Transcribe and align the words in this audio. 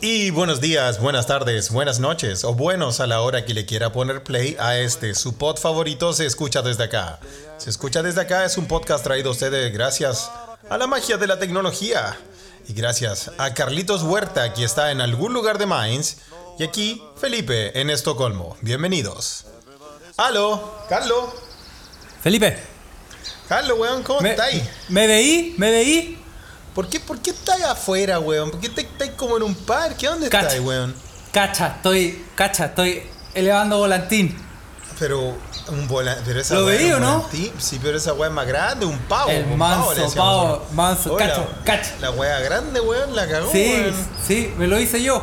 Y 0.00 0.30
buenos 0.30 0.60
días, 0.60 1.00
buenas 1.00 1.26
tardes, 1.26 1.70
buenas 1.70 2.00
noches 2.00 2.42
o 2.44 2.54
buenos 2.54 3.00
a 3.00 3.06
la 3.06 3.20
hora 3.20 3.44
que 3.44 3.52
le 3.52 3.66
quiera 3.66 3.92
poner 3.92 4.24
play 4.24 4.56
a 4.58 4.78
este. 4.78 5.14
Su 5.14 5.36
pod 5.36 5.58
favorito 5.58 6.12
se 6.12 6.24
escucha 6.26 6.62
desde 6.62 6.84
acá. 6.84 7.20
Se 7.58 7.70
escucha 7.70 8.02
desde 8.02 8.22
acá 8.22 8.44
es 8.44 8.56
un 8.56 8.66
podcast 8.66 9.04
traído 9.04 9.28
a 9.28 9.32
ustedes 9.32 9.72
gracias 9.72 10.30
a 10.70 10.78
la 10.78 10.86
magia 10.86 11.18
de 11.18 11.26
la 11.26 11.38
tecnología. 11.38 12.18
Y 12.66 12.72
gracias 12.72 13.30
a 13.38 13.52
Carlitos 13.52 14.02
Huerta, 14.02 14.54
que 14.54 14.64
está 14.64 14.90
en 14.90 15.00
algún 15.00 15.32
lugar 15.34 15.58
de 15.58 15.66
Mainz. 15.66 16.16
Y 16.58 16.64
aquí, 16.64 17.02
Felipe, 17.16 17.78
en 17.78 17.90
Estocolmo. 17.90 18.56
Bienvenidos. 18.62 19.46
Aló, 20.16 20.78
Carlos. 20.88 21.24
Felipe, 22.22 22.56
Carlos, 23.48 23.78
weón, 23.78 24.02
¿cómo 24.02 24.20
¿me, 24.20 24.30
estáis? 24.30 24.62
¿me 24.88 25.06
veí? 25.06 25.54
¿Me 25.58 25.70
veí? 25.70 26.21
¿Por 26.74 26.88
qué, 26.88 27.00
¿Por 27.00 27.18
qué 27.20 27.30
estáis 27.30 27.64
afuera, 27.64 28.18
weón? 28.18 28.50
¿Por 28.50 28.60
qué 28.60 28.68
estáis 28.68 29.12
como 29.16 29.36
en 29.36 29.42
un 29.42 29.54
parque? 29.54 30.06
¿Dónde 30.06 30.28
Cacha. 30.28 30.46
estáis, 30.48 30.62
weón? 30.66 30.94
Cacha, 31.32 31.66
estoy, 31.76 32.24
cacha, 32.34 32.66
estoy 32.66 33.02
elevando 33.34 33.78
volantín. 33.78 34.36
Pero 34.98 35.36
un 35.68 35.88
vola- 35.88 36.18
pero 36.24 36.40
esa 36.40 36.54
¿Lo 36.54 36.66
veí 36.66 36.90
o 36.92 37.00
no? 37.00 37.14
volantín. 37.18 37.52
Sí, 37.58 37.78
pero 37.82 37.96
esa 37.98 38.12
weá 38.14 38.28
es 38.28 38.34
más 38.34 38.46
grande, 38.46 38.86
un 38.86 38.98
pavo. 39.00 39.30
El 39.30 39.44
un 39.44 39.58
manso, 39.58 39.86
pavo, 40.14 40.44
nosotros. 40.48 40.72
manso, 40.72 41.12
Oye, 41.14 41.26
la- 41.26 41.30
cacho, 41.34 41.48
cacho. 41.64 41.90
La 42.00 42.10
weá 42.10 42.38
grande, 42.40 42.80
weón, 42.80 43.14
la 43.16 43.26
cagó, 43.28 43.50
Sí, 43.50 43.72
weón. 43.74 43.94
sí, 44.26 44.54
me 44.56 44.66
lo 44.66 44.78
hice 44.78 45.02
yo. 45.02 45.22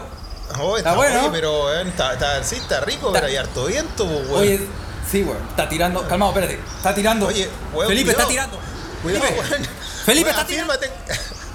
Oh, 0.60 0.78
está 0.78 0.90
Está 0.90 0.96
bueno. 0.96 1.20
oye, 1.22 1.30
pero 1.32 1.66
weón, 1.66 1.88
está, 1.88 2.14
está- 2.14 2.44
sí, 2.44 2.56
está 2.56 2.82
rico, 2.82 3.08
Está- 3.08 3.20
pero 3.22 3.28
hay 3.28 3.36
harto 3.38 3.66
viento, 3.66 4.06
weón. 4.06 4.28
Oye, 4.42 4.68
sí, 5.10 5.24
weón, 5.24 5.38
está 5.50 5.70
tirando. 5.70 6.08
Calmado, 6.08 6.32
espérate. 6.32 6.60
Está 6.78 6.94
tirando. 6.96 7.28
Oye, 7.28 7.48
weón, 7.74 7.88
Felipe 7.90 8.14
cuidado. 8.14 8.30
está 8.30 8.30
tirando. 8.30 8.60
Cuidado, 9.04 9.26
Felipe, 9.26 9.50
weón. 9.50 9.68
Felipe, 10.06 10.30
Weón, 10.30 10.40
está 10.40 10.48
tirando. 10.48 10.74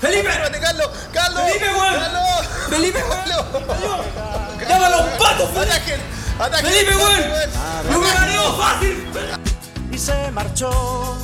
Felipe. 0.05 0.29
Carlos. 0.61 0.91
Carlos. 1.13 1.43
Felipe, 1.45 1.65
weón. 1.73 1.95
Carlos. 1.95 2.47
Felipe, 2.69 2.99
weón. 2.99 3.25
Carlos. 3.25 4.69
¡Llama 4.69 4.87
a 4.87 4.91
los 4.91 5.01
patos, 5.19 5.51
Felipe! 5.51 5.99
Ataquen. 6.39 6.71
Felipe, 6.71 6.97
weón. 6.97 7.21
weón. 7.31 7.51
¡Yo 7.91 8.01
me 8.01 8.13
mareo 8.13 8.57
fácil! 8.59 9.09
y 9.91 9.99
se 9.99 10.31
marchó 10.33 11.17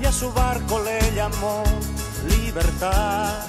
y 0.00 0.06
a 0.06 0.12
su 0.12 0.30
barco 0.32 0.80
le 0.82 1.00
llamó 1.14 1.64
libertad 2.28 3.46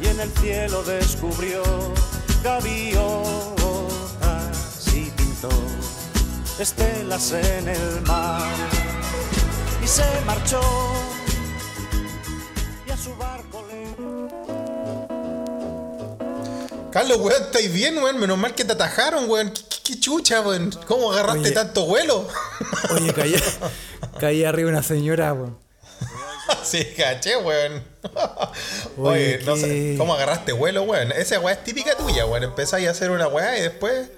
y 0.00 0.08
en 0.08 0.20
el 0.20 0.30
cielo 0.38 0.82
descubrió 0.82 1.62
gaviotas 2.44 3.08
y 4.92 5.10
pintó 5.16 5.48
estelas 6.58 7.32
en 7.32 7.68
el 7.68 8.02
mar 8.02 8.52
y 9.82 9.88
se 9.88 10.04
marchó 10.26 10.60
Carlos, 16.92 17.18
weón, 17.18 17.42
¿estáis 17.42 17.72
bien, 17.72 17.98
weón? 17.98 18.18
Menos 18.18 18.38
mal 18.38 18.54
que 18.54 18.64
te 18.64 18.72
atajaron, 18.72 19.28
weón. 19.28 19.50
¿Qué, 19.50 19.60
qué- 19.68 19.78
qué 19.94 20.00
chucha, 20.00 20.40
weón? 20.40 20.70
¿Cómo 20.86 21.12
agarraste 21.12 21.40
Oye. 21.40 21.50
tanto 21.52 21.84
vuelo? 21.86 22.26
Oye, 22.90 23.12
caí, 23.12 23.34
caí 24.20 24.44
arriba 24.44 24.70
una 24.70 24.82
señora, 24.82 25.32
weón. 25.34 25.58
sí, 26.62 26.84
caché, 26.96 27.36
weón. 27.36 27.82
Oye, 28.96 29.36
Oye, 29.36 29.40
no 29.44 29.56
sé, 29.56 29.94
¿cómo 29.98 30.14
agarraste 30.14 30.52
vuelo, 30.52 30.82
weón? 30.84 31.12
Esa 31.12 31.38
weá 31.40 31.54
es 31.54 31.64
típica 31.64 31.94
tuya, 31.96 32.24
weón. 32.26 32.44
Empezáis 32.44 32.88
a 32.88 32.92
hacer 32.92 33.10
una 33.10 33.28
weá 33.28 33.58
y 33.58 33.62
después... 33.62 34.08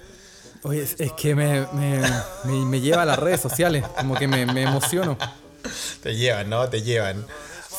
Oye, 0.63 0.83
es, 0.83 1.11
que 1.13 1.33
me, 1.35 1.65
me, 1.73 1.99
me, 2.45 2.53
me 2.65 2.79
lleva 2.81 3.01
a 3.01 3.05
las 3.05 3.17
redes 3.19 3.41
sociales, 3.41 3.83
como 3.97 4.15
que 4.15 4.27
me, 4.27 4.45
me 4.45 4.61
emociono. 4.63 5.17
Te 6.03 6.15
llevan, 6.15 6.49
¿no? 6.51 6.69
Te 6.69 6.83
llevan. 6.83 7.25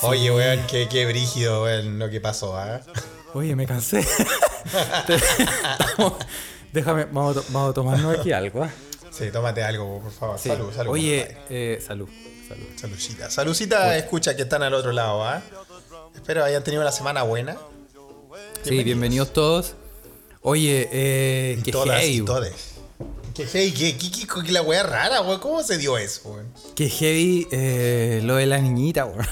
Oye, 0.02 0.30
weón, 0.32 0.66
qué, 0.66 0.88
qué 0.88 1.06
brígido, 1.06 1.62
weón, 1.62 1.98
lo 2.00 2.10
que 2.10 2.20
pasó, 2.20 2.56
¿ah? 2.56 2.80
Oye, 3.34 3.56
me 3.56 3.66
cansé. 3.66 4.00
Estamos- 5.08 6.14
Déjame, 6.72 7.04
vamos 7.06 7.36
a, 7.36 7.40
vamos 7.50 7.70
a 7.70 7.74
tomarnos 7.74 8.18
aquí 8.18 8.32
algo. 8.32 8.62
¿ah? 8.64 8.70
Sí, 9.10 9.30
tómate 9.30 9.62
algo, 9.62 10.00
por 10.00 10.12
favor. 10.12 10.38
Sí. 10.38 10.48
Salud, 10.48 10.72
salud. 10.74 10.92
Oye, 10.92 11.36
eh, 11.50 11.82
salud, 11.86 12.08
salud. 12.48 12.64
Saludcita. 12.76 13.30
Saludcita, 13.30 13.96
escucha 13.98 14.34
que 14.36 14.42
están 14.42 14.62
al 14.62 14.72
otro 14.74 14.92
lado, 14.92 15.22
¿ah? 15.24 15.42
Espero 16.14 16.44
hayan 16.44 16.64
tenido 16.64 16.82
una 16.82 16.92
semana 16.92 17.22
buena. 17.22 17.56
Sí, 18.62 18.82
bienvenidos 18.84 19.32
todos. 19.32 19.74
Oye, 20.40 20.88
eh, 20.92 21.56
Y 21.58 21.62
qué 21.62 21.72
todas 21.72 22.00
heavy. 22.00 22.16
y 22.18 22.24
todes. 22.24 22.54
Qué 23.34 23.46
heavy, 23.46 23.72
qué, 23.72 23.96
qué, 23.98 24.10
qué- 24.10 24.26
qué 24.46 24.52
la 24.52 24.62
weá 24.62 24.82
rara, 24.82 25.20
weón. 25.22 25.40
¿Cómo 25.40 25.62
se 25.62 25.76
dio 25.78 25.98
eso, 25.98 26.30
weón? 26.30 26.52
Qué 26.74 26.88
heavy 26.88 27.48
eh, 27.50 28.20
lo 28.24 28.36
de 28.36 28.46
la 28.46 28.58
niñita, 28.58 29.04
weón. 29.04 29.26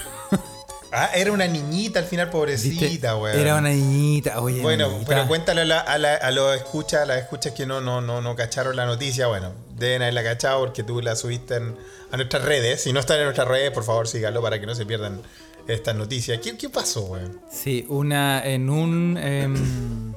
Ah, 0.93 1.09
era 1.15 1.31
una 1.31 1.47
niñita 1.47 1.99
al 1.99 2.05
final, 2.05 2.29
pobrecita, 2.29 3.15
weón. 3.15 3.39
Era 3.39 3.55
una 3.55 3.69
niñita, 3.69 4.41
oye. 4.41 4.61
Bueno, 4.61 4.89
niñita. 4.89 5.07
pero 5.07 5.27
cuéntale 5.27 5.61
a, 5.61 5.65
la- 5.65 5.79
a, 5.79 5.97
la- 5.97 6.15
a 6.15 6.31
los 6.31 6.55
escuchas, 6.55 7.03
a 7.03 7.05
las 7.05 7.17
escuchas 7.19 7.53
que 7.53 7.65
no, 7.65 7.79
no, 7.79 8.01
no, 8.01 8.19
no 8.21 8.35
cacharon 8.35 8.75
la 8.75 8.85
noticia, 8.85 9.27
bueno, 9.27 9.53
deben 9.77 10.01
haberla 10.01 10.23
cachado 10.23 10.59
porque 10.59 10.83
tú 10.83 11.01
la 11.01 11.15
subiste 11.15 11.55
en- 11.55 11.75
a 12.11 12.17
nuestras 12.17 12.43
redes. 12.43 12.83
Si 12.83 12.91
no 12.91 12.99
están 12.99 13.17
en 13.19 13.23
nuestras 13.23 13.47
redes, 13.47 13.71
por 13.71 13.83
favor 13.85 14.07
síganlo 14.07 14.41
para 14.41 14.59
que 14.59 14.65
no 14.65 14.75
se 14.75 14.85
pierdan 14.85 15.21
estas 15.67 15.95
noticias. 15.95 16.39
¿Qué, 16.43 16.57
qué 16.57 16.69
pasó, 16.69 17.03
weón? 17.03 17.39
Sí, 17.49 17.85
una 17.87 18.43
en 18.45 18.69
un... 18.69 19.17
em, 19.17 20.13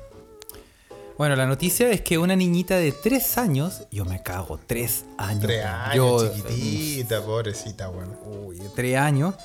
bueno, 1.16 1.36
la 1.36 1.46
noticia 1.46 1.88
es 1.90 2.00
que 2.00 2.18
una 2.18 2.34
niñita 2.34 2.76
de 2.76 2.90
tres 2.90 3.38
años, 3.38 3.82
yo 3.92 4.04
me 4.04 4.20
cago, 4.24 4.58
tres 4.66 5.04
años. 5.16 5.42
Tres 5.44 5.64
años, 5.64 5.94
Yo, 5.94 6.34
chiquitita, 6.34 7.22
pobrecita, 7.22 7.88
weón. 7.90 8.16
Uy, 8.24 8.60
tres 8.74 8.96
años, 8.96 9.36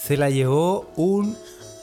se 0.00 0.16
la 0.16 0.30
llevó 0.30 0.90
un 0.96 1.36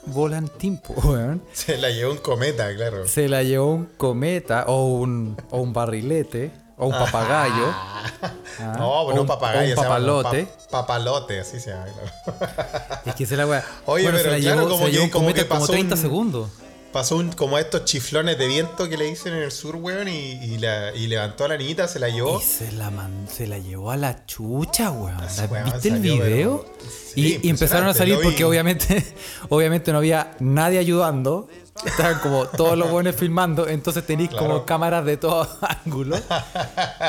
volantín, 0.08 0.82
weón. 1.04 1.42
Se 1.54 1.78
la 1.78 1.90
llevó 1.90 2.12
un 2.14 2.18
cometa, 2.20 2.74
claro. 2.76 3.08
Se 3.08 3.28
la 3.28 3.44
llevó 3.44 3.68
un 3.74 3.86
cometa 3.98 4.66
o 4.68 4.86
un, 4.86 5.36
o 5.52 5.60
un 5.62 5.74
barrilete 5.74 6.52
o 6.78 6.88
un 6.88 6.92
papagayo. 6.92 7.74
Ah, 8.58 8.76
no, 8.78 8.90
o 9.02 9.06
pero 9.08 9.16
no 9.18 9.22
un- 9.24 9.28
papagayo, 9.28 9.70
un 9.72 9.76
como 9.76 9.88
papalote. 9.90 10.46
pa- 10.46 10.70
papalote, 10.72 11.40
así 11.42 11.60
se 11.60 11.72
llama, 11.72 11.88
claro. 11.88 13.02
Es 13.06 13.14
que 13.16 13.26
se 13.26 13.36
la 13.36 13.46
weá. 13.46 13.66
Oye, 13.86 14.04
bueno, 14.04 14.18
pero 14.18 14.32
se 14.32 14.38
la 14.38 14.42
claro, 14.42 14.62
llevó, 14.62 14.70
como 14.72 14.86
se 14.86 14.92
llevó 14.92 15.02
que- 15.02 15.06
un 15.06 15.10
como 15.12 15.26
cometa 15.28 15.48
como 15.50 15.60
pasó 15.60 15.72
30 15.74 15.96
un- 15.96 16.02
segundos. 16.02 16.50
Pasó 16.96 17.18
un, 17.18 17.34
como 17.34 17.58
estos 17.58 17.84
chiflones 17.84 18.38
de 18.38 18.48
viento 18.48 18.88
que 18.88 18.96
le 18.96 19.04
dicen 19.04 19.34
en 19.34 19.44
el 19.44 19.52
sur, 19.52 19.76
weón, 19.76 20.08
y, 20.08 20.32
y 20.46 20.58
la, 20.60 20.96
y 20.96 21.08
levantó 21.08 21.44
a 21.44 21.50
la 21.50 21.58
niñita, 21.58 21.90
se 21.90 22.00
la 22.00 22.08
llevó. 22.08 22.40
Y 22.40 22.42
se 22.42 22.72
la, 22.72 22.90
man- 22.90 23.28
se 23.30 23.48
la 23.48 23.60
llevó 23.60 23.92
a 23.92 23.98
la 23.98 24.26
chucha, 24.26 24.92
weón. 24.92 25.22
Ese 25.22 25.42
¿La- 25.42 25.48
weón 25.52 25.66
¿Viste 25.74 25.90
el 25.90 26.00
video? 26.00 26.66
pero- 26.66 26.88
sí, 27.14 27.40
y, 27.42 27.48
y 27.48 27.50
empezaron 27.50 27.90
a 27.90 27.94
salir 27.94 28.18
porque 28.24 28.46
obviamente, 28.46 29.06
obviamente 29.50 29.92
no 29.92 29.98
había 29.98 30.38
nadie 30.40 30.80
ayudando. 30.80 31.50
Estaban 31.84 32.20
como 32.20 32.46
todos 32.48 32.78
los 32.78 32.90
buenos 32.92 33.16
filmando. 33.16 33.68
Entonces 33.68 34.06
tenéis 34.06 34.30
Claro. 34.30 34.46
como 34.48 34.66
cámaras 34.66 35.04
de 35.06 35.18
todos 35.18 35.50
ángulos. 35.86 36.22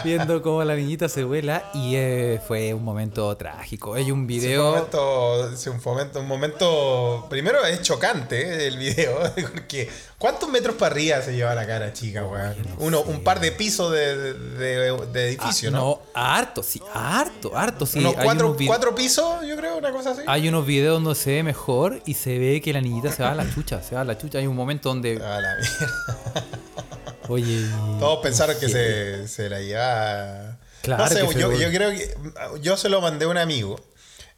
viendo 0.04 0.42
cómo 0.42 0.64
la 0.64 0.74
niñita 0.74 1.08
se 1.08 1.22
vuela. 1.24 1.70
Y 1.72 1.94
eh, 1.94 2.40
fue 2.46 2.74
un 2.74 2.82
momento 2.84 3.34
trágico. 3.36 3.94
Hay 3.94 4.10
un 4.10 4.22
Sí, 4.22 4.38
video. 4.38 4.64
un 4.64 4.70
momento, 4.74 5.40
un 5.70 5.80
momento, 5.84 6.20
un 6.20 6.26
momento- 6.28 7.26
primero 7.30 7.64
es 7.64 7.80
chocante 7.82 8.40
eh, 8.40 8.66
el 8.66 8.76
video, 8.78 9.16
porque 9.52 9.88
¿cuántos 10.18 10.48
metros 10.48 10.76
para 10.76 10.92
arriba 10.94 11.20
se 11.22 11.34
lleva 11.36 11.54
la 11.54 11.66
cara 11.66 11.92
chica, 11.92 12.24
weón? 12.26 12.54
Uno, 12.78 13.02
un 13.02 13.22
par 13.22 13.40
de 13.40 13.52
pisos 13.52 13.92
de, 13.92 14.34
de- 14.34 15.06
de 15.12 15.28
edificio, 15.28 15.68
Ah, 15.68 15.72
¿no? 15.72 15.78
no, 15.78 16.00
harto, 16.14 16.62
sí, 16.62 16.80
harto, 16.94 17.56
harto. 17.56 17.86
Sí, 17.86 17.98
Unos 18.00 18.14
cuatro, 18.14 18.48
unos 18.50 18.62
cuatro 18.66 18.94
pisos, 18.94 19.46
yo 19.46 19.56
creo, 19.56 19.76
una 19.78 19.90
cosa 19.92 20.12
así. 20.12 20.22
Hay 20.26 20.48
unos 20.48 20.64
videos 20.66 21.02
donde 21.02 21.18
se 21.18 21.30
ve 21.34 21.42
mejor 21.42 22.02
y 22.06 22.14
se 22.14 22.38
ve 22.38 22.60
que 22.60 22.72
la 22.72 22.80
niñita 22.80 23.12
se 23.12 23.22
va 23.22 23.32
a 23.32 23.34
la 23.34 23.48
chucha, 23.52 23.82
se 23.82 23.94
va 23.94 24.00
a 24.00 24.04
la 24.04 24.16
chucha. 24.18 24.38
Hay 24.38 24.46
un 24.46 24.56
momento 24.56 24.88
donde, 24.88 25.16
A 25.22 25.40
la 25.40 25.56
mierda. 25.56 26.44
oye, 27.28 27.66
Todos 27.98 28.20
pensaron 28.22 28.56
que 28.58 28.68
se, 28.68 29.28
se 29.28 29.48
la 29.50 29.60
llevaba. 29.60 30.58
Claro 30.82 31.02
no 31.04 31.10
sé, 31.10 31.38
yo, 31.38 31.52
yo 31.52 31.68
creo 31.70 31.90
que. 31.90 32.14
Yo 32.62 32.76
se 32.76 32.88
lo 32.88 33.00
mandé 33.00 33.24
a 33.24 33.28
un 33.28 33.38
amigo. 33.38 33.80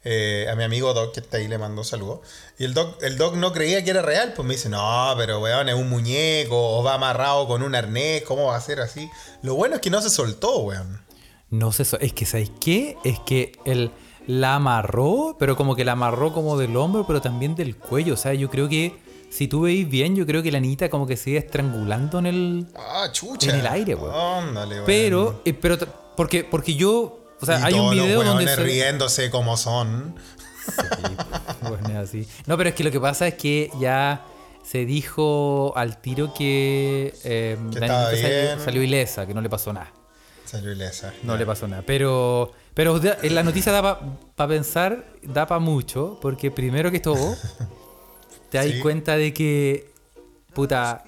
Eh, 0.03 0.47
a 0.49 0.55
mi 0.55 0.63
amigo 0.63 0.93
Doc, 0.93 1.13
que 1.13 1.19
está 1.19 1.37
ahí, 1.37 1.47
le 1.47 1.57
mandó 1.57 1.83
saludos. 1.83 2.19
Y 2.57 2.63
el 2.65 2.73
Doc, 2.73 3.01
el 3.03 3.17
Doc 3.17 3.35
no 3.35 3.51
creía 3.51 3.83
que 3.83 3.89
era 3.91 4.01
real. 4.01 4.33
Pues 4.35 4.47
me 4.47 4.53
dice, 4.55 4.69
no, 4.69 5.13
pero 5.17 5.39
weón, 5.39 5.69
es 5.69 5.75
un 5.75 5.89
muñeco. 5.89 6.77
O 6.77 6.83
va 6.83 6.93
amarrado 6.95 7.47
con 7.47 7.63
un 7.63 7.75
arnés. 7.75 8.23
¿Cómo 8.23 8.45
va 8.47 8.55
a 8.55 8.61
ser 8.61 8.79
así? 8.79 9.09
Lo 9.41 9.55
bueno 9.55 9.75
es 9.75 9.81
que 9.81 9.89
no 9.89 10.01
se 10.01 10.09
soltó, 10.09 10.59
weón. 10.59 11.01
no 11.49 11.71
sé, 11.71 11.83
es 11.99 12.13
que 12.13 12.25
¿sabes 12.25 12.51
qué? 12.59 12.95
Es 13.03 13.19
que 13.19 13.53
él 13.65 13.91
la 14.27 14.55
amarró, 14.55 15.35
pero 15.39 15.55
como 15.55 15.75
que 15.75 15.83
la 15.83 15.93
amarró 15.93 16.31
como 16.33 16.57
del 16.57 16.75
hombro, 16.77 17.05
pero 17.07 17.19
también 17.21 17.55
del 17.55 17.75
cuello. 17.75 18.13
O 18.13 18.17
sea, 18.17 18.33
yo 18.35 18.49
creo 18.49 18.69
que 18.69 18.95
si 19.31 19.47
tú 19.47 19.61
veis 19.61 19.89
bien, 19.89 20.15
yo 20.15 20.25
creo 20.25 20.41
que 20.43 20.51
la 20.51 20.59
niñita 20.59 20.89
como 20.89 21.07
que 21.07 21.17
se 21.17 21.31
iba 21.31 21.39
estrangulando 21.39 22.19
en 22.19 22.25
el, 22.27 22.67
Ah, 22.75 23.09
chucha. 23.11 23.49
En 23.51 23.59
el 23.59 23.67
aire, 23.67 23.95
weón. 23.95 24.13
Ándale, 24.49 24.75
weón. 24.75 24.85
Pero, 24.85 25.41
eh, 25.45 25.53
pero, 25.53 25.77
porque, 26.15 26.43
porque 26.43 26.75
yo, 26.75 27.18
o 27.41 27.45
sea, 27.45 27.59
Y 27.59 27.63
hay 27.63 27.73
un 27.73 27.85
los 27.95 28.05
video 28.05 28.23
donde 28.23 28.47
se... 28.47 28.55
riéndose 28.63 29.29
como 29.29 29.57
son. 29.57 30.15
Sí, 30.65 31.15
bueno, 31.61 31.89
es 31.89 31.95
así. 31.95 32.27
No, 32.45 32.57
pero 32.57 32.69
es 32.69 32.75
que 32.75 32.83
lo 32.83 32.91
que 32.91 32.99
pasa 32.99 33.27
es 33.27 33.33
que 33.35 33.71
ya 33.79 34.23
se 34.63 34.85
dijo 34.85 35.73
al 35.75 35.99
tiro 35.99 36.33
que, 36.33 37.13
eh, 37.23 37.57
Que 37.73 37.79
salió, 37.79 38.63
salió 38.63 38.83
ilesa, 38.83 39.25
que 39.25 39.33
no 39.33 39.41
le 39.41 39.49
pasó 39.49 39.73
nada. 39.73 39.91
Salió 40.45 40.71
ilesa. 40.71 41.13
No 41.23 41.37
le 41.37 41.45
pasó 41.45 41.67
nada. 41.67 41.83
Pero, 41.85 42.51
pero 42.73 42.99
la 43.23 43.43
noticia 43.43 43.71
da 43.71 43.99
para 44.35 44.47
pensar, 44.47 45.05
da 45.23 45.47
para 45.47 45.59
mucho, 45.59 46.19
porque 46.21 46.51
primero 46.51 46.91
que 46.91 46.99
todo, 46.99 47.35
te 48.49 48.57
das 48.57 48.67
Sí. 48.73 48.79
cuenta 48.79 49.15
de 49.15 49.33
que, 49.33 49.91
puta, 50.53 51.03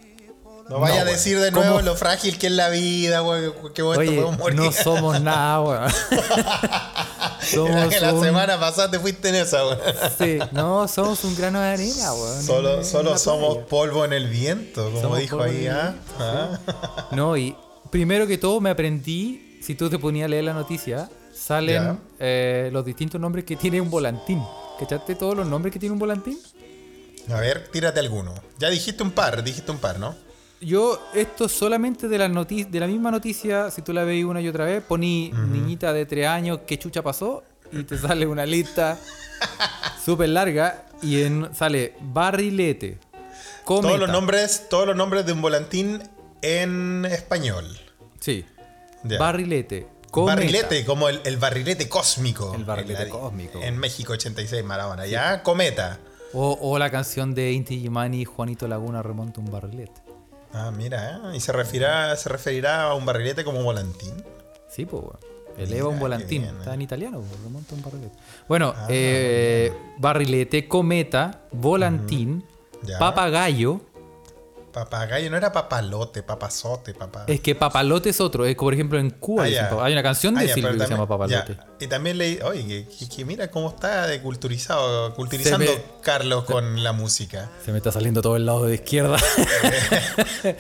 No 0.72 0.80
vaya 0.80 0.96
No, 1.04 1.10
a 1.10 1.12
decir 1.12 1.40
de 1.40 1.52
nuevo 1.52 1.68
¿Cómo? 1.76 1.82
lo 1.82 1.96
frágil 1.96 2.38
que 2.40 2.48
es 2.48 2.54
la 2.54 2.70
vida, 2.70 3.22
weón. 3.22 3.54
Que 3.74 3.84
momento 3.84 4.12
oye, 4.12 4.38
morir. 4.38 4.58
no 4.60 4.72
somos 4.72 5.20
nada, 5.22 5.62
weón. 5.62 5.92
somos 7.54 7.88
que 7.94 8.00
la 8.00 8.14
un- 8.14 8.24
semana 8.24 8.60
pasada 8.60 8.92
te 8.92 9.00
fuiste 9.00 9.30
en 9.30 9.36
esa, 9.36 9.66
weón. 9.66 9.80
sí, 10.18 10.40
no, 10.52 10.88
somos 10.88 11.24
un 11.24 11.36
grano 11.36 11.60
de 11.60 11.68
arena, 11.70 12.14
weón. 12.14 12.44
Solo, 12.44 12.78
en 12.80 12.86
solo 12.86 13.18
somos 13.18 13.54
playa. 13.56 13.68
polvo 13.70 14.06
en 14.06 14.14
el 14.14 14.28
viento, 14.28 14.86
como 14.86 15.02
Somos 15.02 15.20
dijo 15.20 15.42
ahí, 15.42 15.68
¿ah? 15.68 15.96
¿Ah? 16.20 16.60
No, 17.12 17.36
y 17.38 17.56
primero 17.90 18.28
que 18.28 18.38
todo 18.38 18.60
me 18.62 18.70
aprendí, 18.70 19.60
si 19.62 19.76
tú 19.76 19.90
te 19.90 20.00
ponías 20.00 20.26
a 20.26 20.30
leer 20.30 20.46
la 20.46 20.54
noticia, 20.54 21.10
salen 21.34 22.00
eh, 22.20 22.70
los 22.72 22.86
distintos 22.86 23.20
nombres 23.20 23.46
que 23.46 23.56
tiene 23.56 23.82
un 23.82 23.90
volantín. 23.90 24.42
¿Cachaste 24.80 25.16
todos 25.16 25.36
los 25.36 25.46
nombres 25.48 25.74
que 25.74 25.80
tiene 25.80 25.94
un 25.94 26.00
volantín? 26.00 26.40
A 27.32 27.40
ver, 27.40 27.68
tírate 27.72 28.00
alguno. 28.00 28.34
Ya 28.58 28.70
dijiste 28.70 29.04
un 29.04 29.12
par, 29.12 29.44
dijiste 29.44 29.70
un 29.72 29.78
par, 29.78 30.00
¿no? 30.00 30.16
Yo, 30.62 31.00
esto 31.16 31.50
solamente 31.50 32.08
de 32.08 32.18
la, 32.20 32.28
noti- 32.30 32.66
de 32.68 32.80
la 32.80 32.88
misma 32.88 33.10
noticia, 33.12 33.72
si 33.72 33.82
tú 33.82 33.94
la 33.94 34.04
veis 34.04 34.24
una 34.26 34.42
y 34.42 34.48
otra 34.48 34.66
vez, 34.66 34.84
poní 34.84 35.32
niñita 35.32 35.92
de 35.92 36.06
3 36.06 36.28
años, 36.28 36.60
¿qué 36.68 36.78
chucha 36.78 37.02
pasó? 37.02 37.44
Y 37.72 37.84
te 37.84 37.98
sale 37.98 38.28
una 38.28 38.46
lista 38.46 38.98
súper 40.04 40.30
larga 40.30 40.86
y 41.02 41.24
en, 41.24 41.50
sale 41.56 41.96
barrilete, 42.02 43.00
cometa. 43.66 43.88
Todos 43.88 44.00
los 44.00 44.10
nombres, 44.12 44.68
todos 44.70 44.86
los 44.88 44.96
nombres 44.96 45.26
de 45.26 45.34
un 45.34 45.42
volantín 45.42 46.04
en 46.42 47.06
español. 47.06 47.66
Sí. 48.20 48.46
Barrilete, 49.04 49.88
cometa. 50.12 50.36
Barrilete, 50.36 50.86
como 50.86 51.10
el, 51.10 51.22
el 51.24 51.38
barrilete 51.38 51.90
cósmico. 51.90 52.54
El 52.54 52.66
barrilete 52.66 53.10
cósmico. 53.10 53.60
En 53.64 53.78
México 53.78 54.14
86, 54.14 54.64
Maradona. 54.64 55.08
Ya, 55.08 55.42
cometa. 55.42 55.98
O, 56.34 56.58
o 56.62 56.78
la 56.78 56.90
canción 56.92 57.34
de 57.34 57.52
Inti 57.52 57.80
Gimani, 57.80 58.26
Juanito 58.26 58.68
Laguna 58.68 59.02
remonta 59.02 59.40
un 59.42 59.52
barrilete. 59.52 60.01
Ah, 60.54 60.72
mira, 60.76 61.18
¿eh? 61.32 61.38
¿Y 61.38 61.40
se 61.40 61.52
referirá, 61.52 62.16
se 62.16 62.30
referirá 62.30 62.84
a 62.84 62.94
un 62.94 63.06
barrilete 63.06 63.44
como 63.44 63.64
volantín? 63.64 64.14
Sí, 64.68 64.86
pues. 64.86 65.04
Eleva 65.58 65.74
Mira, 65.76 65.88
un 65.88 66.00
volantín. 66.00 66.42
bien, 66.44 66.58
Está 66.58 66.72
eh. 66.72 66.76
en 66.76 66.82
italiano, 66.82 67.22
remonta 67.44 67.76
un 67.76 67.82
barrilete. 67.82 68.16
Bueno, 68.48 68.74
Ah, 68.76 68.88
eh, 68.90 69.74
barrilete, 69.98 70.68
cometa, 70.68 71.42
volantín, 71.52 72.44
papagayo. 73.00 73.82
Papagayo, 74.72 75.30
no 75.30 75.36
era 75.38 75.52
papalote, 75.52 76.24
papazote, 76.24 76.94
papá. 76.94 77.26
Es 77.28 77.42
que 77.42 77.56
papalote 77.56 78.10
es 78.12 78.22
otro. 78.22 78.46
Es 78.46 78.56
como, 78.56 78.68
por 78.68 78.74
ejemplo, 78.74 78.98
en 79.00 79.10
Cuba 79.10 79.44
Ah, 79.44 79.48
dicen 79.48 79.68
hay 79.82 79.92
una 79.94 80.02
canción 80.04 80.34
de 80.36 80.50
Ah, 80.50 80.54
Silvio 80.54 80.72
que 80.78 80.80
se 80.86 80.90
llama 80.90 81.08
papalote. 81.08 81.56
ya. 81.56 81.68
Y 81.80 81.88
también 81.88 82.18
leí, 82.18 82.40
oye, 82.44 82.66
que, 82.66 82.88
que- 82.88 83.10
que 83.10 83.26
mira 83.26 83.50
cómo 83.52 83.70
está 83.70 84.08
de 84.08 84.22
culturizado, 84.22 85.14
culturizando 85.14 85.66
me- 85.72 85.84
Carlos 86.02 86.46
con 86.46 86.84
la 86.84 86.94
música. 86.94 87.50
Se 87.66 87.72
me 87.72 87.80
está 87.80 87.92
saliendo 87.92 88.22
todo 88.22 88.36
el 88.38 88.46
lado 88.46 88.66
de 88.66 88.76
izquierda. 88.76 89.18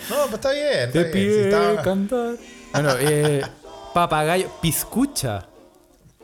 No, 0.09 0.15
pues 0.25 0.33
está 0.33 0.51
bien, 0.51 0.89
está 0.89 0.99
bien. 1.03 1.11
si 1.13 1.39
estaba- 1.39 1.81
cantar. 1.81 2.35
Bueno, 2.73 2.89
eh, 2.99 3.41
papagayo, 3.93 4.49
piscucha. 4.61 5.45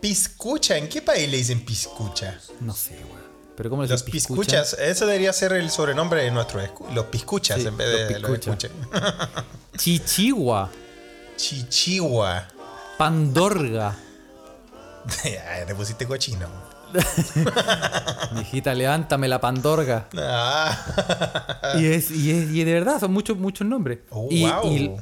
Piscucha, 0.02 0.78
¿en 0.78 0.88
qué 0.90 1.02
país 1.02 1.30
le 1.30 1.38
dicen 1.38 1.66
piscucha? 1.66 2.40
No 2.62 2.74
sé, 2.74 2.96
weón. 3.10 3.17
Pero 3.58 3.70
¿cómo 3.72 3.82
Los 3.82 3.90
dicen 3.92 4.06
piscucha? 4.12 4.40
piscuchas, 4.62 4.74
ese 4.80 5.06
debería 5.06 5.34
ser 5.34 5.52
el 5.54 5.70
sobrenombre 5.72 6.24
de 6.24 6.30
nuestros 6.32 6.64
escu- 6.64 6.90
los 6.94 7.06
piscuchas 7.08 7.60
Sí, 7.60 7.68
en 7.68 7.76
vez 7.76 7.90
los 7.90 8.08
de 8.10 8.20
los 8.20 8.32
piscuchas. 8.38 8.72
escuches. 8.72 9.12
Chichigua, 9.78 10.70
Chichigua. 11.36 12.48
pandorga. 12.98 13.96
Te 15.68 15.74
pusiste 15.76 16.06
cochino. 16.08 16.48
Mijita, 18.34 18.74
levántame 18.74 19.28
la 19.28 19.42
pandorga. 19.42 20.08
Ah. 20.18 21.74
Y 21.80 21.86
es, 21.88 22.12
y 22.12 22.32
es, 22.32 22.50
y 22.52 22.64
de 22.64 22.74
verdad, 22.74 23.00
son 23.00 23.12
muchos, 23.12 23.38
muchos 23.38 23.68
nombres. 23.68 24.00
Oh, 24.12 24.28
y, 24.30 24.44
wow. 24.50 24.72
y- 24.72 24.96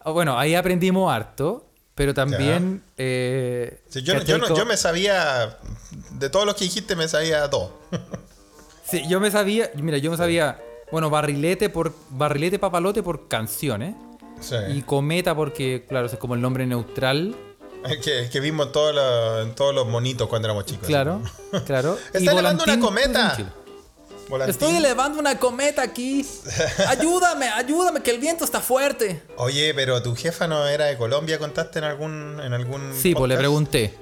ah, 0.00 0.10
bueno, 0.10 0.38
ahí 0.38 0.54
aprendimos 0.54 1.12
harto, 1.12 1.66
pero 1.94 2.14
también. 2.14 2.82
eh, 2.98 3.80
Sí, 3.88 4.02
yo, 4.02 4.18
yo 4.22 4.38
no- 4.38 4.48
Co- 4.48 4.56
yo 4.56 4.66
me 4.66 4.76
sabía, 4.76 5.58
de 6.12 6.28
todos 6.30 6.46
los 6.46 6.54
que 6.54 6.64
dijiste, 6.64 6.96
me 6.96 7.08
sabía 7.08 7.46
dos. 7.48 7.70
Sí, 8.86 9.02
yo 9.08 9.18
me 9.18 9.30
sabía. 9.30 9.70
Mira, 9.76 9.96
yo 9.96 10.10
me 10.10 10.16
sabía. 10.18 10.60
Bueno, 10.92 11.08
barrilete 11.08 11.70
por. 11.70 11.94
Barrilete 12.10 12.58
papalote 12.58 13.02
por 13.02 13.28
canciones. 13.28 13.94
Sí. 14.40 14.56
Y 14.74 14.82
cometa 14.82 15.34
porque, 15.34 15.86
claro, 15.88 16.06
es 16.06 16.14
como 16.18 16.34
el 16.34 16.42
nombre 16.42 16.66
neutral. 16.66 17.34
Es 17.88 17.96
que, 17.98 18.28
que 18.30 18.40
vimos 18.40 18.66
en 18.66 18.72
todos 18.72 18.94
los, 18.94 19.46
en 19.46 19.54
todos 19.54 19.74
los 19.74 19.86
monitos 19.88 20.28
cuando 20.28 20.48
éramos 20.48 20.66
chicos. 20.66 20.86
Claro, 20.86 21.22
claro. 21.66 21.96
Está 22.12 22.18
Y 22.20 22.28
elevando 22.28 22.64
una 22.64 22.78
cometa. 22.78 23.36
Volantín. 24.28 24.52
Estoy 24.52 24.76
elevando 24.76 25.18
una 25.18 25.38
cometa 25.38 25.82
aquí. 25.82 26.26
Ayúdame, 26.88 27.48
ayúdame, 27.48 28.00
que 28.02 28.10
el 28.10 28.18
viento 28.18 28.44
está 28.44 28.60
fuerte. 28.60 29.22
Oye, 29.36 29.72
pero 29.74 30.02
tu 30.02 30.14
jefa 30.14 30.46
no 30.46 30.66
era 30.66 30.86
de 30.86 30.96
Colombia, 30.96 31.38
contaste 31.38 31.78
en 31.78 31.84
algún, 31.84 32.40
en 32.40 32.52
algún 32.52 32.92
Sí, 32.94 33.14
pues 33.14 33.28
le 33.28 33.36
pregunté. 33.36 33.94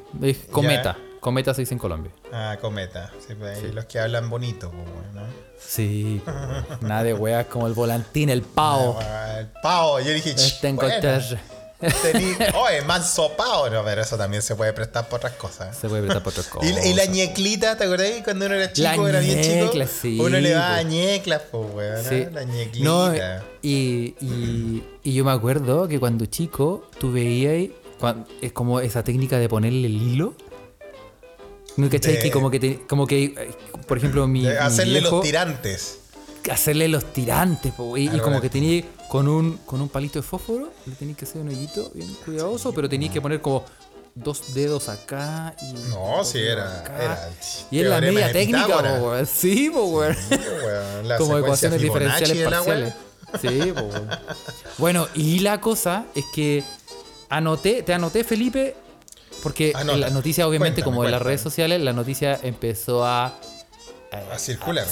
Cometa. 0.50 0.96
Cometa 1.20 1.54
se 1.54 1.62
dice 1.62 1.74
en 1.74 1.78
Colombia. 1.78 2.10
Ah, 2.32 2.58
cometa. 2.60 3.12
Sí, 3.24 3.34
pues, 3.36 3.58
ahí 3.58 3.70
los 3.70 3.84
que 3.84 4.00
hablan 4.00 4.28
bonito, 4.28 4.70
pues, 4.70 4.84
bueno. 5.12 5.28
Sí, 5.64 6.20
nada 6.80 7.04
de 7.04 7.14
weas 7.14 7.46
como 7.46 7.68
el 7.68 7.74
volantín, 7.74 8.28
el 8.28 8.42
pao. 8.42 8.98
Ah, 9.00 9.36
El 9.38 9.46
pavo, 9.62 10.00
yo 10.00 10.10
dije, 10.10 10.34
"Ch, 10.34 10.60
Este. 10.60 11.38
Tení- 11.82 12.54
Oye, 12.54 12.82
manso 12.82 13.30
no, 13.70 13.84
pero 13.84 14.02
eso 14.02 14.16
también 14.16 14.42
se 14.42 14.54
puede 14.56 14.72
prestar 14.72 15.08
por 15.08 15.18
otras 15.18 15.34
cosas. 15.34 15.76
Se 15.76 15.88
puede 15.88 16.02
prestar 16.02 16.22
por 16.22 16.32
otras 16.32 16.46
cosas. 16.46 16.70
Y, 16.84 16.88
y 16.90 16.94
la 16.94 17.06
ñeclita, 17.06 17.76
¿te 17.76 17.84
acordás 17.84 18.08
cuando 18.24 18.46
uno 18.46 18.54
era 18.54 18.72
chico, 18.72 19.02
La 19.02 19.08
era 19.08 19.20
bien 19.20 19.40
chico? 19.42 19.86
sí, 19.88 20.18
Uno 20.20 20.38
le 20.38 20.50
daba 20.50 20.76
pues. 20.76 20.86
ñeclas, 20.86 21.42
pues, 21.50 21.74
weón. 21.74 22.04
Sí. 22.08 22.26
La 22.32 22.44
ñeclita. 22.44 22.84
No, 22.84 23.14
y, 23.62 24.14
y, 24.20 24.82
y 25.02 25.14
yo 25.14 25.24
me 25.24 25.32
acuerdo 25.32 25.86
que 25.88 25.98
cuando 26.00 26.26
chico 26.26 26.88
tú 26.98 27.12
veías 27.12 27.70
es 28.40 28.52
como 28.52 28.80
esa 28.80 29.04
técnica 29.04 29.38
de 29.38 29.48
ponerle 29.48 29.86
el 29.86 29.94
hilo. 30.02 30.34
¿No 31.76 31.88
cachai? 31.88 32.14
De- 32.14 32.18
Que 32.20 32.30
como 32.30 32.50
que, 32.50 32.60
te- 32.60 32.78
como 32.88 33.06
que, 33.06 33.24
eh, 33.24 33.50
por 33.86 33.96
ejemplo, 33.98 34.26
mi, 34.26 34.42
De 34.42 34.50
mi 34.50 34.56
hacerle 34.56 35.00
viejo, 35.00 35.16
los 35.16 35.24
tirantes. 35.24 35.98
hacerle 36.50 36.88
los 36.88 37.04
tirantes, 37.12 37.72
po, 37.72 37.96
y, 37.96 38.08
y 38.14 38.18
como 38.20 38.40
que 38.40 38.50
tenía 38.50 38.82
con 39.12 39.28
un, 39.28 39.58
con 39.66 39.78
un 39.82 39.90
palito 39.90 40.18
de 40.18 40.22
fósforo, 40.22 40.72
le 40.86 40.94
tenías 40.94 41.18
que 41.18 41.26
hacer 41.26 41.42
un 41.42 41.48
hoyito 41.48 41.90
bien 41.94 42.08
cuidadoso, 42.24 42.72
pero 42.72 42.88
tenías 42.88 43.12
que 43.12 43.20
poner 43.20 43.42
como 43.42 43.62
dos 44.14 44.54
dedos 44.54 44.88
acá 44.88 45.54
y 45.60 45.72
No, 45.90 46.24
sí, 46.24 46.38
era- 46.38 46.82
era 46.98 47.30
y 47.70 47.80
es 47.80 47.86
la 47.88 48.00
media 48.00 48.32
técnica, 48.32 48.66
weón. 48.78 49.26
sí, 49.26 49.68
weón. 49.68 50.16
Como 51.18 51.36
ecuaciones 51.36 51.78
Fibonacci 51.82 52.24
diferenciales 52.24 52.48
parciales. 52.48 52.94
Sí, 53.42 53.70
weón. 53.72 54.08
Bueno, 54.78 55.06
y 55.14 55.40
la 55.40 55.60
cosa 55.60 56.06
es 56.14 56.24
que 56.34 56.64
anoté, 57.28 57.82
te 57.82 57.92
anoté, 57.92 58.24
Felipe, 58.24 58.74
porque 59.42 59.72
Anota. 59.74 59.98
la 59.98 60.08
noticia, 60.08 60.48
obviamente, 60.48 60.76
Cuéntame, 60.82 60.96
como 60.96 61.04
en 61.04 61.10
las 61.10 61.20
redes 61.20 61.42
sociales, 61.42 61.82
la 61.82 61.92
noticia 61.92 62.40
empezó 62.42 63.04
a. 63.04 63.26
A 64.32 64.38
circular. 64.38 64.86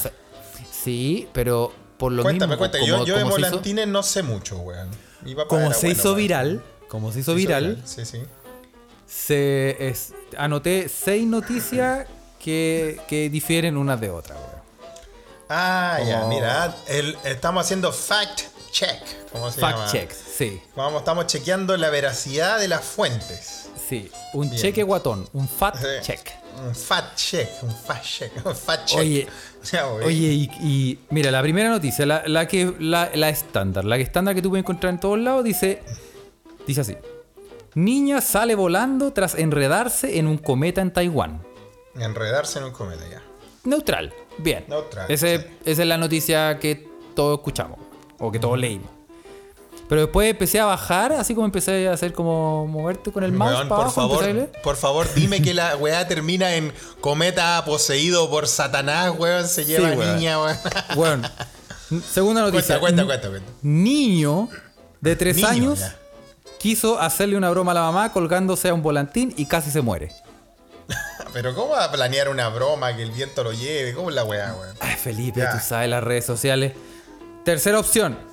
Sí, 0.70 1.26
pero 1.32 1.72
por 2.00 2.10
lo 2.10 2.22
Cuéntame, 2.24 2.56
mismo. 2.56 2.58
cuéntame. 2.58 2.90
como- 2.90 3.04
Yo, 3.04 3.06
yo 3.06 3.14
de 3.14 3.20
hizo- 3.20 3.30
volantines 3.30 3.86
no 3.86 4.02
sé 4.02 4.24
mucho, 4.24 4.56
weón. 4.58 4.90
Como 5.46 5.72
se 5.72 5.88
hizo 5.90 6.14
viral, 6.16 6.60
como 6.88 7.12
se 7.12 7.20
hizo 7.20 7.32
Se 7.32 7.36
viral, 7.36 7.82
Sí, 7.84 8.04
sí. 8.04 8.22
se 9.06 9.76
es- 9.88 10.12
anoté 10.36 10.88
seis 10.88 11.26
noticias 11.26 12.06
que, 12.42 13.00
que 13.06 13.28
difieren 13.30 13.76
unas 13.76 14.00
de 14.00 14.10
otras. 14.10 14.38
weón. 14.38 14.60
Ah, 15.48 15.98
ya, 16.06 16.24
mira. 16.26 16.74
el- 16.88 17.16
estamos 17.24 17.64
haciendo 17.64 17.92
fact 17.92 18.42
check. 18.70 19.00
¿Cómo 19.32 19.50
se 19.50 19.60
llama? 19.60 19.78
Fact 19.78 19.92
checks, 19.92 20.16
sí, 20.38 20.62
Vamos, 20.76 21.00
estamos 21.00 21.26
chequeando 21.26 21.76
la 21.76 21.90
veracidad 21.90 22.58
de 22.60 22.68
las 22.68 22.82
fuentes. 22.84 23.68
Sí. 23.90 24.10
Un 24.32 24.48
Bien. 24.48 24.62
cheque 24.62 24.82
guatón, 24.82 25.28
un 25.34 25.46
fat 25.48 25.76
Sí. 25.76 25.86
check. 26.02 26.30
Un 26.66 26.74
fact 26.74 27.16
check, 27.16 27.48
un 27.62 27.70
fact 27.74 28.04
check, 28.04 28.32
un 28.46 28.54
fact 28.54 28.86
check. 28.86 28.98
Oye. 28.98 29.26
Oye, 30.04 30.26
y, 30.28 30.50
y 30.60 30.98
mira, 31.10 31.30
la 31.30 31.40
primera 31.42 31.68
noticia, 31.70 32.04
la, 32.06 32.22
la 32.26 32.46
que 32.48 32.74
la, 32.80 33.10
la 33.14 33.28
estándar, 33.28 33.84
la 33.84 33.96
que 33.96 34.02
estándar 34.02 34.34
que 34.34 34.42
tú 34.42 34.50
puedes 34.50 34.62
encontrar 34.64 34.92
en 34.94 35.00
todos 35.00 35.18
lados, 35.18 35.44
dice, 35.44 35.82
dice 36.66 36.80
así. 36.82 36.96
Niña 37.74 38.20
sale 38.20 38.54
volando 38.56 39.12
tras 39.12 39.34
enredarse 39.36 40.18
en 40.18 40.26
un 40.26 40.38
cometa 40.38 40.80
en 40.82 40.92
Taiwán. 40.92 41.42
Enredarse 41.94 42.58
en 42.58 42.66
un 42.66 42.72
cometa 42.72 43.04
ya. 43.08 43.22
Neutral, 43.64 44.12
bien. 44.38 44.64
Neutral, 44.68 45.10
Ese- 45.10 45.38
sí. 45.38 45.44
Esa 45.64 45.82
es 45.82 45.88
la 45.88 45.96
noticia 45.98 46.58
que 46.58 46.86
todos 47.14 47.38
escuchamos, 47.38 47.78
o 48.18 48.30
que 48.32 48.38
todos 48.38 48.58
leímos. 48.58 48.90
Pero 49.90 50.02
después 50.02 50.30
empecé 50.30 50.60
a 50.60 50.64
bajar, 50.66 51.12
así 51.12 51.34
como 51.34 51.46
empecé 51.46 51.88
a 51.88 51.92
hacer 51.92 52.12
como 52.12 52.64
moverte 52.68 53.10
con 53.10 53.24
el 53.24 53.32
mouse 53.32 53.54
Weón, 53.56 53.68
para 53.68 53.76
por 53.76 53.84
abajo, 53.86 54.18
favor, 54.20 54.50
por 54.62 54.76
favor, 54.76 55.06
dime 55.14 55.42
que 55.42 55.52
la 55.52 55.76
weá 55.76 56.06
termina 56.06 56.54
en 56.54 56.72
cometa 57.00 57.62
poseído 57.66 58.30
por 58.30 58.46
Satanás, 58.46 59.12
weón. 59.18 59.46
Se 59.48 59.64
lleva 59.64 59.90
weón. 59.90 60.16
niña, 60.16 60.40
weón. 60.40 60.56
Bueno, 60.94 61.28
segunda 62.08 62.40
noticia. 62.42 62.78
cuenta, 62.78 63.04
cuenta, 63.04 63.28
cuenta, 63.28 63.28
cuenta. 63.30 63.52
Niño 63.62 64.48
de 65.00 65.16
tres 65.16 65.34
Niño, 65.36 65.48
años 65.48 65.80
ya. 65.80 65.96
quiso 66.60 67.00
hacerle 67.00 67.36
una 67.36 67.50
broma 67.50 67.72
a 67.72 67.74
la 67.74 67.80
mamá 67.82 68.12
colgándose 68.12 68.68
a 68.68 68.74
un 68.74 68.82
volantín 68.82 69.34
y 69.36 69.46
casi 69.46 69.72
se 69.72 69.80
muere. 69.80 70.12
pero 71.32 71.52
¿cómo 71.52 71.70
va 71.72 71.84
a 71.86 71.90
planear 71.90 72.28
una 72.28 72.48
broma 72.48 72.94
que 72.94 73.02
el 73.02 73.10
viento 73.10 73.42
lo 73.42 73.52
lleve? 73.52 73.92
¿Cómo 73.94 74.10
es 74.10 74.14
la 74.14 74.22
weá, 74.22 74.54
weón? 74.54 74.76
Ay, 74.78 74.94
Felipe, 74.94 75.40
Ya. 75.40 75.50
tú 75.50 75.58
sabes 75.66 75.88
las 75.90 76.04
redes 76.04 76.24
sociales. 76.24 76.74
Tercera 77.44 77.80
opción. 77.80 78.29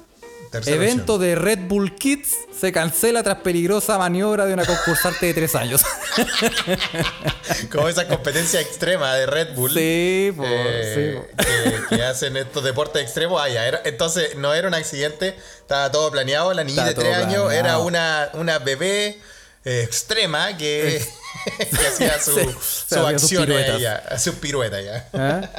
Tercera 0.51 0.75
Evento 0.77 1.15
opción. 1.15 1.29
de 1.29 1.35
Red 1.35 1.59
Bull 1.67 1.95
Kids 1.95 2.29
se 2.59 2.71
cancela 2.71 3.21
tras 3.23 3.39
peligrosa 3.39 3.97
maniobra 3.97 4.45
de 4.45 4.53
una 4.53 4.65
concursante 4.65 5.25
de 5.27 5.33
tres 5.33 5.53
años. 5.55 5.81
Como 7.71 7.87
esa 7.89 8.07
competencia 8.07 8.59
extrema 8.61 9.13
de 9.15 9.25
Red 9.25 9.53
Bull. 9.55 9.71
sí, 9.73 10.31
po, 10.35 10.43
eh, 10.45 10.93
sí, 10.95 11.19
po. 11.19 11.43
que, 11.89 11.95
que 11.97 12.03
hacen 12.03 12.37
estos 12.37 12.63
deportes 12.63 13.01
extremos. 13.01 13.41
Ah, 13.41 13.49
ya, 13.49 13.67
era- 13.67 13.81
entonces 13.85 14.35
no 14.37 14.53
era 14.53 14.67
un 14.67 14.73
accidente, 14.73 15.35
estaba 15.59 15.91
todo 15.91 16.11
planeado. 16.11 16.53
La 16.53 16.63
niña 16.63 16.87
Estaba 16.89 17.09
de 17.09 17.15
tres 17.17 17.25
años 17.27 17.51
era 17.53 17.79
una, 17.79 18.29
una 18.33 18.59
bebé 18.59 19.19
eh, 19.65 19.83
extrema 19.83 20.55
que, 20.57 21.05
que 21.57 21.87
hacía 21.87 22.19
su, 22.21 22.31
su 22.61 22.95
sus 22.95 22.97
acción 22.97 23.45
piruetas. 23.45 23.75
ella, 23.77 24.19
sus 24.19 24.35
piruetas 24.35 24.83
ya. 24.83 25.09
¿Eh? 25.13 25.49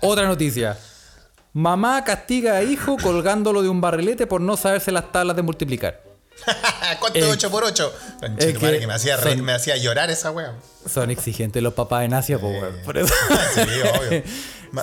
Otra 0.00 0.26
noticia. 0.26 0.76
Mamá 1.58 2.04
castiga 2.04 2.54
a 2.56 2.62
hijo 2.62 2.96
colgándolo 3.02 3.62
de 3.62 3.68
un 3.68 3.80
barrilete 3.80 4.28
por 4.28 4.40
no 4.40 4.56
saberse 4.56 4.92
las 4.92 5.10
tablas 5.10 5.34
de 5.34 5.42
multiplicar. 5.42 6.00
¿Cuánto 7.00 7.18
Eh, 7.18 7.22
es 7.22 7.32
8 7.32 7.50
por 7.50 7.64
8? 7.64 7.92
es 8.38 8.56
que 8.56 8.78
que 8.78 8.86
me 8.86 8.94
hacía, 8.94 9.16
re- 9.16 9.32
son- 9.34 9.44
me 9.44 9.52
hacía 9.52 9.76
llorar 9.76 10.08
esa 10.08 10.30
wea. 10.30 10.54
Son 10.88 11.10
exigentes 11.10 11.60
los 11.60 11.74
papás 11.74 12.04
en 12.04 12.14
Asia, 12.14 12.38
po, 12.38 12.46
weón. 12.48 12.76
Por 12.84 12.96
eso. 12.96 13.12
Sí, 13.54 13.60
obvio. 13.62 14.22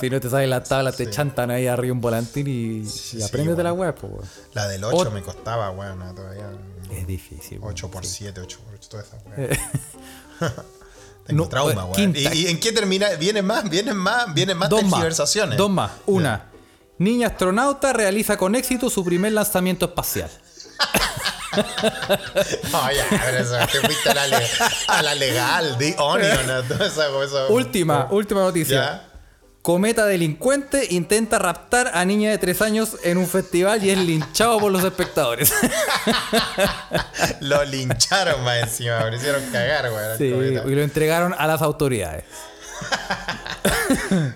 Si 0.02 0.10
no 0.10 0.20
te 0.20 0.30
sabes 0.32 0.50
las 0.50 0.68
tablas, 0.68 0.98
te 0.98 1.08
chantan 1.10 1.50
ahí 1.52 1.68
arriba 1.68 1.94
un 1.94 2.02
volantín 2.02 2.48
y, 2.48 2.52
y 2.80 2.86
sí, 2.88 3.22
apréndete 3.24 3.62
la 3.64 3.72
web, 3.72 3.96
po, 3.96 4.08
weón. 4.08 4.26
La 4.54 4.68
del 4.68 4.84
8 4.84 4.98
Ot- 4.98 5.12
me 5.14 5.22
costaba, 5.22 5.70
weón, 5.72 5.98
no, 6.00 6.14
todavía. 6.14 6.50
Es 6.92 7.08
difícil. 7.08 7.60
weón. 7.60 7.72
8 7.72 7.90
por 7.90 8.06
7, 8.06 8.42
8 8.42 8.60
por 8.66 8.74
8, 8.74 8.90
todas 8.90 9.06
esas 9.08 9.20
weas. 9.26 9.52
Eh, 9.52 9.60
Tengo 11.28 11.44
No, 11.44 11.50
trauma, 11.50 11.72
eh, 11.72 11.76
weón. 11.76 11.94
quinta. 11.94 12.34
¿Y, 12.34 12.46
y 12.46 12.48
en 12.48 12.60
qué 12.60 12.72
termina? 12.74 13.10
¿Vienen 13.12 13.46
más? 13.46 13.70
¿Vienen 13.70 13.96
más? 13.96 14.34
¿Vienen 14.34 14.58
más 14.58 14.70
Dos 14.70 14.82
más. 14.84 14.92
tergiversaciones? 14.92 15.58
Dos 15.58 15.70
más. 15.70 15.92
Una. 16.08 16.52
Niña 16.98 17.28
astronauta 17.28 17.92
realiza 17.94 18.38
con 18.38 18.56
éxito 18.56 18.90
su 18.90 19.04
primer 19.04 19.34
lanzamiento 19.34 19.86
espacial. 19.86 20.30
No, 22.72 22.92
ya, 22.92 23.06
pero 23.10 23.38
eso, 23.38 23.58
te 23.72 23.80
fuiste 23.80 24.10
a 24.10 24.14
la, 24.14 24.28
le- 24.28 24.50
a 24.88 25.02
la 25.02 25.16
legal, 25.16 25.76
The 25.78 25.96
Onion, 25.98 26.50
a 26.52 26.60
esa 26.86 27.08
cosa. 27.10 27.46
Última, 27.48 28.08
última 28.12 28.42
noticia. 28.42 28.76
Ya. 28.76 29.10
Cometa 29.62 30.06
delincuente 30.06 30.86
intenta 30.92 31.40
raptar 31.40 31.92
a 31.96 32.06
niña 32.06 32.30
de 32.30 32.38
3 32.38 32.62
años 32.62 32.98
en 33.04 33.18
un 33.18 33.28
festival 33.28 33.84
y 33.84 33.90
es 33.90 33.98
linchado 33.98 34.60
por 34.60 34.72
los 34.72 34.84
espectadores. 34.84 35.52
Lo 37.40 37.64
lincharon 37.66 38.44
más 38.44 38.58
encima, 38.60 39.10
me 39.10 39.16
hicieron 39.16 39.44
cagar, 39.52 39.88
al 39.88 40.18
Sí, 40.20 40.26
y 40.26 40.76
lo 40.76 40.82
entregaron 40.84 41.34
a 41.38 41.48
las 41.48 41.62
autoridades. 41.64 42.26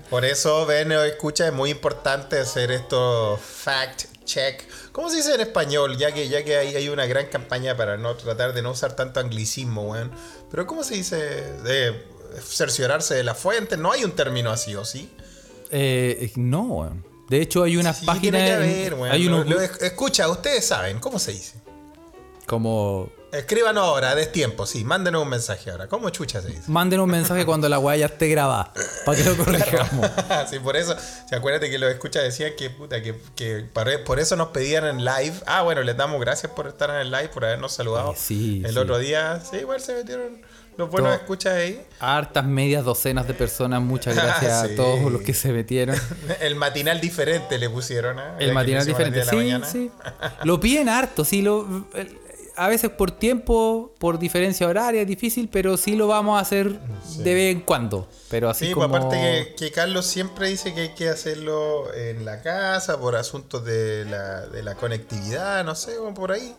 Por 0.09 0.25
eso, 0.25 0.65
ven 0.65 0.91
o 0.91 1.03
escucha, 1.03 1.47
es 1.47 1.53
muy 1.53 1.69
importante 1.71 2.39
hacer 2.39 2.71
esto 2.71 3.38
fact 3.38 4.05
check. 4.25 4.63
¿Cómo 4.91 5.09
se 5.09 5.17
dice 5.17 5.33
en 5.35 5.41
español? 5.41 5.97
Ya 5.97 6.11
que, 6.11 6.27
ya 6.29 6.43
que 6.43 6.57
hay, 6.57 6.75
hay 6.75 6.89
una 6.89 7.05
gran 7.05 7.27
campaña 7.27 7.75
para 7.77 7.97
no 7.97 8.15
tratar 8.15 8.53
de 8.53 8.61
no 8.61 8.71
usar 8.71 8.95
tanto 8.95 9.19
anglicismo, 9.19 9.83
weón. 9.91 10.11
Pero 10.51 10.65
¿cómo 10.67 10.83
se 10.83 10.95
dice? 10.95 11.17
De 11.63 12.05
cerciorarse 12.43 13.15
de 13.15 13.23
la 13.23 13.33
fuente. 13.35 13.75
No 13.77 13.91
hay 13.91 14.03
un 14.03 14.11
término 14.11 14.51
así, 14.51 14.75
¿o 14.75 14.85
sí? 14.85 15.09
Eh, 15.71 16.31
no, 16.35 16.61
weón. 16.63 17.05
De 17.29 17.41
hecho, 17.41 17.63
hay 17.63 17.77
unas 17.77 17.99
Sí, 17.99 18.05
páginas. 18.05 18.21
tiene 18.21 18.39
que 18.45 18.51
en- 18.53 18.57
haber, 18.88 18.93
weón. 18.95 19.11
hay 19.13 19.27
unos 19.27 19.47
escucha, 19.81 20.27
ustedes 20.29 20.65
saben, 20.65 20.99
¿cómo 20.99 21.19
se 21.19 21.31
dice? 21.31 21.53
como. 22.45 23.11
Escríbanos 23.31 23.83
ahora, 23.83 24.15
des 24.15 24.31
tiempo, 24.31 24.65
sí, 24.65 24.83
mándenos 24.83 25.21
un 25.21 25.29
mensaje 25.29 25.69
ahora. 25.69 25.88
¿Cómo 25.88 26.09
chucha 26.09 26.41
se 26.41 26.48
dice? 26.50 26.63
Manden 26.67 27.00
un 27.00 27.09
mensaje 27.09 27.45
cuando 27.45 27.69
la 27.69 27.77
weá 27.79 27.95
ya 27.95 28.07
esté 28.07 28.27
grabada. 28.27 28.74
Para 29.05 29.17
que 29.17 29.24
lo 29.24 29.38
corrijamos. 29.43 30.09
sí, 30.50 30.59
por 30.59 30.75
eso, 30.75 30.95
¿se 31.27 31.36
acuérdate 31.36 31.69
que 31.69 31.77
los 31.77 31.91
escuchas 31.91 32.24
decían 32.24 32.51
que, 32.57 32.69
puta, 32.69 33.01
que, 33.01 33.15
que 33.36 33.65
para- 33.71 34.03
por 34.03 34.19
eso 34.19 34.36
nos 34.36 34.50
pedían 34.50 34.86
en 34.86 35.05
live? 35.05 35.33
Ah, 35.45 35.62
bueno, 35.62 35.83
les 35.83 35.95
damos 35.95 36.19
gracias 36.19 36.51
por 36.53 36.67
estar 36.67 36.89
en 36.89 36.98
el 36.98 37.12
live, 37.12 37.29
por 37.29 37.45
habernos 37.45 37.71
saludado 37.74 38.12
Ay, 38.12 38.15
sí, 38.19 38.62
el 38.65 38.74
sí. 38.74 38.77
otro 38.79 38.98
día. 38.98 39.39
Sí, 39.50 39.57
igual 39.57 39.79
se 39.79 39.93
metieron 39.95 40.41
los 40.77 40.89
buenos 40.89 41.09
Todo- 41.12 41.19
escuchas 41.21 41.53
ahí. 41.53 41.86
Hartas 42.00 42.45
medias 42.45 42.83
docenas 42.86 43.27
de 43.27 43.33
personas. 43.33 43.81
Muchas 43.81 44.15
gracias 44.24 44.65
Sí. 44.67 44.74
a 44.74 44.75
todos 44.75 45.12
los 45.12 45.21
que 45.21 45.33
se 45.33 45.51
metieron. 45.51 45.95
El 46.39 46.55
matinal 46.55 47.00
diferente 47.01 47.57
le 47.59 47.69
pusieron, 47.69 48.17
¿eh? 48.17 48.24
El 48.39 48.53
matinal 48.53 48.86
diferente, 48.86 49.17
10 49.19 49.25
de 49.29 49.31
la 49.36 49.41
sí, 49.43 49.45
mañana. 49.45 49.65
sí. 49.67 49.91
Lo 50.45 50.59
piden 50.59 50.88
harto, 50.89 51.24
sí. 51.25 51.41
Lo, 51.41 51.86
el- 51.93 52.17
a 52.59 52.67
veces 52.67 52.89
por 52.91 53.11
tiempo, 53.11 53.93
por 53.99 54.19
diferencia 54.19 54.67
horaria 54.67 55.01
es 55.01 55.07
difícil, 55.07 55.49
pero 55.51 55.77
sí 55.77 55.95
lo 55.95 56.07
vamos 56.07 56.37
a 56.37 56.41
hacer 56.41 56.79
de 56.79 57.33
vez 57.33 57.55
en 57.55 57.61
cuando. 57.61 58.07
Pero 58.29 58.49
así 58.49 58.67
Sí, 58.67 58.73
pues 58.75 58.85
como... 58.87 58.97
aparte 58.97 59.17
que, 59.17 59.55
que 59.55 59.71
Carlos 59.71 60.05
siempre 60.05 60.49
dice 60.49 60.73
que 60.73 60.81
hay 60.81 60.89
que 60.89 61.09
hacerlo 61.09 61.93
en 61.93 62.25
la 62.25 62.41
casa 62.41 62.99
por 62.99 63.15
asuntos 63.15 63.63
de 63.65 64.05
la, 64.05 64.41
de 64.47 64.61
la 64.63 64.75
conectividad, 64.75 65.63
no 65.63 65.73
sé, 65.75 65.95
como 65.95 66.13
por 66.13 66.31
ahí. 66.31 66.55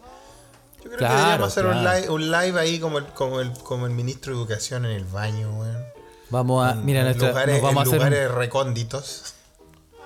Yo 0.82 0.84
creo 0.84 0.98
Claro, 0.98 1.14
que 1.14 1.18
deberíamos 1.18 1.48
hacer 1.48 1.66
un, 1.66 1.72
claro. 1.72 1.98
live, 1.98 2.10
un 2.10 2.30
live 2.30 2.60
ahí 2.60 2.78
como 2.80 2.98
el, 2.98 3.06
como, 3.08 3.40
el, 3.40 3.52
como 3.52 3.86
el 3.86 3.92
ministro 3.92 4.32
de 4.32 4.38
Educación 4.40 4.86
en 4.86 4.92
el 4.92 5.04
baño, 5.04 5.50
weón. 5.60 5.84
Vamos 6.30 6.66
a... 6.66 6.74
Mira, 6.74 7.00
en 7.00 7.06
nuestra- 7.06 7.28
lugares, 7.28 7.54
nos 7.56 7.62
vamos 7.62 7.80
a 7.80 7.82
en 7.82 7.88
hacer... 7.88 7.98
lugares 8.12 8.30
recónditos. 8.30 9.34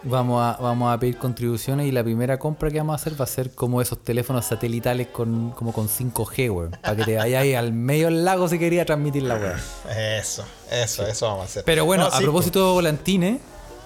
Vamos 0.07 0.43
a, 0.43 0.61
vamos 0.61 0.93
a 0.93 0.99
pedir 1.01 1.17
contribuciones 1.17 1.87
y 1.87 1.93
la 1.93 2.05
primera 2.05 2.39
compra 2.39 2.71
que 2.71 2.79
vamos 2.79 2.93
a 2.93 2.97
hacer 2.97 3.19
va 3.19 3.25
a 3.25 3.29
ser 3.29 3.51
como 3.53 3.81
esos 3.81 4.05
teléfonos 4.05 4.45
satelitales 4.45 5.07
con, 5.09 5.51
como 5.53 5.73
con 5.73 5.89
5G, 5.89 6.51
weón. 6.55 6.71
Para 6.83 6.97
que 6.97 7.05
te 7.05 7.17
vayas 7.17 7.43
ahí 7.43 7.55
al 7.55 7.73
medio 7.73 8.07
del 8.07 8.25
lago 8.25 8.47
si 8.49 8.59
quería 8.59 8.85
transmitir 8.85 9.23
la 9.23 9.37
weón. 9.37 9.61
Eso, 9.97 10.45
eso, 10.71 11.07
eso 11.07 11.27
vamos 11.27 11.43
a 11.43 11.45
hacer. 11.45 11.65
Pero 11.65 11.85
bueno, 11.87 12.05
No, 12.05 12.09
a 12.11 12.19
sí, 12.19 12.23
propósito 12.23 12.67
de 12.67 12.73
volantines... 12.73 13.41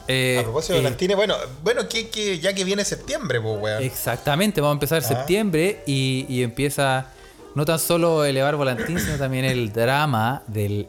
eh, 0.09 0.35
pues, 0.37 0.41
a 0.41 0.43
propósito 0.45 0.73
de 0.75 0.79
eh, 0.81 0.83
Valentine, 0.83 1.15
bueno, 1.15 1.35
bueno 1.63 1.89
que, 1.89 2.09
que 2.09 2.39
ya 2.41 2.53
que 2.55 2.65
viene 2.65 2.85
septiembre, 2.85 3.41
pues, 3.41 3.61
weón. 3.61 3.83
Exactamente, 3.83 4.61
vamos 4.61 4.73
a 4.73 4.77
empezar 4.77 4.99
Ah. 5.05 5.07
septiembre 5.07 5.83
y, 5.87 6.27
y 6.29 6.43
empieza 6.43 7.07
no 7.55 7.65
tan 7.65 7.79
solo 7.79 8.25
elevar 8.25 8.57
volantín, 8.57 8.99
sino 8.99 9.17
también 9.19 9.45
el 9.45 9.73
drama 9.73 10.43
del 10.49 10.89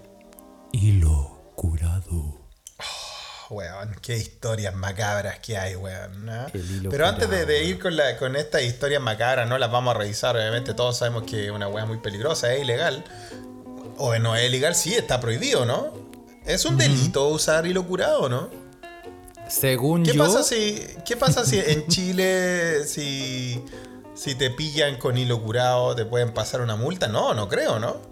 hilo 0.72 1.38
curado. 1.56 2.39
Weón, 3.50 3.96
qué 4.02 4.16
historias 4.16 4.76
macabras 4.76 5.40
que 5.40 5.58
hay, 5.58 5.76
weón. 5.76 6.30
Pero 6.90 7.08
antes 7.08 7.30
de, 7.30 7.64
ir 7.64 7.80
con, 7.80 7.96
la, 7.96 8.16
con 8.18 8.36
estas 8.36 8.62
historias 8.62 9.02
macabras, 9.02 9.50
no 9.50 9.58
las 9.58 9.72
vamos 9.72 9.96
a 9.96 9.98
revisar. 9.98 10.36
Obviamente, 10.36 10.76
todos 10.76 10.98
sabemos 10.98 11.24
que 11.24 11.46
es 11.46 11.52
una 11.52 11.68
weá 11.68 11.86
muy 11.86 11.98
peligrosa, 11.98 12.54
es 12.54 12.62
ilegal. 12.62 13.04
O 13.98 14.16
no 14.20 14.36
es 14.36 14.48
ilegal, 14.48 14.76
sí, 14.76 14.94
está 14.94 15.20
prohibido, 15.20 15.66
¿no? 15.66 15.92
Es 16.46 16.66
un 16.66 16.78
delito 16.78 17.28
usar 17.28 17.66
hilo 17.66 17.86
curado, 17.86 18.30
¿no? 18.30 18.50
Según 19.48 20.04
¿Qué 20.04 20.14
yo, 20.14 20.24
pasa 20.24 20.44
si, 20.44 20.86
qué 21.06 21.18
pasa 21.18 21.44
si 21.44 21.60
en 21.60 21.88
Chile, 21.88 22.86
si, 22.86 23.66
si 24.14 24.36
te 24.36 24.52
pillan 24.52 24.98
con 24.98 25.18
hilo 25.18 25.42
curado, 25.42 25.96
te 25.96 26.06
pueden 26.06 26.34
pasar 26.36 26.62
una 26.62 26.76
multa? 26.76 27.08
No, 27.08 27.34
no 27.34 27.50
creo, 27.50 27.80
¿no? 27.80 28.10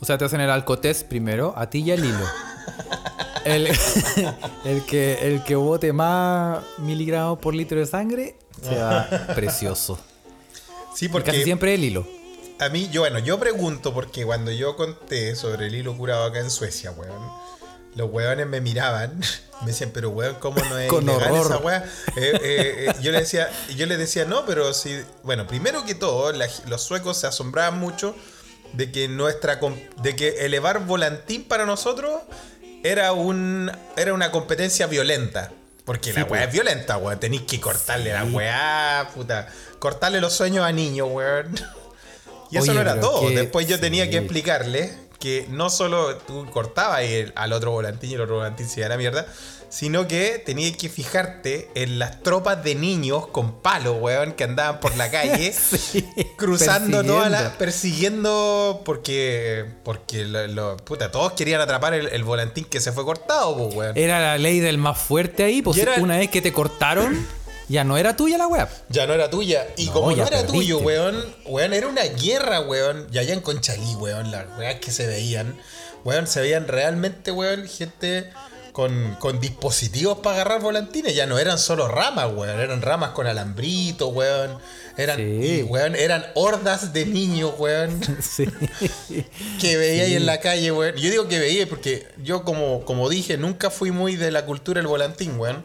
o 0.00 0.06
sea, 0.06 0.18
te 0.18 0.24
hacen 0.26 0.42
el 0.42 0.50
alcotest 0.50 1.08
primero, 1.08 1.54
a 1.56 1.70
ti 1.70 1.80
y 1.80 1.92
al 1.92 2.04
hilo. 2.04 2.26
El, 3.44 3.66
el 4.64 4.84
que, 4.86 5.18
el 5.22 5.42
que 5.44 5.54
bote 5.56 5.92
más 5.92 6.62
miligramos 6.78 7.38
por 7.38 7.54
litro 7.54 7.78
de 7.78 7.86
sangre 7.86 8.36
se 8.62 8.76
va 8.76 9.08
precioso. 9.34 9.98
Sí, 10.94 11.06
Y 11.06 11.08
porque 11.08 11.30
casi 11.32 11.44
siempre 11.44 11.74
el 11.74 11.84
hilo. 11.84 12.06
A 12.60 12.68
mí, 12.68 12.88
yo, 12.90 13.00
bueno, 13.02 13.18
yo 13.18 13.38
pregunto 13.38 13.92
porque 13.92 14.24
cuando 14.24 14.50
yo 14.52 14.76
conté 14.76 15.34
sobre 15.34 15.66
el 15.66 15.74
hilo 15.74 15.96
curado 15.96 16.24
acá 16.24 16.38
en 16.38 16.50
Suecia, 16.50 16.92
weón, 16.92 17.20
los 17.96 18.10
weones 18.10 18.46
me 18.46 18.60
miraban, 18.60 19.18
me 19.62 19.66
decían, 19.68 19.90
pero 19.92 20.10
weón, 20.10 20.36
¿cómo 20.40 20.62
no 20.64 20.78
es 20.78 20.88
Con 20.88 21.02
ilegal 21.04 21.32
horror. 21.32 21.46
esa 21.46 21.58
weá? 21.58 21.84
Eh, 22.16 22.38
eh, 22.42 22.86
eh, 22.88 22.94
yo 23.02 23.10
le 23.10 23.20
decía, 23.20 23.50
yo 23.76 23.86
les 23.86 23.98
decía, 23.98 24.24
no, 24.24 24.46
pero 24.46 24.72
si, 24.72 25.00
bueno, 25.24 25.46
primero 25.48 25.84
que 25.84 25.94
todo, 25.96 26.32
la- 26.32 26.48
los 26.68 26.82
suecos 26.82 27.16
se 27.18 27.26
asombraban 27.26 27.78
mucho 27.80 28.14
de 28.72 28.90
que 28.92 29.08
nuestra, 29.08 29.60
de 30.02 30.16
que 30.16 30.44
elevar 30.46 30.86
volantín 30.86 31.44
para 31.44 31.66
nosotros 31.66 32.20
era 32.84 33.12
un, 33.12 33.72
era 33.96 34.14
una 34.14 34.30
competencia 34.30 34.86
violenta. 34.86 35.50
Porque 35.84 36.12
la 36.14 36.24
weá 36.24 36.44
es 36.44 36.52
violenta, 36.52 36.96
weón. 36.96 37.18
Tenéis 37.20 37.42
que 37.42 37.60
cortarle 37.60 38.12
la 38.12 38.24
weá, 38.24 39.08
puta. 39.14 39.48
Cortarle 39.78 40.20
los 40.20 40.32
sueños 40.32 40.64
a 40.64 40.70
niños, 40.70 41.08
weón. 41.10 41.54
Y 42.50 42.58
eso 42.58 42.72
no 42.72 42.80
era 42.82 43.00
todo. 43.00 43.26
que- 43.28 43.34
Después 43.34 43.66
yo 43.66 43.80
tenía 43.80 44.04
sí. 44.04 44.10
que 44.10 44.18
explicarle 44.18 44.94
que 45.18 45.46
no 45.48 45.70
solo 45.70 46.16
tú 46.18 46.48
cortabas 46.50 47.00
al 47.34 47.52
otro 47.52 47.72
volantín 47.72 48.10
y 48.10 48.14
el 48.14 48.20
otro 48.20 48.36
volantín 48.36 48.68
se 48.68 48.80
iba 48.80 48.86
a 48.86 48.90
la 48.90 48.96
mierda, 48.96 49.26
sino 49.74 50.06
que 50.06 50.40
tenías 50.46 50.76
que 50.76 50.88
fijarte 50.88 51.68
en 51.74 51.98
las 51.98 52.22
tropas 52.22 52.62
de 52.62 52.76
niños 52.76 53.26
con 53.26 53.60
palos, 53.60 53.96
weón, 54.00 54.30
que 54.34 54.44
andaban 54.44 54.78
por 54.78 54.96
la 54.96 55.10
calle, 55.10 55.52
Sí, 55.74 56.06
cruzando 56.36 57.02
toda 57.02 57.28
la. 57.28 57.58
persiguiendo. 57.58 58.82
porque. 58.84 59.64
porque 59.82 60.24
lo- 60.24 60.46
lo- 60.46 60.76
puta, 60.76 61.10
todos 61.10 61.32
querían 61.32 61.60
atrapar 61.60 61.92
el, 61.94 62.06
el 62.06 62.22
volantín 62.22 62.64
que 62.66 62.80
se 62.80 62.92
fue 62.92 63.04
cortado, 63.04 63.56
pues, 63.56 63.74
weón. 63.74 63.98
Era 63.98 64.20
la 64.20 64.38
ley 64.38 64.60
del 64.60 64.78
más 64.78 64.96
fuerte 64.96 65.42
ahí, 65.42 65.60
pues 65.60 65.76
era- 65.78 65.94
una 65.96 66.18
vez 66.18 66.30
que 66.30 66.40
te 66.40 66.52
cortaron, 66.52 67.26
ya 67.68 67.82
no 67.82 67.96
era 67.96 68.14
tuya 68.14 68.38
la 68.38 68.46
web. 68.46 68.68
Ya 68.90 69.06
no 69.08 69.12
era 69.14 69.28
tuya. 69.28 69.66
Y 69.76 69.86
No, 69.86 69.92
como 69.94 70.06
no 70.12 70.16
era 70.18 70.26
perdiste. 70.26 70.52
tuyo, 70.52 70.78
weón, 70.78 71.16
weón, 71.46 71.72
era 71.72 71.88
una 71.88 72.02
guerra, 72.04 72.60
weón. 72.60 73.08
Y 73.10 73.18
allá 73.18 73.32
en 73.34 73.40
Conchalí, 73.40 73.96
weón, 73.96 74.30
las 74.30 74.46
weas 74.56 74.76
que 74.78 74.92
se 74.92 75.06
veían, 75.08 75.58
weón, 76.04 76.28
se 76.28 76.40
veían 76.42 76.68
realmente, 76.68 77.32
weón, 77.32 77.66
gente 77.66 78.30
con, 78.74 79.14
con 79.20 79.38
dispositivos 79.38 80.18
para 80.18 80.34
agarrar 80.34 80.60
volantines. 80.60 81.14
Ya 81.14 81.26
no 81.26 81.38
eran 81.38 81.58
solo 81.60 81.86
ramas, 81.86 82.26
weón, 82.34 82.58
eran 82.58 82.82
ramas 82.82 83.10
con 83.10 83.28
alambrito, 83.28 84.08
weón. 84.08 84.58
Eran, 84.96 85.16
Sí. 85.16 85.22
y, 85.22 85.62
weón, 85.62 85.94
eran 85.94 86.26
hordas 86.34 86.92
de 86.92 87.06
niños, 87.06 87.52
weón. 87.56 88.00
Sí. 88.20 88.44
que 89.60 89.76
veía 89.76 90.02
ahí 90.02 90.14
en 90.14 90.26
la 90.26 90.40
calle, 90.40 90.72
weón. 90.72 90.96
Yo 90.96 91.08
digo 91.08 91.28
que 91.28 91.38
veía 91.38 91.68
porque 91.68 92.08
yo, 92.24 92.42
como, 92.42 92.84
como 92.84 93.08
dije, 93.08 93.36
nunca 93.38 93.70
fui 93.70 93.92
muy 93.92 94.16
de 94.16 94.32
la 94.32 94.44
cultura 94.44 94.80
del 94.80 94.88
volantín, 94.88 95.38
weón. 95.38 95.64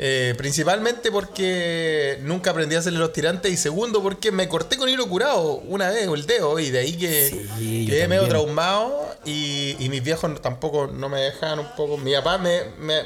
Eh, 0.00 0.34
principalmente 0.38 1.10
porque 1.10 2.18
nunca 2.22 2.50
aprendí 2.52 2.76
a 2.76 2.78
hacerle 2.78 3.00
los 3.00 3.12
tirantes 3.12 3.50
y 3.50 3.56
segundo 3.56 4.00
porque 4.00 4.30
me 4.30 4.48
corté 4.48 4.76
con 4.76 4.88
hilo 4.88 5.08
curado 5.08 5.54
una 5.66 5.90
vez 5.90 6.06
el 6.06 6.24
dedo 6.24 6.56
y 6.60 6.70
de 6.70 6.78
ahí 6.78 6.96
que 6.96 7.48
Sí, 7.58 7.86
quedé 7.88 8.06
medio 8.06 8.28
traumado 8.28 9.08
y, 9.24 9.74
y 9.80 9.88
mis 9.88 10.00
viejos 10.04 10.40
tampoco 10.40 10.86
no 10.86 11.08
me 11.08 11.20
dejaban 11.20 11.58
un 11.58 11.66
poco. 11.76 11.96
Mi 11.98 12.12
papá 12.14 12.38
me, 12.38 12.60
me, 12.78 13.02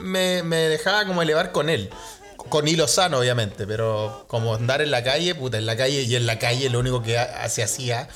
me, 0.00 0.42
me- 0.42 0.56
dejaba 0.56 1.06
como 1.06 1.22
elevar 1.22 1.52
con 1.52 1.70
él. 1.70 1.88
Con 2.36 2.66
hilo 2.66 2.88
sano, 2.88 3.18
obviamente, 3.20 3.64
pero 3.66 4.24
como 4.26 4.54
andar 4.56 4.82
en 4.82 4.90
la 4.90 5.02
calle, 5.04 5.34
puta, 5.36 5.56
en 5.56 5.66
la 5.66 5.76
calle 5.76 6.02
y 6.02 6.16
en 6.16 6.26
la 6.26 6.38
calle 6.40 6.68
lo 6.68 6.80
único 6.80 7.00
que 7.02 7.16
se 7.48 7.62
hacía 7.62 8.08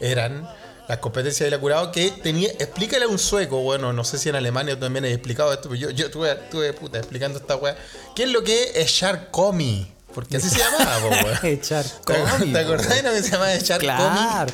eran 0.00 0.48
las 0.88 0.98
competencias 0.98 1.46
de 1.46 1.50
la 1.50 1.58
curado 1.60 1.90
que 1.92 2.10
tenía. 2.10 2.48
Explícale 2.50 3.04
a 3.04 3.08
un 3.08 3.18
sueco, 3.18 3.60
bueno, 3.62 3.92
no 3.92 4.04
sé 4.04 4.18
si 4.18 4.28
en 4.28 4.36
Alemania 4.36 4.78
también 4.78 5.04
he 5.04 5.12
explicado 5.12 5.52
esto, 5.52 5.68
pero 5.68 5.74
yo, 5.80 5.90
yo 5.90 6.06
estuve, 6.06 6.30
estuve, 6.32 6.72
puta, 6.72 6.98
explicando 6.98 7.38
esta 7.38 7.56
weá. 7.56 7.76
¿Qué 8.14 8.24
es 8.24 8.30
lo 8.30 8.42
que 8.44 8.72
es 8.74 8.88
Shark 8.90 9.30
Comi? 9.30 9.90
Porque 10.14 10.36
así 10.38 10.48
se 10.48 10.58
llamaba, 10.58 10.98
weón. 11.08 11.36
Echar 11.44 11.84
¿Te, 11.84 12.14
comi, 12.14 12.52
¿Te 12.52 12.58
acordás 12.60 12.88
de 12.88 13.02
lo 13.02 13.10
que 13.10 13.22
se 13.22 13.30
llamaba 13.32 13.54
Shark 13.56 13.80
Claro. 13.80 14.52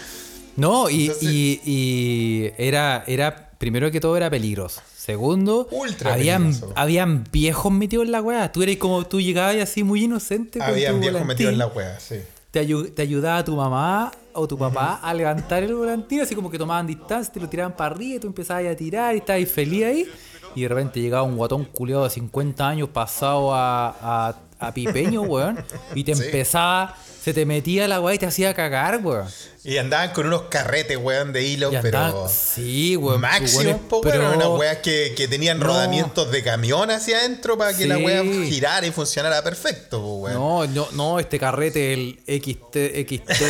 No, 0.57 0.91
y, 0.91 1.07
Entonces- 1.07 1.29
y- 1.31 1.61
y 1.65 2.53
era, 2.59 3.05
era, 3.07 3.51
primero 3.59 3.91
que 3.91 4.01
todo 4.01 4.17
era 4.17 4.29
peligroso. 4.29 4.81
Segundo, 4.97 5.67
Ultra 5.71 6.13
habían, 6.15 6.45
peligroso. 6.49 6.73
habían 6.77 7.25
viejos 7.33 7.73
metidos 7.73 8.07
en 8.07 8.13
la 8.13 8.23
weá. 8.23 8.53
Tú 8.53 8.63
eras 8.63 8.77
como, 8.77 9.05
tú 9.07 9.21
llegabas 9.21 9.57
así 9.57 9.83
muy 9.83 10.05
inocente. 10.05 10.63
Habían 10.63 11.01
viejos 11.01 11.21
volantín. 11.21 11.27
metidos 11.27 11.53
en 11.55 11.59
la 11.59 11.67
weá, 11.69 11.99
sí. 12.01 12.17
Te, 12.53 12.61
ayu- 12.65 12.95
te 12.95 13.03
ayudaba 13.03 13.43
tu 13.43 13.57
mamá 13.57 14.13
o 14.33 14.47
tu 14.47 14.57
papá 14.57 15.01
a 15.03 15.13
levantar 15.13 15.65
el 15.65 15.75
volantín, 15.75 16.21
así 16.21 16.35
como 16.37 16.51
que 16.51 16.59
tomaban 16.59 16.87
distancia, 16.87 17.33
te 17.33 17.41
lo 17.41 17.49
tiraban 17.49 17.77
para 17.77 17.95
arriba 17.95 18.17
y 18.17 18.21
tú 18.21 18.29
empezabas 18.29 18.65
a 18.67 18.77
tirar 18.77 19.15
y 19.15 19.19
estabas 19.19 19.49
feliz 19.49 19.85
ahí. 19.85 20.09
Y 20.55 20.63
de 20.63 20.69
repente 20.69 21.01
llegaba 21.01 21.23
un 21.25 21.37
guatón 21.37 21.65
culeado 21.65 22.05
de 22.05 22.11
50 22.11 22.69
años 22.69 22.89
pasado 22.91 23.53
a, 23.55 23.89
a, 24.29 24.35
a 24.63 24.73
pipeño, 24.75 25.23
weón, 25.23 25.65
y 25.95 26.05
te 26.05 26.15
Sí. 26.15 26.23
empezaba, 26.25 26.97
se 27.23 27.33
te 27.33 27.47
metía 27.47 27.87
la 27.89 28.01
weá 28.01 28.15
y 28.15 28.19
te 28.19 28.27
hacía 28.27 28.53
cagar, 28.55 29.01
weón. 29.03 29.27
Y 29.65 29.77
andaban 29.79 30.11
con 30.11 30.27
unos 30.27 30.43
carretes, 30.51 30.97
weón, 30.97 31.33
de 31.33 31.45
hilo, 31.45 31.71
pero. 31.83 32.29
sí, 32.29 32.97
weón. 32.97 33.21
Máximo, 33.21 33.79
po, 33.89 34.01
weón, 34.01 34.11
pero- 34.13 34.33
unas 34.35 34.49
weas 34.59 34.79
que, 34.79 35.15
que 35.17 35.29
tenían 35.29 35.61
No. 35.61 35.67
rodamientos 35.67 36.33
de 36.33 36.43
camión 36.43 36.91
hacia 36.91 37.19
adentro 37.19 37.57
para 37.57 37.77
que 37.77 37.87
la 37.87 37.97
wea 37.99 38.23
girara 38.25 38.87
y 38.87 38.91
funcionara 38.91 39.43
perfecto, 39.45 40.05
weón. 40.17 40.35
No, 40.35 40.67
no, 40.67 40.89
no, 40.93 41.21
este 41.21 41.39
carrete, 41.39 41.93
el 41.93 42.19
XT, 42.27 42.77
XT 43.07 43.45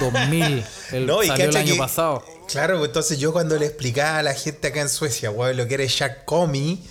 2000, 0.00 0.64
el, 0.92 1.06
No, 1.06 1.22
y 1.22 1.28
salió 1.28 1.44
el 1.48 1.56
año 1.56 1.74
que- 1.74 1.78
pasado. 1.78 2.24
Claro, 2.48 2.78
pues 2.78 2.88
entonces 2.88 3.18
yo 3.18 3.32
cuando 3.32 3.56
le 3.56 3.66
explicaba 3.66 4.18
a 4.18 4.22
la 4.22 4.34
gente 4.34 4.68
acá 4.68 4.80
en 4.80 4.88
Suecia, 4.88 5.30
weón, 5.30 5.56
lo 5.56 5.66
que 5.68 5.74
era 5.74 5.84
Jack 5.84 6.24
Comi, 6.24 6.82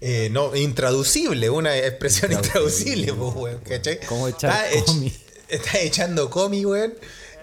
eh, 0.00 0.28
no, 0.30 0.54
intraducible, 0.54 1.50
una 1.50 1.76
expresión 1.76 2.32
intraducible, 2.32 3.12
pues, 3.12 3.34
weón, 3.34 3.60
¿cachai? 3.68 4.00
¿Cómo 4.06 4.28
echar 4.28 4.50
Estás 4.66 4.82
ech- 4.82 4.84
comi? 4.86 5.12
Estás 5.48 5.74
echando 5.76 6.30
comi, 6.30 6.64
weón. 6.64 6.94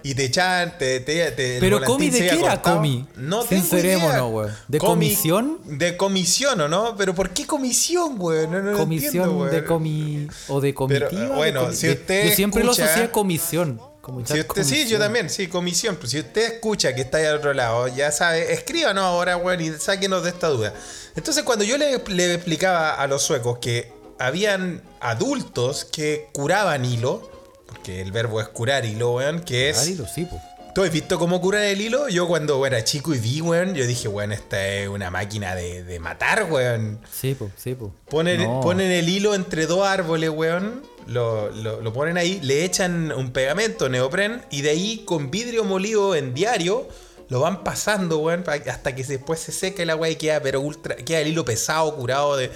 Y 0.05 0.15
te 0.15 0.25
echaban, 0.25 0.77
te, 0.77 0.99
te, 0.99 1.31
te- 1.31 1.59
Pero 1.61 1.81
comi, 1.81 2.09
¿de 2.09 2.27
qué 2.27 2.39
era 2.39 2.61
comi? 2.61 3.07
No 3.15 3.41
Sincerémonos, 3.43 4.31
weón. 4.33 4.55
¿De 4.67 4.77
Comi- 4.77 4.85
comisión? 4.85 5.59
De 5.63 5.95
comisión, 5.95 6.59
¿o 6.59 6.67
no? 6.67 6.95
Pero 6.97 7.15
¿por 7.15 7.29
qué 7.29 7.45
comisión, 7.47 8.15
weón? 8.19 8.51
No, 8.51 8.61
no 8.61 8.77
comisión 8.77 9.23
entiendo, 9.29 9.45
de 9.45 9.63
comi 9.63 10.27
o 10.49 10.59
de 10.59 10.73
Pero, 10.73 10.75
comitiva. 10.75 11.21
de 11.21 11.27
bueno, 11.29 11.69
comi- 11.69 11.73
si 11.73 11.87
de- 11.87 11.93
usted 11.93 12.29
yo 12.29 12.35
siempre 12.35 12.61
escucha- 12.63 12.81
lo 12.81 12.85
asocié 12.89 13.03
a 13.05 13.11
comisión. 13.13 13.81
Como 14.01 14.25
Si 14.27 14.37
usted, 14.37 14.63
sí, 14.65 14.85
yo 14.89 14.99
también, 14.99 15.29
sí, 15.29 15.47
comisión. 15.47 15.95
Pues 15.95 16.11
si 16.11 16.19
usted 16.19 16.55
escucha 16.55 16.93
que 16.93 16.99
está 16.99 17.19
ahí 17.19 17.25
al 17.25 17.37
otro 17.37 17.53
lado, 17.53 17.87
ya 17.87 18.11
sabe, 18.11 18.51
escríbanos 18.51 19.05
ahora, 19.05 19.37
weón, 19.37 19.61
y 19.61 19.71
sáquenos 19.79 20.23
de 20.25 20.29
esta 20.31 20.49
duda. 20.49 20.73
Entonces, 21.15 21.43
cuando 21.43 21.63
yo 21.63 21.77
le, 21.77 22.01
le 22.07 22.33
explicaba 22.33 22.95
a 22.95 23.07
los 23.07 23.21
suecos 23.21 23.59
que 23.59 23.91
habían 24.19 24.81
adultos 24.99 25.85
que 25.85 26.27
curaban 26.33 26.85
hilo, 26.85 27.29
porque 27.67 28.01
el 28.01 28.11
verbo 28.11 28.41
es 28.41 28.47
curar 28.49 28.85
hilo, 28.85 29.13
weón, 29.15 29.41
que 29.41 29.69
es. 29.69 29.77
Ah, 29.79 29.83
dilo, 29.83 30.05
sí, 30.07 30.25
po. 30.25 30.41
¿Tú 30.75 30.81
has 30.83 30.91
visto 30.91 31.19
cómo 31.19 31.39
curar 31.39 31.65
el 31.65 31.81
hilo? 31.81 32.09
Yo 32.09 32.27
cuando 32.27 32.65
era 32.65 32.83
chico 32.83 33.13
y 33.13 33.19
vi, 33.19 33.41
weón, 33.41 33.75
yo 33.75 33.85
dije, 33.85 34.07
weón, 34.07 34.31
esta 34.31 34.67
es 34.67 34.87
una 34.87 35.11
máquina 35.11 35.53
de, 35.53 35.83
de 35.83 35.99
matar, 35.99 36.45
weón. 36.51 36.99
Sí, 37.11 37.35
po, 37.35 37.51
sí, 37.55 37.75
po. 37.75 37.93
Ponen, 38.09 38.41
No. 38.41 38.59
ponen 38.61 38.89
el 38.89 39.07
hilo 39.07 39.35
entre 39.35 39.67
dos 39.67 39.85
árboles, 39.87 40.31
weón. 40.31 40.81
Lo, 41.05 41.51
lo- 41.51 41.79
lo 41.81 41.93
ponen 41.93 42.17
ahí, 42.17 42.39
le 42.41 42.63
echan 42.65 43.11
un 43.11 43.31
pegamento 43.33 43.87
neopren 43.89 44.41
y 44.49 44.61
de 44.61 44.69
ahí 44.71 45.03
con 45.05 45.29
vidrio 45.29 45.63
molido 45.63 46.15
en 46.15 46.33
diario 46.33 46.87
lo 47.33 47.39
van 47.39 47.63
pasando, 47.63 48.19
weón, 48.19 48.43
pa- 48.43 48.53
hasta 48.71 48.93
que 48.93 49.03
después 49.03 49.39
se 49.39 49.51
seca 49.51 49.83
la 49.85 49.95
weá 49.95 50.11
y 50.11 50.15
queda, 50.17 50.39
pero 50.39 50.61
ultra, 50.61 50.95
queda 50.95 51.19
el 51.21 51.29
hilo 51.29 51.43
pesado, 51.43 51.95
curado 51.95 52.37
de, 52.37 52.51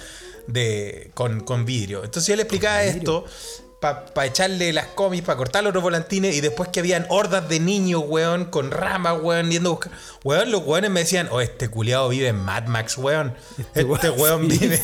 de, 0.46 1.10
con, 1.14 1.40
con 1.40 1.64
vidrio. 1.64 2.04
Entonces 2.04 2.28
yo 2.28 2.36
le 2.36 2.42
explicaba 2.42 2.84
esto 2.84 3.24
para 3.80 4.26
echarle 4.26 4.72
las 4.72 4.86
comis, 4.88 5.22
para 5.22 5.36
cortar 5.36 5.62
los 5.62 5.72
volantines 5.82 6.34
y 6.34 6.40
después 6.40 6.68
que 6.68 6.80
habían 6.80 7.06
hordas 7.10 7.48
de 7.48 7.60
niños, 7.60 8.02
weón, 8.06 8.46
con 8.46 8.70
ramas, 8.72 9.18
weón, 9.22 9.50
yendo 9.50 9.70
a 9.70 9.72
buscar. 9.72 9.92
Weón, 10.24 10.50
los 10.50 10.64
weones 10.64 10.90
me 10.90 11.00
decían, 11.00 11.28
oh, 11.30 11.40
este 11.40 11.68
culiado 11.68 12.08
vive 12.08 12.28
en 12.28 12.36
Mad 12.36 12.66
Max, 12.66 12.98
weón. 12.98 13.34
Este, 13.58 13.84
weón, 13.84 14.20
weón 14.20 14.50
sí, 14.50 14.58
vive, 14.58 14.80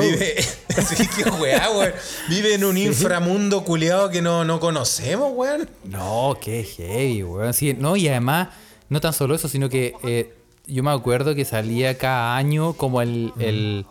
vive, 0.00 0.42
sí, 0.96 1.08
qué 1.16 1.30
weá, 1.30 1.70
weón. 1.70 1.92
Vive 2.28 2.54
en 2.54 2.64
un 2.64 2.76
inframundo 2.78 3.64
culiado 3.64 4.10
que 4.10 4.22
no, 4.22 4.44
no 4.44 4.58
conocemos, 4.60 5.32
weón. 5.34 5.68
No, 5.84 6.36
qué 6.40 6.62
heavy, 6.62 7.22
weón. 7.24 7.52
Sí, 7.52 7.74
no, 7.74 7.96
y 7.96 8.06
además, 8.08 8.48
no 8.88 9.00
tan 9.00 9.12
solo 9.12 9.34
eso, 9.34 9.48
sino 9.48 9.68
que 9.68 9.94
eh, 10.04 10.34
yo 10.66 10.82
me 10.82 10.90
acuerdo 10.90 11.34
que 11.34 11.44
salía 11.44 11.96
cada 11.98 12.36
año 12.36 12.72
como 12.74 13.00
el, 13.02 13.32
el- 13.38 13.86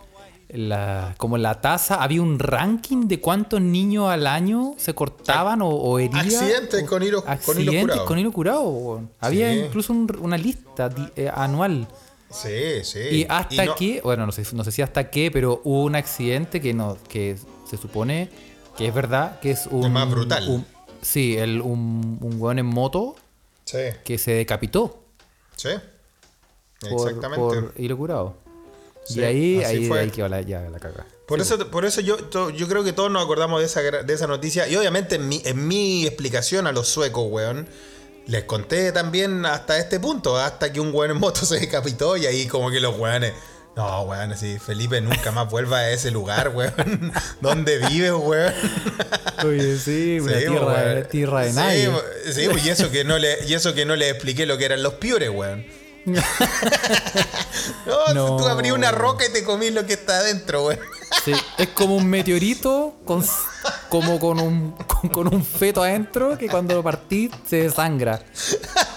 la, 0.49 1.15
como 1.17 1.37
la 1.37 1.59
tasa, 1.59 2.03
había 2.03 2.21
un 2.21 2.37
ranking 2.39 3.07
de 3.07 3.19
cuántos 3.19 3.59
niños 3.61 4.09
al 4.09 4.27
año 4.27 4.75
se 4.77 4.93
cortaban 4.93 5.61
o, 5.61 5.69
o 5.69 5.97
herían. 5.99 6.25
Accidentes 6.25 6.83
o- 6.83 6.85
con 6.85 7.01
hilo- 7.03 7.23
con 7.23 7.59
hilo 7.59 7.71
accidentes 7.71 7.81
curado. 7.87 8.05
con 8.05 8.19
hilo 8.19 8.31
curado. 8.31 9.01
Había 9.19 9.51
Sí. 9.51 9.59
incluso 9.65 9.91
un- 9.91 10.15
una 10.21 10.37
lista 10.37 10.87
di- 10.89 11.07
eh, 11.15 11.31
anual. 11.33 11.87
Sí, 12.29 12.83
sí. 12.83 12.99
Y 13.11 13.25
hasta 13.27 13.65
no- 13.65 13.75
que, 13.75 14.01
bueno, 14.03 14.25
no 14.27 14.31
sé, 14.31 14.43
no 14.53 14.63
sé 14.63 14.71
si 14.71 14.81
hasta 14.81 15.09
qué, 15.09 15.31
pero 15.31 15.61
hubo 15.63 15.83
un 15.83 15.95
accidente 15.95 16.61
que 16.61 16.73
no, 16.73 16.95
que 17.09 17.37
se 17.69 17.77
supone 17.77 18.29
que 18.77 18.87
es 18.87 18.93
verdad, 18.93 19.39
que 19.39 19.51
es 19.51 19.67
un. 19.71 19.91
más 19.91 20.09
brutal. 20.09 20.47
un- 20.47 20.65
sí, 21.01 21.35
el, 21.37 21.59
un, 21.61 22.17
un 22.21 22.41
weón 22.41 22.59
en 22.59 22.65
moto 22.67 23.15
Sí, 23.65 23.79
que 24.03 24.17
se 24.17 24.31
decapitó 24.31 25.03
sí. 25.55 25.69
por, 26.79 27.09
Exactamente. 27.09 27.37
por 27.37 27.73
hilo 27.77 27.97
curado. 27.97 28.37
Sí, 29.05 29.19
y 29.19 29.23
ahí, 29.23 29.63
ahí, 29.63 29.87
fue. 29.87 29.99
ahí 29.99 30.11
quedó 30.11 30.27
la, 30.27 30.41
ya 30.41 30.61
la 30.61 30.79
caga. 30.79 31.05
Por 31.27 31.41
eso, 31.41 31.71
por 31.71 31.85
eso 31.85 32.01
yo, 32.01 32.17
yo 32.51 32.67
creo 32.67 32.83
que 32.83 32.93
todos 32.93 33.11
nos 33.11 33.23
acordamos 33.23 33.59
de 33.59 33.65
esa, 33.65 33.81
de 33.81 34.13
esa 34.13 34.27
noticia. 34.27 34.67
Y 34.67 34.75
obviamente 34.75 35.15
en 35.15 35.27
mi, 35.27 35.41
en 35.43 35.67
mi 35.67 36.05
explicación 36.05 36.67
a 36.67 36.71
los 36.71 36.87
suecos, 36.87 37.25
weón, 37.29 37.67
les 38.27 38.43
conté 38.43 38.91
también 38.91 39.45
hasta 39.45 39.79
este 39.79 39.99
punto, 39.99 40.37
hasta 40.37 40.71
que 40.71 40.79
un 40.79 40.93
weón 40.93 41.11
en 41.11 41.17
moto 41.17 41.45
se 41.45 41.59
decapitó 41.59 42.17
y 42.17 42.25
ahí 42.25 42.47
como 42.47 42.69
que 42.69 42.79
los 42.79 42.97
weones... 42.97 43.33
No, 43.75 44.03
weón, 44.03 44.31
así, 44.31 44.57
Felipe 44.57 45.01
nunca 45.01 45.31
más 45.31 45.49
vuelva 45.49 45.79
a 45.79 45.91
ese 45.91 46.09
lugar, 46.09 46.49
weón. 46.55 47.11
¿Dónde 47.41 47.77
vives, 47.89 48.13
weón? 48.13 48.53
Oye, 49.45 49.77
sí, 49.77 50.19
una 50.21 50.33
Sí, 50.33 50.45
tierra, 50.47 51.03
tierra 51.03 51.41
de 51.45 51.53
nadie. 51.53 51.91
Sí, 52.31 52.47
y 52.63 52.69
eso 52.69 52.89
que 52.89 53.03
no 53.03 53.17
le, 53.17 53.37
y 53.45 53.53
eso 53.53 53.73
que 53.73 53.85
no 53.85 53.95
le 53.97 54.09
expliqué 54.09 54.45
lo 54.45 54.57
que 54.57 54.65
eran 54.65 54.81
los 54.81 54.93
piures, 54.95 55.29
weón. 55.29 55.65
no, 57.85 58.13
No. 58.13 58.37
tú 58.37 58.47
abrí 58.47 58.71
una 58.71 58.91
roca 58.91 59.25
y 59.25 59.31
te 59.33 59.43
comí 59.43 59.69
lo 59.71 59.85
que 59.85 59.93
está 59.93 60.19
adentro, 60.19 60.65
weón. 60.67 60.79
Sí, 61.23 61.33
es 61.57 61.67
como 61.69 61.95
un 61.95 62.07
meteorito 62.07 62.95
con, 63.05 63.23
como 63.89 64.19
con 64.19 64.39
un, 64.39 64.71
con, 64.71 65.09
con 65.09 65.33
un 65.33 65.43
feto 65.43 65.81
adentro 65.83 66.37
que 66.37 66.47
cuando 66.49 66.75
lo 66.75 66.83
partís 66.83 67.31
se 67.47 67.63
desangra. 67.63 68.21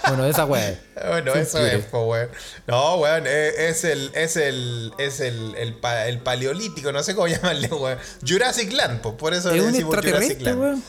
Bueno, 0.08 0.24
esa 0.26 0.44
weá. 0.44 0.80
Bueno, 1.08 1.32
Son 1.32 1.40
eso 1.40 1.66
es, 1.66 1.84
weón. 1.92 2.28
No, 2.66 2.96
weón, 2.96 3.26
es, 3.26 3.54
es 3.58 3.84
el, 3.84 4.10
es 4.14 4.36
el, 4.36 4.92
es 4.98 5.20
el, 5.20 5.54
el, 5.56 5.74
pa- 5.74 6.06
el 6.06 6.18
paleolítico, 6.20 6.92
no 6.92 7.02
sé 7.02 7.14
cómo 7.14 7.28
llamarle, 7.28 7.68
weón. 7.68 7.98
Jurassic 8.26 8.72
Land, 8.72 9.00
pues 9.00 9.14
por 9.14 9.32
eso 9.34 9.50
Es 9.50 9.56
le 9.56 9.62
un 9.62 9.72
decimos 9.72 9.94
Jurassic 9.94 10.10
extraterrestre, 10.14 10.44
Land. 10.44 10.60
weón. 10.60 10.82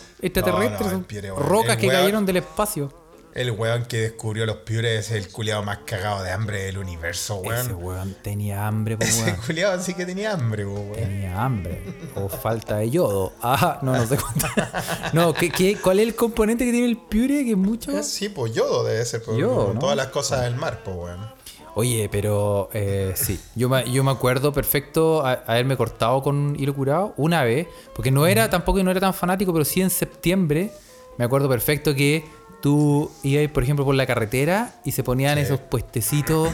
No, 0.81 0.91
no, 0.91 1.03
piure, 1.07 1.31
weón. 1.31 1.43
rocas 1.47 1.75
El 1.75 1.81
que 1.81 1.87
weón- 1.87 1.99
cayeron 1.99 2.25
del 2.25 2.37
espacio. 2.37 2.93
El 3.35 3.51
weón 3.51 3.85
que 3.85 3.97
descubrió 3.97 4.45
los 4.47 4.57
piures 4.57 5.05
es 5.05 5.11
el 5.11 5.31
culiado 5.31 5.61
más 5.63 5.79
cagado 5.85 6.23
de 6.23 6.31
hambre 6.31 6.63
del 6.63 6.77
universo, 6.79 7.41
Ese 7.43 7.73
weón. 7.73 7.83
weón 7.83 8.15
tenía 8.23 8.65
hambre, 8.67 8.97
po, 8.97 9.03
Ese 9.05 9.23
weón. 9.23 9.35
culiado 9.45 9.79
sí 9.81 9.93
que 9.93 10.05
tenía 10.05 10.33
hambre, 10.33 10.65
po, 10.65 10.71
weón. 10.73 10.93
Tenía 10.93 11.43
hambre. 11.43 11.83
O 12.15 12.27
falta 12.27 12.77
de 12.77 12.89
yodo. 12.89 13.33
Ah, 13.41 13.79
no, 13.83 13.93
no 13.95 14.05
sé 14.05 14.17
cuánto. 14.17 14.47
No, 15.13 15.33
¿qué, 15.33 15.49
qué, 15.51 15.77
cuál 15.81 15.99
es 15.99 16.07
el 16.07 16.15
componente 16.15 16.65
que 16.65 16.71
tiene 16.71 16.87
el 16.87 16.97
piure? 16.97 17.43
Que 17.45 17.51
es 17.51 17.57
mucho. 17.57 18.03
Sí, 18.03 18.29
pues 18.29 18.53
yodo 18.53 18.83
debe 18.83 19.05
ser, 19.05 19.21
por 19.23 19.37
Yodo, 19.37 19.73
¿no? 19.73 19.79
todas 19.79 19.95
las 19.95 20.07
cosas 20.07 20.41
del 20.41 20.55
mar, 20.55 20.81
pues 20.83 20.97
weón. 20.97 21.39
Oye, 21.75 22.09
pero 22.11 22.69
eh, 22.73 23.13
sí, 23.15 23.39
yo 23.55 23.69
me, 23.69 23.89
yo 23.89 24.03
me 24.03 24.11
acuerdo 24.11 24.51
perfecto 24.51 25.25
a- 25.25 25.43
haberme 25.45 25.77
cortado 25.77 26.21
con 26.23 26.55
hilo 26.59 26.73
curado 26.75 27.13
una 27.15 27.43
vez, 27.43 27.67
porque 27.95 28.09
no 28.11 28.25
era, 28.25 28.49
tampoco 28.49 28.83
no 28.83 28.89
era 28.91 28.99
tan 28.99 29.13
fanático, 29.13 29.53
pero 29.53 29.63
sí 29.63 29.79
en 29.81 29.91
septiembre 29.91 30.71
me 31.17 31.25
acuerdo 31.25 31.47
perfecto 31.47 31.93
que 31.93 32.25
tú 32.61 33.11
ibas, 33.23 33.49
por 33.51 33.63
ejemplo, 33.63 33.85
por 33.85 33.95
la 33.95 34.05
carretera 34.05 34.73
y 34.85 34.91
se 34.91 35.03
ponían 35.03 35.37
Sí. 35.37 35.43
esos 35.43 35.59
puestecitos 35.59 36.49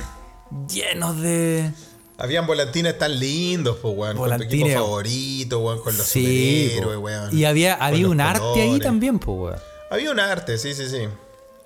llenos 0.71 1.19
de... 1.21 1.71
Habían 2.17 2.47
volantines 2.47 2.97
tan 2.97 3.19
lindos, 3.19 3.77
pues 3.81 3.93
weón. 3.97 4.15
Con 4.15 4.37
tu 4.37 4.43
equipo 4.43 4.69
favorito, 4.69 5.59
weón, 5.59 5.81
con 5.81 5.97
los 5.97 6.07
Sí, 6.07 6.69
superhéroes, 6.69 6.99
weón. 6.99 7.37
y 7.37 7.43
había, 7.43 7.73
había 7.73 8.07
un 8.07 8.21
arte 8.21 8.61
ahí 8.61 8.79
también, 8.79 9.19
pues, 9.19 9.37
weón. 9.37 9.59
Había 9.91 10.11
un 10.11 10.19
arte, 10.19 10.57
sí, 10.57 10.73
sí, 10.73 10.87
sí. 10.89 11.07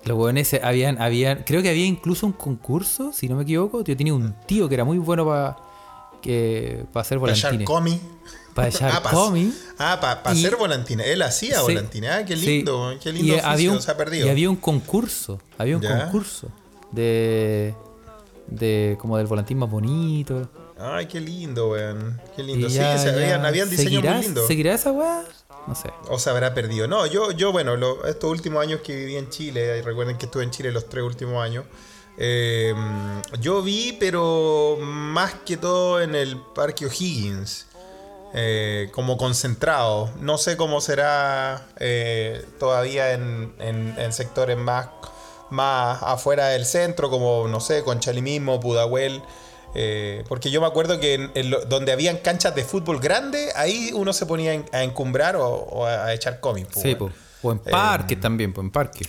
Los 0.04 0.18
weones 0.18 0.52
habían, 0.62 1.00
habían, 1.00 1.44
creo 1.44 1.62
que 1.62 1.68
había 1.68 1.84
incluso 1.86 2.26
un 2.26 2.32
concurso, 2.32 3.12
si 3.12 3.28
no 3.28 3.36
me 3.36 3.42
equivoco. 3.44 3.84
Yo 3.84 3.96
tenía 3.96 4.12
un 4.14 4.34
tío 4.46 4.68
que 4.68 4.74
era 4.74 4.84
muy 4.84 4.98
bueno 4.98 5.24
para 5.26 5.56
que 6.22 6.84
para 6.92 7.02
hacer 7.02 7.18
volantines. 7.18 7.66
comi. 7.66 8.00
Para 8.60 8.68
echar 8.70 8.92
ah, 8.94 9.02
pa- 9.02 9.10
comi. 9.10 9.52
Ah, 9.78 9.98
para 10.00 10.20
hacer 10.30 10.56
volantines. 10.56 11.06
Él 11.06 11.22
hacía 11.22 11.56
Sí. 11.56 11.62
volantines. 11.62 12.10
Ah, 12.10 12.24
qué 12.24 12.36
Sí. 12.36 12.46
lindo, 12.46 12.80
weón, 12.80 12.98
qué 12.98 13.12
lindo 13.12 13.28
y 13.28 13.30
oficio, 13.32 13.48
había 13.50 13.72
un, 13.72 13.82
se 13.82 13.90
ha 13.90 13.96
perdido. 13.96 14.26
y 14.26 14.30
había 14.30 14.50
un 14.50 14.56
concurso, 14.56 15.40
había 15.58 15.76
un 15.76 15.82
Ya. 15.82 16.04
concurso 16.04 16.48
de 16.92 17.74
de 18.46 18.96
como 19.00 19.16
del 19.16 19.26
volantín 19.28 19.58
más 19.58 19.70
bonito. 19.70 20.48
Ay, 20.76 21.06
qué 21.06 21.20
lindo, 21.20 21.70
weón. 21.70 22.20
Qué 22.34 22.42
lindo. 22.42 22.66
Y 22.66 22.70
sí, 22.70 22.76
ya- 22.78 22.98
se- 22.98 23.10
habían, 23.10 23.44
habían 23.46 23.68
diseños 23.70 23.92
¿seguirá- 23.92 24.14
muy 24.14 24.22
lindos. 24.24 24.46
¿Seguirá 24.48 24.74
esa 24.74 24.90
weá? 24.90 25.22
No 25.68 25.74
sé. 25.76 25.90
O 26.08 26.18
se 26.18 26.30
habrá 26.30 26.52
perdido. 26.54 26.88
No, 26.88 27.06
yo, 27.06 27.30
yo 27.32 27.52
bueno, 27.52 27.76
lo- 27.76 28.04
estos 28.06 28.28
últimos 28.30 28.62
años 28.62 28.80
que 28.80 28.96
viví 28.96 29.16
en 29.16 29.28
Chile, 29.30 29.78
y 29.78 29.82
recuerden 29.82 30.16
que 30.18 30.26
estuve 30.26 30.42
en 30.42 30.50
Chile 30.50 30.72
los 30.72 30.88
tres 30.88 31.04
últimos 31.04 31.40
años, 31.44 31.64
eh, 32.18 32.74
yo 33.40 33.62
vi, 33.62 33.96
pero 34.00 34.78
más 34.80 35.34
que 35.46 35.56
todo 35.56 36.00
en 36.00 36.14
el 36.14 36.36
Parque 36.54 36.86
O'Higgins, 36.86 37.66
eh, 38.34 38.88
como 38.92 39.16
concentrado. 39.16 40.10
No 40.20 40.38
sé 40.38 40.56
cómo 40.56 40.80
será 40.80 41.66
eh, 41.78 42.44
todavía 42.58 43.12
en, 43.12 43.52
en- 43.58 43.94
en 43.98 44.12
sectores 44.12 44.56
más, 44.56 44.88
más 45.50 46.02
afuera 46.02 46.48
del 46.48 46.64
centro, 46.64 47.10
como, 47.10 47.48
no 47.48 47.60
sé, 47.60 47.82
Conchalí 47.82 48.22
mismo, 48.22 48.60
Pudahuel. 48.60 49.22
eh, 49.74 50.24
porque 50.28 50.50
yo 50.50 50.60
me 50.60 50.66
acuerdo 50.66 50.98
que 50.98 51.14
en- 51.14 51.30
en 51.34 51.50
lo- 51.50 51.64
donde 51.64 51.92
habían 51.92 52.16
canchas 52.18 52.54
de 52.56 52.64
fútbol 52.64 52.98
grande, 52.98 53.50
ahí 53.54 53.92
uno 53.94 54.12
se 54.12 54.26
ponía 54.26 54.52
en- 54.52 54.66
a 54.72 54.82
encumbrar 54.82 55.36
o, 55.36 55.48
o 55.48 55.86
a, 55.86 56.06
a 56.06 56.12
echar 56.14 56.40
cómics. 56.40 56.70
pues, 56.72 56.82
Sí, 56.82 56.94
po. 56.96 57.10
o 57.42 57.52
en 57.52 57.58
parque 57.60 58.16
también, 58.16 58.52
pues 58.52 58.64
en 58.64 58.70
parque. 58.72 59.06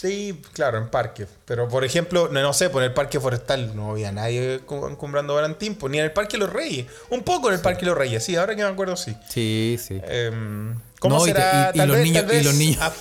Sí, 0.00 0.40
claro, 0.52 0.78
en 0.78 0.88
parque. 0.90 1.26
Pero 1.44 1.66
por 1.68 1.84
ejemplo, 1.84 2.28
no, 2.30 2.40
no 2.40 2.52
sé, 2.52 2.70
por 2.70 2.84
el 2.84 2.92
parque 2.94 3.18
forestal 3.18 3.74
no 3.74 3.90
había 3.90 4.12
nadie 4.12 4.60
encumbrando 4.90 5.32
volantín, 5.34 5.74
pues, 5.74 5.90
ni 5.90 5.98
en 5.98 6.04
el 6.04 6.12
parque 6.12 6.38
Los 6.38 6.52
Reyes. 6.52 6.86
Un 7.10 7.22
poco 7.22 7.48
en 7.48 7.54
el 7.54 7.60
parque 7.60 7.84
Los 7.84 7.98
Reyes, 7.98 8.24
sí, 8.24 8.36
ahora 8.36 8.54
que 8.54 8.62
me 8.62 8.68
acuerdo, 8.68 8.94
sí. 8.96 9.16
Sí, 9.28 9.76
sí. 9.84 10.00
Em, 10.06 10.78
¿Cómo 11.00 11.16
No, 11.18 11.26
y 11.26 11.32
te- 11.32 11.34
será? 11.40 11.70
y- 11.72 11.76
y 11.76 11.78
Tal 11.78 11.88
los 11.88 11.96
vez- 11.96 12.04
niños- 12.04 12.22
tal 12.22 12.30
vez- 12.30 12.42
y 12.42 12.44
los 12.44 12.54
niños- 12.54 12.78
ah, 12.80 12.92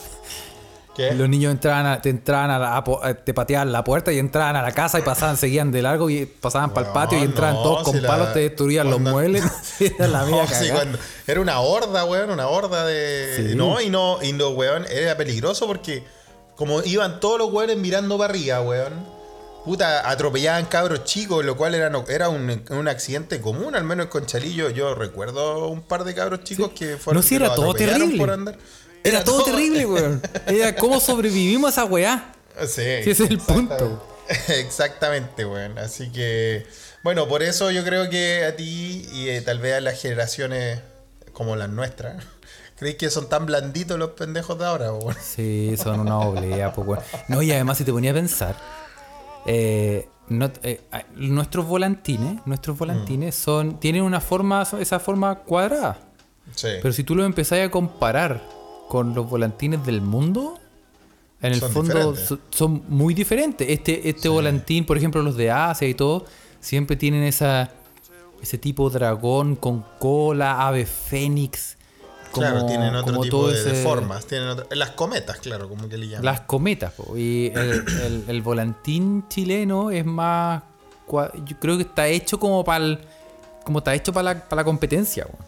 ¿Qué? 0.95 1.09
Y 1.09 1.13
Los 1.17 1.29
niños 1.29 1.51
entraban 1.51 1.85
a, 1.85 2.01
te 2.01 2.09
entraban 2.09 2.49
a 2.49 2.57
la, 2.57 2.75
a 2.77 2.83
a- 3.03 3.13
te 3.13 3.31
pateaban 3.31 3.71
la 3.71 3.83
puerta 3.83 4.11
y 4.11 4.17
entraban 4.17 4.55
a 4.55 4.63
la 4.63 4.71
casa 4.71 4.97
y 4.97 5.03
pasaban, 5.03 5.37
seguían 5.37 5.71
de 5.71 5.83
largo 5.83 6.09
y 6.09 6.25
pasaban 6.25 6.73
para 6.73 6.87
el 6.87 6.93
patio 6.93 7.19
y 7.19 7.21
entraban 7.21 7.53
no, 7.57 7.61
todos 7.61 7.83
con 7.83 8.01
la- 8.01 8.07
palos, 8.09 8.33
te 8.33 8.39
destruían 8.39 8.89
los 8.89 8.99
muebles. 8.99 9.43
Era 9.79 10.07
la 10.07 10.25
No, 10.25 10.47
sí, 10.47 10.69
cuando- 10.71 10.97
era 11.27 11.39
una 11.41 11.59
horda, 11.59 12.05
weón, 12.05 12.31
una 12.31 12.47
horda 12.47 12.83
de. 12.87 13.49
Sí. 13.51 13.55
No, 13.55 13.79
y 13.79 13.91
no, 13.91 14.17
y 14.23 14.33
no, 14.33 14.49
weón, 14.49 14.87
era 14.89 15.15
peligroso 15.15 15.67
porque 15.67 16.03
como 16.57 16.83
iban 16.83 17.21
todos 17.21 17.39
los 17.39 17.53
weones 17.53 17.77
mirando 17.77 18.17
para 18.17 18.31
arriba, 18.31 18.59
weón. 18.61 19.15
Puta, 19.63 20.09
atropellaban 20.09 20.65
cabros 20.65 21.03
chicos, 21.05 21.43
lo 21.45 21.55
cual 21.57 21.75
era, 21.75 21.89
no- 21.89 22.03
era 22.09 22.27
un, 22.29 22.63
un 22.69 22.87
accidente 22.87 23.39
común, 23.41 23.75
al 23.75 23.83
menos 23.85 24.05
en 24.07 24.09
Conchalillo. 24.09 24.69
Yo 24.69 24.93
recuerdo 24.95 25.67
un 25.69 25.81
par 25.81 26.03
de 26.03 26.13
cabros 26.15 26.43
chicos 26.43 26.71
que 26.73 26.97
fueron. 26.97 27.21
No, 27.21 27.27
sí, 27.27 27.35
era 27.35 27.53
todo 27.55 27.73
terrible. 27.73 28.17
por 28.17 28.31
andar. 28.31 28.57
Era, 29.03 29.23
todo, 29.23 29.43
terrible, 29.45 29.85
weón. 29.85 30.21
Era 30.47 30.75
cómo 30.75 30.99
sobrevivimos 31.01 31.69
a 31.69 31.81
esa 31.81 31.85
weá. 31.85 32.33
Sí, 32.61 32.81
Sí, 33.03 33.09
ese 33.11 33.23
es 33.25 33.29
el 33.29 33.37
punto. 33.39 34.05
Exactamente, 34.47 35.45
weón. 35.45 35.77
Así 35.77 36.11
que, 36.11 36.65
bueno, 37.03 37.27
por 37.27 37.43
eso 37.43 37.69
yo 37.71 37.83
creo 37.83 38.09
que 38.09 38.45
a 38.45 38.55
ti 38.55 39.05
y 39.11 39.29
eh, 39.29 39.41
tal 39.41 39.59
vez 39.59 39.75
a 39.75 39.81
las 39.81 40.01
generaciones 40.01 40.79
como 41.33 41.55
las 41.55 41.69
nuestras, 41.69 42.23
¿creéis 42.77 42.97
que 42.97 43.09
son 43.09 43.27
tan 43.27 43.45
blanditos 43.45 43.97
los 43.99 44.11
pendejos 44.11 44.57
de 44.57 44.65
ahora? 44.65 44.89
Sí, 45.21 45.75
son 45.77 45.99
una 45.99 46.19
oblea, 46.19 46.71
pues, 46.73 46.87
weón. 46.87 47.03
No, 47.27 47.41
y 47.41 47.51
además, 47.51 47.77
si 47.77 47.83
te 47.83 47.91
ponía 47.91 48.11
a 48.11 48.13
pensar, 48.13 48.55
eh, 49.45 50.07
no- 50.29 50.51
eh, 50.63 50.81
nuestros 51.15 51.65
volantines, 51.65 52.41
nuestros 52.45 52.77
volantines 52.77 53.35
Mm. 53.37 53.41
son, 53.43 53.79
tienen 53.79 54.03
una 54.03 54.19
forma, 54.21 54.63
esa 54.79 54.99
forma 54.99 55.35
cuadrada. 55.35 55.99
Sí. 56.55 56.67
Pero 56.81 56.93
si 56.93 57.03
tú 57.03 57.15
lo 57.15 57.25
empezás 57.25 57.59
a 57.59 57.69
comparar 57.71 58.41
con 58.87 59.13
los 59.13 59.29
volantines 59.29 59.85
del 59.85 60.01
mundo, 60.01 60.57
en 61.41 61.53
el 61.53 61.59
Son 61.59 61.71
fondo 61.71 62.15
so- 62.15 62.39
son 62.49 62.83
muy 62.87 63.13
diferentes. 63.13 63.69
Este, 63.69 64.09
este 64.09 64.27
volantín, 64.29 64.85
por 64.85 64.97
ejemplo, 64.97 65.21
los 65.21 65.35
de 65.37 65.51
Asia 65.51 65.87
y 65.87 65.93
todo, 65.93 66.25
siempre 66.59 66.95
tienen 66.95 67.23
esa, 67.23 67.69
ese 68.41 68.57
tipo 68.57 68.89
dragón 68.89 69.55
con 69.55 69.85
cola, 69.99 70.65
ave 70.67 70.85
fénix. 70.85 71.76
Claro, 72.31 72.65
tienen 72.65 72.95
otro 72.95 73.13
como 73.13 73.23
tipo 73.23 73.49
de, 73.49 73.83
formas. 73.83 74.25
Tienen 74.25 74.55
las 74.71 74.91
cometas, 74.91 75.37
claro, 75.37 75.67
como 75.69 75.87
que 75.89 75.97
le 75.97 76.07
llaman. 76.07 76.25
Las 76.25 76.41
cometas. 76.41 76.93
po. 76.93 77.17
Y 77.17 77.51
el, 77.55 77.85
el- 78.03 78.23
el 78.27 78.41
volantín 78.41 79.25
chileno 79.27 79.91
es 79.91 80.05
más... 80.05 80.61
Yo 81.09 81.59
creo 81.59 81.77
que 81.77 81.83
está 81.83 82.07
hecho 82.07 82.39
como 82.39 82.63
para 82.65 82.99
como 83.63 83.79
está 83.79 83.93
hecho 83.95 84.11
para 84.13 84.33
la, 84.33 84.39
para 84.47 84.61
la 84.61 84.63
competencia. 84.65 85.25
weón. 85.25 85.45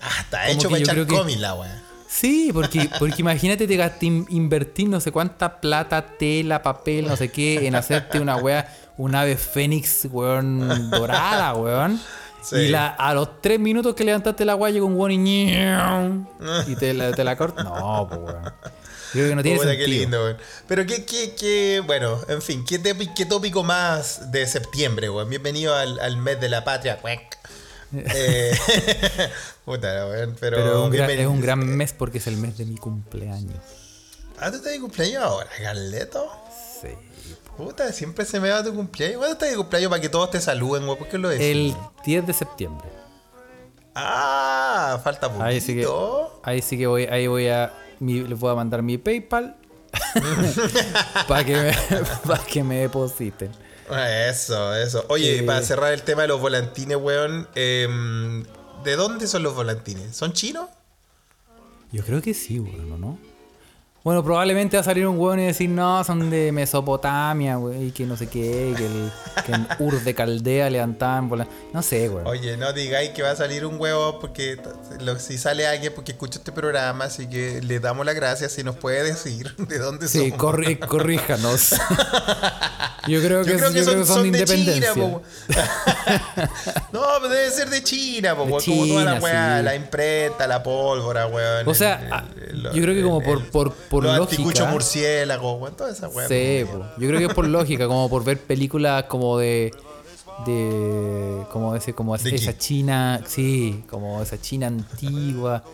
Ah, 0.00 0.08
está 0.20 0.38
como 0.46 0.52
hecho 0.52 0.68
para 0.70 0.82
echar 0.82 0.94
creo 0.94 1.06
que- 1.06 1.14
weá. 1.14 1.82
Sí, 2.08 2.50
porque, 2.52 2.88
porque 2.98 3.20
imagínate 3.20 3.66
te 3.66 3.76
gasté 3.76 4.06
in- 4.06 4.26
invertir 4.30 4.88
no 4.88 5.00
sé 5.00 5.10
cuánta 5.12 5.60
plata, 5.60 6.06
tela, 6.18 6.62
papel, 6.62 7.06
no 7.08 7.16
sé 7.16 7.30
qué, 7.30 7.66
en 7.66 7.74
hacerte 7.74 8.20
una 8.20 8.36
wea, 8.36 8.74
un 8.96 9.14
ave 9.14 9.36
fénix, 9.36 10.06
weón, 10.10 10.90
dorada, 10.90 11.54
weón. 11.54 12.00
Sí. 12.48 12.56
Y 12.56 12.68
la, 12.68 12.88
a 12.88 13.12
los 13.12 13.40
tres 13.42 13.58
minutos 13.58 13.94
que 13.94 14.04
levantaste 14.04 14.44
la 14.44 14.54
wea 14.54 14.70
llega 14.70 14.84
un 14.84 15.10
y 15.10 15.50
y 16.70 16.76
te 16.76 16.94
la, 16.94 17.12
te 17.12 17.24
la 17.24 17.36
corta. 17.36 17.64
No, 17.64 18.06
pues 18.08 18.20
weón. 18.20 18.52
Creo 19.12 19.28
que 19.30 19.34
no 19.34 19.42
tiene 19.42 19.58
sentido. 19.58 19.78
qué 19.78 19.88
lindo, 19.88 20.22
weón. 20.24 20.36
Pero 20.68 20.86
qué, 20.86 21.04
qué, 21.04 21.34
qué, 21.34 21.82
bueno, 21.84 22.20
en 22.28 22.40
fin, 22.42 22.64
qué, 22.64 22.80
tepi- 22.80 23.12
qué 23.14 23.26
tópico 23.26 23.64
más 23.64 24.30
de 24.30 24.46
septiembre, 24.46 25.10
weón. 25.10 25.28
Bienvenido 25.28 25.74
al, 25.74 25.98
al 25.98 26.16
mes 26.18 26.40
de 26.40 26.48
la 26.48 26.62
patria, 26.64 27.00
weón. 27.02 27.18
Eh, 27.92 28.50
puta, 29.64 30.06
weón, 30.06 30.36
pero, 30.38 30.56
Pero 30.56 30.70
es 30.80 30.84
un, 30.86 30.90
gran, 30.90 31.10
es 31.10 31.26
un 31.26 31.40
gran 31.40 31.66
mes 31.66 31.92
porque 31.92 32.18
es 32.18 32.26
el 32.26 32.36
mes 32.36 32.58
de 32.58 32.64
mi 32.66 32.76
cumpleaños. 32.76 33.56
Ah, 34.38 34.50
¿tú 34.50 34.56
estás 34.58 34.72
de 34.72 34.80
cumpleaños 34.80 35.22
ahora, 35.22 35.48
Carleto? 35.62 36.30
Sí. 36.82 36.88
Puta, 37.56 37.90
siempre 37.92 38.24
se 38.24 38.38
me 38.40 38.50
va 38.50 38.62
tu 38.62 38.74
cumpleaños. 38.74 39.16
¿Cuándo 39.18 39.32
estás 39.34 39.50
de 39.50 39.56
cumpleaños 39.56 39.88
para 39.90 40.02
que 40.02 40.08
todos 40.08 40.30
te 40.30 40.40
saluden, 40.40 40.84
weón? 40.84 40.98
¿Por 40.98 41.08
qué 41.08 41.18
lo 41.18 41.28
decís? 41.28 41.46
El 41.46 41.76
10 42.04 42.26
de 42.26 42.32
septiembre. 42.32 42.86
Ah, 43.94 45.00
falta 45.02 45.28
poquito. 45.28 45.44
Ahí 45.44 45.60
sí 45.60 45.74
que, 45.74 45.88
ahí 46.42 46.60
sí 46.62 46.76
que 46.76 46.86
voy, 46.86 47.04
ahí 47.06 47.26
voy 47.26 47.48
a, 47.48 47.72
mi- 47.98 48.20
les 48.22 48.38
voy 48.38 48.52
a 48.52 48.54
mandar 48.54 48.82
mi 48.82 48.98
PayPal 48.98 49.56
para 51.28 51.44
que, 51.44 51.56
me, 51.56 51.72
pa' 52.26 52.44
que 52.44 52.62
me 52.62 52.76
depositen. 52.80 53.50
Eso, 54.28 54.74
eso. 54.74 55.04
Oye, 55.08 55.38
Eh. 55.38 55.42
para 55.44 55.62
cerrar 55.62 55.92
el 55.94 56.02
tema 56.02 56.22
de 56.22 56.28
los 56.28 56.40
volantines, 56.40 56.98
weón, 56.98 57.48
em, 57.54 58.44
¿de 58.84 58.96
dónde 58.96 59.26
son 59.28 59.42
los 59.42 59.54
volantines? 59.54 60.14
¿Son 60.14 60.32
chinos? 60.34 60.68
Yo 61.92 62.02
creo 62.04 62.20
que 62.20 62.34
sí, 62.34 62.58
bueno, 62.58 62.98
¿no? 62.98 63.18
Bueno, 64.06 64.22
probablemente 64.22 64.76
va 64.76 64.82
a 64.82 64.84
salir 64.84 65.04
un 65.04 65.18
hueón 65.18 65.40
y 65.40 65.46
decir, 65.46 65.68
no, 65.68 66.04
son 66.04 66.30
de 66.30 66.52
Mesopotamia, 66.52 67.56
güey, 67.56 67.90
que 67.90 68.06
no 68.06 68.16
sé 68.16 68.28
qué, 68.28 68.72
que, 68.76 68.86
el, 68.86 69.10
que 69.44 69.50
en 69.52 69.66
Ur 69.80 70.00
de 70.00 70.14
Caldea 70.14 70.70
levantaban 70.70 71.28
bola. 71.28 71.48
No 71.72 71.82
sé, 71.82 72.06
güey. 72.06 72.24
Oye, 72.24 72.56
no 72.56 72.72
digáis 72.72 73.10
que 73.10 73.22
va 73.24 73.32
a 73.32 73.36
salir 73.36 73.66
un 73.66 73.80
huevo 73.80 74.20
porque 74.20 74.60
lo- 75.00 75.18
si 75.18 75.38
sale 75.38 75.66
alguien 75.66 75.92
porque 75.92 76.12
escucha 76.12 76.38
este 76.38 76.52
programa, 76.52 77.06
así 77.06 77.26
que 77.28 77.60
le 77.62 77.80
damos 77.80 78.06
las 78.06 78.14
gracias 78.14 78.52
si 78.52 78.62
nos 78.62 78.76
puede 78.76 79.02
decir 79.02 79.56
de 79.58 79.78
dónde 79.78 80.06
Sí, 80.06 80.30
son. 80.30 80.38
corri- 80.38 80.78
corríjanos. 80.86 81.70
yo 83.08 83.20
creo 83.20 83.42
que, 83.44 83.50
Yo 83.50 83.56
creo 83.58 83.72
que 83.72 83.78
yo 83.80 83.84
creo 83.90 84.04
son, 84.06 84.22
son 84.22 84.30
de 84.30 84.44
China, 84.44 84.86
no, 86.92 87.28
debe 87.28 87.50
ser 87.50 87.70
de 87.70 87.82
China, 87.82 88.36
po, 88.36 88.44
De 88.44 88.52
weón, 88.52 88.64
como 88.64 88.86
toda 88.86 89.04
la 89.04 89.14
weá, 89.20 89.58
sí. 89.58 89.64
la 89.64 89.74
imprenta, 89.74 90.46
la 90.46 90.62
pólvora, 90.62 91.26
weón. 91.26 91.66
O 91.68 91.74
sea, 91.74 92.24
el- 92.48 92.66
el- 92.66 92.72
yo 92.72 92.82
creo 92.82 92.94
que 92.94 93.02
como 93.02 93.20
por, 93.20 93.44
por, 93.50 93.72
por 93.96 94.04
Los 94.04 94.16
lógica. 94.18 94.42
weón. 95.60 95.76
Toda 95.76 95.90
esa 95.90 96.08
weá. 96.08 96.28
Sí, 96.28 96.64
pues, 96.70 96.84
po. 96.84 97.00
yo 97.00 97.08
creo 97.08 97.18
que 97.18 97.26
es 97.26 97.34
por 97.34 97.48
lógica, 97.48 97.86
como 97.86 98.08
por 98.10 98.24
ver 98.24 98.38
películas 98.38 99.04
como 99.04 99.38
de. 99.38 99.72
de. 100.44 101.44
como 101.50 101.74
ese, 101.74 101.94
como 101.94 102.16
¿De 102.16 102.34
esa 102.34 102.52
qué? 102.52 102.58
China, 102.58 103.22
sí, 103.26 103.84
como 103.88 104.22
esa 104.22 104.40
China 104.40 104.66
antigua, 104.66 105.64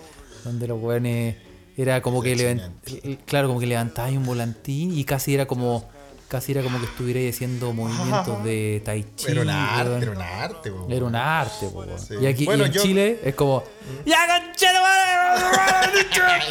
donde 0.44 0.68
los 0.68 0.80
weones. 0.80 1.36
Era 1.74 2.02
como 2.02 2.20
que 2.22 2.34
eh, 2.34 3.18
claro, 3.24 3.48
como 3.48 3.58
que 3.58 3.66
levantabas 3.66 4.12
un 4.12 4.26
volantín 4.26 4.96
y 4.96 5.04
casi 5.04 5.34
era 5.34 5.46
como. 5.46 5.84
Casi 6.32 6.52
era 6.52 6.62
como 6.62 6.80
que 6.80 6.86
estuvierais 6.86 7.34
haciendo 7.34 7.74
movimientos 7.74 8.42
de 8.48 8.80
Tai 8.84 9.04
Chi. 9.14 9.30
Era 9.32 9.42
un 9.42 9.50
arte, 9.50 10.02
era 10.02 10.10
un 10.12 10.22
arte, 10.22 10.70
po, 10.72 10.86
Era 10.90 11.04
un 11.04 11.14
arte, 11.14 11.66
po. 11.68 11.84
Sí. 11.98 12.14
Y 12.22 12.26
aquí 12.26 12.46
Bueno, 12.46 12.64
y 12.64 12.68
en 12.68 12.72
yo- 12.72 12.82
Chile 12.82 13.20
es 13.22 13.34
como. 13.34 13.62
¡Ya, 14.06 14.18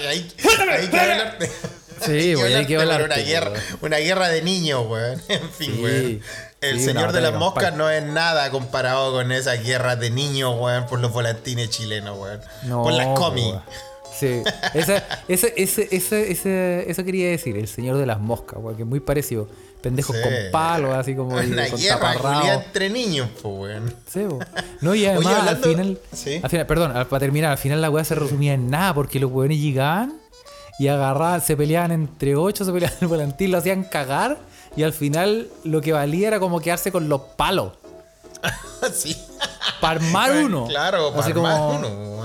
Ahí, 0.08 0.32
ahí 0.70 0.88
que 0.90 1.00
hablarte. 1.00 1.52
Sí, 2.06 2.34
güey, 2.34 2.54
hay 2.56 2.66
que 2.66 2.78
hablarte, 2.78 3.06
Una 3.06 3.16
guerra, 3.18 3.52
una 3.82 3.98
guerra 3.98 4.28
de 4.30 4.42
niños, 4.42 4.86
weón. 4.88 5.22
En 5.30 5.50
fin, 5.50 5.76
Sí. 5.76 6.22
El 6.62 6.78
sí, 6.80 6.86
señor 6.86 7.12
de 7.12 7.22
las 7.22 7.34
moscas 7.34 7.74
no 7.76 7.90
es 7.90 8.04
nada 8.04 8.52
comparado 8.52 9.12
con 9.14 9.32
esa 9.32 9.54
guerra 9.54 9.96
de 9.96 10.12
niños, 10.12 10.54
weón, 10.60 10.86
por 10.86 11.00
los 11.00 11.12
volantines 11.12 11.72
chilenos, 11.72 12.18
weón. 12.20 12.40
No, 12.64 12.84
por 12.84 12.94
las 12.94 13.08
po, 13.08 13.14
comi. 13.16 13.56
Sí, 14.22 14.42
esa, 14.74 15.04
ese, 15.28 15.54
ese, 15.58 15.88
ese, 15.92 16.32
ese- 16.32 16.90
eso 16.90 17.04
quería 17.04 17.30
decir, 17.30 17.58
el 17.58 17.68
señor 17.68 17.98
de 17.98 18.06
las 18.06 18.20
moscas, 18.20 18.60
güey, 18.62 18.76
que 18.76 18.84
es 18.84 18.88
muy 18.88 19.00
parecido. 19.00 19.48
Pendejos 19.82 20.16
Sí. 20.16 20.22
con 20.22 20.32
palos, 20.52 20.94
así 20.96 21.16
como 21.16 21.30
Una 21.36 21.68
con 21.70 21.80
guerra 21.80 22.54
entre 22.54 22.90
niños, 22.92 23.30
pues, 23.42 23.54
weón. 23.56 23.94
Sí, 24.08 24.20
po. 24.30 24.38
No, 24.82 24.94
y 24.94 25.08
además 25.08 25.26
hablando- 25.40 25.50
al 25.50 25.58
final, 25.58 26.00
Sí. 26.14 26.40
al 26.44 26.50
final, 26.52 26.68
perdón, 26.68 26.96
al- 26.96 27.08
para 27.08 27.20
terminar, 27.20 27.52
al 27.52 27.58
final 27.58 27.82
la 27.82 27.90
weá 27.90 28.04
se 28.04 28.14
resumía 28.14 28.54
en 28.54 28.70
nada, 28.70 28.94
porque 28.94 29.20
los 29.20 29.32
weones 29.32 29.58
llegaban 29.60 30.14
y 30.78 30.88
agarraban, 30.88 31.42
se 31.42 31.58
peleaban 31.58 31.92
entre 31.92 32.36
ocho, 32.36 32.64
se 32.64 32.72
peleaban 32.72 32.98
el 33.02 33.08
volantín, 33.08 33.52
lo 33.52 33.58
hacían 33.58 33.84
cagar, 33.84 34.38
y 34.76 34.84
al 34.84 34.94
final 34.94 35.48
lo 35.64 35.82
que 35.82 35.94
valía 35.94 36.28
era 36.28 36.40
como 36.40 36.60
quedarse 36.60 36.92
con 36.92 37.10
los 37.10 37.22
palos. 37.36 37.74
sí. 38.94 39.16
Para 39.80 40.00
armar 40.00 40.32
uno. 40.46 40.68
Claro, 40.68 41.12
para 41.12 41.26
armar 41.26 41.58
como- 41.58 41.76
uno. 41.80 42.21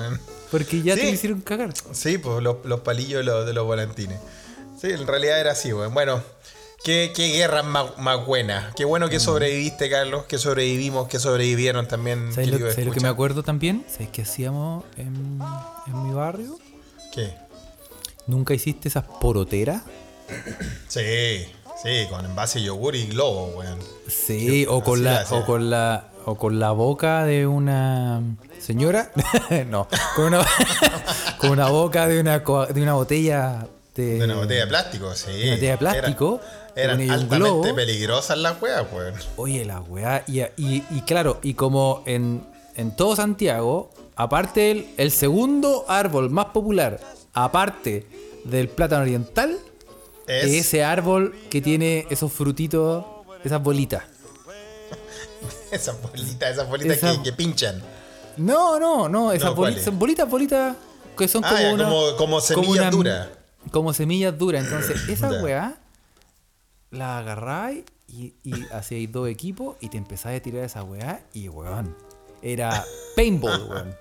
Porque 0.58 0.82
ya 0.82 0.94
Sí. 0.94 1.00
te 1.00 1.10
hicieron 1.10 1.40
cagar. 1.40 1.72
Sí, 1.92 2.18
pues 2.18 2.42
los, 2.42 2.56
los 2.64 2.80
palillos 2.80 3.18
de 3.18 3.24
los, 3.24 3.46
de 3.46 3.52
los 3.52 3.64
volantines. 3.66 4.18
Sí, 4.80 4.88
en 4.90 5.06
realidad 5.06 5.40
era 5.40 5.52
así, 5.52 5.72
weón. 5.72 5.92
Bueno, 5.94 6.22
qué, 6.84 7.12
qué 7.14 7.28
guerra 7.32 7.62
más, 7.62 7.96
más 7.98 8.24
buena. 8.26 8.72
Qué 8.76 8.84
bueno 8.84 9.06
Mm. 9.06 9.10
que 9.10 9.20
sobreviviste, 9.20 9.88
Carlos. 9.90 10.24
Que 10.26 10.38
sobrevivimos, 10.38 11.08
que 11.08 11.18
sobrevivieron 11.18 11.88
también. 11.88 12.32
¿Sabes 12.32 12.48
lo, 12.48 12.52
querido 12.58 12.70
sabes 12.70 12.86
lo 12.86 12.92
que 12.92 13.00
me 13.00 13.08
acuerdo 13.08 13.42
también? 13.42 13.84
¿Sabes 13.90 14.08
qué 14.10 14.22
hacíamos 14.22 14.84
en, 14.96 15.40
en 15.86 16.02
mi 16.06 16.12
barrio? 16.14 16.58
¿Qué? 17.12 17.32
¿Nunca 18.26 18.52
hiciste 18.54 18.88
esas 18.88 19.04
poroteras? 19.20 19.82
Sí, 20.88 21.46
sí, 21.82 22.06
con 22.10 22.24
envase 22.24 22.58
de 22.58 22.66
yogur 22.66 22.94
y 22.96 23.06
globo, 23.06 23.46
weón. 23.58 23.78
Sí, 24.08 24.66
o 24.68 24.82
con 24.82 25.04
la, 25.04 25.24
o 25.30 25.44
con 25.44 25.70
la, 25.70 26.08
o 26.24 26.36
con 26.36 26.58
la 26.58 26.72
boca 26.72 27.24
de 27.24 27.46
una 27.46 28.20
señora, 28.66 29.10
no, 29.68 29.86
con 30.16 30.24
una, 30.26 30.46
con 31.38 31.50
una 31.50 31.68
boca 31.68 32.06
de 32.08 32.20
una, 32.20 32.38
de 32.40 32.82
una 32.82 32.94
botella 32.94 33.66
de, 33.94 34.18
De 34.18 34.24
una 34.24 34.34
botella 34.36 34.60
de 34.62 34.66
plástico, 34.66 35.14
sí. 35.14 35.30
Una 35.44 35.54
botella 35.54 35.70
de 35.72 35.78
plástico, 35.78 36.40
Eran, 36.74 36.96
con 36.96 37.04
eran 37.04 37.10
altamente 37.20 37.36
globo. 37.36 37.74
peligrosas 37.74 38.38
las 38.38 38.60
weas, 38.60 38.84
weón. 38.92 39.14
Oye, 39.36 39.64
la 39.64 39.80
weá. 39.80 40.22
Y, 40.26 40.40
y- 40.56 40.84
y 40.90 41.00
claro, 41.06 41.38
y 41.42 41.54
como 41.54 42.02
en, 42.06 42.42
en 42.74 42.94
todo 42.96 43.16
Santiago, 43.16 43.90
aparte 44.16 44.70
el, 44.72 44.88
el 44.98 45.10
segundo 45.12 45.84
árbol 45.88 46.28
más 46.30 46.46
popular, 46.46 47.00
aparte 47.32 48.06
del 48.44 48.68
plátano 48.68 49.02
oriental, 49.02 49.56
Es, 50.26 50.44
es 50.44 50.66
ese 50.66 50.84
árbol 50.84 51.34
que 51.50 51.60
tiene 51.62 52.06
esos 52.10 52.32
frutitos, 52.32 53.04
esas 53.44 53.62
bolitas. 53.62 54.02
esas 55.70 56.00
bolitas, 56.02 56.50
esas 56.52 56.68
bolitas 56.68 56.96
Esa- 56.98 57.12
que, 57.16 57.22
que 57.22 57.32
pinchan. 57.32 57.82
No, 58.36 58.78
no, 58.78 59.08
no, 59.08 59.32
esas 59.32 59.50
No, 59.50 59.54
bolitas, 59.56 59.84
son 59.84 59.98
bolitas, 59.98 60.28
bolitas 60.28 60.76
que 61.16 61.28
son 61.28 61.44
Ah, 61.44 61.48
como, 61.50 61.62
ya, 61.62 61.72
una- 61.74 61.84
como- 61.84 62.16
como 62.16 62.40
semillas 62.40 62.90
duras. 62.90 63.28
Como 63.70 63.92
semillas 63.92 64.36
duras. 64.38 64.64
Entonces, 64.64 65.00
esa 65.08 65.30
weá 65.42 65.78
la 66.90 67.18
agarráis 67.18 67.84
y, 68.08 68.34
y 68.44 68.64
hacíais 68.72 69.10
dos 69.10 69.28
equipos 69.28 69.76
y 69.80 69.88
te 69.88 69.96
empezáis 69.98 70.40
a 70.40 70.42
tirar 70.42 70.64
esa 70.64 70.82
weá 70.82 71.20
y 71.32 71.48
weón. 71.48 71.94
Era 72.42 72.84
paintball, 73.16 73.62
weón. 73.68 73.96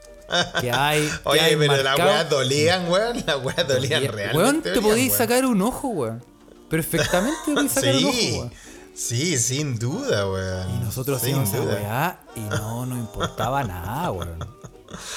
Que 0.61 0.71
hay. 0.71 1.01
que 1.07 1.13
Oye, 1.29 1.39
hay 1.39 1.55
pero 1.55 1.81
las 1.83 1.97
weas 1.97 2.29
dolían, 2.29 2.89
weón. 2.89 3.23
Las 3.25 3.43
weas 3.43 3.67
dolían 3.67 4.03
realmente. 4.03 4.37
Weón, 4.37 4.61
te 4.61 4.79
weón. 4.79 5.09
sacar 5.11 5.45
un 5.45 5.61
ojo, 5.61 5.87
weón. 5.89 6.23
Perfectamente 6.69 7.37
te 7.45 7.53
podéis 7.53 7.71
sacar 7.73 7.95
un 7.95 8.05
ojo, 8.05 8.17
weón. 8.39 8.51
Sí, 8.95 9.37
sin 9.37 9.77
duda, 9.77 10.29
weón. 10.29 10.75
Y 10.75 10.79
nosotros 10.85 11.21
Sin 11.21 11.35
hacíamos 11.41 11.49
esa 11.49 11.57
duda. 11.63 11.73
weá 11.75 12.19
y 12.35 12.39
no 12.41 12.85
nos 12.85 12.97
importaba 13.07 13.63
nada, 13.63 14.11
weón. 14.11 14.39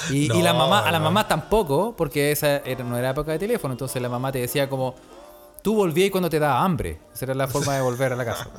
Y, 0.09 0.27
la 0.41 0.53
mamá, 0.53 0.79
a 0.87 0.91
la 0.91 0.99
mamá 0.99 1.27
tampoco, 1.27 1.95
porque 1.95 2.31
esa 2.31 2.57
era- 2.57 2.83
no 2.83 2.97
era 2.97 3.11
época 3.11 3.31
de 3.31 3.39
teléfono, 3.39 3.73
entonces 3.73 4.01
la 4.01 4.09
mamá 4.09 4.29
te 4.31 4.39
decía 4.39 4.67
como, 4.69 4.93
tú 5.61 5.75
volvías 5.75 6.11
cuando 6.11 6.29
te 6.29 6.37
daba 6.39 6.61
hambre. 6.63 6.99
Esa 7.13 7.25
era 7.25 7.33
la 7.35 7.47
forma 7.49 7.75
de 7.75 7.81
volver 7.81 8.11
a 8.11 8.15
la 8.17 8.25
casa. 8.25 8.49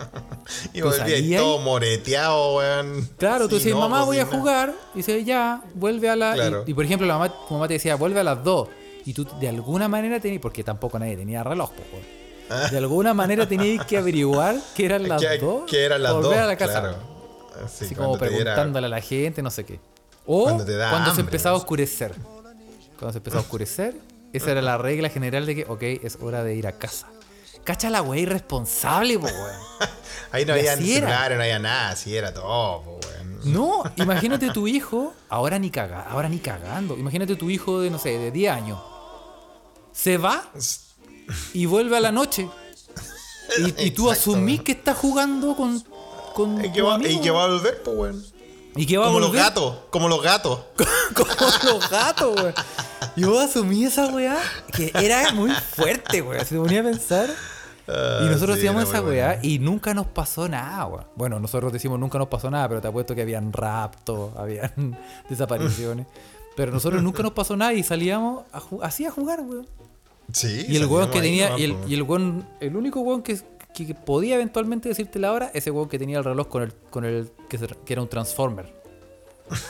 Y 0.73 0.81
tú 0.81 0.87
volví 0.87 1.01
ahí 1.03 1.11
salías 1.13 1.43
todo 1.43 1.59
moreteado, 1.59 2.57
weón. 2.57 3.09
Claro, 3.19 3.49
tú 3.49 3.57
decías, 3.57 3.75
no, 3.75 3.81
mamá, 3.83 3.99
pues, 3.99 4.07
voy 4.07 4.19
a 4.19 4.27
jugar. 4.27 4.75
Y 4.95 4.99
dices, 4.99 5.25
ya, 5.27 5.63
vuelve 5.75 6.09
a 6.09 6.17
la... 6.17 6.33
y- 6.33 6.39
Claro. 6.39 6.65
Y, 6.67 6.73
por 6.75 6.85
ejemplo, 6.87 7.07
la 7.07 7.19
mamá, 7.19 7.29
tu 7.47 7.53
mamá 7.55 7.69
te 7.69 7.75
decía, 7.75 7.97
vuelve 7.97 8.21
a 8.21 8.25
las 8.25 8.43
2. 8.43 8.69
Y 9.05 9.13
tú 9.13 9.27
de 9.41 9.49
alguna 9.49 9.89
manera 9.89 10.21
tenías, 10.21 10.41
porque 10.41 10.65
tampoco 10.65 10.99
nadie 10.99 11.17
tenía 11.19 11.43
reloj, 11.43 11.71
pues, 11.73 11.87
weón. 11.93 12.20
De 12.71 12.79
alguna 12.79 13.15
manera 13.15 13.47
tenías 13.49 13.85
que 13.87 13.97
averiguar 13.99 14.57
que 14.75 14.85
eran 14.87 15.09
las 15.09 15.21
que, 15.23 15.39
2. 15.39 15.71
que 15.71 15.85
eran 15.85 16.03
las 16.03 16.13
volver 16.13 16.31
dos, 16.31 16.39
a 16.39 16.47
la 16.47 16.57
casa. 16.57 16.81
claro. 16.81 16.97
Sí, 17.69 17.85
Así 17.85 17.95
como 17.95 18.17
te 18.17 18.29
diera- 18.29 18.39
preguntándole 18.55 18.87
a 18.87 18.91
la 18.91 19.01
gente, 19.01 19.43
no 19.43 19.51
sé 19.51 19.65
qué. 19.65 19.81
O 20.27 20.45
Cuando 20.45 20.65
cuando, 20.65 20.79
da 20.79 20.91
se 20.91 20.97
hambre, 21.09 21.21
empezaba 21.23 21.55
a 21.57 21.59
oscurecer. 21.59 22.15
Cuando 22.99 23.13
se 23.13 23.19
empezó 23.19 23.39
a 23.39 23.41
oscurecer, 23.41 23.95
esa 24.33 24.51
era 24.51 24.63
la 24.63 24.79
regla 24.79 25.09
general 25.11 25.47
de 25.47 25.55
que, 25.57 25.65
ok, 25.69 25.83
es 25.83 26.19
hora 26.21 26.43
de 26.45 26.55
ir 26.55 26.67
a 26.67 26.73
casa. 26.73 27.09
Cacha 27.65 27.91
la 27.91 28.01
wea 28.03 28.21
irresponsable, 28.23 29.19
po, 29.19 29.27
weón. 29.27 29.61
Ahí 30.33 30.45
no 30.47 30.53
había 30.55 30.77
ni 30.77 30.85
así 30.85 30.95
celular, 30.95 31.35
no 31.37 31.43
había 31.43 31.59
nada, 31.59 31.91
así 31.91 32.17
era 32.17 32.33
todo, 32.33 32.83
po, 32.83 33.01
weón. 33.07 33.41
No, 33.53 33.83
imagínate 33.97 34.51
tu 34.51 34.67
hijo, 34.69 35.13
ahora 35.29 35.59
ni 35.59 35.71
caga, 35.71 36.03
ahora 36.03 36.29
ni 36.29 36.39
cagando. 36.39 36.97
Imagínate 36.97 37.37
tu 37.37 37.51
hijo 37.51 37.81
de, 37.81 37.91
no 37.91 37.99
sé, 37.99 38.19
de 38.19 38.31
10 38.31 38.53
años. 38.53 38.81
Se 39.93 40.17
va 40.19 40.49
y 41.55 41.67
vuelve 41.67 41.97
a 41.97 42.01
la 42.01 42.13
noche. 42.13 42.49
Y, 43.59 43.87
y 43.87 43.91
tú 43.91 44.09
Exacto, 44.11 44.31
asumís 44.33 44.63
que 44.63 44.73
está 44.73 44.95
jugando 44.95 45.57
con, 45.57 45.83
con 46.35 46.65
Y 46.65 46.71
que 46.73 46.83
va, 46.83 46.95
amigo. 46.95 47.11
y 47.11 47.21
que 47.21 47.31
va 47.31 47.45
a 47.45 47.49
volver, 47.49 47.83
pues, 47.83 47.97
weón. 47.97 48.25
Y 48.77 48.87
que 48.87 48.97
va 48.99 49.07
a 49.07 49.09
Como 49.09 49.21
los 49.21 49.33
gatos, 49.33 49.77
como 49.91 50.09
los 50.09 50.23
gatos. 50.23 50.61
como 51.15 51.31
los 51.73 51.91
gatos, 51.91 52.37
weón. 52.41 52.55
Yo 53.17 53.41
asumí 53.41 53.85
esa 53.85 54.07
weá 54.07 54.39
que 54.73 54.93
era 54.95 55.33
muy 55.33 55.51
fuerte, 55.51 56.23
weón. 56.23 56.45
Se 56.47 56.57
ponía 56.57 56.81
a 56.81 56.85
pensar. 56.85 57.29
Ah, 57.89 58.21
Y 58.23 58.27
nosotros 58.27 58.55
sí, 58.55 58.61
hacíamos 58.61 58.85
esa 58.89 59.03
weá 59.03 59.27
bueno. 59.35 59.41
y 59.43 59.59
nunca 59.59 59.93
nos 59.95 60.07
pasó 60.07 60.49
nada, 60.49 60.87
weón. 60.87 61.05
Bueno, 61.17 61.41
nosotros 61.41 61.73
decimos 61.73 61.99
nunca 61.99 62.19
nos 62.19 62.29
pasó 62.29 62.49
nada, 62.53 62.69
pero 62.69 62.81
te 62.81 62.87
apuesto 62.87 63.17
que 63.17 63.23
habían 63.23 63.53
raptos, 63.53 64.31
habían 64.37 64.97
desapariciones. 65.29 66.07
Pero 66.55 66.71
nosotros 66.71 67.03
nunca 67.03 67.25
nos 67.25 67.33
pasó 67.33 67.57
nada 67.57 67.73
y 67.73 67.83
salíamos 67.83 68.45
a 68.53 68.63
así 68.87 69.05
a 69.07 69.11
jugar, 69.11 69.41
weón. 69.41 69.67
Sí, 70.33 70.67
Y 70.69 70.77
el 70.77 70.87
weón 70.87 71.11
que 71.11 71.21
tenía, 71.21 71.59
y 71.59 71.65
el, 71.65 71.77
y 71.89 71.95
el 71.95 72.03
weón, 72.03 72.49
el 72.61 72.77
único 72.77 73.01
weón 73.01 73.23
que, 73.23 73.39
que- 73.75 73.95
podía 73.95 74.35
eventualmente 74.37 74.89
decirte 74.89 75.19
la 75.19 75.33
hora, 75.33 75.51
ese 75.55 75.71
weón 75.71 75.89
que 75.89 75.99
tenía 75.99 76.19
el 76.19 76.25
reloj 76.25 76.49
con 76.49 76.63
el, 76.63 76.73
con 76.91 77.05
el, 77.05 77.31
que, 77.49 77.59
se- 77.59 77.67
que 77.67 77.93
era 77.93 78.03
un 78.03 78.09
transformer. 78.09 78.73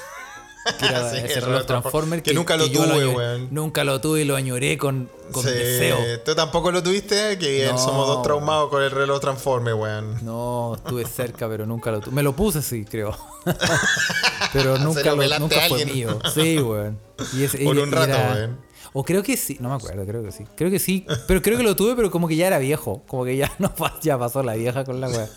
Que 0.79 0.85
era 0.87 1.11
Sí, 1.11 1.17
ese 1.25 1.39
el 1.39 1.45
reloj 1.47 1.65
transformer 1.65 2.23
que 2.23 2.35
nunca 2.35 2.55
lo 2.57 2.71
tuve, 2.71 3.07
weón. 3.09 3.49
Nunca 3.51 3.83
lo 3.83 3.99
tuve 4.03 4.21
y 4.21 4.25
lo 4.25 4.37
añoré 4.37 4.77
con, 4.77 5.09
con 5.33 5.43
Sí, 5.43 5.49
deseo. 5.49 5.97
¿Tú 6.23 6.35
tampoco 6.35 6.71
lo 6.71 6.83
tuviste? 6.83 7.39
Que 7.39 7.67
No, 7.73 7.79
somos 7.79 8.07
dos 8.07 8.23
traumados 8.23 8.69
con 8.69 8.83
el 8.83 8.91
reloj 8.91 9.21
transforme, 9.21 9.73
weón. 9.73 10.23
No, 10.23 10.75
estuve 10.77 11.07
cerca, 11.07 11.49
pero 11.49 11.65
nunca 11.67 11.91
lo 11.91 12.01
tuve. 12.01 12.15
Me 12.15 12.23
lo 12.23 12.37
puse, 12.37 12.61
sí, 12.61 12.85
creo. 12.85 13.17
pero 14.53 14.77
nunca, 14.79 15.15
lo 15.15 15.39
nunca 15.39 15.61
fue 15.67 15.87
mío. 15.87 16.19
Sí, 16.35 16.59
weón. 16.59 16.99
Y 17.33 17.45
ese- 17.45 17.65
Por 17.65 17.79
un 17.79 17.91
rato, 17.91 18.13
era- 18.13 18.33
weón. 18.35 18.59
O 18.93 19.05
creo 19.05 19.23
que 19.23 19.37
sí, 19.37 19.57
no 19.61 19.69
me 19.69 19.77
acuerdo, 19.77 20.05
creo 20.05 20.23
que 20.23 20.33
sí. 20.33 20.45
Creo 20.57 20.71
que 20.71 20.79
sí, 20.79 21.07
pero 21.29 21.41
creo 21.43 21.57
que 21.57 21.63
lo 21.63 21.77
tuve, 21.77 21.95
pero 21.95 22.11
como 22.11 22.27
que 22.29 22.37
ya 22.37 22.47
era 22.49 22.59
viejo. 22.59 23.03
Como 23.07 23.25
que 23.25 23.37
ya 23.37 23.51
no 23.59 23.73
ya 24.03 24.19
pasó 24.19 24.43
la 24.43 24.55
vieja 24.55 24.85
con 24.85 25.01
la 25.01 25.09
weá. 25.09 25.29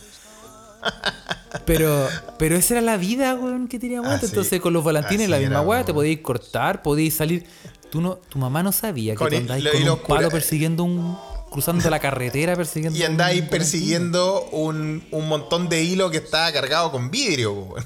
Pero, 1.66 2.08
pero 2.40 2.56
esa 2.56 2.74
era 2.76 2.82
la 2.82 2.98
vida, 2.98 3.36
weón, 3.36 3.68
que 3.68 3.80
teníamos 3.80 4.10
antes. 4.10 4.30
Así- 4.30 4.36
Entonces 4.36 4.60
con 4.60 4.74
los 4.74 4.84
volantines 4.84 5.30
la 5.30 5.38
misma 5.40 5.62
weá, 5.62 5.86
te 5.86 5.94
podías 5.94 6.20
cortar, 6.22 6.82
podías 6.82 7.14
salir. 7.14 7.46
Tú 7.92 8.02
no, 8.02 8.16
tu 8.16 8.40
mamá 8.40 8.64
no 8.64 8.72
sabía 8.72 9.14
que 9.14 9.18
Con 9.20 9.30
tú 9.30 9.36
andabas 9.38 9.64
con 9.72 9.90
un 9.90 10.00
palo 10.00 10.30
persiguiendo 10.32 10.84
un. 10.84 11.16
Cruzando 11.54 11.90
la 11.90 12.00
carretera 12.00 12.56
persiguiendo. 12.56 13.00
Y 13.00 13.04
andáis 13.04 13.44
persiguiendo 13.44 14.44
un, 14.52 15.08
un 15.12 15.28
montón 15.30 15.70
de 15.70 15.84
hilo 15.84 16.10
que 16.12 16.18
estaba 16.18 16.52
cargado 16.52 16.92
con 16.92 17.10
vidrio, 17.12 17.54
weón. 17.54 17.86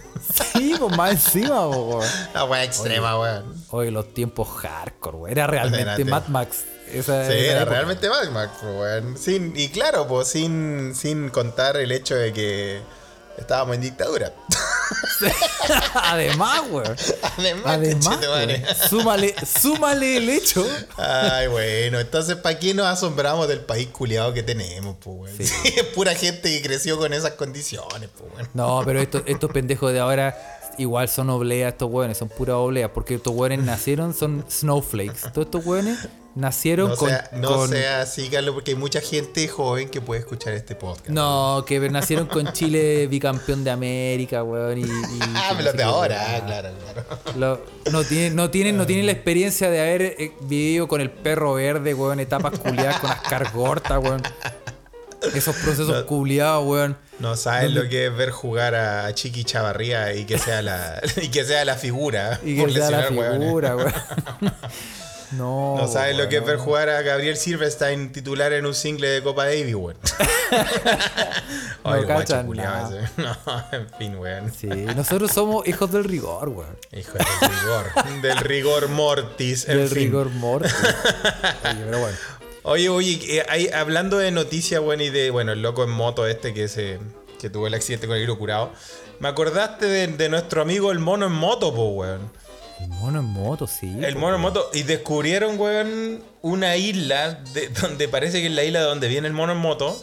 Sí, 0.54 0.74
pues 0.80 0.98
más 0.98 1.12
encima, 1.12 1.68
weón. 1.68 2.04
La 2.34 2.46
weá 2.46 2.64
extrema, 2.64 3.20
weón. 3.20 3.54
Oye, 3.70 3.92
los 3.92 4.14
tiempos 4.14 4.48
hardcore, 4.48 5.18
weón. 5.18 5.32
Era 5.32 5.46
realmente. 5.48 6.04
Mad 6.06 6.28
Max. 6.28 6.64
Esa, 6.92 7.26
Sí, 7.28 7.34
esa 7.34 7.52
era 7.52 7.58
época. 7.62 7.72
realmente 7.76 8.10
Mad 8.10 8.30
Max, 8.32 8.52
weón. 8.64 9.18
Sin, 9.18 9.54
y 9.56 9.68
claro, 9.70 10.08
pues 10.08 10.30
sin, 10.30 10.96
sin 10.96 11.30
contar 11.30 11.78
el 11.78 11.92
hecho 11.92 12.16
de 12.16 12.32
que 12.34 12.82
estábamos 13.38 13.76
en 13.76 13.82
dictadura. 13.82 14.34
Además, 15.94 16.62
weón. 16.70 16.96
Además, 17.38 17.66
Además, 17.66 18.20
weón. 18.22 18.52
súmale, 18.90 19.36
súmale 19.46 20.18
el 20.18 20.30
hecho. 20.30 20.66
Ay, 20.98 21.48
bueno, 21.48 22.00
entonces, 22.00 22.36
¿para 22.38 22.58
qué 22.60 22.74
nos 22.74 22.88
asombramos 22.88 23.48
del 23.48 23.62
país 23.62 23.88
culiado 23.88 24.34
que 24.34 24.44
tenemos, 24.44 24.98
pues? 25.00 25.36
Sí. 25.38 25.46
Sí, 25.48 25.74
es 25.78 25.84
pura 25.96 26.16
gente 26.16 26.50
que 26.50 26.62
creció 26.68 26.98
con 26.98 27.14
esas 27.14 27.32
condiciones, 27.32 28.10
pues. 28.18 28.48
No, 28.54 28.82
pero 28.86 29.02
estos, 29.02 29.24
estos 29.26 29.52
pendejos 29.52 29.94
de 29.94 30.00
ahora 30.00 30.57
igual 30.78 31.10
son 31.10 31.30
obleas 31.30 31.74
estos 31.74 31.90
hueones, 31.92 32.18
son 32.18 32.30
puras 32.30 32.56
obleas, 32.56 32.92
porque 32.94 33.16
estos 33.16 33.34
hueones 33.34 33.60
nacieron, 33.66 34.14
son 34.14 34.44
snowflakes. 34.50 35.32
Todos 35.34 35.46
estos 35.48 35.66
hueones 35.66 36.08
nacieron 36.36 36.90
No, 36.90 36.96
con. 36.96 37.10
sea, 37.10 37.30
no 37.34 37.48
con- 37.56 37.70
sea 37.70 38.02
así, 38.02 38.30
Carlos, 38.30 38.54
porque 38.54 38.72
hay 38.72 38.78
mucha 38.78 39.02
gente 39.02 39.48
joven 39.48 39.90
que 39.90 40.02
puede 40.02 40.20
escuchar 40.22 40.54
este 40.54 40.76
podcast. 40.76 41.10
No, 41.10 41.64
que 41.66 41.80
nacieron 41.90 42.28
con 42.28 42.54
Chile 42.54 43.08
bicampeón 43.10 43.64
de 43.64 43.72
América, 43.72 44.44
weón. 44.44 44.78
Y, 44.78 44.82
y- 44.82 44.88
Ah, 45.36 45.54
pero 45.58 45.74
de 45.74 45.84
ahora, 45.84 46.36
ah, 46.38 46.46
claro, 46.46 46.70
claro. 46.94 47.38
Lo- 47.38 47.92
no, 47.92 48.04
tienen, 48.04 48.36
no, 48.36 48.50
tienen, 48.52 48.78
no 48.78 48.86
tienen 48.86 49.06
la 49.08 49.14
experiencia 49.14 49.70
de 49.72 49.80
haber 49.80 50.02
eh, 50.04 50.32
vivido 50.42 50.88
con 50.88 51.02
el 51.02 51.10
perro 51.10 51.54
verde, 51.56 51.94
weón, 51.94 52.20
etapas 52.20 52.60
culiadas 52.60 53.00
con 53.00 53.10
las 53.10 53.54
gortas, 53.54 54.04
weón. 54.04 54.22
Esos 55.34 55.56
procesos 55.56 56.04
culiados, 56.04 56.66
weón. 56.66 56.98
No 57.20 57.36
sabes 57.36 57.72
lo 57.72 57.90
que 57.90 58.06
es 58.08 58.16
ver 58.16 58.30
jugar 58.30 58.76
a 58.76 59.12
Chiqui 59.14 59.44
Chavarría 59.44 60.14
y 60.14 60.26
que 60.26 60.38
sea 60.38 60.62
la, 60.62 61.02
y 61.22 61.30
que 61.30 61.44
sea 61.44 61.66
la 61.66 61.76
figura. 61.76 62.40
Y 62.46 62.56
que 62.56 62.72
sea 62.72 62.92
la 62.92 63.04
figura, 63.04 63.76
weón. 63.76 63.94
No, 65.32 65.76
No 65.78 65.88
sabes 65.90 66.16
lo 66.16 66.30
que 66.30 66.38
es 66.38 66.46
ver 66.46 66.56
jugar 66.56 66.88
a 66.88 67.02
Gabriel 67.02 67.36
Silverstein 67.36 68.14
titular 68.14 68.54
en 68.54 68.66
un 68.66 68.74
single 68.74 69.10
de 69.10 69.22
Copa 69.22 69.44
Davis, 69.44 69.76
weón. 69.76 69.98
No 71.84 71.92
Ay, 71.94 72.04
guacho 72.04 72.08
cachan 72.08 72.50
nada. 72.52 73.12
No, 73.18 73.36
en 73.74 73.90
fin, 73.98 74.16
weón. 74.16 74.54
Sí, 74.54 74.68
nosotros 74.68 75.30
somos 75.34 75.68
hijos 75.68 75.92
del 75.92 76.06
rigor, 76.06 76.48
weón. 76.48 76.78
Hijo 76.94 77.12
del 77.18 77.50
rigor. 77.50 78.22
del 78.22 78.38
rigor 78.38 78.88
mortis. 78.88 79.68
En 79.68 79.80
del 79.80 79.90
fin. 79.90 79.98
rigor 79.98 80.30
mortis. 80.30 80.74
Oye, 80.74 81.82
pero 81.86 82.00
bueno. 82.00 82.18
Oye, 82.70 82.90
oye, 82.90 83.20
eh, 83.40 83.46
hay- 83.48 83.70
hablando 83.70 84.18
de 84.18 84.30
noticias, 84.32 84.82
bueno, 84.82 85.02
y 85.04 85.10
de, 85.10 85.32
bueno, 85.32 85.54
el 85.54 85.62
loco 85.62 85.84
en 85.84 85.90
moto 85.90 86.28
este 86.28 86.54
que 86.54 86.68
se 86.68 87.00
que 87.40 87.50
tuvo 87.50 87.68
el 87.68 87.74
accidente 87.76 88.08
con 88.08 88.18
el 88.18 88.24
hilo 88.24 88.38
curado. 88.38 88.72
Me 89.20 89.28
acordaste 89.30 89.86
de, 89.86 90.08
de 90.08 90.28
nuestro 90.30 90.62
amigo 90.64 90.92
el 90.92 91.00
mono 91.00 91.28
en 91.28 91.32
moto, 91.32 91.74
po, 91.74 91.90
weón. 91.90 92.30
El 92.82 92.90
mono 92.90 93.20
en 93.20 93.26
moto, 93.26 93.68
sí. 93.68 93.96
El 94.04 94.16
po, 94.16 94.20
mono 94.22 94.36
en 94.36 94.42
moto. 94.42 94.70
Y 94.74 94.84
descubrieron, 94.84 95.60
weón, 95.60 96.24
una 96.42 96.76
isla 96.78 97.40
de, 97.54 97.70
donde 97.82 98.08
parece 98.10 98.42
que 98.42 98.48
es 98.48 98.52
la 98.54 98.64
isla 98.64 98.80
de 98.80 98.86
donde 98.86 99.08
viene 99.08 99.28
el 99.28 99.34
mono 99.34 99.54
en 99.54 99.60
moto. 99.60 100.00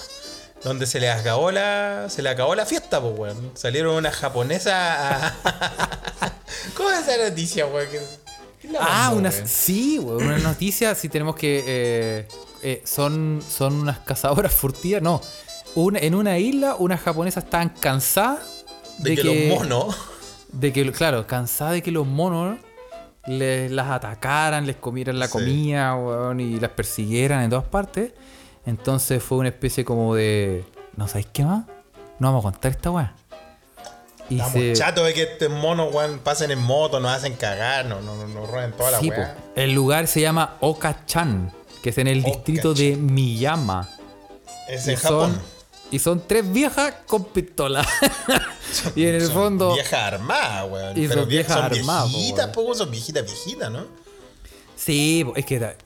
Donde 0.63 0.87
se 0.87 0.99
le 1.01 1.11
acabó 1.11 1.51
la. 1.51 2.07
Se 2.09 2.23
le 2.23 2.31
acabó 2.31 2.55
la 2.55 2.65
fiesta, 2.65 3.01
pues, 3.01 3.13
weón. 3.19 3.51
Salieron 3.55 3.95
una 3.97 4.11
japonesa 4.11 5.27
a- 5.29 6.33
¿Cómo 6.77 6.91
es 6.91 7.07
esa 7.07 7.29
noticia, 7.29 7.67
weón? 7.67 7.89
¿Qué- 7.91 8.01
quién 8.61 8.73
la 8.73 8.79
Ah, 8.81 8.87
mandó, 9.07 9.17
unas, 9.19 9.35
weón? 9.35 9.49
sí, 9.49 9.99
weón, 9.99 10.23
una 10.25 10.39
noticia, 10.39 10.95
si 10.95 11.09
tenemos 11.11 11.35
que... 11.37 11.63
eh, 11.67 12.29
eh, 12.65 12.83
son, 12.85 13.43
son 13.47 13.75
unas 13.75 13.99
cazadoras 14.01 14.53
furtivas, 14.61 15.03
no. 15.03 15.21
Una- 15.77 15.99
en 16.01 16.15
una 16.15 16.39
isla, 16.39 16.75
unas 16.79 17.01
japonesas 17.01 17.45
estaban 17.45 17.69
cansadas 17.69 18.65
De, 18.99 19.15
que, 19.17 19.23
los 19.51 19.59
monos. 19.59 19.97
De 20.53 20.73
que, 20.73 20.91
claro, 20.93 21.27
cansadas 21.27 21.75
de 21.75 21.83
que 21.83 21.91
los 21.91 22.07
monos 22.07 22.59
les, 23.27 23.71
las 23.71 23.89
atacaran, 23.91 24.67
les 24.67 24.77
comieran 24.77 25.19
la 25.19 25.27
Sí. 25.27 25.33
comida, 25.33 25.95
weón, 25.97 26.41
y 26.41 26.59
las 26.61 26.71
persiguieran 26.71 27.43
en 27.43 27.51
todas 27.51 27.65
partes. 27.67 28.13
Entonces 28.67 29.23
fue 29.23 29.39
una 29.39 29.49
especie 29.49 29.85
como 29.85 30.15
de... 30.15 30.65
¿No 30.97 31.09
sabéis 31.09 31.27
qué 31.33 31.45
más? 31.45 31.65
No 32.19 32.29
vamos 32.29 32.45
a 32.47 32.53
contar 32.53 32.71
esta 32.71 32.91
weá. 32.91 33.15
Y 34.31 34.37
Estamos 34.37 34.53
se- 34.55 34.73
chatos 34.75 35.05
de 35.05 35.13
que 35.13 35.23
estos 35.25 35.51
monos, 35.51 35.93
weón, 35.93 36.19
pasen 36.21 36.51
en 36.51 36.61
moto, 36.63 36.99
nos 37.01 37.11
hacen 37.13 37.35
cagar, 37.35 37.85
nos 37.87 38.03
no, 38.05 38.15
no, 38.17 38.27
nos 38.29 38.49
roben 38.49 38.73
toda 38.73 38.93
la 38.93 39.01
weá. 39.01 39.37
El 39.57 39.73
lugar 39.75 40.07
se 40.07 40.21
llama 40.21 40.57
Okachan, 40.61 41.53
que 41.85 41.91
es 41.91 41.99
en 41.99 42.07
el 42.09 42.23
distrito 42.23 42.73
de 42.73 42.97
Miyama. 42.97 43.87
Es 44.71 44.89
en 44.89 44.97
son- 44.97 45.03
Japón. 45.33 45.43
Y 45.91 45.99
son 45.99 46.27
tres 46.27 46.51
viejas 46.51 46.95
con 47.07 47.25
pistola. 47.27 47.87
y 48.97 49.05
en 49.05 49.17
el 49.17 49.27
Son 49.27 49.35
fondo. 49.35 49.75
Viejas 49.75 49.93
armadas, 50.15 50.67
weón. 50.71 50.99
Y 50.99 51.07
Pero 51.07 51.21
son 51.21 51.29
vie- 51.29 51.33
viejas 51.33 51.57
son 51.57 51.65
armadas, 51.67 52.09
viejitas, 52.11 52.47
po, 52.49 52.75
son 52.75 52.91
viejitas, 52.91 53.23
viejitas, 53.25 53.71
¿no? 53.71 53.85
Sí, 54.77 55.27
es 55.37 55.45
que. 55.45 55.77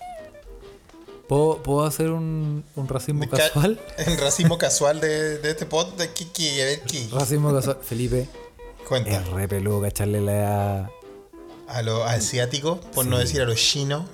¿Puedo, 1.29 1.63
puedo 1.65 1.85
hacer 1.85 2.11
un, 2.11 2.65
un 2.77 2.89
racismo 2.89 3.23
De 3.23 3.29
ca- 3.29 3.37
casual? 3.39 3.81
El 3.99 4.17
racismo 4.19 4.57
casual 4.57 5.01
de, 5.01 5.39
de 5.39 5.51
este 5.51 5.67
pod 5.67 5.89
de 5.95 6.11
Kiki, 6.13 6.57
ver, 6.59 6.81
Kiki. 6.83 7.11
Racismo 7.13 7.53
casual. 7.53 7.79
Felipe, 7.83 8.29
Cuenta. 8.89 9.11
es 9.11 9.27
re 9.29 9.49
peludo 9.49 9.83
cacharle 9.83 10.21
la. 10.21 10.91
A 11.67 11.83
los 11.83 12.09
asiáticos, 12.09 12.79
por 12.95 13.05
no 13.05 13.19
decir 13.19 13.43
a 13.43 13.45
los 13.47 13.57
chinos. 13.61 14.05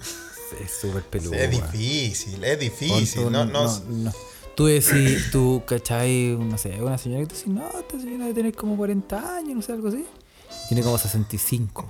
Es 0.63 0.73
súper 0.81 1.03
peludo. 1.05 1.35
es 1.35 1.51
difícil, 1.51 2.43
es 2.45 2.59
difícil. 2.59 3.25
tú, 3.25 3.31
No, 3.31 3.45
no, 3.45 3.67
no. 3.89 4.13
Tú 4.55 4.67
decís, 4.67 5.31
tú, 5.33 5.63
¿cachai? 5.67 6.37
No 6.39 6.57
sé, 6.59 6.81
una 6.81 6.97
señora 6.97 7.23
que 7.23 7.27
tú 7.29 7.35
decís, 7.35 7.49
no, 7.53 7.67
esta 7.79 7.99
señora 7.99 8.25
debe 8.25 8.35
tener 8.35 8.55
como 8.55 8.77
40 8.77 9.37
años, 9.37 9.57
no 9.57 9.63
sé, 9.63 9.73
algo 9.73 9.89
así. 9.89 10.07
Tiene 10.69 10.83
como 10.83 10.97
65. 10.97 11.87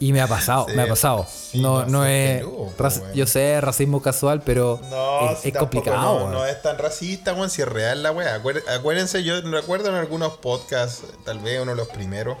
Y 0.00 0.12
me 0.12 0.20
ha 0.20 0.26
pasado, 0.26 0.66
Sí, 0.68 0.74
me 0.74 0.82
ha 0.82 0.88
pasado. 0.88 1.26
sí, 1.30 1.60
no, 1.60 1.84
no, 1.86 2.04
es. 2.06 2.38
peludo. 2.42 3.14
Yo 3.14 3.26
sé, 3.26 3.60
racismo 3.60 4.00
casual, 4.02 4.42
pero 4.42 4.80
No, 4.90 5.30
es, 5.30 5.40
si 5.40 5.48
es 5.48 5.54
tampoco 5.54 5.84
complicado. 5.84 6.30
No, 6.30 6.46
es 6.46 6.60
tan 6.62 6.78
racista, 6.78 7.34
weón, 7.34 7.50
si 7.50 7.62
es 7.62 7.68
real 7.68 8.02
la 8.02 8.12
weá. 8.12 8.42
Acuér- 8.42 8.66
Acuérdense, 8.68 9.22
yo 9.22 9.40
recuerdo 9.42 9.90
en 9.90 9.96
algunos 9.96 10.38
podcasts, 10.38 11.02
tal 11.24 11.38
vez 11.40 11.60
uno 11.60 11.72
de 11.72 11.76
los 11.76 11.88
primeros, 11.88 12.36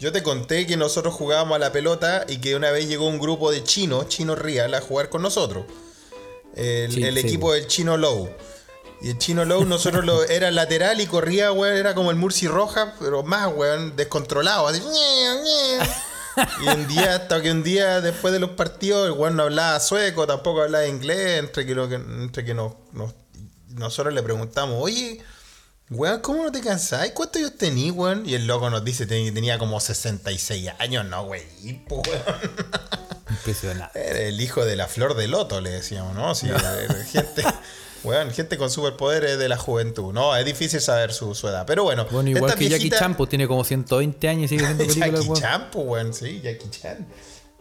yo 0.00 0.12
te 0.12 0.22
conté 0.22 0.66
que 0.66 0.76
nosotros 0.76 1.14
jugábamos 1.14 1.56
a 1.56 1.58
la 1.58 1.72
pelota 1.72 2.24
y 2.28 2.38
que 2.38 2.54
una 2.54 2.70
vez 2.70 2.88
llegó 2.88 3.06
un 3.06 3.18
grupo 3.18 3.50
de 3.50 3.62
chinos, 3.64 4.08
Chino 4.08 4.34
Real, 4.34 4.72
a 4.74 4.80
jugar 4.80 5.08
con 5.08 5.22
nosotros. 5.22 5.64
El, 6.54 6.92
Sí, 6.92 7.02
el 7.04 7.14
sí, 7.14 7.20
equipo 7.26 7.52
del 7.52 7.66
Chino 7.66 7.96
Low. 7.96 8.30
Y 9.00 9.10
el 9.10 9.18
Chino 9.18 9.44
Low, 9.44 9.64
nosotros 9.64 10.04
lo, 10.04 10.24
era 10.28 10.50
lateral 10.50 11.00
y 11.00 11.06
corría, 11.06 11.52
weón, 11.52 11.76
era 11.76 11.94
como 11.94 12.10
el 12.10 12.16
Murci 12.16 12.48
Roja, 12.48 12.94
pero 12.98 13.22
más, 13.22 13.50
weón, 13.54 13.94
descontrolado, 13.96 14.66
así. 14.68 14.82
Y 16.62 16.68
un 16.68 16.86
día, 16.86 17.16
hasta 17.16 17.42
que 17.42 17.50
un 17.50 17.62
día 17.64 18.00
después 18.00 18.32
de 18.32 18.38
los 18.38 18.50
partidos, 18.50 19.06
el 19.06 19.12
weón 19.12 19.36
no 19.36 19.42
hablaba 19.44 19.80
sueco, 19.80 20.26
tampoco 20.26 20.62
hablaba 20.62 20.86
inglés, 20.86 21.40
entre 21.40 21.66
que, 21.66 21.74
lo 21.74 21.88
que- 21.88 21.96
entre 21.96 22.44
que 22.44 22.54
nos, 22.54 22.74
nos- 22.92 23.12
nosotros 23.70 24.14
le 24.14 24.22
preguntamos, 24.22 24.76
oye, 24.80 25.20
weón, 25.90 26.20
¿cómo 26.20 26.44
no 26.44 26.52
te 26.52 26.60
cansás? 26.60 27.10
¿Cuántos 27.12 27.40
años 27.40 27.56
tenís, 27.56 27.92
weón? 27.92 28.28
Y 28.28 28.34
el 28.34 28.46
loco 28.46 28.68
nos 28.70 28.84
dice 28.84 29.06
que 29.06 29.32
tenía 29.32 29.58
como 29.58 29.80
66 29.80 30.70
años, 30.78 31.04
no, 31.06 31.24
güey, 31.24 31.42
weón. 31.90 32.04
Impresionante. 33.30 33.98
Era 34.10 34.20
el 34.20 34.40
hijo 34.40 34.64
de 34.64 34.76
la 34.76 34.86
flor 34.86 35.14
de 35.14 35.28
loto, 35.28 35.60
le 35.60 35.70
decíamos, 35.70 36.14
¿no? 36.14 36.34
Sí, 36.34 36.48
gente, 37.12 37.42
weón, 38.04 38.30
gente 38.30 38.56
con 38.58 38.70
superpoderes 38.70 39.38
de 39.38 39.48
la 39.48 39.56
juventud. 39.56 40.12
No, 40.12 40.34
es 40.36 40.44
difícil 40.44 40.80
saber 40.80 41.12
su, 41.12 41.34
su 41.34 41.48
edad. 41.48 41.64
Pero 41.66 41.84
bueno, 41.84 42.06
Bueno, 42.10 42.30
igual 42.30 42.54
que 42.54 42.68
Jackie 42.68 42.84
viejitas- 42.90 42.98
Chan, 43.00 43.16
pues 43.16 43.28
tiene 43.30 43.46
como 43.48 43.64
120 43.64 44.28
años 44.28 44.44
y 44.44 44.48
sigue 44.56 44.64
haciendo 44.64 44.84
películas, 44.94 45.26
Jackie. 45.26 45.40
Chan, 45.40 45.68
pues, 45.72 45.86
weón, 45.86 46.14
sí, 46.14 46.40
Jackie 46.42 46.70
Chan. 46.70 47.06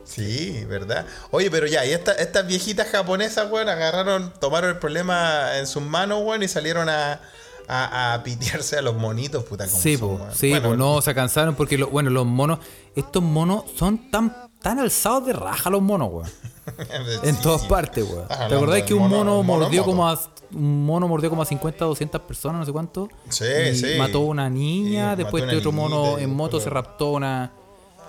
Sí, 0.05 0.63
¿verdad? 0.69 1.05
Oye, 1.31 1.51
pero 1.51 1.67
ya, 1.67 1.85
y 1.85 1.91
esta- 1.91 2.13
estas 2.13 2.47
viejitas 2.47 2.87
japonesas, 2.87 3.51
weón, 3.51 3.67
agarraron, 3.67 4.33
tomaron 4.39 4.69
el 4.69 4.77
problema 4.79 5.57
en 5.57 5.67
sus 5.67 5.83
manos, 5.83 6.21
weón, 6.23 6.43
y 6.43 6.47
salieron 6.47 6.87
a, 6.87 7.19
a, 7.67 8.13
a 8.13 8.23
pitearse 8.23 8.77
a 8.77 8.82
los 8.82 8.95
monitos, 8.95 9.43
puta, 9.43 9.65
como 9.67 9.77
Sí, 9.82 9.97
son, 9.97 10.10
po, 10.10 10.15
weón. 10.23 10.36
sí, 10.36 10.49
Bueno, 10.51 10.69
po, 10.69 10.75
no, 10.75 11.01
se 11.01 11.13
cansaron 11.13 11.56
porque, 11.56 11.77
lo- 11.77 11.88
bueno, 11.89 12.10
los 12.10 12.25
monos, 12.25 12.60
estos 12.95 13.21
monos 13.23 13.65
son 13.75 14.10
tan, 14.10 14.36
tan 14.62 14.80
alzados 14.80 15.25
de 15.27 15.34
raja 15.34 15.69
los 15.69 15.82
monos, 15.82 16.10
weón. 16.12 16.30
En 17.23 17.36
sí, 17.36 17.41
todas 17.41 17.62
sí. 17.62 17.67
partes, 17.69 18.03
weón. 18.03 18.27
¿Te 18.49 18.56
del 18.73 18.86
que 18.86 18.93
un 18.93 19.08
mono- 19.10 19.41
mordió 19.43 19.84
como 19.86 20.08
a, 20.08 20.19
un 20.53 20.86
mono 20.86 21.08
mordió 21.08 21.30
como 21.30 21.41
a 21.41 21.45
50, 21.45 21.86
200 21.86 22.21
personas, 22.21 22.60
no 22.60 22.65
sé 22.65 22.71
cuánto? 22.73 23.10
Sí, 23.30 23.45
y 23.71 23.75
sí. 23.75 23.95
Mató 23.97 24.17
a 24.17 24.25
una 24.25 24.49
niña, 24.49 25.12
Sí, 25.15 25.23
después 25.23 25.43
este 25.43 25.58
otro 25.58 25.71
mono 25.71 26.17
en 26.17 26.34
moto 26.34 26.60
se 26.60 26.69
raptó 26.69 27.12
una... 27.12 27.51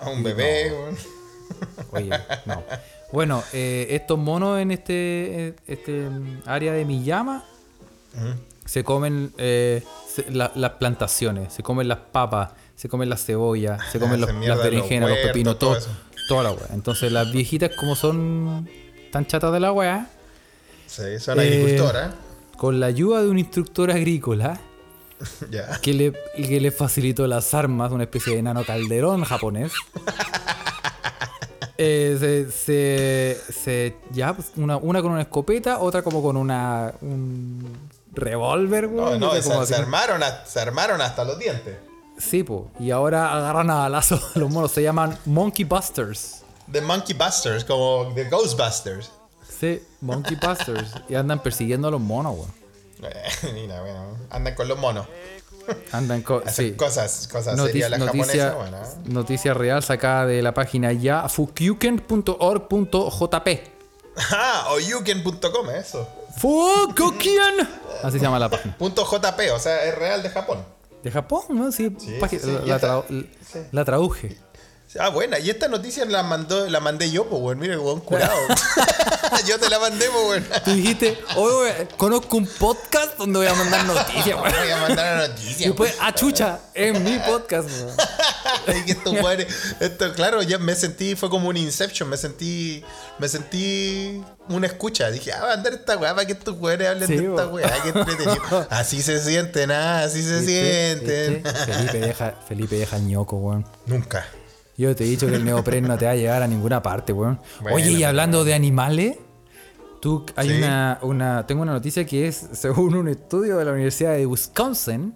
A 0.02 0.08
un 0.10 0.22
bebé, 0.22 0.72
weón. 0.72 0.96
Oye, 1.92 2.10
no. 2.46 2.62
Bueno, 3.12 3.42
eh, 3.52 3.86
estos 3.90 4.18
monos 4.18 4.58
en 4.60 4.70
este, 4.70 5.54
este 5.66 6.08
área 6.44 6.72
de 6.72 6.84
Miyama 6.84 7.44
se 8.68 8.84
comen 8.84 9.32
eh, 9.38 9.82
se- 10.14 10.30
la- 10.30 10.52
las 10.54 10.72
plantaciones, 10.72 11.52
se 11.54 11.62
comen 11.62 11.88
las 11.88 11.98
papas, 11.98 12.50
se 12.76 12.88
comen 12.88 13.08
las 13.08 13.24
cebollas, 13.24 13.80
se 13.90 13.98
comen 13.98 14.20
los- 14.20 14.30
las 14.34 14.58
berenjenas, 14.62 15.08
los 15.08 15.18
pepinos, 15.20 15.58
todo 15.58 15.78
todo, 15.78 15.86
toda 16.28 16.42
la 16.42 16.50
weá. 16.52 16.66
Entonces 16.74 17.10
las 17.10 17.32
viejitas 17.32 17.70
como 17.76 17.96
son 17.96 18.68
tan 19.10 19.26
chatas 19.26 19.52
de 19.52 19.60
la 19.60 19.72
weá, 19.72 20.10
Sí, 20.86 21.18
son 21.18 21.38
Eh, 21.40 21.42
agricultoras. 21.42 22.10
con 22.56 22.78
la 22.80 22.86
ayuda 22.86 23.22
de 23.22 23.28
un 23.28 23.38
instructor 23.38 23.90
agrícola 23.90 24.60
Ya. 25.50 25.80
que 25.80 25.92
le, 25.94 26.12
que 26.36 26.60
le 26.60 26.70
facilitó 26.70 27.26
las 27.26 27.54
armas, 27.54 27.90
una 27.90 28.04
especie 28.04 28.36
de 28.36 28.42
nano 28.42 28.64
calderón 28.64 29.24
japonés. 29.24 29.72
eh, 31.78 32.16
se, 32.18 32.50
se, 32.50 33.52
se- 33.52 33.96
ya, 34.12 34.34
pues, 34.34 34.52
una, 34.56 34.76
una 34.76 35.00
con 35.02 35.12
una 35.12 35.22
escopeta, 35.22 35.78
otra 35.80 36.02
como 36.02 36.22
con 36.22 36.36
una 36.36 36.92
un 37.00 37.64
revólver, 38.20 38.90
No, 38.90 39.04
weón, 39.04 39.20
no, 39.20 39.32
sé 39.32 39.42
se, 39.42 39.50
cómo 39.50 39.64
se 39.66 39.74
armaron, 39.74 40.22
a- 40.22 40.44
se 40.44 40.60
armaron 40.60 41.00
hasta 41.00 41.24
los 41.24 41.38
dientes. 41.38 41.76
Sí, 42.18 42.42
po. 42.42 42.70
Y 42.80 42.90
ahora 42.90 43.34
agarran 43.36 43.70
a 43.70 43.76
balazo 43.76 44.20
a 44.34 44.38
los 44.38 44.50
monos. 44.50 44.72
Se 44.72 44.82
llaman 44.82 45.16
Monkey 45.26 45.64
Busters. 45.64 46.42
The 46.70 46.80
Monkey 46.80 47.16
Busters, 47.16 47.64
como 47.64 48.12
The 48.14 48.24
Ghostbusters. 48.24 49.10
Sí, 49.58 49.82
Monkey 50.00 50.36
Busters. 50.36 50.92
y 51.08 51.14
andan 51.14 51.42
persiguiendo 51.42 51.88
a 51.88 51.90
los 51.90 52.00
monos, 52.00 52.34
weón. 52.36 52.52
Eh, 53.02 53.22
Mira, 53.54 53.80
bueno, 53.80 54.16
andan 54.30 54.54
con 54.54 54.68
los 54.68 54.78
monos. 54.78 55.06
Andan 55.92 56.22
con. 56.22 56.46
Hacen 56.48 56.70
Sí. 56.70 56.76
cosas, 56.76 57.28
cosas 57.30 57.60
serias 57.60 57.90
la 57.90 57.98
noticia, 57.98 58.50
japonesa, 58.50 58.54
bueno. 58.54 58.78
¿eh? 58.78 59.10
noticia 59.12 59.52
real 59.54 59.82
sacada 59.82 60.24
de 60.24 60.40
la 60.40 60.54
página 60.54 60.92
ya 60.94 61.28
fukyuken.org.jp. 61.28 63.77
Ah, 64.32 64.68
o 64.72 64.78
yuken.com, 64.80 65.70
eso. 65.70 66.08
Fukyuken. 66.38 67.68
Así 68.02 68.18
se 68.18 68.24
llama 68.24 68.38
la 68.38 68.48
página. 68.48 68.76
Punto 68.76 69.04
JP, 69.04 69.40
o 69.54 69.58
sea, 69.58 69.84
es 69.84 69.94
real 69.96 70.22
de 70.22 70.30
Japón. 70.30 70.64
De 71.02 71.10
Japón, 71.10 71.42
¿no? 71.50 71.70
Sí, 71.72 71.94
Sí, 71.98 72.18
sí, 72.30 72.38
sí, 72.38 72.58
la, 72.64 72.80
tradu- 72.80 73.26
la 73.72 73.84
traduje. 73.84 74.36
Ah, 74.98 75.10
buena, 75.10 75.38
y 75.38 75.50
esta 75.50 75.68
noticia 75.68 76.06
la 76.06 76.22
mandó, 76.22 76.66
la 76.68 76.80
mandé 76.80 77.10
yo, 77.10 77.28
pues, 77.28 77.42
weón. 77.42 77.58
Mira, 77.58 77.78
weón, 77.78 78.00
curado. 78.00 78.34
yo 79.46 79.58
te 79.58 79.68
la 79.68 79.78
mandé, 79.78 80.06
pues, 80.10 80.24
weón. 80.28 80.62
Tú 80.64 80.72
dijiste, 80.72 81.18
oye, 81.36 81.86
conozco 81.98 82.38
un 82.38 82.46
podcast 82.46 83.18
donde 83.18 83.40
voy 83.40 83.48
a 83.48 83.54
mandar 83.54 83.84
noticias, 83.84 84.40
weón. 84.40 84.52
Voy 84.58 84.70
a 84.70 84.76
mandar 84.78 85.30
una 85.30 85.40
Y 85.42 85.64
después, 85.64 85.94
ah, 86.00 86.14
chucha, 86.14 86.60
es 86.72 86.98
mi 86.98 87.18
podcast, 87.18 87.68
weón. 87.70 87.94
Ay, 88.66 88.84
que 88.86 88.92
estos 88.92 89.12
weones- 89.12 89.46
esto, 89.80 90.12
claro, 90.14 90.42
ya 90.42 90.56
me 90.58 90.74
sentí, 90.74 91.14
fue 91.16 91.28
como 91.28 91.50
un 91.50 91.56
Inception, 91.58 92.08
me 92.08 92.16
sentí, 92.16 92.82
me 93.18 93.28
sentí 93.28 94.22
una 94.48 94.66
escucha. 94.68 95.10
Dije, 95.10 95.32
ah, 95.32 95.40
voy 95.40 95.50
a 95.52 95.54
mandar 95.56 95.74
esta 95.74 95.98
weá 95.98 96.14
para 96.14 96.26
que 96.26 96.32
estos 96.32 96.56
weones 96.58 96.88
hablen 96.88 97.08
Sí, 97.08 97.16
de 97.16 97.28
esta 97.28 97.46
weá, 97.46 97.82
qué 97.82 97.88
entretenido. 97.90 98.66
Así 98.70 99.02
se 99.02 99.20
sienten, 99.22 99.70
ah, 99.70 100.02
así 100.04 100.22
se 100.22 100.44
sienten. 100.44 101.42
Felipe 101.44 102.00
deja, 102.00 102.34
Felipe 102.48 102.76
deja 102.76 102.96
el 102.96 103.06
ñoco, 103.06 103.36
weón. 103.36 103.66
Nunca. 103.86 104.26
Yo 104.78 104.94
te 104.96 105.04
he 105.04 105.06
dicho 105.08 105.26
que 105.26 105.34
el 105.34 105.44
neopren 105.44 105.86
no 105.86 105.98
te 105.98 106.06
va 106.06 106.12
a 106.12 106.14
llegar 106.16 106.42
a 106.42 106.46
ninguna 106.46 106.80
parte, 106.82 107.12
weón. 107.12 107.38
Bueno, 107.60 107.76
Oye, 107.76 107.90
y 107.90 108.04
hablando 108.04 108.44
de 108.44 108.54
animales, 108.54 109.16
tú 110.00 110.24
hay 110.36 110.48
Sí. 110.50 110.54
una, 110.58 110.98
una. 111.02 111.46
Tengo 111.46 111.62
una 111.62 111.72
noticia 111.72 112.06
que 112.06 112.28
es, 112.28 112.46
según 112.52 112.94
un 112.94 113.08
estudio 113.08 113.58
de 113.58 113.64
la 113.64 113.72
Universidad 113.72 114.12
de 114.14 114.24
Wisconsin, 114.24 115.14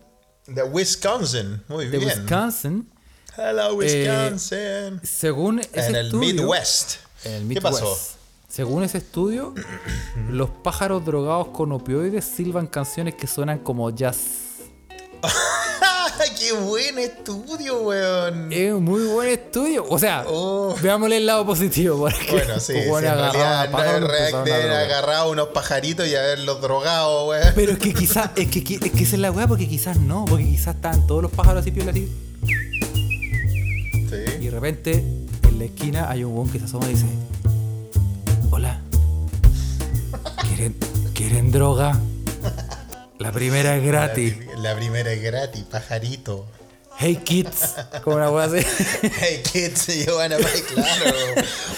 De 0.48 0.64
Wisconsin, 0.64 1.62
muy 1.68 1.86
de 1.86 1.98
bien. 1.98 2.10
Wisconsin, 2.10 2.90
Hello, 3.38 3.74
Wisconsin. 3.76 5.00
según 5.04 5.60
ese 5.60 5.86
en 5.86 5.94
el 5.94 6.06
estudio. 6.06 6.34
Midwest. 6.34 6.96
En 7.24 7.32
el 7.32 7.38
¿Qué 7.42 7.44
Midwest. 7.54 7.62
pasó? 7.80 7.98
Según 8.48 8.82
ese 8.82 8.98
estudio, 8.98 9.54
los 10.28 10.50
pájaros 10.50 11.04
drogados 11.04 11.48
con 11.48 11.70
opioides 11.70 12.24
silban 12.24 12.66
canciones 12.66 13.14
que 13.14 13.28
suenan 13.28 13.60
como 13.60 13.88
jazz. 13.90 14.18
¡Qué 16.38 16.52
buen 16.52 16.98
estudio, 16.98 17.82
weón! 17.82 18.52
Es 18.52 18.72
un 18.72 18.84
muy 18.84 19.04
buen 19.04 19.28
estudio. 19.28 19.84
O 19.88 19.98
sea, 19.98 20.24
Oh. 20.28 20.74
veámosle 20.82 21.16
el 21.18 21.26
lado 21.26 21.46
positivo. 21.46 21.98
Porque 21.98 22.30
Bueno, 22.32 22.60
sí, 22.60 22.72
sí, 22.72 22.78
en 22.78 23.00
realidad 23.00 23.66
no 23.66 23.72
pájaros 23.72 23.94
es 23.94 23.98
y 23.98 24.02
los 24.02 24.10
react 24.10 24.34
empezaron 24.34 24.42
a 24.42 24.44
de 24.44 24.62
drogar. 24.62 24.84
agarrar 24.84 25.28
unos 25.28 25.48
pajaritos 25.48 26.06
y 26.08 26.14
haberlos 26.16 26.60
drogado, 26.60 27.28
weón. 27.28 27.52
Pero 27.54 27.72
es 27.72 27.78
que 27.78 27.94
quizás, 27.94 28.30
es 28.36 28.48
que, 28.48 28.58
es 28.60 28.90
que 28.92 29.02
esa 29.04 29.14
es 29.16 29.20
la 29.20 29.30
weá, 29.30 29.46
porque 29.46 29.68
quizás 29.68 29.98
no, 29.98 30.24
porque 30.24 30.44
quizás 30.44 30.74
estaban 30.76 31.06
todos 31.06 31.22
los 31.22 31.30
pájaros 31.32 31.60
así 31.62 31.70
piola 31.70 31.90
así. 31.90 32.10
Y 32.42 34.08
Sí. 34.08 34.44
de 34.44 34.50
repente, 34.50 34.92
en 35.48 35.58
la 35.58 35.64
esquina 35.64 36.10
hay 36.10 36.24
un 36.24 36.34
weón 36.34 36.50
que 36.50 36.58
se 36.58 36.66
asoma 36.66 36.86
y 36.86 36.90
dice: 36.90 37.06
Hola, 38.50 38.80
¿quieren, 40.48 40.76
¿quieren 41.14 41.50
droga? 41.50 41.98
La 43.22 43.32
primera 43.32 43.76
es 43.76 43.84
gratis. 43.84 44.36
La, 44.56 44.70
la 44.70 44.76
primera 44.76 45.12
es 45.12 45.22
gratis, 45.22 45.62
pajarito. 45.70 46.46
Hey 46.98 47.16
kids. 47.24 47.70
Como 48.04 48.16
una 48.16 48.30
weá 48.30 48.44
así. 48.44 48.58
Hey 49.20 49.42
kids, 49.50 49.86
you 50.04 50.14
wanna 50.14 50.36
buy? 50.36 50.44
Claro. 50.74 51.16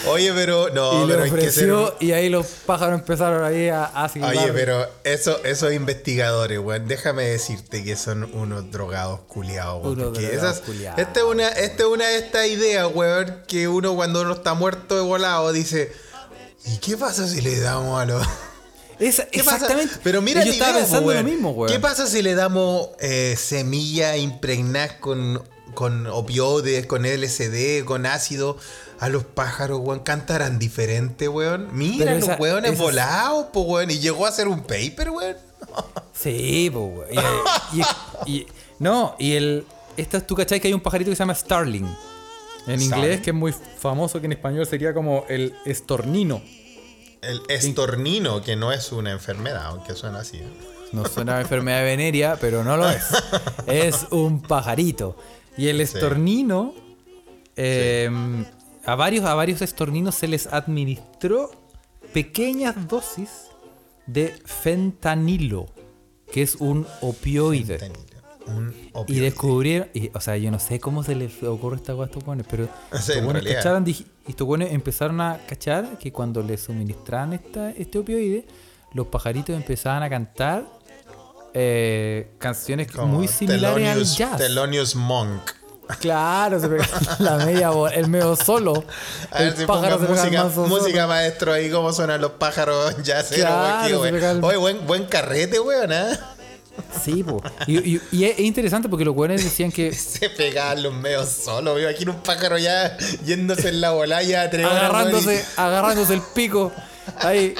Oye, 0.09 0.33
pero 0.35 0.71
no, 0.71 1.05
y 1.05 1.09
pero 1.09 1.23
hay 1.23 1.31
que 1.31 1.51
ser. 1.53 1.71
ofreció, 1.71 1.97
y 2.01 2.11
ahí 2.11 2.29
los 2.29 2.45
pájaros 2.67 2.99
empezaron 2.99 3.45
ahí 3.45 3.69
a, 3.69 3.85
a. 3.85 4.07
Oye, 4.07 4.53
pero 4.53 4.87
eso, 5.05 5.43
esos 5.45 5.73
investigadores, 5.73 6.59
weón, 6.59 6.89
déjame 6.89 7.23
decirte 7.27 7.85
que 7.85 7.95
son 7.95 8.25
unos 8.35 8.73
drogados 8.73 9.21
culiados, 9.29 9.85
weón. 9.85 10.01
Unos 10.01 10.13
drogados 10.15 10.37
esas- 10.37 10.61
culiados. 10.63 10.99
Esta 10.99 11.21
es 11.21 11.27
una, 11.27 11.49
esta 11.49 11.83
es 11.85 11.89
una 11.89 12.09
de 12.09 12.19
estas 12.19 12.47
ideas, 12.49 12.89
weón, 12.93 13.43
que 13.47 13.69
uno 13.69 13.95
cuando 13.95 14.23
uno 14.23 14.33
está 14.35 14.55
muerto 14.55 14.97
de 14.97 15.03
volado 15.03 15.53
dice, 15.53 15.93
¿y 16.67 16.79
qué 16.79 16.97
pasa 16.97 17.29
si 17.29 17.41
le 17.41 17.61
damos 17.61 18.03
a 18.03 18.05
los... 18.05 18.27
Esa- 18.99 19.27
exactamente. 19.33 19.95
Pero 20.03 20.23
mira, 20.23 20.45
yo 20.45 20.53
estaba 20.53 20.71
idea, 20.73 20.81
pensando 20.83 21.13
lo 21.15 21.23
mismo. 21.25 21.67
¿Qué 21.67 21.79
pasa 21.81 22.07
si 22.07 22.23
le 22.23 22.35
damos 22.35 22.89
eh, 23.01 23.35
semillas 23.39 24.17
impregnadas 24.19 24.93
con, 24.95 25.43
con 25.75 26.07
opioides, 26.07 26.87
con 26.87 27.03
LSD, 27.05 27.85
con 27.85 28.07
ácido 28.07 28.57
a 29.01 29.09
los 29.09 29.25
pájaros, 29.25 29.81
weón? 29.83 30.01
Cantarán 30.01 30.59
diferente, 30.59 31.29
weón. 31.29 31.69
Mira, 31.73 32.05
Pero 32.07 32.15
los 32.21 32.25
esa- 32.29 32.37
weones 32.37 32.73
esas- 32.73 32.83
volados, 32.85 33.47
po, 33.53 33.63
weón. 33.63 33.91
Y 33.91 33.99
llegó 33.99 34.27
a 34.27 34.29
hacer 34.29 34.49
un 34.49 34.61
paper, 34.63 35.11
weón. 35.11 35.37
Sí, 36.13 36.71
po, 36.73 36.85
weón. 36.87 37.25
Y, 37.73 37.81
y- 37.81 38.35
y- 38.37 38.47
no, 38.79 39.17
y 39.19 39.33
el. 39.35 39.67
Esta, 39.97 40.21
tú 40.21 40.35
cachai 40.35 40.61
que 40.61 40.69
hay 40.69 40.75
un 40.75 40.81
pajarito 40.81 41.11
que 41.11 41.17
se 41.17 41.21
llama 41.21 41.35
Starling. 41.35 41.87
En 42.67 42.81
inglés, 42.81 43.21
que 43.21 43.31
es 43.31 43.37
muy 43.37 43.53
famoso, 43.79 44.21
que 44.21 44.27
en 44.27 44.33
español 44.33 44.67
sería 44.67 44.95
como 44.95 45.25
el 45.29 45.55
estornino. 45.67 46.41
El 47.29 47.43
estornino, 47.49 48.43
que 48.43 48.57
no 48.57 48.73
es 48.73 48.93
una 48.93 49.11
enfermedad, 49.13 49.67
aunque 49.67 49.95
suena 49.95 50.21
así. 50.21 50.41
No 50.93 51.05
suena 51.07 51.39
a 51.39 51.41
enfermedad 51.41 51.83
venérea, 51.83 52.37
pero 52.41 52.63
no 52.65 52.77
lo 52.77 52.89
es. 52.89 53.03
Es 53.67 54.07
un 54.11 54.41
pajarito. 54.43 55.17
Y 55.57 55.69
el 55.69 55.81
estornino, 55.81 56.75
eh, 57.57 58.11
a, 58.85 58.95
varios, 58.95 59.25
a 59.25 59.35
varios 59.35 59.63
estorninos 59.63 60.15
se 60.15 60.29
les 60.29 60.47
administró 60.47 61.51
pequeñas 62.13 62.89
dosis 62.89 63.31
de 64.07 64.35
fentanilo, 64.45 65.67
que 66.33 66.43
es 66.43 66.57
un 66.57 66.87
opioide. 67.01 67.79
Fentanilo, 67.79 68.21
Un 68.47 68.75
Y 68.85 68.91
opioide. 68.93 69.21
descubrieron, 69.23 69.89
y, 69.95 70.11
o 70.15 70.21
sea, 70.21 70.37
yo 70.37 70.51
no 70.51 70.59
sé 70.59 70.79
cómo 70.81 71.03
se 71.03 71.15
les 71.15 71.43
ocurre 71.43 71.77
esta 71.77 71.93
cosa 71.95 72.05
a 72.05 72.07
estos 72.07 72.25
pero 72.49 72.69
Sí, 73.01 73.13
realidad. 73.33 73.63
dij- 73.85 74.07
y 74.27 74.31
estos 74.31 74.47
buenos 74.47 74.71
empezaron 74.71 75.21
a 75.21 75.39
cachar 75.47 75.99
que 75.99 76.13
cuando 76.13 76.43
les 76.43 76.63
suministraban 76.63 77.33
esta, 77.35 77.71
este 77.71 77.99
opioide, 77.99 78.47
los 78.93 79.07
pajaritos 79.09 79.55
empezaban 79.57 80.03
a 80.03 80.11
cantar 80.11 80.65
eh, 81.53 82.33
canciones 82.39 82.91
Como 82.91 83.07
muy 83.19 83.29
similares 83.29 83.77
Thelonious- 83.87 83.93
al 83.93 84.05
jazz. 84.05 84.37
Thelonious 84.39 84.95
Monk. 84.97 85.51
Claro, 86.01 86.59
se 86.59 86.69
la 87.19 87.37
media 87.45 87.69
bo- 87.69 87.89
el 87.89 88.09
medio 88.09 88.35
solo. 88.37 88.85
A 89.31 89.39
ver 89.41 89.49
el 89.49 89.57
si 89.59 89.67
pájaro 89.67 89.99
se 90.01 90.07
pega 90.07 90.23
el 90.25 90.31
música, 90.49 90.67
música 90.67 91.07
maestro 91.07 91.53
ahí, 91.53 91.71
cómo 91.71 91.93
suenan 91.93 92.23
los 92.23 92.33
pájaros 92.33 92.97
ya 93.03 93.23
Claro, 93.23 94.01
Oye, 94.01 94.57
buen, 94.57 94.87
buen 94.87 95.05
carrete, 95.05 95.61
weón, 95.61 95.93
¿eh? 95.93 96.19
Sí, 97.05 97.23
po. 97.23 97.43
Y, 97.67 97.79
y- 97.97 98.01
y 98.13 98.25
es, 98.25 98.33
es 98.39 98.41
interesante 98.45 98.89
porque 98.89 99.05
los 99.05 99.15
buenos 99.15 99.43
decían 99.43 99.71
que 99.73 99.93
Se 99.95 100.31
pegaban 100.31 100.83
los 100.83 100.95
medios 100.95 101.29
solos. 101.29 101.77
Veo 101.77 101.89
aquí 101.89 102.07
un 102.09 102.17
pájaro 102.23 102.57
ya 102.59 102.97
yéndose 103.25 103.69
en 103.69 103.81
la 103.81 103.91
bola 103.91 104.23
ya 104.23 104.49
tres 104.51 104.65
horas, 104.67 104.81
weón, 104.83 104.95
agarrándose, 104.95 105.35
y- 105.37 105.61
agarrándose 105.61 106.15
el 106.15 106.23
pico. 106.35 106.73
Ahí. 107.21 107.55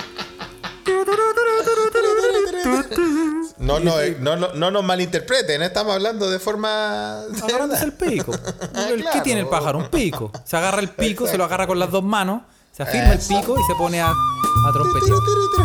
No, 3.59 3.81
no, 3.81 3.99
eh, 4.01 4.17
no, 4.21 4.37
no, 4.37 4.53
no 4.53 4.71
nos 4.71 4.85
malinterpreten, 4.85 5.63
¿eh? 5.63 5.67
estamos 5.67 5.95
hablando 5.95 6.31
de 6.31 6.39
forma. 6.39 7.21
agarrándose 7.43 7.85
el 7.85 7.93
pico. 7.93 8.33
Ah, 8.77 8.87
¿Qué 8.89 8.97
claro. 9.03 9.23
tiene 9.23 9.41
el 9.43 9.47
pájaro? 9.47 9.79
Un 9.79 9.89
pico. 9.89 10.33
Se 10.45 10.57
agarra 10.57 10.81
el 10.81 10.89
pico, 10.89 11.27
se 11.29 11.39
lo 11.39 11.45
agarra 11.45 11.67
con 11.67 11.79
las 11.79 11.91
dos 11.93 12.03
manos, 12.03 12.43
se 12.77 12.83
afirma 12.83 13.13
el 13.13 13.19
pico 13.21 13.57
y 13.59 13.63
se 13.65 13.75
pone 13.77 14.01
a, 14.01 14.09
a 14.09 14.73
trompetear. 14.73 15.19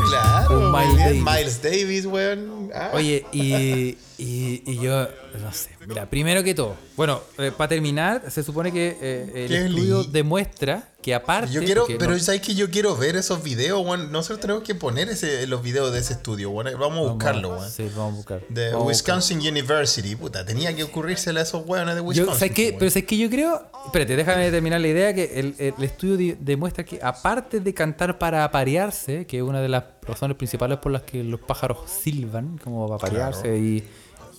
Claro, 0.10 0.72
Miles. 0.72 0.97
Davis. 0.97 1.24
Miles 1.24 1.62
Davis, 1.62 2.05
weón. 2.05 2.70
Ah. 2.74 2.91
Oye, 2.93 3.26
y, 3.32 3.97
y, 4.18 4.64
y 4.66 4.80
yo, 4.80 5.07
no 5.41 5.51
sé, 5.51 5.70
mira, 5.90 6.10
primero 6.10 6.44
que 6.44 6.54
todo, 6.54 6.76
bueno, 6.96 7.22
para 7.58 7.68
terminar, 7.68 8.24
se 8.30 8.44
supone 8.44 8.72
que 8.72 8.98
eh, 9.02 9.32
el 9.46 9.48
Qué 9.50 9.66
estudio 9.66 10.02
li- 10.04 10.10
demuestra 10.12 10.90
que 11.02 11.16
aparte... 11.16 11.52
Yo 11.54 11.64
quiero, 11.64 11.86
pero 11.88 12.12
no- 12.12 12.20
sabes 12.20 12.42
que 12.42 12.54
yo 12.56 12.70
quiero 12.70 12.96
ver 12.98 13.16
esos 13.16 13.42
videos, 13.42 13.86
weón. 13.86 14.12
Nosotros 14.12 14.42
tenemos 14.42 14.64
que 14.64 14.76
poner 14.76 15.08
ese, 15.10 15.48
los 15.48 15.62
videos 15.64 15.94
de 15.94 16.00
ese 16.00 16.14
estudio, 16.14 16.50
weón. 16.52 16.78
Vamos 16.78 17.08
a 17.08 17.12
buscarlo, 17.14 17.50
weón. 17.56 17.70
Sí, 17.72 17.90
vamos 17.96 18.14
a 18.14 18.16
buscar. 18.18 18.42
De 18.50 18.76
Wisconsin 18.76 19.40
University, 19.40 20.16
puta, 20.18 20.46
tenía 20.46 20.76
que 20.76 20.84
ocurrírsele 20.84 21.40
a 21.40 21.44
esos 21.44 21.66
weones 21.66 21.96
de 21.96 22.02
Yo, 22.02 22.08
Wisconsin. 22.08 22.34
¿sabes 22.40 22.52
qué? 22.54 22.66
weón. 22.68 22.80
Pero 22.80 22.92
¿sabes 22.92 23.06
qué? 23.06 23.18
Yo 23.18 23.30
creo. 23.30 23.66
Espérate, 23.86 24.16
déjame 24.18 24.52
terminar 24.52 24.82
la 24.82 24.88
idea. 24.90 25.14
Que 25.14 25.40
el, 25.40 25.56
el 25.58 25.74
estudio 25.84 26.18
di- 26.18 26.36
demuestra 26.40 26.84
que, 26.84 27.00
aparte 27.02 27.62
de 27.62 27.74
cantar 27.74 28.20
para 28.20 28.44
aparearse, 28.44 29.26
que 29.26 29.38
es 29.38 29.44
una 29.44 29.62
de 29.62 29.70
las 29.70 29.86
razones 30.06 30.36
principales 30.36 30.80
por 30.80 30.92
las 30.92 31.04
que 31.04 31.24
los 31.24 31.40
pájaros 31.40 31.78
silban, 31.90 32.58
como 32.62 32.86
para 32.88 32.96
aparearse 32.98 33.58
y, 33.58 33.84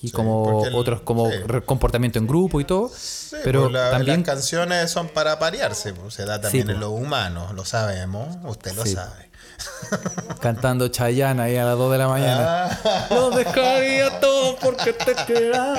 y 0.03 0.09
Sí, 0.09 0.13
como 0.13 0.65
el- 0.67 0.75
otros 0.75 1.03
como 1.03 1.31
sí. 1.31 1.37
comportamiento 1.67 2.19
en 2.19 2.27
grupo 2.27 2.61
y 2.61 2.65
todo. 2.65 2.89
Sí, 2.97 3.37
pero 3.45 3.63
pues 3.63 3.73
la- 3.73 3.91
también 3.91 4.21
las 4.21 4.27
canciones 4.27 4.91
son 4.91 5.09
para 5.09 5.39
parearse, 5.39 5.93
pues, 5.93 6.15
se 6.15 6.25
da 6.25 6.41
también 6.41 6.67
Sí, 6.67 6.71
en 6.73 6.79
pues. 6.79 6.79
lo 6.79 6.91
humano, 6.91 7.53
lo 7.55 7.65
sabemos, 7.65 8.37
usted 8.45 8.73
lo 8.75 8.87
sabe. 8.87 9.31
cantando 10.41 10.89
Chayanne 10.89 11.43
ahí 11.43 11.57
a 11.57 11.65
las 11.65 11.77
2 11.77 11.93
de 11.93 11.99
la 11.99 12.09
mañana. 12.09 12.65
Ah, 12.85 13.07
Lo 13.11 13.31
dejaría 13.31 14.19
todo 14.21 14.57
porque 14.57 14.93
te 14.95 15.15
quedan. 15.27 15.77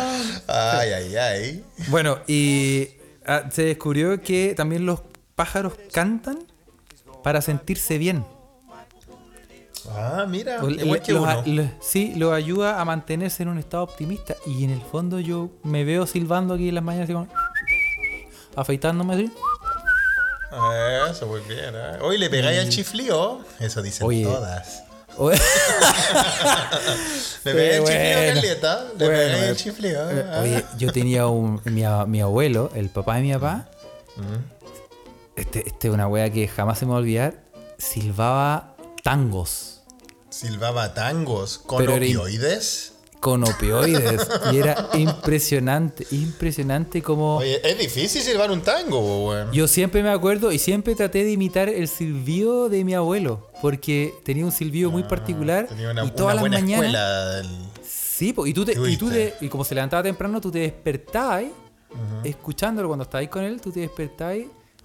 ay, 0.48 0.90
ay, 0.94 1.16
ay. 1.16 1.66
Bueno, 1.88 2.20
y 2.28 2.90
ah, 3.26 3.44
se 3.52 3.64
descubrió 3.64 4.22
que 4.22 4.54
también 4.56 4.86
los 4.86 5.02
pájaros 5.36 5.74
cantan 5.92 6.40
para 7.24 7.42
sentirse 7.42 7.98
bien. 7.98 8.26
Ah, 9.90 10.26
mira, 10.28 10.62
O- 10.64 10.70
igual 10.70 11.00
le- 11.00 11.02
que 11.02 11.12
los 11.14 11.22
uno. 11.24 11.32
a- 11.32 11.42
le- 11.46 11.72
sí, 11.82 12.14
lo 12.16 12.34
ayuda 12.34 12.80
a 12.80 12.86
mantenerse 12.86 13.44
en 13.44 13.50
un 13.50 13.58
estado 13.58 13.84
optimista. 13.84 14.36
Y 14.46 14.64
en 14.64 14.70
el 14.72 14.82
fondo 14.82 15.20
yo 15.20 15.50
me 15.64 15.84
veo 15.84 16.06
silbando 16.08 16.54
aquí 16.54 16.70
en 16.70 16.76
las 16.76 16.84
mañanas, 16.84 17.06
así 17.06 17.14
como, 17.14 17.28
afeitándome 18.56 19.14
así. 19.16 19.32
Eso, 21.10 21.28
muy 21.28 21.40
bien. 21.42 21.74
¿eh? 21.74 21.98
Hoy 22.02 22.18
le 22.18 22.30
pegáis 22.30 22.60
al 22.60 22.70
chiflío. 22.70 23.40
Eso 23.60 23.82
dicen 23.82 24.06
Mm. 24.06 24.10
Oye. 24.10 24.24
todas. 24.24 24.84
Le 27.44 27.54
pegáis 27.54 27.76
al 27.78 27.82
bueno. 27.82 28.42
chiflío. 28.42 28.52
Le 28.98 29.06
Bueno, 29.06 29.08
pegáis 29.08 29.44
eh, 29.44 29.50
al 29.50 29.56
chiflío. 29.58 30.10
eh, 30.12 30.26
ah. 30.32 30.40
Oye, 30.42 30.66
yo 30.78 30.92
tenía 30.92 31.28
un. 31.28 31.62
Mi, 31.66 32.22
abuelo, 32.22 32.70
el 32.76 32.90
papá 32.90 33.16
de 33.16 33.22
mi 33.22 33.34
papá. 33.34 33.70
Este, 35.36 35.68
este 35.68 35.88
es 35.88 35.94
una 35.94 36.08
wea 36.08 36.30
que 36.30 36.48
jamás 36.48 36.80
se 36.80 36.86
me 36.86 36.92
va 36.92 36.98
a 36.98 37.00
olvidar. 37.02 37.36
Silbaba 37.78 38.76
tangos 39.04 39.71
Silbaba 40.32 40.94
tangos 40.96 41.60
con 41.60 41.78
Pero 41.80 41.96
opioides. 41.96 42.94
con 43.20 43.44
opioides. 43.44 44.28
y 44.52 44.58
era 44.58 44.90
impresionante, 44.96 46.08
impresionante 46.12 47.04
como. 47.04 47.38
Oye, 47.38 47.62
es 47.70 47.78
difícil 47.78 48.22
silbar 48.22 48.50
un 48.50 48.62
tango, 48.62 49.28
weón. 49.28 49.52
Yo 49.52 49.68
siempre 49.68 50.02
me 50.02 50.10
acuerdo 50.10 50.52
y 50.52 50.58
siempre 50.58 50.96
traté 50.96 51.24
de 51.24 51.32
imitar 51.32 51.70
el 51.70 51.88
silbido 51.88 52.70
de 52.70 52.84
mi 52.84 52.94
abuelo. 52.96 53.50
Porque 53.62 54.14
tenía 54.24 54.44
un 54.46 54.52
silbido 54.52 54.90
muy 54.90 55.04
particular. 55.04 55.66
Ah, 55.68 55.70
Tenía 55.76 55.92
una, 55.92 56.02
y 56.02 56.06
una 56.08 56.16
todas 56.16 56.34
las 56.36 56.42
buena 56.42 56.58
mañanas. 56.60 56.86
escuela. 56.86 57.26
del- 57.36 57.50
Sí, 57.86 58.34
po, 58.34 58.48
y 58.48 58.54
tú 58.54 58.64
te, 58.66 58.72
y 58.90 58.98
tú 58.98 59.10
te- 59.10 59.36
y 59.42 59.50
como 59.50 59.64
se 59.64 59.76
levantaba 59.76 60.02
temprano, 60.04 60.40
tú 60.40 60.50
te 60.52 60.60
despertabas 60.60 61.44
escuchándolo 62.24 62.88
cuando 62.88 63.04
estabas 63.04 63.28
con 63.28 63.44
él, 63.44 63.60
tú 63.60 63.72
te 63.72 63.82
despertabas 63.82 64.38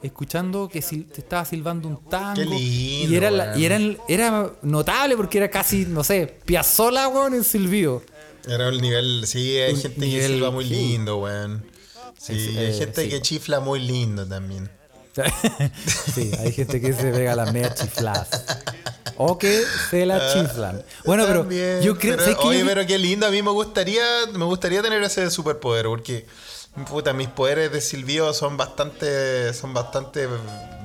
escuchando 0.06 0.68
que 0.68 0.80
sil- 0.82 1.06
te 1.10 1.20
estaba 1.20 1.44
silbando 1.44 1.88
un 1.88 2.04
tango. 2.08 2.34
Qué 2.36 2.44
lindo, 2.46 3.12
Y 3.12 3.16
era, 3.16 3.30
la- 3.30 3.56
y 3.58 3.64
era, 3.64 3.78
era 4.08 4.50
notable 4.62 5.16
porque 5.16 5.38
era 5.38 5.50
casi, 5.50 5.84
no 5.86 6.02
sé, 6.04 6.38
Piazzola, 6.44 7.08
weón, 7.08 7.34
en 7.34 7.44
silbido. 7.44 8.02
Era 8.48 8.68
el 8.68 8.80
nivel. 8.80 9.24
Sí, 9.26 9.58
hay 9.58 9.74
Un 9.74 9.80
gente 9.80 10.00
que 10.00 10.26
silba 10.26 10.50
muy 10.50 10.64
lindo, 10.64 11.18
weón. 11.18 11.64
Sí, 12.18 12.32
hay 12.56 12.66
eh, 12.66 12.74
gente 12.78 13.02
sí. 13.04 13.08
que 13.10 13.20
chifla 13.20 13.60
muy 13.60 13.80
lindo 13.80 14.26
también. 14.26 14.70
sí, 16.14 16.30
hay 16.38 16.52
gente 16.52 16.80
que 16.80 16.92
se 16.92 17.10
pega 17.10 17.34
las 17.34 17.52
medias 17.52 17.74
chifladas. 17.74 18.28
O 19.16 19.38
que 19.38 19.62
se 19.90 20.04
la 20.04 20.32
chiflan. 20.32 20.82
Bueno, 21.04 21.24
pero 21.26 21.42
yo 21.80 21.96
creo. 21.98 22.16
pero- 22.16 22.20
¿sabes 22.22 22.36
qué? 22.36 22.46
oye, 22.46 22.60
Yo- 22.60 22.66
pero 22.66 22.86
qué 22.86 22.98
lindo. 22.98 23.26
A 23.26 23.30
mí 23.30 23.42
me 23.42 23.50
gustaría, 23.50 24.02
me 24.34 24.44
gustaría 24.44 24.82
tener 24.82 25.02
ese 25.02 25.30
superpoder 25.30 25.86
porque, 25.86 26.26
puta, 26.84 27.12
mis 27.12 27.28
poderes 27.28 27.72
de 27.72 27.80
silbido 27.80 28.32
son 28.34 28.56
bastante, 28.56 29.52
son 29.54 29.72
bastante 29.72 30.28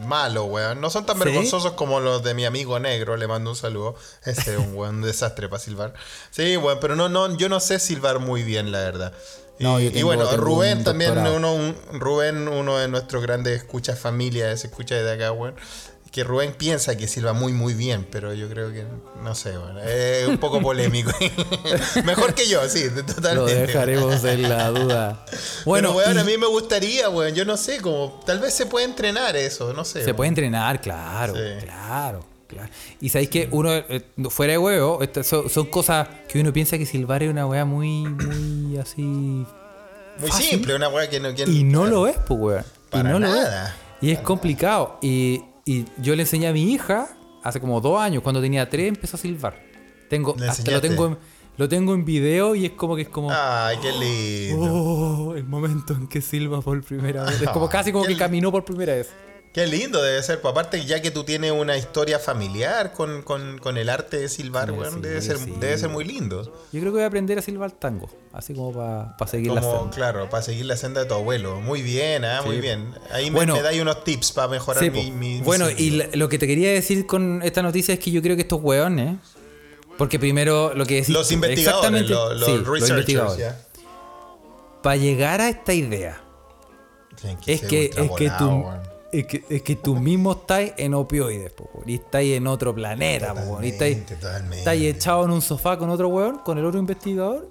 malos, 0.05 0.45
weón. 0.49 0.79
No 0.81 0.89
son 0.89 1.05
tan 1.05 1.17
¿Sí? 1.17 1.23
vergonzosos 1.25 1.73
como 1.73 1.99
los 1.99 2.23
de 2.23 2.33
mi 2.33 2.45
amigo 2.45 2.79
negro. 2.79 3.17
Le 3.17 3.27
mando 3.27 3.49
un 3.51 3.55
saludo. 3.55 3.95
Ese 4.25 4.53
es 4.55 4.59
un 4.59 5.01
desastre 5.01 5.49
para 5.49 5.61
silbar. 5.61 5.93
Sí, 6.31 6.55
weón, 6.57 6.77
pero 6.79 6.95
no, 6.95 7.09
no, 7.09 7.35
yo 7.37 7.49
no 7.49 7.59
sé 7.59 7.79
silbar 7.79 8.19
muy 8.19 8.43
bien, 8.43 8.71
la 8.71 8.79
verdad. 8.79 9.13
Y, 9.59 9.63
No, 9.63 9.79
y 9.79 10.01
bueno, 10.01 10.25
Rubén 10.37 10.79
un 10.79 10.83
también, 10.83 11.17
uno, 11.19 11.53
un- 11.53 11.75
Rubén, 11.93 12.47
uno 12.47 12.77
de 12.77 12.87
nuestros 12.87 13.21
grandes 13.21 13.57
escuchas 13.61 13.99
familia, 13.99 14.55
se 14.57 14.67
escucha 14.67 14.95
desde 14.95 15.11
acá, 15.13 15.31
weón. 15.33 15.55
Que 16.11 16.25
Rubén 16.25 16.51
piensa 16.57 16.97
que 16.97 17.07
silba 17.07 17.31
muy, 17.31 17.53
muy 17.53 17.73
bien, 17.73 18.05
pero 18.11 18.33
yo 18.33 18.49
creo 18.49 18.73
que, 18.73 18.83
no 19.23 19.33
sé, 19.33 19.57
bueno, 19.57 19.79
es 19.79 20.27
un 20.27 20.37
poco 20.39 20.59
polémico. 20.61 21.09
Mejor 22.05 22.33
que 22.33 22.47
yo, 22.49 22.67
sí, 22.67 22.83
Lo 22.93 23.05
totalmente. 23.05 23.55
dejaremos 23.55 24.23
en 24.25 24.41
la 24.49 24.69
duda. 24.71 25.25
Bueno, 25.65 25.93
Bueno, 25.93 26.11
weón, 26.11 26.17
y 26.17 26.19
a 26.19 26.23
mí 26.25 26.37
me 26.37 26.47
gustaría, 26.47 27.07
weón, 27.09 27.33
yo 27.33 27.45
no 27.45 27.55
sé, 27.55 27.79
como, 27.79 28.19
tal 28.25 28.39
vez 28.39 28.53
se 28.53 28.65
puede 28.65 28.85
entrenar 28.85 29.35
eso, 29.37 29.71
no 29.73 29.85
sé. 29.85 29.99
se 29.99 30.05
weón. 30.07 30.15
puede 30.17 30.27
entrenar, 30.29 30.81
claro, 30.81 31.33
Sí. 31.33 31.65
claro, 31.65 32.25
claro. 32.47 32.69
Y 32.99 33.07
sabéis 33.07 33.29
que 33.29 33.47
uno, 33.51 33.71
eh, 33.73 34.01
fuera 34.29 34.51
de 34.51 34.57
huevo, 34.57 34.99
son, 35.23 35.49
son 35.49 35.65
cosas 35.67 36.09
que 36.27 36.41
uno 36.41 36.51
piensa 36.51 36.77
que 36.77 36.85
silbar 36.85 37.23
es 37.23 37.29
una 37.29 37.45
weá 37.47 37.63
muy, 37.63 38.03
muy 38.05 38.77
así. 38.77 39.01
Muy 39.01 39.45
fácil. 40.29 40.49
simple, 40.49 40.75
una 40.75 40.89
weá 40.89 41.09
que 41.09 41.19
no... 41.21 41.33
que- 41.33 41.43
Y 41.43 41.63
no 41.63 41.85
lo 41.85 42.05
es, 42.07 42.17
pues, 42.27 42.37
weón. 42.39 42.65
Y 42.87 42.91
Para 42.91 43.09
no 43.11 43.19
lo 43.19 43.27
es. 43.27 43.33
nada. 43.33 43.77
Y 44.01 44.11
es 44.11 44.19
complicado. 44.19 44.97
Y, 45.01 45.43
y 45.65 45.85
yo 45.97 46.15
le 46.15 46.23
enseñé 46.23 46.47
a 46.47 46.53
mi 46.53 46.71
hija, 46.71 47.09
hace 47.43 47.59
como 47.59 47.81
dos 47.81 47.99
años, 47.99 48.23
cuando 48.23 48.41
tenía 48.41 48.69
tres, 48.69 48.89
empezó 48.89 49.17
a 49.17 49.19
silbar. 49.19 49.61
Tengo, 50.09 50.35
¿Le 50.37 50.47
hasta 50.47 50.71
lo 50.71 50.81
tengo, 50.81 51.07
en, 51.07 51.17
lo 51.57 51.69
tengo 51.69 51.93
en 51.93 52.03
video 52.03 52.55
y 52.55 52.65
es 52.65 52.71
como 52.71 52.95
que 52.95 53.03
es 53.03 53.09
como. 53.09 53.29
Ay, 53.31 53.77
qué 53.81 53.91
lindo. 53.91 54.73
Oh, 54.73 55.35
el 55.35 55.45
momento 55.45 55.93
en 55.93 56.07
que 56.07 56.21
silba 56.21 56.61
por 56.61 56.83
primera 56.83 57.23
vez. 57.23 57.41
Es 57.41 57.49
como 57.49 57.69
casi 57.69 57.91
como 57.91 58.05
que 58.05 58.17
caminó 58.17 58.51
por 58.51 58.65
primera 58.65 58.93
vez. 58.93 59.11
Qué 59.53 59.67
lindo 59.67 60.01
debe 60.01 60.23
ser, 60.23 60.39
pues, 60.39 60.51
aparte 60.53 60.85
ya 60.85 61.01
que 61.01 61.11
tú 61.11 61.25
tienes 61.25 61.51
una 61.51 61.75
historia 61.75 62.19
familiar 62.19 62.93
con, 62.93 63.21
con- 63.21 63.57
con 63.57 63.77
el 63.77 63.89
arte 63.89 64.17
de 64.17 64.29
silbar, 64.29 64.69
Sí, 64.69 64.99
debe, 65.01 65.21
ser, 65.21 65.37
sí. 65.39 65.53
debe 65.59 65.77
ser 65.77 65.89
muy 65.89 66.05
lindo. 66.05 66.43
Yo 66.71 66.79
creo 66.79 66.83
que 66.85 66.89
voy 66.91 67.01
a 67.01 67.07
aprender 67.07 67.37
a 67.37 67.41
silbar 67.41 67.71
tango. 67.71 68.09
Así 68.31 68.53
como 68.53 68.71
para 68.71 69.29
seguir 69.29 69.51
la 69.51 69.61
senda. 69.61 69.89
claro, 69.93 70.29
para 70.29 70.41
seguir 70.41 70.65
la 70.65 70.77
senda 70.77 71.01
de 71.01 71.07
tu 71.07 71.15
abuelo. 71.15 71.59
Muy 71.59 71.81
bien, 71.81 72.23
ah, 72.23 72.41
muy 72.45 72.61
bien. 72.61 72.93
Ahí 73.11 73.25
me- 73.29 73.35
Bueno. 73.37 73.55
me, 73.55 73.61
dais 73.61 73.81
unos 73.81 74.05
tips 74.05 74.31
para 74.31 74.47
mejorar 74.47 74.89
mi, 74.89 75.11
mi- 75.11 75.41
bueno, 75.41 75.69
y 75.69 76.01
lo 76.15 76.29
que 76.29 76.39
te 76.39 76.47
quería 76.47 76.71
decir 76.71 77.05
con 77.05 77.41
esta 77.43 77.61
noticia 77.61 77.93
es 77.93 77.99
que 77.99 78.09
yo 78.11 78.21
creo 78.21 78.37
que 78.37 78.43
estos 78.43 78.61
hueones. 78.61 79.17
Porque 79.97 80.17
primero 80.17 80.73
lo 80.73 80.85
que 80.85 80.95
decís. 80.95 81.09
Los 81.09 81.29
investigadores, 81.31 82.09
los, 82.09 82.37
los 82.39 82.89
investigadores. 82.89 83.37
ya. 83.37 83.61
Para 84.81 84.95
llegar 84.95 85.41
a 85.41 85.49
esta 85.49 85.73
idea, 85.73 86.21
es 87.45 87.61
que, 87.61 87.85
es, 87.93 88.09
que. 88.11 88.90
Es, 89.11 89.25
que, 89.27 89.43
es 89.49 89.61
que 89.61 89.75
tú 89.75 89.95
mismo 89.95 90.31
estás 90.33 90.71
en 90.77 90.93
opioides, 90.93 91.51
po, 91.51 91.69
weón, 91.73 91.89
y 91.89 91.95
estás 91.95 92.21
en 92.23 92.47
otro 92.47 92.73
planeta, 92.73 93.33
po, 93.33 93.41
weón, 93.41 93.63
y 93.65 93.69
estás, 93.69 94.75
echado 94.75 95.25
en 95.25 95.31
un 95.31 95.41
sofá 95.41 95.77
con 95.77 95.89
otro 95.89 96.07
hueón, 96.09 96.39
con 96.39 96.57
el 96.57 96.65
otro 96.65 96.79
investigador. 96.79 97.49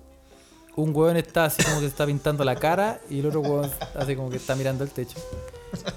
Un 0.77 0.95
hueón 0.97 1.17
está 1.17 1.47
así 1.47 1.63
como 1.63 1.77
que 1.77 1.83
se 1.83 1.87
está 1.89 2.07
pintando 2.07 2.45
la 2.45 2.57
cara 2.57 3.01
y 3.11 3.19
el 3.21 3.27
otro 3.27 3.41
hueón 3.41 3.71
así 3.97 4.15
como 4.17 4.31
que 4.31 4.37
está 4.37 4.55
mirando 4.55 4.85
el 4.85 4.91
techo. 4.91 5.19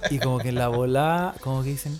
Y 0.10 0.20
como 0.20 0.40
que 0.40 0.50
en 0.50 0.56
la 0.56 0.68
bola, 0.68 1.36
como 1.42 1.64
que 1.64 1.70
dicen, 1.70 1.98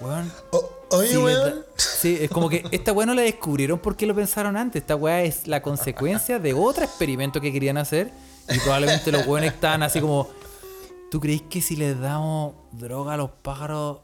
hueón, 0.00 0.32
O- 0.50 0.70
oye, 0.90 1.08
Sí, 1.10 1.16
weón. 1.16 1.64
sí, 1.76 2.18
es 2.22 2.30
como 2.30 2.48
que 2.48 2.64
esta 2.70 2.92
weá 2.92 3.06
no 3.06 3.14
la 3.14 3.22
descubrieron 3.22 3.78
porque 3.78 4.06
lo 4.06 4.14
pensaron 4.14 4.56
antes. 4.56 4.82
Esta 4.82 4.96
weá 4.96 5.22
es 5.22 5.46
la 5.46 5.62
consecuencia 5.62 6.38
de 6.38 6.52
otro 6.54 6.84
experimento 6.84 7.40
que 7.40 7.52
querían 7.52 7.76
hacer. 7.78 8.10
Y 8.48 8.58
probablemente 8.60 9.10
los 9.12 9.26
weones 9.26 9.52
estaban 9.54 9.82
así 9.82 10.00
como. 10.00 10.28
¿Tú 11.16 11.20
crees 11.20 11.40
que 11.48 11.62
si 11.62 11.76
les 11.76 11.98
damos 11.98 12.56
droga 12.72 13.14
a 13.14 13.16
los 13.16 13.30
pájaros 13.30 14.00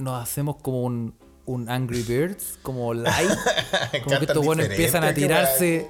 nos 0.00 0.20
hacemos 0.20 0.56
como 0.56 0.82
un, 0.82 1.14
un 1.44 1.70
Angry 1.70 2.02
Birds? 2.02 2.58
Como 2.62 2.94
light. 2.94 3.30
Como 4.02 4.18
que 4.18 4.24
estos 4.24 4.42
diferente, 4.42 4.74
empiezan 4.74 5.04
a 5.04 5.14
tirarse. 5.14 5.86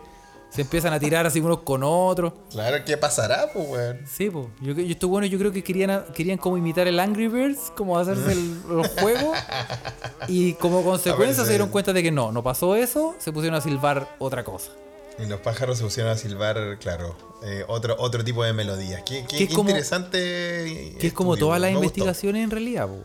Se 0.50 0.60
empiezan 0.60 0.92
a 0.92 1.00
tirar 1.00 1.24
así 1.24 1.40
unos 1.40 1.60
con 1.60 1.82
otros. 1.82 2.34
Claro, 2.50 2.84
¿qué 2.84 2.98
pasará, 2.98 3.50
pues, 3.50 3.66
weón? 3.66 4.00
Sí, 4.06 4.28
pues. 4.28 4.48
Yo, 4.60 4.74
yo 4.74 4.92
estos 4.92 5.08
buenos 5.08 5.30
yo 5.30 5.38
creo 5.38 5.52
que 5.52 5.64
querían, 5.64 6.04
querían 6.14 6.36
como 6.36 6.58
imitar 6.58 6.86
el 6.86 7.00
Angry 7.00 7.28
Birds, 7.28 7.72
como 7.74 7.98
hacerse 7.98 8.32
el, 8.32 8.60
los 8.68 8.88
juegos. 8.88 9.38
Y 10.28 10.52
como 10.52 10.84
consecuencia 10.84 11.44
se 11.44 11.48
dieron 11.48 11.70
cuenta 11.70 11.94
de 11.94 12.02
que 12.02 12.12
no, 12.12 12.30
no 12.30 12.42
pasó 12.42 12.76
eso, 12.76 13.14
se 13.18 13.32
pusieron 13.32 13.56
a 13.56 13.62
silbar 13.62 14.06
otra 14.18 14.44
cosa. 14.44 14.72
Y 15.18 15.26
los 15.26 15.40
pájaros 15.40 15.78
se 15.78 15.84
pusieron 15.84 16.12
a 16.12 16.16
silbar, 16.16 16.78
claro, 16.80 17.16
eh, 17.44 17.64
otro, 17.68 17.96
otro 17.98 18.22
tipo 18.24 18.44
de 18.44 18.52
melodías. 18.52 19.02
Qué, 19.04 19.22
qué- 19.28 19.36
Que 19.36 19.42
es 19.44 19.48
qué 19.50 19.54
como- 19.54 19.70
interesante. 19.70 20.18
Que 20.98 21.06
es 21.08 21.12
como 21.12 21.34
estudio, 21.34 21.46
todas 21.48 21.60
las 21.60 21.70
gustó. 21.70 21.84
investigaciones 21.84 22.44
en 22.44 22.50
realidad, 22.50 22.86
po, 22.86 22.92
weón. 22.94 23.04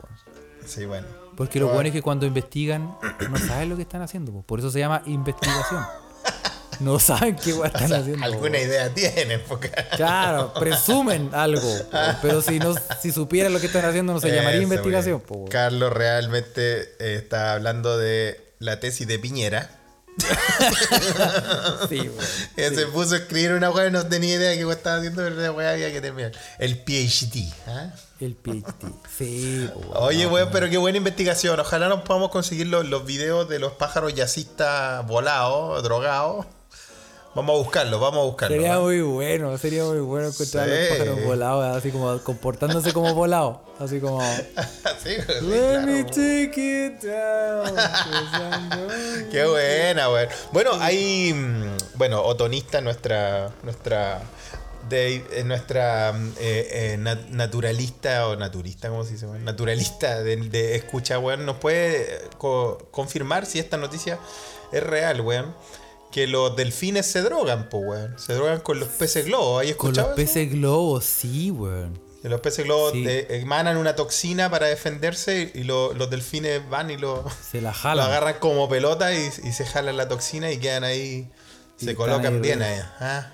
Sí, 0.65 0.85
bueno. 0.85 1.07
Porque 1.35 1.59
lo 1.59 1.69
Ah, 1.69 1.73
bueno 1.73 1.87
es 1.87 1.93
que 1.93 2.01
cuando 2.03 2.25
investigan 2.27 2.95
no 3.29 3.37
saben 3.37 3.69
lo 3.69 3.75
que 3.75 3.81
están 3.81 4.01
haciendo, 4.03 4.31
po. 4.31 4.43
por 4.43 4.59
eso 4.59 4.69
se 4.69 4.79
llama 4.79 5.01
investigación. 5.07 5.83
No 6.79 6.99
saben 6.99 7.35
qué 7.35 7.51
están 7.51 7.93
haciendo. 7.93 8.23
Alguna 8.25 8.57
po. 8.57 8.63
idea 8.65 8.89
tienen, 8.93 9.41
porque. 9.47 9.71
Claro, 9.95 10.53
presumen 10.53 11.29
algo, 11.33 11.61
po. 11.91 11.97
pero 12.21 12.41
si 12.41 12.59
no 12.59 12.75
si 13.01 13.11
supieran 13.11 13.53
lo 13.53 13.59
que 13.59 13.67
están 13.67 13.85
haciendo 13.85 14.13
no 14.13 14.19
se 14.19 14.29
llamaría 14.29 14.59
Eso, 14.61 14.63
investigación. 14.63 15.21
Carlos 15.49 15.91
realmente 15.93 16.81
eh, 16.99 17.15
está 17.15 17.53
hablando 17.53 17.97
de 17.97 18.53
la 18.59 18.79
tesis 18.79 19.07
de 19.07 19.19
Piñera. 19.19 19.79
Sí. 21.89 22.09
Eh, 22.57 22.71
Se 22.73 22.87
puso 22.87 23.15
a 23.15 23.17
escribir 23.17 23.51
una 23.53 23.69
weá 23.71 23.87
y 23.87 23.91
no 23.91 24.05
tenía 24.07 24.35
idea 24.35 24.49
de 24.51 24.57
qué 24.57 24.71
estaba 24.71 24.97
haciendo, 24.97 25.23
pero 25.23 25.35
la 25.35 25.51
weá 25.51 25.71
había 25.71 25.91
que 25.91 26.01
terminar. 26.01 26.31
El 26.59 26.77
PhD. 26.79 27.51
¿ah? 27.67 27.89
El 28.19 28.35
PhD. 28.35 28.63
Sí. 29.17 29.69
Oye, 29.95 30.27
weón, 30.27 30.49
pero 30.51 30.69
qué 30.69 30.77
buena 30.77 30.97
investigación. 30.97 31.59
Ojalá 31.59 31.89
nos 31.89 32.01
podamos 32.01 32.29
conseguir 32.31 32.67
los, 32.67 32.85
los 32.87 33.05
videos 33.05 33.49
de 33.49 33.59
los 33.59 33.73
pájaros 33.73 34.13
yacistas 34.13 35.05
volados, 35.07 35.83
drogados. 35.83 36.45
Vamos 37.35 37.55
a 37.55 37.57
buscarlo, 37.63 37.99
vamos 37.99 38.19
a 38.19 38.23
buscarlo. 38.25 38.55
Sería 38.55 38.79
muy 38.79 39.01
bueno, 39.01 39.57
sería 39.57 39.83
muy 39.85 39.99
bueno 40.01 40.27
encontrar 40.27 40.69
a 40.69 40.73
los 40.75 40.87
pájaros 40.89 41.23
volados, 41.25 41.77
así 41.77 41.89
como 41.89 42.19
comportándose 42.21 42.93
como 42.93 43.13
volados. 43.15 43.57
Así 43.79 43.99
como. 43.99 44.21
Sí, 45.03 45.15
sí, 45.15 45.45
Let 45.47 45.71
claro. 45.81 45.87
me 45.87 46.03
take 46.05 46.85
it 46.85 47.01
down. 47.03 47.75
'cause 47.75 48.37
I'm 48.39 48.69
going". 48.69 49.29
Qué 49.31 49.45
buena, 49.45 50.09
weón. 50.09 50.29
Bueno, 50.51 50.71
hay. 50.79 51.33
mm, 51.33 51.77
Bueno, 51.95 52.21
Otonista, 52.23 52.79
nuestra. 52.81 53.49
Nuestra. 53.63 54.21
De, 54.89 55.15
eh, 55.31 55.43
nuestra 55.45 56.09
eh, 56.39 56.67
eh, 56.71 56.97
nat- 56.99 57.29
naturalista 57.29 58.27
o 58.27 58.35
naturista, 58.35 58.89
¿cómo 58.89 59.05
se 59.05 59.13
dice? 59.13 59.25
Naturalista 59.27 60.21
de, 60.21 60.35
de 60.35 60.75
escucha, 60.75 61.19
weón, 61.19 61.45
nos 61.45 61.55
puede 61.55 62.21
co- 62.37 62.77
confirmar 62.91 63.45
si 63.45 63.59
esta 63.59 63.77
noticia 63.77 64.19
es 64.73 64.83
real, 64.83 65.21
weón. 65.21 65.55
Que 66.13 66.27
los 66.27 66.55
delfines 66.55 67.07
se 67.07 67.21
drogan, 67.23 67.69
po, 67.69 67.79
weón. 67.79 68.17
Se 68.19 68.33
drogan 68.33 68.59
con 68.61 68.79
los 68.79 68.87
peces 68.89 69.25
globos. 69.25 69.61
¿Hay 69.63 69.73
Con 69.73 69.93
los 69.93 70.05
eso? 70.05 70.15
peces 70.15 70.51
globos, 70.51 71.03
sí, 71.05 71.49
weón. 71.51 71.99
Los 72.21 72.39
peces 72.39 72.63
globos 72.65 72.93
Sí. 72.93 73.03
eh, 73.05 73.27
emanan 73.31 73.75
una 73.77 73.95
toxina 73.97 74.49
para 74.49 74.67
defenderse 74.67 75.51
y 75.53 75.63
lo- 75.63 75.91
los 75.93 76.09
delfines 76.09 76.61
van 76.69 76.89
y 76.91 76.95
lo, 76.97 77.25
Se 77.51 77.59
la 77.61 77.71
lo 77.95 78.01
agarran 78.03 78.35
como 78.39 78.69
pelota 78.69 79.13
y, 79.13 79.25
y 79.43 79.51
se 79.51 79.65
jalan 79.65 79.97
la 79.97 80.07
toxina 80.07 80.49
y 80.51 80.57
quedan 80.59 80.83
ahí. 80.85 81.29
Y 81.81 81.85
se 81.85 81.95
colocan 81.95 82.35
ahí 82.35 82.39
bien 82.41 82.61
ahí. 82.61 82.79
ah. 83.01 83.29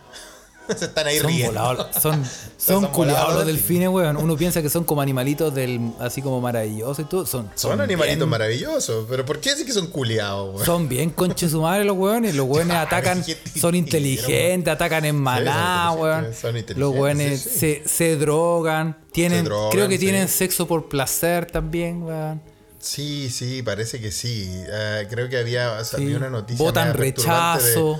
se 0.77 0.85
están 0.85 1.07
ahí 1.07 1.17
Son 1.19 1.27
riendo. 1.27 1.89
son, 2.01 2.23
son 2.23 2.25
Son 2.57 2.85
culiados 2.87 3.23
volados 3.27 3.35
los 3.35 3.45
delfines, 3.45 3.89
weón. 3.89 4.17
Uno 4.17 4.35
piensa 4.37 4.61
que 4.61 4.69
son 4.69 4.83
como 4.83 5.01
animalitos 5.01 5.53
del, 5.53 5.91
así 5.99 6.21
como 6.21 6.39
maravillosos 6.41 6.99
y 6.99 7.03
todo. 7.05 7.25
Son, 7.25 7.49
Son 7.55 7.79
animalitos 7.81 8.17
bien- 8.17 8.29
maravillosos, 8.29 9.05
pero 9.09 9.25
¿por 9.25 9.39
qué 9.39 9.51
decir 9.51 9.65
que 9.65 9.73
son 9.73 9.87
culiados, 9.87 10.53
weón? 10.55 10.65
Son 10.65 10.89
bien 10.89 11.09
conches 11.09 11.51
su 11.51 11.61
madre 11.61 11.83
los 11.85 11.97
weones. 11.97 12.35
Los 12.35 12.47
weones 12.47 12.75
atacan, 12.77 13.23
son 13.59 13.75
inteligentes, 13.75 14.73
atacan 14.73 15.05
en 15.05 15.15
maná, 15.19 15.91
weón. 15.91 16.25
son 16.33 16.57
inteligentes, 16.57 16.77
Los 16.77 16.95
weones 16.95 17.41
sí, 17.41 17.49
sí. 17.49 17.59
se, 17.59 17.83
se 17.87 18.15
drogan. 18.17 18.97
Tienen, 19.11 19.39
Se 19.39 19.43
drogan, 19.45 19.71
creo 19.71 19.87
que 19.87 19.95
sí. 19.97 20.05
tienen 20.05 20.27
sexo 20.27 20.67
por 20.67 20.87
placer 20.89 21.45
también, 21.47 22.03
weón. 22.03 22.41
Sí, 22.81 23.29
sí, 23.29 23.61
parece 23.61 23.99
que 23.99 24.09
sí. 24.09 24.49
Ah, 24.73 25.01
creo 25.09 25.27
que 25.27 25.37
había, 25.37 25.77
había 25.79 26.15
una 26.17 26.29
noticia. 26.29 26.63
Botan 26.63 26.89
media 26.89 27.13
perturbante 27.13 27.63
de- 27.65 27.73
rechazo. 27.75 27.99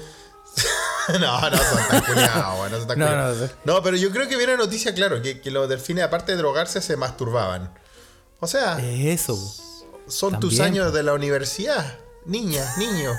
no, 1.20 1.50
no 1.50 1.58
son 1.58 1.88
tan 1.90 2.02
culiados, 2.06 2.72
no 2.72 2.78
son 2.78 2.88
tan 2.88 3.00
No, 3.00 3.16
no, 3.16 3.34
sí. 3.34 3.52
No, 3.64 3.82
pero 3.84 3.98
yo 3.98 4.12
creo 4.12 4.28
que 4.28 4.38
viene 4.38 4.54
una 4.56 4.64
noticia, 4.64 4.94
claro, 4.94 5.22
que, 5.22 5.42
que 5.42 5.52
los 5.52 5.68
delfines, 5.70 6.04
aparte 6.06 6.34
de 6.34 6.38
drogarse, 6.38 6.82
se 6.82 6.96
masturbaban. 6.98 7.74
O 8.40 8.48
sea, 8.48 8.80
Eso. 8.80 9.36
po. 9.36 10.12
son 10.12 10.40
tus 10.40 10.60
años 10.60 10.94
de 10.94 11.04
la 11.04 11.14
universidad, 11.14 11.98
niña, 12.26 12.66
niño. 12.78 13.12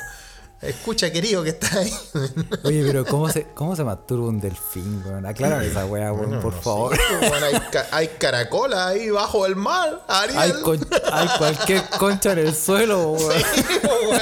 Escucha, 0.62 1.10
querido, 1.10 1.42
que 1.42 1.50
está 1.50 1.78
ahí. 1.78 1.94
Oye, 2.64 2.84
pero 2.86 3.06
¿cómo 3.06 3.30
se, 3.30 3.46
cómo 3.54 3.74
se 3.74 3.82
masturba 3.82 4.28
un 4.28 4.40
delfín, 4.40 5.02
weón? 5.06 5.24
Aclárame 5.24 5.66
esa 5.68 5.86
weá, 5.86 6.12
weón, 6.12 6.26
Bueno, 6.28 6.42
por 6.42 6.52
no 6.54 6.60
favor. 6.60 6.98
pues, 7.18 7.30
bueno, 7.30 7.46
hay, 7.46 7.60
ca- 7.72 7.86
hay 7.92 8.08
caracolas 8.08 8.78
ahí 8.88 9.08
bajo 9.08 9.46
el 9.46 9.56
mar, 9.56 10.04
Ariel. 10.06 10.38
Hay, 10.38 10.52
con- 10.60 10.86
hay 11.12 11.28
cualquier 11.38 11.88
concha 11.98 12.32
en 12.32 12.40
el 12.40 12.54
suelo, 12.54 13.08
weón. 13.12 13.32
Sí, 13.54 13.64
pues, 13.80 13.92
weón. 14.06 14.20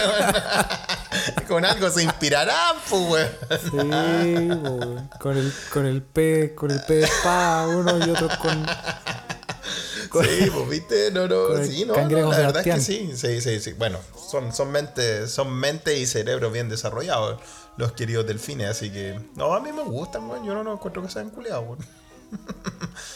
Con 1.59 1.65
algo 1.65 1.91
se 1.91 2.05
inspirarán, 2.05 2.77
pues. 2.89 3.29
Sí, 3.65 3.71
po, 3.71 3.79
weón. 3.79 5.11
con 5.19 5.37
el, 5.37 5.53
con 5.73 5.87
el 5.87 6.03
pez, 6.03 6.53
con 6.53 6.71
el 6.71 6.79
pez 6.79 7.01
de 7.01 7.05
espada, 7.07 7.67
uno 7.67 7.99
y 7.99 8.11
otro 8.11 8.29
con. 8.41 8.65
Sí, 10.25 10.51
pues 10.55 10.69
viste, 10.71 11.11
no, 11.11 11.27
no, 11.27 11.49
Con 11.49 11.67
sí, 11.67 11.85
no, 11.85 11.97
la 11.97 12.07
verdad 12.07 12.65
es 12.65 12.75
que 12.75 12.81
sí, 12.81 13.11
sí, 13.17 13.41
sí, 13.41 13.59
sí. 13.59 13.73
Bueno, 13.73 13.99
son, 14.31 14.55
son 14.55 14.71
mente, 14.71 15.27
son 15.27 15.53
mente 15.53 15.99
y 15.99 16.07
cerebro 16.07 16.53
bien 16.53 16.69
desarrollados 16.69 17.41
los 17.77 17.91
queridos 17.91 18.25
delfines, 18.25 18.69
así 18.71 18.91
que, 18.91 19.21
no, 19.35 19.53
a 19.53 19.59
mí 19.59 19.73
me 19.73 19.83
gustan, 19.83 20.31
weón, 20.31 20.45
yo 20.45 20.55
no, 20.55 20.63
no 20.63 20.75
encuentro 20.75 21.03
que 21.03 21.09
sean 21.11 21.31
culiados, 21.31 21.65
weón. 21.65 21.79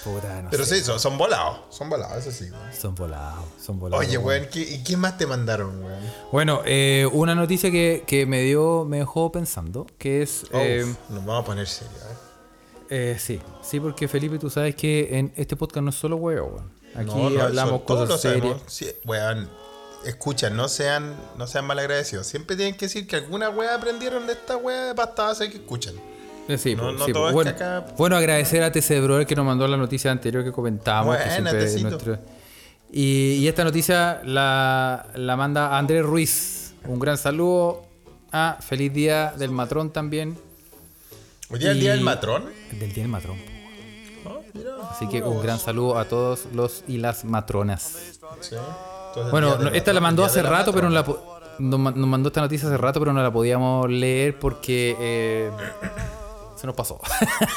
Puta, 0.05 0.43
no 0.43 0.51
Pero 0.51 0.65
sé. 0.65 0.77
sí, 0.79 0.85
son, 0.85 0.99
son 0.99 1.17
volados, 1.19 1.61
son 1.71 1.89
volados, 1.89 2.19
eso 2.27 2.33
sí, 2.33 2.51
weón. 2.51 2.73
Son 2.75 2.95
volados, 2.95 3.45
son 3.65 3.79
volados. 3.79 4.05
Oye, 4.05 4.19
weón, 4.19 4.47
¿qué, 4.51 4.61
¿y 4.61 4.83
qué 4.83 4.97
más 4.97 5.17
te 5.19 5.27
mandaron, 5.27 5.83
weón? 5.85 6.01
Bueno, 6.33 6.63
eh, 6.65 7.09
una 7.13 7.35
noticia 7.35 7.71
que, 7.71 8.05
que 8.07 8.27
me 8.27 8.43
dio, 8.43 8.85
me 8.85 8.99
dejó 8.99 9.31
pensando, 9.31 9.87
que 9.99 10.23
es... 10.23 10.45
eh, 10.53 10.85
Uf, 10.85 11.11
nos 11.11 11.25
vamos 11.25 11.43
a 11.43 11.47
poner 11.47 11.67
serios, 11.67 11.95
¿eh? 12.03 12.15
eh, 12.91 13.17
sí, 13.19 13.41
sí, 13.63 13.79
porque 13.81 14.09
Felipe, 14.09 14.39
tú 14.39 14.51
sabes 14.51 14.75
que 14.75 15.19
en 15.19 15.33
este 15.37 15.57
podcast 15.57 15.85
no 15.85 15.91
es 15.91 15.97
solo 15.97 16.17
huevo, 16.17 16.49
weón. 16.57 16.73
Aquí 16.95 17.07
No, 17.15 17.31
no, 17.31 17.43
hablamos 17.43 17.75
eso 17.77 17.85
cosas 17.85 18.21
serias. 18.21 18.61
Sí, 18.67 18.87
weón, 19.05 19.49
escucha, 20.05 20.51
no 20.51 20.69
sean, 20.69 21.15
no 21.39 21.47
sean 21.47 21.65
malagradecidos. 21.65 22.27
Siempre 22.27 22.57
tienen 22.57 22.77
que 22.77 22.87
decir 22.87 23.07
que 23.07 23.17
alguna 23.17 23.51
weá 23.51 23.75
aprendieron 23.77 24.27
de 24.27 24.33
esta 24.33 24.57
weá 24.57 24.87
de 24.87 24.95
pasta 24.95 25.25
base 25.25 25.49
que 25.49 25.57
escuchan. 25.59 25.95
Eh, 26.49 26.59
sí, 26.59 26.75
No- 26.75 26.83
pues, 26.85 26.99
no 26.99 27.05
sí, 27.07 27.13
todo 27.13 27.23
pues, 27.23 27.31
es 27.31 27.35
bueno, 27.35 27.51
que 27.57 27.65
acá- 27.65 27.87
bueno, 27.97 28.17
agradecer 28.17 28.63
a 28.63 28.73
TC 28.73 29.01
Brother 29.01 29.27
que 29.27 29.37
nos 29.37 29.45
mandó 29.47 29.67
la 29.69 29.77
noticia 29.77 30.11
anterior 30.11 30.43
que 30.45 30.53
comentábamos. 30.53 31.17
que 31.17 31.65
es 31.65 31.83
nuestro- 31.83 32.19
y, 32.93 33.35
y 33.35 33.49
esta 33.49 33.65
noticia 33.65 34.21
la, 34.25 35.07
la 35.15 35.37
manda 35.37 35.79
Andrés 35.79 36.05
Ruiz. 36.05 36.75
Un 36.87 36.99
gran 36.99 37.17
saludo. 37.17 37.85
Ah, 38.33 38.59
feliz 38.61 38.93
día 38.93 39.33
del 39.39 39.51
matrón 39.51 39.91
también. 39.91 40.37
Hoy 41.51 41.59
día 41.59 41.71
es 41.71 41.75
el 41.77 41.81
día 41.81 41.91
Y- 41.95 41.97
del 41.97 42.05
matrón. 42.05 42.45
Del 42.73 42.93
día 42.93 43.03
del 43.05 43.09
matrón. 43.13 43.37
Ah, 44.27 44.37
mira, 44.53 44.71
Así 44.91 45.07
que 45.09 45.23
un 45.23 45.43
gran 45.43 45.59
saludo 45.59 45.97
a 45.99 46.05
todos 46.07 46.47
los 46.53 46.85
y 46.89 46.99
las 46.99 47.25
matronas. 47.25 47.83
Sí. 48.41 48.57
Entonces, 49.09 49.31
Bueno, 49.31 49.57
no, 49.59 49.69
esta 49.71 49.93
la 49.93 50.01
mandó 50.01 50.25
hace 50.25 50.43
rato, 50.43 50.73
pero 50.73 50.89
no 50.91 50.95
la 50.95 51.05
nos 51.59 51.95
mandó 52.09 52.29
esta 52.29 52.41
noticia 52.41 52.67
hace 52.69 52.77
rato, 52.79 52.99
pero 52.99 53.13
no 53.13 53.23
la 53.23 53.31
podíamos 53.33 53.89
leer 53.91 54.39
porque 54.39 54.97
eh, 54.99 55.51
se 56.63 56.67
nos 56.69 56.77
pasó. 56.77 57.01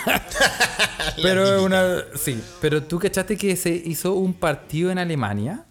pero 1.21 1.63
una. 1.63 2.03
Sí, 2.15 2.43
pero 2.61 2.83
tú 2.83 2.99
cachaste 2.99 3.37
que 3.37 3.55
se 3.55 3.69
hizo 3.69 4.13
un 4.13 4.33
partido 4.33 4.91
en 4.91 4.97
Alemania, 4.97 5.65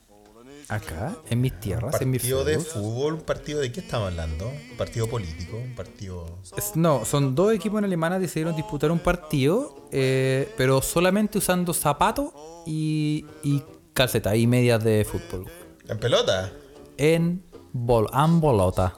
acá, 0.69 1.17
en 1.29 1.41
mis 1.41 1.59
tierras, 1.61 2.01
en 2.01 2.13
Partido 2.13 2.45
de 2.45 2.59
fútbol. 2.61 3.15
un 3.15 3.21
partido 3.23 3.61
de 3.61 3.73
qué 3.73 3.81
estamos 3.81 4.09
hablando? 4.11 4.49
Un 4.49 4.77
partido 4.77 5.09
político, 5.09 5.57
un 5.57 5.75
partido. 5.75 6.39
Es- 6.57 6.77
No, 6.77 7.05
son 7.05 7.35
dos 7.35 7.53
equipos 7.53 7.79
en 7.79 7.85
Alemania 7.87 8.19
decidieron 8.19 8.55
disputar 8.57 8.91
un 8.93 8.99
partido, 9.01 9.89
eh, 9.93 10.53
pero 10.57 10.81
solamente 10.81 11.39
usando 11.39 11.75
zapatos 11.75 12.31
y, 12.67 13.27
y 13.43 13.63
calcetas 13.93 14.37
y 14.37 14.47
medias 14.47 14.83
de 14.83 15.05
fútbol. 15.05 15.51
¿En 15.89 15.99
pelota? 15.99 16.51
En 16.97 17.45
bol, 17.73 18.09
ambolota. 18.13 18.95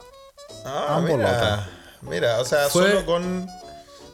Ah, 0.63 1.01
mira. 1.03 1.69
Mira, 2.03 2.39
o 2.39 2.45
sea, 2.45 2.69
Fue- 2.69 2.91
solo 2.91 3.05
con. 3.05 3.47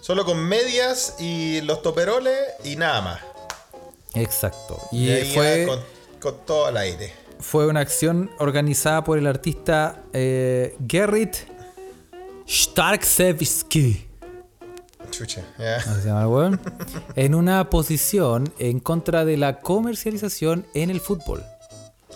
Solo 0.04 0.26
con 0.26 0.38
medias 0.38 1.16
y 1.18 1.62
los 1.62 1.82
toperoles 1.82 2.38
y 2.66 2.76
nada 2.76 3.02
más. 3.02 3.22
Exacto. 4.16 4.78
Y, 4.92 5.08
fue, 5.34 5.66
con, 5.66 5.80
con 6.20 6.46
todo 6.46 6.66
al 6.66 6.76
aire. 6.76 7.14
fue 7.40 7.68
una 7.68 7.80
acción 7.80 8.30
organizada 8.40 9.06
por 9.06 9.18
el 9.18 9.26
artista 9.28 10.02
eh, 10.12 10.76
Gerrit 10.90 11.38
Starksevsky. 12.46 14.06
Chucha, 15.10 15.42
ya. 15.58 15.78
así 15.78 16.02
se 16.02 16.08
llama 16.10 16.24
el 16.24 16.28
weón, 16.28 16.62
en 17.16 17.34
una 17.34 17.70
posición 17.70 18.54
en 18.60 18.82
contra 18.82 19.24
de 19.24 19.38
la 19.38 19.62
comercialización 19.62 20.66
en 20.74 20.90
el 20.90 21.00
fútbol. 21.00 21.46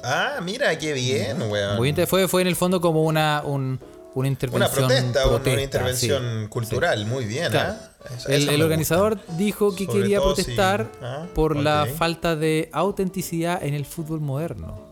Ah, 0.04 0.40
mira, 0.44 0.78
qué 0.78 0.92
bien, 0.92 1.42
weón. 1.50 1.78
Muy 1.78 1.94
bien, 1.94 2.06
fue, 2.06 2.28
fue 2.28 2.42
en 2.42 2.48
el 2.48 2.58
fondo 2.58 2.82
como 2.82 3.04
una, 3.06 3.44
un- 3.46 3.80
una 4.20 4.28
Una 4.28 4.30
intervención. 4.30 4.72
protesta, 4.88 5.10
una- 5.10 5.28
una, 5.36 5.44
protesta, 5.44 5.62
intervención 5.64 6.42
sí. 6.44 6.48
cultural, 6.50 7.06
muy 7.06 7.26
bien, 7.26 7.52
Claro. 7.52 7.76
Eso- 8.18 8.30
El, 8.30 8.42
eso 8.44 8.52
el 8.52 8.58
me 8.60 8.64
organizador 8.64 9.20
dijo 9.38 9.76
que 9.76 9.86
Sobre 9.86 10.00
quería 10.02 10.18
si- 10.20 10.24
protestar 10.24 10.88
ah, 11.02 11.26
por 11.36 11.56
la 11.58 11.86
falta 11.98 12.36
de 12.36 12.70
autenticidad 12.74 13.62
en 13.64 13.74
el 13.74 13.86
fútbol 13.86 14.20
moderno. 14.22 14.86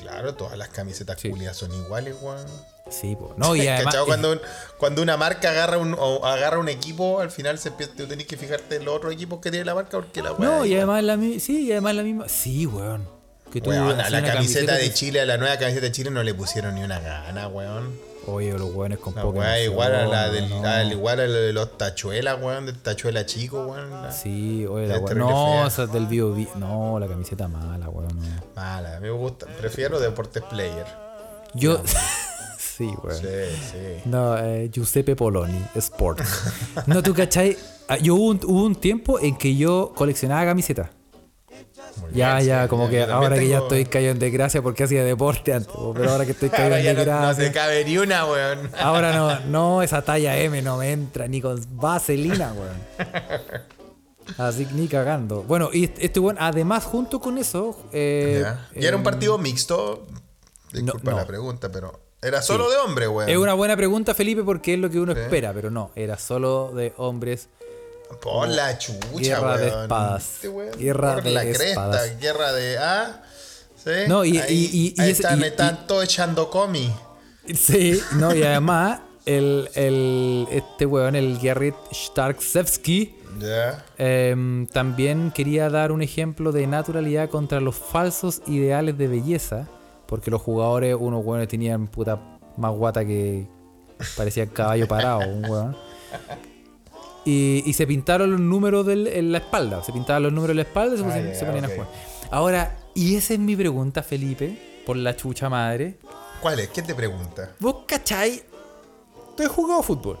Claro, 0.00 0.34
todas 0.34 0.56
las 0.56 0.68
camisetas 0.68 1.20
Sí. 1.20 1.30
culias 1.30 1.56
son 1.56 1.72
iguales, 1.74 2.14
weón. 2.20 2.46
Sí, 2.90 3.14
po. 3.16 3.34
no, 3.36 3.54
y 3.54 3.66
además. 3.68 3.94
Cuando, 4.06 4.40
cuando 4.78 5.02
una 5.02 5.16
marca 5.18 5.50
agarra 5.50 5.76
un, 5.78 5.94
o 5.98 6.24
agarra 6.24 6.58
un 6.58 6.68
equipo, 6.70 7.20
al 7.20 7.30
final 7.30 7.58
se, 7.58 7.68
empieza- 7.68 7.92
tú 7.94 8.06
tenés 8.06 8.26
que 8.26 8.36
fijarte 8.38 8.76
en 8.76 8.84
los 8.86 8.94
otros 8.96 9.12
equipos 9.12 9.40
que 9.40 9.50
tiene 9.50 9.64
la 9.66 9.74
marca 9.74 9.90
porque 9.98 10.22
la 10.22 10.34
No, 10.38 10.64
y 10.64 10.74
además 10.74 11.04
la 11.04 11.16
misma. 11.18 11.40
Sí, 11.40 11.66
y 11.66 11.72
además 11.72 11.94
la 11.96 12.02
misma. 12.02 12.28
Sí, 12.28 12.64
weón. 12.66 13.06
Que 13.52 13.60
tú 13.62 13.70
Weón, 13.70 13.88
a 13.88 13.92
hacías 14.04 14.10
la 14.10 14.18
una 14.18 14.32
camiseta 14.34 14.74
de 14.74 14.92
Chile, 14.92 15.20
a 15.22 15.24
la 15.26 15.38
nueva 15.38 15.56
camiseta 15.58 15.86
de 15.86 15.92
Chile 15.92 16.10
no 16.10 16.22
le 16.22 16.34
pusieron 16.34 16.74
ni 16.74 16.82
una 16.82 17.00
gana, 17.00 17.48
weón. 17.48 17.98
Oye, 18.26 18.52
los 18.58 18.74
weones 18.74 18.98
con 18.98 19.14
weá 19.34 19.62
igual 19.62 19.94
a 19.94 20.06
la 20.06 20.28
del, 20.28 20.50
no. 20.50 20.62
al 20.66 20.92
igual 20.92 21.20
a 21.20 21.26
la 21.26 21.38
de 21.38 21.52
los 21.52 21.78
tachuelas, 21.78 22.38
weón, 22.42 22.66
del 22.66 22.76
tachuela 22.78 23.24
chico, 23.24 23.66
weón. 23.66 23.90
la- 23.90 24.12
Sí, 24.12 24.66
oye, 24.66 24.86
La 24.86 25.02
terrible 25.04 25.24
No, 25.30 25.66
esa 25.66 25.84
es 25.84 25.92
del 25.92 26.06
bio, 26.06 26.34
Bio- 26.34 26.54
No, 26.56 26.98
la 26.98 27.06
camiseta 27.06 27.48
mala, 27.48 27.88
weón. 27.88 28.16
no. 28.18 28.24
Mala, 28.54 28.96
a 28.96 29.00
mí 29.00 29.06
me 29.06 29.12
gusta. 29.12 29.46
Prefiero 29.58 29.98
Deportes 29.98 30.42
Player. 30.44 30.84
Yo. 31.54 31.80
sí, 32.58 32.90
weón. 33.02 33.16
Sí, 33.18 33.26
sí. 33.72 34.02
No, 34.04 34.36
eh, 34.36 34.68
Giuseppe 34.70 35.16
Poloni, 35.16 35.64
Sport. 35.76 36.20
No, 36.86 37.02
tú 37.02 37.14
cachai. 37.14 37.56
Ah, 37.88 37.96
Yo 37.96 38.16
hubo 38.16 38.26
un, 38.30 38.40
hubo 38.44 38.64
un 38.66 38.74
tiempo 38.76 39.18
en 39.18 39.36
que 39.38 39.56
yo 39.56 39.92
coleccionaba 39.96 40.44
camisetas. 40.44 40.90
Ya, 42.12 42.40
ya, 42.40 42.68
como 42.68 42.88
que 42.88 43.02
ahora 43.02 43.38
que 43.38 43.48
ya 43.48 43.58
estoy 43.58 43.84
caído 43.84 44.12
en 44.12 44.18
desgracia 44.18 44.62
porque 44.62 44.84
hacía 44.84 45.04
deporte 45.04 45.52
antes, 45.52 45.70
pero 45.94 46.10
ahora 46.10 46.24
que 46.24 46.32
estoy 46.32 46.50
Ahora 46.56 46.78
en 46.78 46.84
ya 46.84 46.92
no, 46.94 46.98
no 46.98 47.04
desgracia. 47.04 47.44
te 47.44 47.52
cabe 47.52 47.84
ni 47.84 47.98
una, 47.98 48.24
weón. 48.26 48.70
Ahora 48.80 49.12
no, 49.12 49.40
no, 49.46 49.82
esa 49.82 50.02
talla 50.02 50.36
M 50.38 50.60
no 50.62 50.76
me 50.78 50.92
entra 50.92 51.26
ni 51.28 51.40
con 51.40 51.60
vaselina, 51.76 52.52
weón. 52.52 53.68
Así 54.38 54.66
ni 54.72 54.88
cagando. 54.88 55.42
Bueno, 55.42 55.70
y 55.72 55.84
este 55.98 56.20
weón, 56.20 56.36
además, 56.38 56.84
junto 56.84 57.18
con 57.20 57.38
eso. 57.38 57.76
eh, 57.92 58.40
Ya. 58.42 58.68
¿Y 58.74 58.84
era 58.84 58.96
un 58.96 59.00
em, 59.00 59.04
partido 59.04 59.38
mixto? 59.38 60.06
Disculpa 60.72 61.12
no. 61.12 61.16
la 61.16 61.26
pregunta, 61.26 61.70
pero. 61.72 62.00
Era 62.20 62.42
solo 62.42 62.68
de 62.68 62.76
hombre, 62.78 63.06
weón. 63.08 63.28
Es 63.30 63.36
una 63.38 63.54
buena 63.54 63.76
pregunta, 63.76 64.12
Felipe, 64.12 64.42
porque 64.42 64.74
es 64.74 64.80
lo 64.80 64.90
que 64.90 64.98
uno 64.98 65.12
espera, 65.12 65.52
pero 65.54 65.70
no, 65.70 65.92
era 65.94 66.18
solo 66.18 66.72
de 66.74 66.92
hombres. 66.96 67.48
Por 68.20 68.48
la 68.48 68.76
chucha, 68.78 68.98
Guerra 69.38 69.56
de 69.58 69.66
weón. 69.70 69.82
espadas. 69.82 70.24
Este 70.34 70.48
weón, 70.48 70.78
Guerra 70.78 71.14
por 71.14 71.22
de 71.24 71.30
la 71.30 71.40
cresta. 71.42 71.64
espadas. 71.66 72.18
Guerra 72.20 72.52
de. 72.52 72.78
Ah. 72.78 73.22
¿Sí? 73.76 73.90
No, 74.08 74.24
y- 74.24 74.38
ahí, 74.38 74.70
y- 74.72 74.94
y- 74.96 75.00
ahí 75.00 75.10
están, 75.10 75.42
están 75.44 75.86
todos 75.86 76.04
echando 76.04 76.50
comi. 76.50 76.92
Sí, 77.54 78.00
no, 78.16 78.34
y 78.34 78.42
además, 78.44 79.00
el, 79.24 79.68
el, 79.74 80.46
este 80.50 80.84
weón, 80.86 81.14
el 81.16 81.38
Gerrit 81.38 81.74
Starksevsky, 81.92 83.14
Ya. 83.40 83.84
Em, 83.98 84.66
también 84.66 85.30
quería 85.30 85.70
dar 85.70 85.92
un 85.92 86.02
ejemplo 86.02 86.50
de 86.50 86.66
naturalidad 86.66 87.28
contra 87.30 87.60
los 87.60 87.76
falsos 87.76 88.42
ideales 88.46 88.98
de 88.98 89.06
belleza, 89.06 89.68
porque 90.06 90.30
los 90.30 90.42
jugadores, 90.42 90.96
unos 90.98 91.24
hueones 91.24 91.46
tenían 91.48 91.86
puta 91.86 92.18
más 92.56 92.72
guata 92.72 93.04
que 93.04 93.46
parecía 94.16 94.46
caballo 94.46 94.88
parado, 94.88 95.20
un 95.20 95.44
hueón. 95.48 95.76
Y, 97.28 97.62
y 97.66 97.72
se 97.74 97.86
pintaron 97.86 98.30
los 98.30 98.40
números 98.40 98.86
del- 98.86 99.06
en 99.08 99.32
la 99.32 99.38
espalda, 99.38 99.82
se 99.84 99.92
pintaban 99.92 100.22
los 100.22 100.32
números 100.32 100.52
en 100.52 100.56
la 100.56 100.62
espalda 100.62 100.94
y 100.94 100.98
se, 100.98 101.04
Ah, 101.04 101.34
se 101.34 101.44
ponían 101.44 101.64
a 101.66 101.68
jugar. 101.68 101.88
Ahora, 102.30 102.76
y 102.94 103.16
esa 103.16 103.34
es 103.34 103.38
mi 103.40 103.54
pregunta, 103.54 104.02
Felipe, 104.02 104.82
por 104.86 104.96
la 104.96 105.14
chucha 105.14 105.48
madre. 105.50 105.98
¿Cuál 106.40 106.60
es? 106.60 106.68
¿Qué 106.68 106.80
te 106.82 106.94
pregunta? 106.94 107.52
¿Vos 107.58 107.84
cachai? 107.86 108.42
¿Tú 109.36 109.42
has 109.42 109.48
jugado 109.50 109.82
fútbol? 109.82 110.18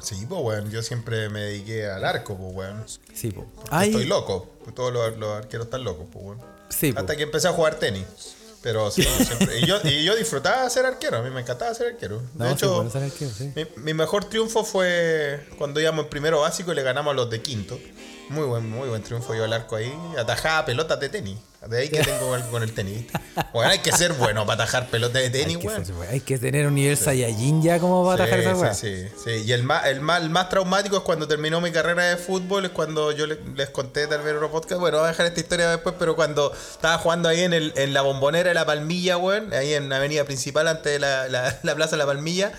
Sí, 0.00 0.24
pues, 0.28 0.40
weón. 0.42 0.70
Yo 0.70 0.82
siempre 0.82 1.28
me 1.28 1.40
dediqué 1.40 1.86
al 1.90 2.04
arco, 2.04 2.36
pues, 2.36 2.54
weón. 2.54 2.84
Sí, 3.12 3.30
po. 3.30 3.44
Estoy 3.82 4.06
loco. 4.06 4.48
Todos 4.74 4.92
los, 4.92 5.16
los 5.18 5.36
arqueros 5.36 5.66
están 5.66 5.84
locos, 5.84 6.06
pues, 6.12 6.24
weón. 6.24 6.38
Sí, 6.70 6.92
po. 6.92 7.00
Hasta 7.00 7.16
que 7.16 7.24
empecé 7.24 7.48
a 7.48 7.52
jugar 7.52 7.74
tenis. 7.74 8.06
Pero 8.62 8.90
sí, 8.90 9.02
yo 9.02 9.24
siempre. 9.24 9.60
Y 9.60 9.66
yo, 9.66 9.78
y 9.84 10.04
yo 10.04 10.16
disfrutaba 10.16 10.68
ser 10.68 10.84
arquero. 10.84 11.18
A 11.18 11.22
mí 11.22 11.30
me 11.30 11.40
encantaba 11.40 11.72
ser 11.74 11.94
arquero. 11.94 12.22
No, 12.34 12.44
de 12.44 12.50
sí, 12.50 12.56
hecho, 12.56 12.84
bueno, 12.84 13.10
sí. 13.36 13.52
mi, 13.54 13.66
mi 13.82 13.94
mejor 13.94 14.24
triunfo 14.24 14.64
fue 14.64 15.46
cuando 15.58 15.80
íbamos 15.80 16.04
en 16.04 16.10
primero 16.10 16.40
básico 16.40 16.72
y 16.72 16.74
le 16.74 16.82
ganamos 16.82 17.12
a 17.12 17.14
los 17.14 17.30
de 17.30 17.40
quinto. 17.40 17.78
Muy 18.30 18.44
buen, 18.44 18.68
muy 18.68 18.88
buen 18.88 19.02
triunfo 19.02 19.34
yo 19.34 19.44
al 19.44 19.52
arco 19.52 19.76
ahí. 19.76 19.92
Atajaba 20.18 20.66
pelotas 20.66 20.98
de 21.00 21.08
tenis. 21.08 21.38
De 21.68 21.78
ahí 21.80 21.88
que 21.88 22.00
tengo 22.02 22.34
algo 22.34 22.50
con 22.50 22.62
el 22.62 22.72
tenis. 22.72 23.04
Bueno, 23.52 23.70
hay 23.70 23.78
que 23.80 23.92
ser 23.92 24.12
bueno 24.14 24.46
para 24.46 24.64
atajar 24.64 24.88
pelotas 24.88 25.14
de 25.14 25.24
Hay 25.24 25.30
tenis, 25.30 25.58
weón. 25.62 25.84
ser- 25.84 25.94
hay 26.10 26.20
que 26.20 26.38
tener 26.38 26.66
un 26.66 26.74
nivel 26.74 26.96
Saiyajin 26.96 27.62
ya 27.62 27.78
como 27.78 28.04
para 28.06 28.24
atajar 28.24 28.40
esa 28.40 28.74
Sí, 28.74 28.86
sí, 28.88 29.08
sí, 29.08 29.22
sí. 29.24 29.30
Y 29.46 29.52
el 29.52 29.62
más, 29.62 29.86
el, 29.86 30.00
más, 30.00 30.22
el 30.22 30.30
más 30.30 30.48
traumático 30.48 30.96
es 30.96 31.02
cuando 31.02 31.28
terminó 31.28 31.60
mi 31.60 31.70
carrera 31.70 32.04
de 32.04 32.16
fútbol, 32.16 32.64
es 32.64 32.70
cuando 32.70 33.12
yo 33.12 33.26
le- 33.26 33.38
les 33.54 33.68
conté 33.70 34.06
tal 34.06 34.18
vez 34.22 34.30
en 34.30 34.36
otro 34.36 34.50
podcast. 34.50 34.80
Bueno, 34.80 34.98
voy 34.98 35.06
a 35.06 35.10
dejar 35.10 35.26
esta 35.26 35.40
historia 35.40 35.70
después, 35.70 35.94
pero 35.98 36.16
cuando 36.16 36.52
estaba 36.52 36.98
jugando 36.98 37.28
ahí 37.28 37.40
en, 37.42 37.52
el, 37.52 37.72
en 37.76 37.92
la 37.92 38.02
bombonera 38.02 38.48
de 38.48 38.54
la 38.54 38.66
Palmilla, 38.66 39.16
weón, 39.18 39.52
ahí 39.52 39.74
en 39.74 39.88
la 39.88 39.96
avenida 39.96 40.24
principal, 40.24 40.66
antes 40.68 40.92
de 40.92 40.98
la, 40.98 41.28
la, 41.28 41.58
la 41.62 41.74
plaza 41.74 41.92
de 41.92 41.98
la 41.98 42.06
Palmilla. 42.06 42.52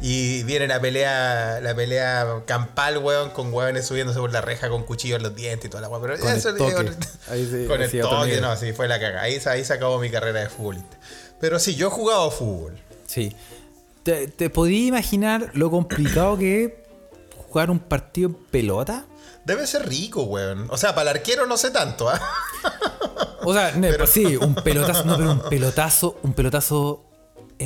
Y 0.00 0.42
viene 0.44 0.66
la 0.66 0.80
pelea, 0.80 1.60
la 1.62 1.74
pelea 1.76 2.42
campal, 2.46 2.98
weón, 2.98 3.30
con 3.30 3.52
weones 3.54 3.86
subiéndose 3.86 4.18
por 4.18 4.32
la 4.32 4.40
reja 4.40 4.68
con 4.68 4.82
cuchillos 4.84 5.18
en 5.18 5.22
los 5.22 5.36
dientes 5.36 5.66
y 5.66 5.68
toda 5.68 5.80
la 5.80 5.88
weón. 5.88 6.02
Pero 6.02 6.18
Con 6.18 6.30
el 6.32 6.38
eso 6.38 6.48
es 6.50 6.56
toque. 6.56 6.74
otro- 6.74 6.94
Ahí 7.30 7.46
sí, 7.48 7.66
con 7.68 7.80
el 7.82 8.00
toque, 8.00 8.40
no, 8.40 8.56
sí, 8.56 8.72
fue 8.72 8.88
la 8.88 8.98
caga. 8.98 9.22
Ahí, 9.22 9.38
se- 9.40 9.48
ahí 9.50 9.64
se 9.64 9.72
acabó 9.74 9.98
mi 10.00 10.10
carrera 10.10 10.40
de 10.40 10.48
futbolista. 10.48 10.98
Pero 11.40 11.58
sí, 11.58 11.76
yo 11.76 11.86
he 11.88 11.90
jugado 11.90 12.30
fútbol. 12.32 12.78
Sí. 13.06 13.36
¿Te, 14.02 14.26
te 14.26 14.50
podías 14.50 14.88
imaginar 14.88 15.50
lo 15.54 15.70
complicado 15.70 16.36
que 16.36 16.64
es 16.64 16.72
jugar 17.46 17.70
un 17.70 17.78
partido 17.78 18.30
en 18.30 18.34
pelota? 18.34 19.04
Debe 19.44 19.66
ser 19.68 19.88
rico, 19.88 20.22
weón. 20.24 20.66
O 20.70 20.76
sea, 20.76 20.94
para 20.96 21.10
el 21.12 21.16
arquero 21.18 21.46
no 21.46 21.56
sé 21.56 21.70
tanto, 21.70 22.08
¿ah? 22.08 22.20
O 23.44 23.52
sea, 23.54 23.72
no, 23.76 23.86
pues 23.96 24.10
sí, 24.10 24.36
un 24.36 24.54
pelotazo, 24.64 25.04
no, 25.04 25.16
pero 25.16 25.30
un 25.32 25.42
pelotazo, 25.48 26.18
un 26.22 26.32
pelotazo 26.32 27.04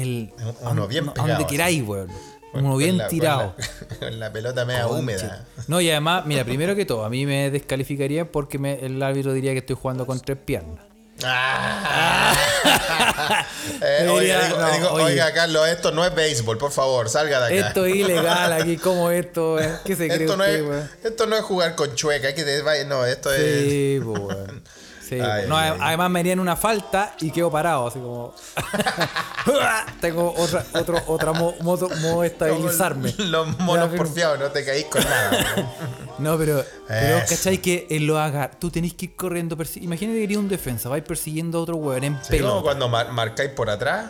el 0.02 0.32
Uno 0.62 0.86
bien 0.88 1.06
pegado, 1.10 1.28
donde 1.28 1.46
queráis, 1.46 1.82
weón. 1.82 2.08
Uno 2.52 2.76
bien 2.78 2.96
la- 2.96 3.04
con 3.04 3.10
tirado. 3.10 3.54
la- 3.58 3.96
Con 3.98 4.18
la, 4.20 4.32
pelota 4.32 4.64
media 4.64 4.84
Conche. 4.84 4.98
húmeda. 5.00 5.46
No, 5.68 5.80
y 5.80 5.90
además, 5.90 6.24
mira, 6.26 6.44
primero 6.44 6.74
que 6.74 6.86
todo, 6.86 7.04
a 7.04 7.10
mí 7.10 7.26
me 7.26 7.50
descalificaría 7.50 8.30
porque 8.32 8.58
me- 8.58 8.84
el 8.84 9.02
árbitro 9.02 9.32
diría 9.34 9.52
que 9.52 9.58
estoy 9.58 9.76
jugando 9.80 10.06
con 10.06 10.18
tres 10.20 10.38
piernas. 10.44 10.78
Ah. 11.24 12.34
Eh, 13.82 14.06
oiga, 14.08 14.20
diría, 14.20 14.40
digo- 14.48 14.58
no, 14.58 14.70
digo, 14.72 14.90
oye. 14.92 15.04
oiga, 15.06 15.32
Carlos, 15.34 15.68
esto 15.68 15.90
no 15.90 16.04
es 16.04 16.14
béisbol, 16.14 16.56
por 16.56 16.70
favor, 16.70 17.08
salga 17.08 17.40
de 17.46 17.58
acá. 17.58 17.68
Esto 17.68 17.84
es 17.84 17.96
ilegal 17.96 18.52
aquí, 18.52 18.76
¿cómo 18.76 19.10
esto? 19.10 19.58
¿Qué 19.84 19.96
se 19.96 20.06
cree 20.08 20.24
Esto 20.24 20.36
no, 20.36 20.44
usted, 20.44 20.60
es, 20.60 20.62
weón? 20.68 20.90
esto 21.02 21.26
no 21.26 21.36
es 21.36 21.42
jugar 21.42 21.74
con 21.74 21.94
chueca, 21.94 22.32
que 22.34 22.84
no, 22.86 23.04
esto 23.04 23.32
es... 23.34 23.68
Sí, 23.68 24.00
pues, 24.04 24.18
weón. 24.20 24.62
Sí, 25.08 25.20
Ay, 25.20 25.42
pues. 25.42 25.48
no, 25.48 25.56
ay, 25.56 25.68
a- 25.68 25.72
ay. 25.74 25.78
además 25.82 26.10
me 26.10 26.20
harían 26.20 26.40
una 26.40 26.56
falta 26.56 27.14
y 27.20 27.30
quedo 27.30 27.50
parado, 27.50 27.86
así 27.86 27.98
como. 28.00 28.34
Tengo 30.00 30.34
otra, 30.36 30.64
otro, 30.74 31.02
otra 31.06 31.32
mo- 31.32 31.54
modo, 31.60 31.88
modo 32.00 32.22
de 32.22 32.28
estabilizarme. 32.28 33.14
Los 33.18 33.58
monos 33.60 33.90
porfiados, 33.96 34.38
no 34.38 34.50
te 34.50 34.64
caís 34.64 34.86
con 34.86 35.02
nada. 35.04 35.74
No, 36.18 36.38
pero, 36.38 36.64
pero. 36.88 37.18
¿cachai? 37.28 37.58
Que 37.58 37.86
él 37.90 38.06
lo 38.06 38.18
haga. 38.18 38.50
Tú 38.50 38.70
tenés 38.70 38.94
que 38.94 39.04
ir 39.04 39.16
corriendo. 39.16 39.54
Imagínate 39.76 40.16
que 40.18 40.24
eres 40.24 40.36
un 40.38 40.48
defensa, 40.48 40.88
vais 40.88 41.04
persiguiendo 41.04 41.58
a 41.58 41.60
otro 41.60 41.76
weón 41.76 42.04
en 42.04 42.14
Sí, 42.14 42.20
como 42.20 42.30
pelota. 42.38 42.62
cuando 42.62 42.88
mar- 42.88 43.12
marcáis 43.12 43.50
por 43.50 43.68
atrás. 43.68 44.06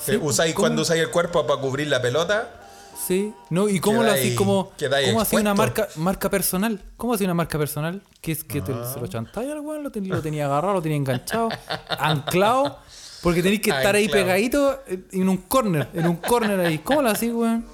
Sí, 0.00 0.16
usáis, 0.16 0.54
¿cómo? 0.54 0.62
cuando 0.62 0.82
usáis 0.82 1.02
el 1.02 1.10
cuerpo 1.10 1.44
para 1.44 1.60
cubrir 1.60 1.88
la 1.88 2.00
pelota. 2.00 2.67
Sí, 3.06 3.32
no, 3.50 3.68
y 3.68 3.80
cómo 3.80 4.02
lo 4.02 4.10
hacís 4.10 4.36
quedáis 4.76 5.08
¿Cómo 5.08 5.20
hacía 5.20 5.40
una 5.40 5.54
marca, 5.54 5.88
marca 5.96 6.28
personal? 6.28 6.82
¿Cómo 6.96 7.14
hacía 7.14 7.26
una 7.26 7.34
marca 7.34 7.56
personal? 7.58 8.02
Que 8.20 8.32
es 8.32 8.44
que 8.44 8.60
te- 8.60 8.72
Ah. 8.72 8.90
se 8.92 9.00
lo 9.00 9.06
chantáis 9.06 9.50
al 9.50 9.60
weón, 9.60 9.82
lo, 9.82 9.90
ten- 9.90 10.08
lo 10.08 10.20
tenía 10.20 10.46
agarrado, 10.46 10.74
lo 10.74 10.82
tenía 10.82 10.96
enganchado, 10.98 11.48
anclado. 11.88 12.78
Porque 13.22 13.42
tenéis 13.42 13.62
que 13.62 13.70
estar 13.70 13.94
ahí 13.96 14.08
pegadito 14.08 14.80
en 15.12 15.28
un 15.28 15.38
corner, 15.38 15.88
en 15.94 16.06
un 16.06 16.16
corner 16.16 16.60
ahí. 16.60 16.78
¿Cómo 16.78 17.02
lo 17.02 17.08
hacís, 17.10 17.32
weón? 17.32 17.66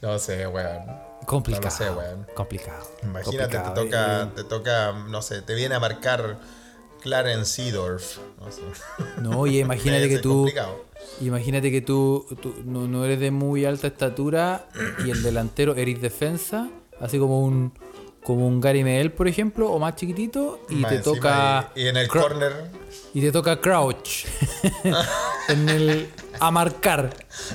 No 0.00 0.18
sé, 0.18 0.46
weón. 0.46 0.82
Complicado. 1.26 1.64
No 1.68 1.70
lo 1.70 1.76
sé, 1.76 1.90
weón. 2.08 2.26
Complicado. 2.34 2.86
Imagínate, 3.02 3.58
te 3.58 3.70
toca, 3.74 4.22
eh. 4.22 4.26
te 4.34 4.44
toca, 4.44 4.92
no 5.08 5.20
sé, 5.22 5.42
te 5.42 5.54
viene 5.54 5.74
a 5.74 5.80
marcar 5.80 6.38
Clarence 7.02 7.52
Seedorf. 7.62 8.18
No 8.40 8.50
sé. 8.50 8.62
No, 9.20 9.46
y 9.46 9.58
imagínate 9.60 10.08
que 10.08 10.18
tú. 10.18 10.30
complicado. 10.44 10.84
Imagínate 11.20 11.70
que 11.70 11.80
tú, 11.80 12.26
tú 12.40 12.54
no, 12.64 12.86
no 12.86 13.04
eres 13.04 13.18
de 13.20 13.30
muy 13.30 13.64
alta 13.64 13.86
estatura 13.88 14.66
y 15.04 15.10
el 15.10 15.22
delantero 15.22 15.74
eres 15.74 16.00
defensa, 16.00 16.68
así 17.00 17.18
como 17.18 17.42
un 17.44 17.72
como 18.22 18.46
un 18.46 18.60
Gary 18.60 18.84
Medel, 18.84 19.10
por 19.10 19.26
ejemplo, 19.26 19.70
o 19.70 19.78
más 19.78 19.94
chiquitito, 19.96 20.60
y 20.68 20.74
Más 20.74 20.90
te 20.90 20.98
toca 20.98 21.70
Y, 21.74 21.84
y 21.84 21.88
en 21.88 21.96
el 21.96 22.08
corner. 22.08 22.52
y 23.14 23.22
te 23.22 23.32
toca 23.32 23.58
crouch 23.58 24.26
en 25.48 25.68
el 25.68 26.08
a 26.40 26.50
marcar. 26.50 27.10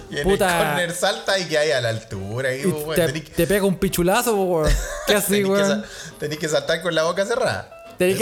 Y 0.10 0.18
en 0.18 0.24
Puta, 0.24 0.60
el 0.60 0.68
corner 0.68 0.92
salta 0.92 1.38
y 1.38 1.46
que 1.46 1.58
hay 1.60 1.72
a 1.72 1.80
la 1.82 1.90
altura. 1.90 2.56
Y, 2.56 2.64
te, 2.96 3.14
que- 3.14 3.22
te 3.22 3.46
pega 3.48 3.66
un 3.66 3.76
pichulazo. 3.76 4.64
¿Qué 5.06 5.14
así, 5.16 5.44
tenés 5.44 5.68
que 5.68 5.84
tenés 6.20 6.38
que 6.40 6.50
saltar 6.50 6.82
con 6.82 6.96
la 6.96 7.04
boca 7.04 7.24
cerrada. 7.26 7.83
Tenés 7.98 8.18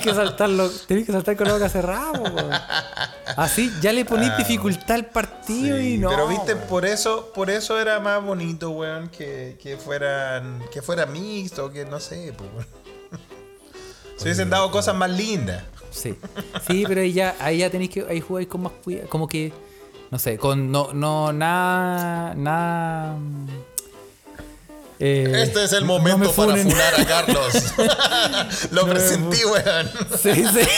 que, 0.00 0.14
saltarlo, 0.14 0.68
tenés 0.86 1.06
que 1.06 1.12
saltar 1.12 1.36
con 1.36 1.46
la 1.48 1.54
boca 1.54 1.68
cerrada, 1.68 2.12
po. 2.12 2.24
Así 3.36 3.70
ya 3.80 3.92
le 3.92 4.04
ponís 4.04 4.36
dificultad 4.36 4.96
al 4.96 5.06
partido 5.06 5.76
Sí, 5.78 5.94
y 5.94 5.98
no. 5.98 6.08
pero 6.10 6.26
viste, 6.28 6.54
weón. 6.54 6.66
por 6.68 6.84
eso, 6.84 7.32
por 7.34 7.50
eso 7.50 7.78
era 7.78 8.00
más 8.00 8.22
bonito, 8.22 8.70
weón, 8.70 9.08
que, 9.08 9.56
que 9.62 9.76
fueran, 9.76 10.60
que 10.72 10.82
fuera 10.82 11.06
mixto, 11.06 11.70
que 11.70 11.84
no 11.84 12.00
sé, 12.00 12.34
pues. 12.36 12.66
Se 14.16 14.24
hubiesen 14.24 14.50
dado 14.50 14.70
cosas 14.70 14.94
más 14.96 15.10
lindas. 15.10 15.62
Sí, 15.90 16.16
sí, 16.66 16.84
pero 16.86 17.00
ahí 17.00 17.12
ya, 17.12 17.36
ahí 17.40 17.58
ya 17.58 17.70
tenéis 17.70 17.90
que 17.90 18.04
ahí 18.08 18.20
jugáis 18.20 18.48
con 18.48 18.62
más 18.62 18.72
cuidado, 18.84 19.08
como 19.08 19.26
que 19.28 19.52
no 20.10 20.18
sé, 20.18 20.36
con 20.38 20.70
no 20.72 20.92
no 20.92 21.32
nada 21.32 22.34
nada 22.34 23.16
eh, 25.00 25.42
Este 25.44 25.64
es 25.64 25.72
el 25.72 25.84
momento 25.84 26.18
me 26.18 26.28
para 26.28 26.56
funar 26.56 27.00
a 27.00 27.04
Carlos. 27.06 27.54
Lo 28.70 28.82
No 28.86 28.88
presentí, 28.92 29.44
weón. 29.44 29.90
Sí, 30.22 30.32
sí. 30.34 30.68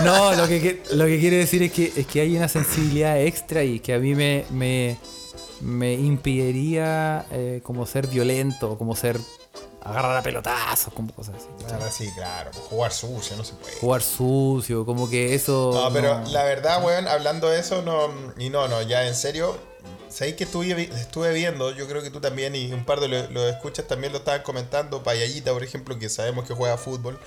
no, 0.04 0.34
lo 0.34 0.46
que, 0.46 0.82
lo 0.92 1.06
que 1.06 1.18
quiero 1.20 1.36
decir 1.36 1.62
es 1.62 1.72
que 1.72 1.92
es 1.96 2.06
que 2.06 2.20
hay 2.20 2.36
una 2.36 2.48
sensibilidad 2.48 3.20
extra 3.20 3.62
y 3.64 3.80
que 3.80 3.94
a 3.94 3.98
mí 3.98 4.14
me 4.14 4.44
me, 4.50 4.98
me 5.60 5.94
impediría 5.94 7.24
eh, 7.30 7.60
como 7.62 7.86
ser 7.86 8.06
violento, 8.06 8.76
como 8.78 8.96
ser 8.96 9.18
agarrar 9.84 10.16
a 10.16 10.22
pelotazos, 10.22 10.92
como 10.94 11.12
cosas 11.12 11.34
así. 11.36 11.46
Ahora 11.72 11.90
sí, 11.90 12.08
claro. 12.14 12.50
Jugar 12.70 12.92
sucio, 12.92 13.36
no 13.36 13.44
se 13.44 13.54
puede. 13.54 13.74
Jugar 13.76 14.02
sucio, 14.02 14.84
como 14.86 15.10
que 15.10 15.34
eso. 15.34 15.72
No, 15.74 15.92
pero 15.92 16.20
no- 16.20 16.30
la 16.30 16.44
verdad, 16.44 16.84
weón, 16.84 17.08
hablando 17.08 17.48
de 17.48 17.58
eso, 17.60 17.82
no. 17.82 18.08
Y 18.38 18.48
no, 18.50 18.68
no, 18.68 18.82
ya 18.82 19.06
en 19.06 19.14
serio. 19.16 19.56
¿Sabéis 20.12 20.36
que 20.36 20.44
estuve, 20.44 20.82
estuve 20.82 21.32
viendo? 21.32 21.70
Yo 21.74 21.88
creo 21.88 22.02
que 22.02 22.10
tú 22.10 22.20
también 22.20 22.54
y 22.54 22.70
un 22.72 22.84
par 22.84 23.00
de 23.00 23.08
los 23.08 23.30
lo 23.30 23.48
escuchas 23.48 23.86
también 23.86 24.12
lo 24.12 24.18
estaban 24.18 24.42
comentando. 24.42 25.02
Payallita, 25.02 25.52
por 25.52 25.64
ejemplo, 25.64 25.98
que 25.98 26.10
sabemos 26.10 26.46
que 26.46 26.54
juega 26.54 26.76
fútbol. 26.76 27.18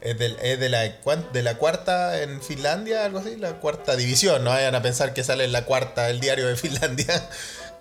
Es, 0.00 0.18
de, 0.18 0.68
la, 0.68 1.58
cuarta 1.58 2.22
en 2.22 2.42
Finlandia, 2.42 3.04
algo 3.04 3.18
así, 3.18 3.36
la 3.36 3.60
cuarta 3.60 3.96
división. 3.96 4.42
No 4.42 4.50
vayan 4.50 4.74
a 4.74 4.82
pensar 4.82 5.14
que 5.14 5.22
sale 5.22 5.44
en 5.44 5.52
la 5.52 5.64
cuarta 5.64 6.08
el 6.08 6.20
diario 6.20 6.48
de 6.48 6.56
Finlandia. 6.56 7.28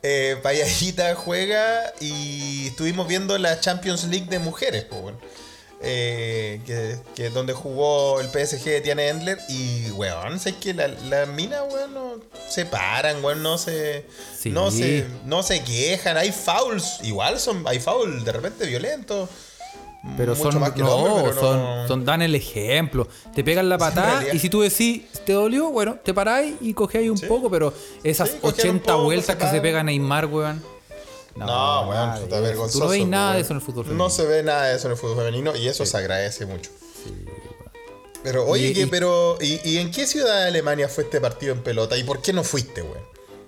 Eh, 0.03 0.37
Payallita 0.43 1.15
juega 1.15 1.93
y 1.99 2.67
estuvimos 2.67 3.07
viendo 3.07 3.37
la 3.37 3.59
Champions 3.59 4.03
League 4.05 4.27
de 4.27 4.39
mujeres, 4.39 4.83
pues, 4.83 5.01
weón. 5.01 5.19
Eh, 5.83 6.61
que, 6.67 6.97
que 7.15 7.27
es 7.27 7.33
donde 7.33 7.53
jugó 7.53 8.19
el 8.21 8.27
PSG 8.27 8.65
de 8.65 8.81
Tiane 8.81 9.07
Endler 9.09 9.39
y 9.49 9.89
weón, 9.91 10.39
sé 10.39 10.55
que 10.57 10.75
la, 10.75 10.87
la 10.87 11.25
mina, 11.25 11.63
weón, 11.63 11.93
no 11.95 12.13
se 12.47 12.67
paran, 12.67 13.23
weón, 13.23 13.41
no 13.41 13.57
se, 13.57 14.05
Sí. 14.39 14.51
no 14.51 14.69
se 14.69 15.07
no 15.25 15.41
se 15.41 15.63
quejan, 15.63 16.17
hay 16.17 16.31
fouls, 16.31 16.99
igual 17.01 17.39
son, 17.39 17.63
hay 17.67 17.79
fouls 17.79 18.23
de 18.23 18.31
repente 18.31 18.67
violentos. 18.67 19.27
Pero 20.17 20.35
mucho 20.35 20.51
son, 20.51 20.61
más 20.61 20.71
que 20.71 20.81
no, 20.81 21.21
pero 21.23 21.39
son, 21.39 21.57
no- 21.57 21.87
son- 21.87 22.05
dan 22.05 22.21
el 22.23 22.33
ejemplo. 22.35 23.07
Te 23.35 23.43
pegan 23.43 23.69
la 23.69 23.77
patada 23.77 24.23
y 24.33 24.39
si 24.39 24.49
tú 24.49 24.61
decís, 24.61 25.03
te 25.25 25.33
dolió, 25.33 25.69
bueno, 25.69 25.97
te 26.03 26.11
paráis 26.13 26.55
y 26.61 26.73
cogéis 26.73 27.09
un 27.11 27.17
Sí. 27.19 27.27
poco, 27.27 27.49
pero 27.51 27.71
esas 28.03 28.29
Sí, 28.29 28.37
coger 28.41 28.65
un 28.71 28.75
80 28.77 28.93
poco, 28.93 29.03
vueltas 29.05 29.35
que 29.35 29.43
se 29.43 29.47
paran. 29.47 29.61
pega 29.61 29.83
Neymar, 29.83 30.25
weón. 30.25 30.63
No, 31.35 31.81
weón, 31.81 31.95
nada 31.95 32.19
puta 32.21 32.35
de 32.35 32.41
eso. 32.41 32.41
vergonzoso. 32.49 32.83
No 32.83 32.89
veis 32.89 33.07
nada 33.07 33.33
de 33.35 33.41
eso 33.41 33.51
en 33.53 33.57
el 33.57 33.61
fútbol 33.63 33.83
femenino. 33.85 34.03
No 34.03 34.09
se 34.09 34.25
ve 34.25 34.43
nada 34.43 34.65
de 34.67 34.75
eso 34.75 34.87
en 34.87 34.91
el 34.91 34.97
fútbol 34.97 35.17
femenino 35.17 35.55
y 35.55 35.67
eso 35.67 35.85
se 35.85 35.97
agradece 35.97 36.45
mucho. 36.45 36.69
Pero, 38.23 38.45
oye, 38.45 38.67
Y- 38.69 38.73
¿qué- 38.73 38.81
y- 38.81 38.85
pero, 38.85 39.37
¿y, 39.41 39.59
y 39.67 39.77
en 39.79 39.91
qué 39.91 40.05
ciudad 40.05 40.41
de 40.41 40.47
Alemania 40.47 40.87
fue 40.87 41.05
este 41.05 41.19
partido 41.19 41.53
en 41.53 41.63
pelota? 41.63 41.97
¿Y 41.97 42.03
por 42.03 42.21
qué 42.21 42.33
no 42.33 42.43
fuiste? 42.43 42.83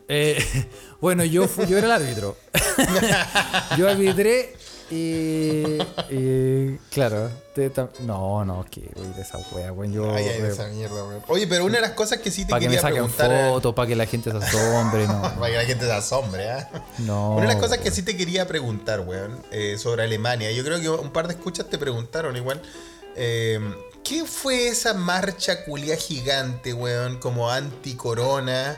Eh, 0.07 0.43
bueno, 1.01 1.23
yo, 1.25 1.47
fui- 1.47 1.67
yo 1.67 1.77
era 1.77 1.85
el 1.87 1.93
árbitro. 1.93 2.35
yo 3.77 3.87
arbitré 3.87 4.55
y, 4.89 5.77
y, 6.09 6.77
claro, 6.91 7.29
te 7.55 7.71
no, 8.01 8.43
no, 8.45 8.65
que 8.69 8.89
voy 8.95 9.07
a 9.17 9.21
esa 9.21 9.37
wea, 9.51 9.71
weón. 9.71 9.93
Yo, 9.93 10.13
Ay, 10.13 10.25
ay, 10.27 10.41
eh, 10.41 10.47
esa 10.51 10.67
mierda, 10.67 11.03
weón. 11.03 11.23
Oye, 11.27 11.47
pero 11.47 11.65
una 11.65 11.75
de 11.75 11.81
las 11.81 11.91
cosas 11.91 12.19
que 12.19 12.31
sí 12.31 12.43
te 12.45 12.49
para 12.49 12.59
que 12.59 12.65
me 12.67 12.75
quería 12.75 12.81
saquen 12.81 12.95
preguntar. 13.05 13.31
eh, 13.31 13.49
fotos, 13.49 13.73
para 13.73 13.87
que 13.87 13.95
la 13.95 14.05
gente 14.05 14.31
se 14.31 14.37
asombre, 14.37 15.07
no. 15.07 15.21
Para 15.39 15.47
que 15.51 15.57
la 15.57 15.65
gente 15.65 15.85
se 15.85 15.91
asombre, 15.93 16.51
¿ah? 16.51 16.69
No, 16.99 17.31
Una 17.35 17.41
de 17.47 17.53
las 17.53 17.61
cosas 17.61 17.77
que 17.79 17.91
sí 17.91 18.03
te 18.03 18.15
quería 18.17 18.47
preguntar, 18.47 18.99
weón, 19.01 19.41
eh, 19.51 19.77
sobre 19.77 20.03
Alemania. 20.03 20.51
Yo 20.51 20.63
creo 20.63 20.79
que 20.79 20.89
un 20.89 21.11
par 21.11 21.27
de 21.27 21.33
escuchas 21.35 21.69
te 21.69 21.77
preguntaron 21.77 22.35
igual. 22.35 22.61
eh, 23.15 23.59
¿Qué 24.03 24.25
fue 24.25 24.67
esa 24.67 24.93
marcha 24.93 25.63
culia 25.63 25.95
gigante, 25.95 26.73
weón, 26.73 27.19
como 27.19 27.49
anti-corona? 27.49 28.77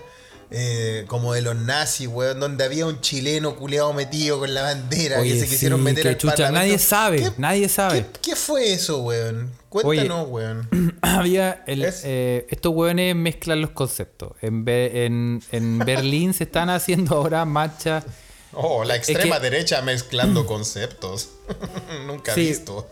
Eh, 0.58 1.04
como 1.08 1.34
de 1.34 1.42
los 1.42 1.54
nazis, 1.58 2.08
weón, 2.08 2.40
donde 2.40 2.64
había 2.64 2.86
un 2.86 3.02
chileno 3.02 3.58
culiado 3.58 3.92
metido 3.92 4.40
con 4.40 4.54
la 4.54 4.62
bandera 4.62 5.20
Oye, 5.20 5.34
que 5.34 5.40
se 5.42 5.48
quisieron 5.50 5.84
meter 5.84 6.08
al 6.08 6.18
chucha, 6.18 6.32
parlamento. 6.36 6.60
nadie 6.62 6.80
sabe, 6.80 7.18
¿Qué- 7.24 7.32
nadie 7.38 7.68
sabe. 7.68 8.06
¿Qué, 8.14 8.20
qué 8.32 8.36
fue 8.38 8.72
eso, 8.72 9.00
weón? 9.00 9.52
Cuéntanos, 9.68 10.30
weón. 10.30 10.70
Había 11.02 11.64
el, 11.68 11.84
Es- 11.84 12.04
eh, 12.06 12.48
estos 12.50 12.74
hueones 12.74 13.14
mezclan 13.18 13.60
los 13.60 13.72
conceptos. 13.72 14.32
En, 14.42 14.64
Be- 14.64 15.06
en, 15.06 15.44
en 15.52 15.80
Berlín 15.86 16.34
se 16.34 16.46
están 16.46 16.70
haciendo 16.70 17.18
ahora 17.18 17.44
marchas. 17.44 18.06
Oh, 18.54 18.86
la 18.86 18.96
Es 18.96 19.10
extrema 19.10 19.36
que- 19.42 19.50
derecha 19.50 19.82
mezclando 19.82 20.46
conceptos. 20.48 21.32
Nunca 22.08 22.32
he 22.32 22.36
Sí. 22.36 22.42
visto. 22.48 22.90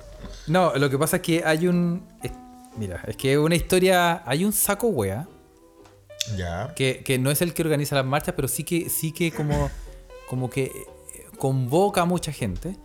No, 0.47 0.73
lo 0.75 0.89
que 0.89 0.97
pasa 0.97 1.15
es 1.17 1.21
que 1.21 1.43
hay 1.45 1.67
un. 1.67 2.03
es- 2.21 2.31
mira, 2.75 3.01
es 3.07 3.15
que 3.15 3.37
una 3.37 3.55
historia. 3.55 4.21
Hay 4.25 4.43
un 4.43 4.51
saco 4.51 4.87
wea 4.87 5.25
Ya. 6.37 6.73
que, 6.75 7.03
que 7.03 7.17
no 7.19 7.31
es 7.31 7.41
el 7.41 7.53
que 7.53 7.61
organiza 7.63 7.95
las 7.95 8.05
marchas, 8.05 8.33
pero 8.35 8.47
sí 8.47 8.63
que, 8.63 8.89
sí 8.89 9.11
que 9.11 9.31
como, 9.31 9.69
como 10.29 10.49
que 10.49 10.63
eh, 10.63 10.71
convoca 11.37 12.01
a 12.01 12.05
mucha 12.05 12.31
gente. 12.31 12.77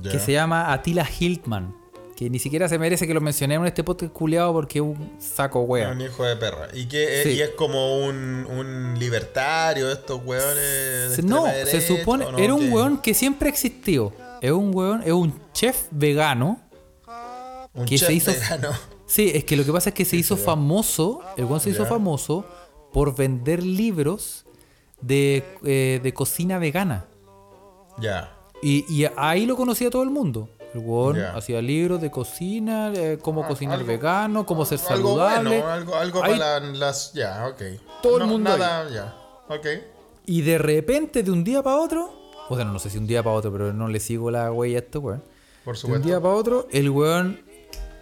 ya. 0.00 0.12
Que 0.12 0.18
se 0.18 0.32
llama 0.32 0.72
Attila 0.72 1.06
Hildman. 1.18 1.74
Que 2.16 2.30
ni 2.30 2.38
siquiera 2.38 2.66
se 2.66 2.78
merece 2.78 3.06
que 3.06 3.12
lo 3.12 3.20
mencionemos 3.20 3.64
en 3.66 3.68
este 3.68 3.84
podcast 3.84 4.10
culiado 4.10 4.50
porque 4.54 4.78
es 4.78 4.82
un 4.82 5.16
saco 5.20 5.60
wea. 5.60 5.90
Un 5.90 6.00
hijo 6.00 6.24
de 6.24 6.34
perra. 6.36 6.68
¿Y, 6.72 6.86
que, 6.86 7.22
Sí. 7.24 7.28
y 7.32 7.42
es 7.42 7.50
como 7.50 8.06
un, 8.06 8.46
un 8.48 8.98
libertario, 8.98 9.92
estos 9.92 10.24
de 10.24 11.10
Se- 11.14 11.22
No, 11.22 11.44
se 11.46 11.80
supone. 11.82 12.24
Era 12.38 12.54
un 12.54 12.60
¿Qué? 12.68 12.68
weón 12.70 12.98
que 13.02 13.12
siempre 13.12 13.50
existió. 13.50 14.14
Es 14.40 14.50
un 14.50 14.74
weón, 14.74 15.02
es 15.02 15.12
un 15.12 15.38
chef 15.52 15.88
vegano. 15.90 16.58
Un 17.74 17.84
que 17.84 17.98
se 17.98 18.06
chef 18.06 18.14
hizo- 18.16 18.32
vegano. 18.32 18.70
Sí, 19.06 19.30
es 19.34 19.44
que 19.44 19.54
lo 19.56 19.64
que 19.66 19.72
pasa 19.72 19.90
es 19.90 19.94
que 19.94 20.06
se 20.06 20.16
hizo 20.16 20.38
famoso. 20.38 21.20
El 21.36 21.44
weón 21.44 21.60
se 21.60 21.68
hizo 21.68 21.82
Ya. 21.82 21.88
famoso 21.90 22.46
por 22.96 23.14
vender 23.14 23.62
libros 23.62 24.46
de, 25.02 25.44
eh, 25.64 26.00
de 26.02 26.14
cocina 26.14 26.58
vegana. 26.58 27.04
Ya. 27.98 28.32
Y, 28.62 28.86
y 28.90 29.06
ahí 29.18 29.44
lo 29.44 29.54
conocía 29.54 29.90
todo 29.90 30.02
el 30.02 30.08
mundo. 30.08 30.48
El 30.72 30.80
weón 30.80 31.20
hacía 31.20 31.60
libros 31.60 32.00
de 32.00 32.10
cocina, 32.10 32.90
eh, 32.94 33.18
cómo 33.20 33.44
Ah, 33.44 33.48
cocinar 33.48 33.76
algo- 33.80 33.86
vegano, 33.86 34.46
cómo 34.46 34.64
ser 34.64 34.78
Algo 34.88 35.08
saludable. 35.10 35.58
bueno, 35.60 35.68
algo, 35.72 35.94
algo 35.94 36.22
Ahí- 36.24 36.38
para 36.38 36.58
la- 36.60 36.66
las. 36.72 37.12
Ya, 37.12 37.46
ok. 37.48 37.62
Todo 38.02 38.16
el 38.16 38.26
mundo 38.28 38.56
Nada, 38.56 38.88
ya. 38.88 39.14
Ok. 39.54 39.66
Y 40.24 40.40
de 40.40 40.56
repente, 40.56 41.22
de 41.22 41.30
un 41.30 41.44
día 41.44 41.62
para 41.62 41.76
otro, 41.76 42.10
o 42.48 42.56
sea, 42.56 42.64
no, 42.64 42.72
no 42.72 42.78
sé 42.78 42.88
si 42.88 42.96
un 42.96 43.06
día 43.06 43.22
para 43.22 43.36
otro, 43.36 43.52
pero 43.52 43.74
no 43.74 43.88
le 43.88 44.00
sigo 44.00 44.30
la 44.30 44.50
huella 44.50 44.78
a 44.78 44.80
este 44.80 44.96
weón. 44.96 45.22
Por 45.66 45.74
De 45.74 45.76
un 45.76 45.76
supuesto. 45.82 46.08
día 46.08 46.18
para 46.18 46.32
otro, 46.34 46.66
el 46.72 46.88
weón 46.88 47.40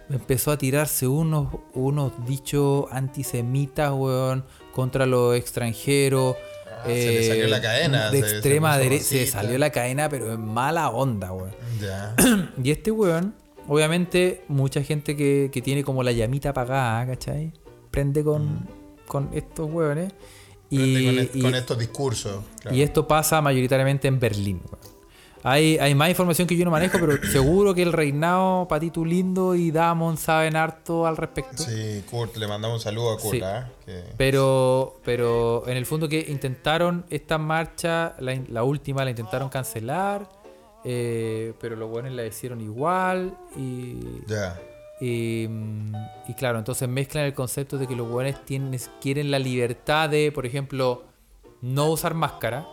empezó 0.09 0.51
a 0.51 0.57
tirarse 0.57 1.05
unos, 1.05 1.47
unos 1.73 2.13
dichos 2.25 2.85
antisemitas, 2.91 3.91
weón, 3.91 4.45
contra 4.75 5.05
los 5.05 5.35
extranjeros. 5.37 6.35
Ah, 6.67 6.81
se 6.85 7.11
le 7.11 7.27
salió 7.27 7.47
la 7.47 7.61
cadena, 7.61 8.11
De 8.11 8.19
se- 8.21 8.27
se 8.27 8.33
extrema 8.35 8.77
derecha. 8.77 9.03
Se 9.05 9.25
salió 9.25 9.57
la 9.57 9.69
cadena, 9.69 10.09
pero 10.09 10.33
en 10.33 10.41
mala 10.45 10.89
onda, 10.89 11.31
weón. 11.31 11.53
Ya. 11.81 12.13
Y 12.63 12.71
este 12.71 12.91
weón, 12.91 13.33
obviamente, 13.69 14.43
mucha 14.49 14.83
gente 14.83 15.15
que, 15.15 15.49
que 15.51 15.61
tiene 15.61 15.83
como 15.85 16.03
la 16.03 16.11
llamita 16.11 16.49
apagada, 16.49 17.05
¿cachai? 17.07 17.53
Prende 17.89 18.23
con, 18.23 18.67
con 19.07 19.29
estos 19.33 19.71
weones. 19.71 20.11
Y, 20.69 20.77
Mm. 20.77 20.81
Prende 20.93 21.27
con, 21.29 21.39
y- 21.39 21.41
con 21.43 21.55
estos 21.55 21.79
discursos. 21.79 22.43
claro. 22.59 22.75
y 22.75 22.81
esto 22.81 23.07
pasa 23.07 23.39
mayoritariamente 23.41 24.07
en 24.09 24.19
Berlín. 24.19 24.61
weón. 24.69 24.94
Hay, 25.47 25.77
hay 25.77 25.93
más 25.93 26.09
información 26.09 26.47
que 26.47 26.55
yo 26.57 26.65
no 26.65 26.71
manejo, 26.71 26.97
pero 26.99 27.21
seguro 27.31 27.75
que 27.75 27.83
el 27.83 27.93
reinado, 27.93 28.67
Patito 28.67 29.05
Lindo 29.05 29.53
y 29.53 29.69
Damon 29.69 30.17
saben 30.17 30.55
harto 30.55 31.05
al 31.05 31.15
respecto. 31.17 31.61
Sí, 31.63 32.03
Kurt, 32.09 32.35
le 32.37 32.47
mandamos 32.47 32.77
un 32.77 32.81
saludo 32.83 33.11
a 33.13 33.17
Kurt, 33.19 33.35
Sí. 33.35 33.41
¿ah? 33.43 33.69
Que- 33.85 34.03
Pero, 34.17 34.99
pero 35.05 35.67
en 35.67 35.77
el 35.77 35.85
fondo 35.85 36.09
que 36.09 36.25
intentaron 36.29 37.05
esta 37.11 37.37
marcha, 37.37 38.15
la, 38.19 38.63
última 38.63 39.03
la 39.03 39.11
intentaron 39.11 39.49
cancelar, 39.49 40.27
eh, 40.83 41.53
pero 41.61 41.75
los 41.75 41.89
buenos 41.91 42.11
la 42.13 42.25
hicieron 42.25 42.59
igual 42.61 43.37
y, 43.55 43.97
Ya. 44.27 44.59
y, 44.99 45.45
mm, 45.47 45.93
y 46.27 46.33
claro, 46.33 46.57
entonces 46.57 46.89
mezclan 46.89 47.25
el 47.25 47.33
concepto 47.35 47.77
de 47.77 47.85
que 47.87 47.95
los 47.95 48.09
buenos 48.09 48.43
tienen, 48.45 48.79
quieren 48.99 49.29
la 49.29 49.37
libertad 49.39 50.09
de, 50.09 50.31
por 50.31 50.45
ejemplo, 50.47 51.03
no 51.61 51.85
usar 51.91 52.15
máscara, 52.15 52.65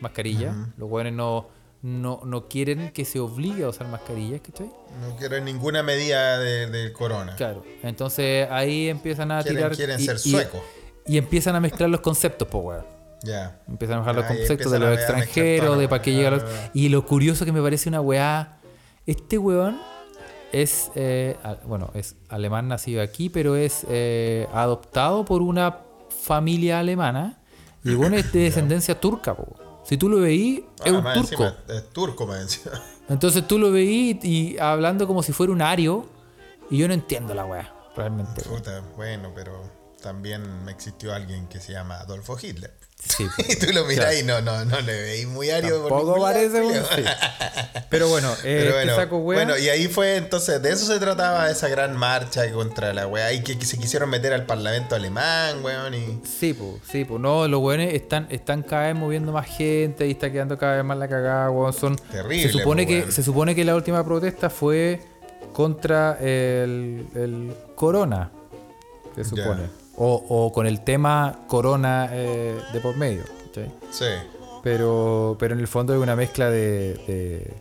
mascarilla. 0.00 0.54
Los 0.76 0.88
buenos 0.90 1.12
no, 1.12 1.46
no, 1.82 2.20
no 2.24 2.48
quieren 2.48 2.90
que 2.92 3.04
se 3.04 3.20
obligue 3.20 3.64
a 3.64 3.68
usar 3.68 3.86
mascarillas, 3.88 4.40
¿cachai? 4.40 4.70
No 5.00 5.16
quiero 5.16 5.40
ninguna 5.40 5.82
medida 5.82 6.38
de- 6.38 6.66
del 6.68 6.92
corona. 6.92 7.36
Claro. 7.36 7.64
Entonces 7.82 8.48
ahí 8.50 8.88
empiezan 8.88 9.30
a 9.30 9.42
Quieren- 9.42 9.56
tirar. 9.56 9.76
quieren 9.76 10.00
y- 10.00 10.04
ser 10.04 10.18
suecos. 10.18 10.60
Y, 11.06 11.18
empiezan 11.18 11.54
a 11.54 11.60
mezclar 11.60 11.88
los 11.88 12.00
conceptos, 12.00 12.48
pues, 12.50 12.64
weón. 12.64 12.84
Ya. 13.22 13.60
Empiezan 13.68 13.96
a 13.96 14.00
bajar 14.00 14.16
los 14.16 14.24
conceptos 14.24 14.72
de 14.72 14.78
los 14.80 14.88
mezclar 14.90 15.18
extranjeros, 15.18 15.66
todo, 15.70 15.78
de 15.78 15.88
para 15.88 16.02
qué 16.02 16.12
llega 16.12 16.30
los... 16.30 16.42
Y 16.74 16.88
lo 16.88 17.06
curioso 17.06 17.44
que 17.44 17.52
me 17.52 17.62
parece 17.62 17.88
una 17.88 18.00
weá... 18.00 18.58
Este 19.06 19.38
weón 19.38 19.78
es, 20.52 20.90
eh, 20.96 21.36
bueno, 21.64 21.90
es 21.94 22.16
alemán 22.28 22.66
nacido 22.68 23.02
aquí, 23.02 23.28
pero 23.30 23.54
es 23.54 23.86
eh, 23.88 24.48
adoptado 24.52 25.24
por 25.24 25.42
una 25.42 25.78
familia 26.24 26.80
alemana. 26.80 27.38
Y 27.84 27.94
weón 27.94 28.14
es 28.14 28.32
de 28.32 28.40
descendencia 28.44 28.98
turca, 29.00 29.34
po. 29.36 29.54
Si 29.86 29.96
tú 29.96 30.08
lo 30.08 30.18
veís, 30.20 30.60
es 30.84 30.92
Ah, 30.92 30.96
un 30.98 31.04
más 31.04 31.14
turco. 31.28 31.44
encima, 31.44 31.56
es 31.68 31.90
turco, 31.90 32.26
me 32.26 32.34
decía. 32.36 32.72
Entonces 33.08 33.46
tú 33.46 33.58
lo 33.58 33.70
veís 33.70 34.22
y 34.24 34.58
hablando 34.58 35.06
como 35.06 35.22
si 35.22 35.32
fuera 35.32 35.52
un 35.52 35.62
ario. 35.62 36.08
Y 36.70 36.78
yo 36.78 36.88
no 36.88 36.94
entiendo 36.94 37.32
la 37.34 37.44
weá, 37.44 37.72
realmente. 37.94 38.42
Puta, 38.42 38.80
bueno, 38.96 39.30
pero 39.34 39.52
también 40.02 40.42
existió 40.68 41.14
alguien 41.14 41.46
que 41.46 41.60
se 41.60 41.72
llama 41.72 42.00
Adolfo 42.00 42.36
Hitler. 42.40 42.74
Sí. 42.98 43.26
Y 43.48 43.56
tú 43.56 43.72
lo 43.72 43.84
mirás 43.84 44.06
Claro. 44.06 44.18
y 44.18 44.22
no, 44.24 44.40
no, 44.40 44.64
no 44.64 44.80
le 44.80 45.02
veis 45.02 45.26
muy 45.28 45.48
ningún 45.62 45.88
lado, 45.90 46.16
parece 46.20 46.60
un- 46.60 46.72
sí. 46.74 47.04
Pero 47.88 48.08
bueno, 48.08 48.32
eh, 48.32 48.36
Pero 48.42 48.64
este 48.70 48.72
bueno, 48.78 48.96
saco 48.96 49.18
wea. 49.18 49.38
bueno, 49.44 49.56
y 49.58 49.68
ahí 49.68 49.86
fue 49.86 50.16
entonces, 50.16 50.60
de 50.60 50.72
eso 50.72 50.86
se 50.86 50.98
trataba 50.98 51.48
esa 51.50 51.68
gran 51.68 51.96
marcha 51.96 52.50
contra 52.52 52.92
la 52.92 53.06
weá. 53.06 53.32
Y 53.32 53.42
que, 53.42 53.56
que 53.58 53.64
se 53.64 53.78
quisieron 53.78 54.10
meter 54.10 54.32
al 54.32 54.44
parlamento 54.44 54.96
alemán, 54.96 55.62
weón. 55.64 55.94
Y... 55.94 56.20
Sí, 56.26 56.52
pues, 56.52 56.82
sí, 56.90 57.04
pues. 57.04 57.20
No, 57.20 57.46
los 57.46 57.60
weones 57.62 57.94
están, 57.94 58.26
están 58.30 58.62
cada 58.64 58.86
vez 58.88 58.96
moviendo 58.96 59.30
más 59.30 59.46
gente 59.46 60.06
y 60.08 60.10
está 60.12 60.32
quedando 60.32 60.58
cada 60.58 60.76
vez 60.76 60.84
más 60.84 60.98
la 60.98 61.06
cagada, 61.08 61.50
weón. 61.50 61.72
Son, 61.72 61.94
Terrible, 61.96 62.42
se 62.42 62.58
supone 62.58 62.82
po, 62.82 62.88
que 62.88 62.98
weón. 63.00 63.12
Se 63.12 63.22
supone 63.22 63.54
que 63.54 63.64
la 63.64 63.76
última 63.76 64.04
protesta 64.04 64.50
fue 64.50 65.00
contra 65.52 66.18
el, 66.20 67.06
el 67.14 67.54
corona, 67.76 68.30
se 69.14 69.24
supone. 69.24 69.62
O, 69.96 70.24
o 70.28 70.52
con 70.52 70.66
el 70.66 70.84
tema 70.84 71.40
corona 71.46 72.08
eh, 72.12 72.58
de 72.72 72.80
por 72.80 72.96
medio. 72.96 73.22
Sí. 73.90 74.04
Pero, 74.62 75.36
pero 75.38 75.54
en 75.54 75.60
el 75.60 75.68
fondo 75.68 75.94
es 75.94 76.00
una 76.00 76.16
mezcla 76.16 76.50
de, 76.50 76.94
de- 77.06 77.54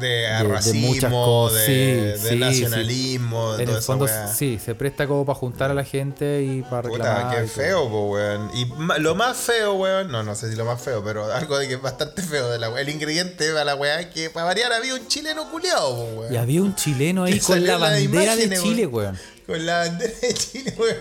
De, 0.00 0.06
de 0.06 0.42
racismo, 0.44 1.24
cosas. 1.24 1.66
de, 1.66 2.14
Sí, 2.16 2.22
de 2.22 2.30
sí, 2.30 2.36
nacionalismo, 2.36 3.56
de 3.56 3.64
en 3.64 3.70
el 3.70 3.82
fondo 3.82 4.06
sí, 4.32 4.58
se 4.64 4.74
presta 4.76 5.08
como 5.08 5.26
para 5.26 5.36
juntar 5.38 5.70
a 5.72 5.74
la 5.74 5.82
gente 5.84 6.42
y 6.44 6.62
para 6.62 6.82
reclamar. 6.82 7.24
Puta, 7.24 7.36
qué 7.40 7.44
y 7.44 7.48
feo, 7.48 7.88
po, 7.90 8.10
weón. 8.12 8.50
Y 8.54 8.66
lo 9.00 9.14
más 9.16 9.36
feo, 9.36 9.74
weón, 9.74 10.10
no, 10.12 10.22
no 10.22 10.34
sé 10.36 10.48
si 10.50 10.56
lo 10.56 10.64
más 10.64 10.80
feo, 10.80 11.02
pero 11.04 11.30
algo 11.32 11.58
de 11.58 11.66
que 11.66 11.74
es 11.74 11.82
bastante 11.82 12.22
feo 12.22 12.48
de 12.48 12.58
la. 12.60 12.68
El 12.80 12.88
ingrediente 12.88 13.48
para 13.50 13.64
la 13.64 13.74
weá 13.74 14.00
es 14.00 14.06
que 14.06 14.30
para 14.30 14.46
variar 14.46 14.72
había 14.72 14.94
un 14.94 15.06
chileno 15.08 15.50
culiado, 15.50 15.96
po, 15.96 16.20
weón. 16.20 16.32
Y 16.32 16.36
había 16.36 16.62
un 16.62 16.74
chileno 16.76 17.24
ahí 17.24 17.40
con 17.40 17.66
la 17.66 17.76
bandera 17.76 18.36
de 18.36 18.56
Chile, 18.56 18.86
weón. 18.86 19.18
Con 19.46 19.66
la 19.66 19.78
bandera 19.78 20.12
de 20.22 20.34
Chile, 20.34 20.74
weón. 20.78 20.96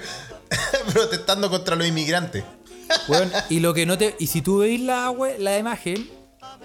Protestando 0.93 1.49
contra 1.49 1.75
los 1.75 1.87
inmigrantes. 1.87 2.43
Weón, 3.07 3.31
y 3.49 3.59
lo 3.59 3.73
que 3.73 3.85
no 3.85 3.97
te. 3.97 4.15
Y 4.19 4.27
si 4.27 4.41
tú 4.41 4.59
veis 4.59 4.79
la, 4.81 5.09
we- 5.11 5.37
la 5.39 5.57
imagen, 5.57 6.09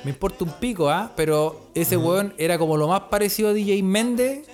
me 0.04 0.10
importa 0.10 0.44
un 0.44 0.52
pico, 0.52 0.88
¿ah? 0.90 1.12
Pero 1.16 1.70
ese 1.74 1.96
weón 1.96 2.34
era 2.38 2.58
como 2.58 2.76
lo 2.76 2.86
más 2.88 3.02
parecido 3.10 3.48
a 3.50 3.52
DJ 3.52 3.82
Méndez 3.82 4.46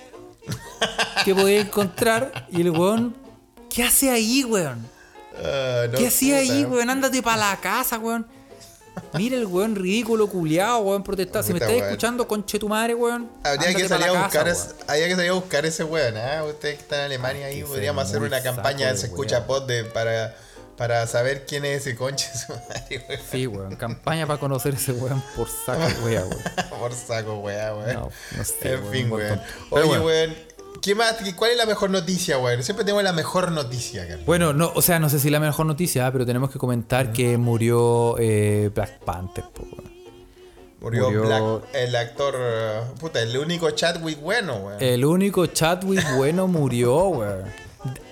que 1.25 1.35
podía 1.35 1.61
encontrar. 1.61 2.47
Y 2.51 2.61
el 2.61 2.71
weón. 2.71 3.15
¿Qué 3.69 3.83
hace 3.83 4.09
ahí, 4.09 4.43
weón? 4.43 4.87
Ah, 5.43 5.85
no, 5.91 5.97
¿Qué 5.97 6.07
hacía 6.07 6.37
ahí, 6.37 6.65
weón? 6.65 6.89
Ándate 6.89 7.21
para 7.21 7.51
la 7.51 7.57
casa, 7.57 7.99
weón. 7.99 8.25
Mira 9.13 9.37
el 9.37 9.45
weón 9.45 9.75
ridículo, 9.75 10.27
culiado, 10.27 10.79
weón, 10.79 11.03
protestar. 11.03 11.43
Si 11.43 11.51
me 11.53 11.59
estás 11.59 11.71
weón. 11.73 11.85
escuchando, 11.85 12.27
conche 12.27 12.59
tu 12.59 12.67
madre, 12.69 12.95
weón. 12.95 13.29
Habría 13.43 13.73
que 13.73 13.87
salir 13.87 14.07
a 14.07 14.23
buscar, 14.23 14.45
casa, 14.45 14.51
es- 14.51 14.75
habría 14.89 15.07
que 15.07 15.15
salir 15.15 15.31
a 15.31 15.33
buscar 15.33 15.65
ese 15.65 15.83
weón, 15.83 16.17
¿ah? 16.17 16.43
Usted 16.45 16.75
que 16.75 16.79
está 16.81 16.97
en 16.97 17.01
Alemania 17.05 17.47
ahí, 17.47 17.59
Que 17.59 17.65
podríamos 17.65 18.03
hacer 18.05 18.21
una 18.21 18.41
campaña 18.41 18.91
de 18.91 18.97
se 18.97 19.07
escucha 19.07 19.37
weón. 19.37 19.47
pod 19.47 19.63
de, 19.67 19.83
para, 19.85 20.35
para 20.77 21.05
saber 21.07 21.45
quién 21.45 21.65
es 21.65 21.81
ese 21.81 21.95
conche 21.95 22.27
su 22.33 22.51
madre, 22.53 23.05
weón. 23.09 23.21
Sí, 23.31 23.47
weón. 23.47 23.75
Campaña 23.75 24.25
para 24.27 24.39
conocer 24.39 24.75
ese 24.75 24.91
weón 24.93 25.21
por 25.35 25.47
saco, 25.49 25.81
weón, 26.05 26.29
weón. 26.29 26.69
Por 26.79 26.93
saco, 26.93 27.39
weá, 27.39 27.75
weón. 27.75 27.93
No, 27.93 28.09
no 28.37 28.43
sé, 28.45 28.73
En 28.73 28.79
weón, 28.81 28.91
fin, 28.93 29.11
weón. 29.11 29.41
Oye, 29.71 29.99
weón. 29.99 30.48
¿Qué 30.81 30.95
más? 30.95 31.15
¿Cuál 31.35 31.51
es 31.51 31.57
la 31.57 31.65
mejor 31.65 31.89
noticia, 31.89 32.37
weón? 32.39 32.63
Siempre 32.63 32.85
tengo 32.85 33.01
la 33.01 33.11
mejor 33.13 33.51
noticia, 33.51 34.07
Carlos. 34.07 34.25
Bueno, 34.25 34.53
no, 34.53 34.71
o 34.73 34.81
sea, 34.81 34.97
no 34.99 35.09
sé 35.09 35.19
si 35.19 35.29
la 35.29 35.39
mejor 35.39 35.65
noticia, 35.65 36.09
pero 36.11 36.25
tenemos 36.25 36.49
que 36.51 36.57
comentar 36.59 37.11
que 37.11 37.37
murió 37.37 38.15
eh, 38.17 38.71
Black 38.73 38.99
Panther, 39.03 39.43
po. 39.53 39.65
Murió, 40.81 41.11
murió- 41.11 41.59
Black, 41.59 41.75
el 41.75 41.95
actor. 41.97 42.35
uh, 42.35 42.95
Puta, 42.97 43.21
el 43.21 43.37
único 43.37 43.69
Chadwick 43.71 44.21
bueno, 44.21 44.55
weón. 44.55 44.81
El 44.81 45.03
único 45.03 45.45
Chadwick 45.47 46.05
bueno 46.15 46.47
murió, 46.47 47.07
weón. 47.09 47.43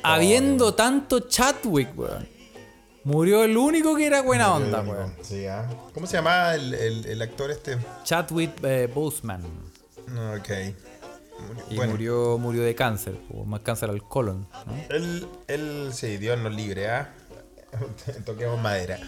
Habiendo 0.04 0.74
tanto 0.74 1.22
Chadwick, 1.22 1.98
weón. 1.98 2.28
Murió 3.06 3.46
el 3.46 3.56
único 3.56 3.96
que 3.96 4.06
era 4.06 4.22
buena 4.22 4.54
onda, 4.54 4.82
weón. 4.82 5.16
Sí, 5.22 5.46
¿ah? 5.48 5.66
¿Cómo 5.94 6.06
se 6.08 6.18
llamaba 6.18 6.56
el, 6.56 6.74
el, 6.74 7.06
el 7.06 7.22
actor 7.22 7.50
este? 7.52 7.78
Chadwick 8.04 8.52
eh, 8.64 8.92
Boseman. 8.94 9.44
No, 10.08 10.34
Y 11.70 11.76
Bueno, 11.76 11.92
murió, 11.94 12.38
murió 12.38 12.64
de 12.64 12.76
cáncer, 12.76 13.16
po, 13.30 13.46
más 13.46 13.62
cáncer 13.62 13.90
al 13.90 14.02
colon. 14.08 14.48
¿no? 14.66 14.74
Él, 14.96 15.28
él, 15.48 15.90
sí, 15.94 16.18
Dios 16.18 16.38
nos 16.40 16.54
libre, 16.54 16.90
¿ah? 16.90 17.14
Toquemos 18.26 18.62
madera. 18.62 19.00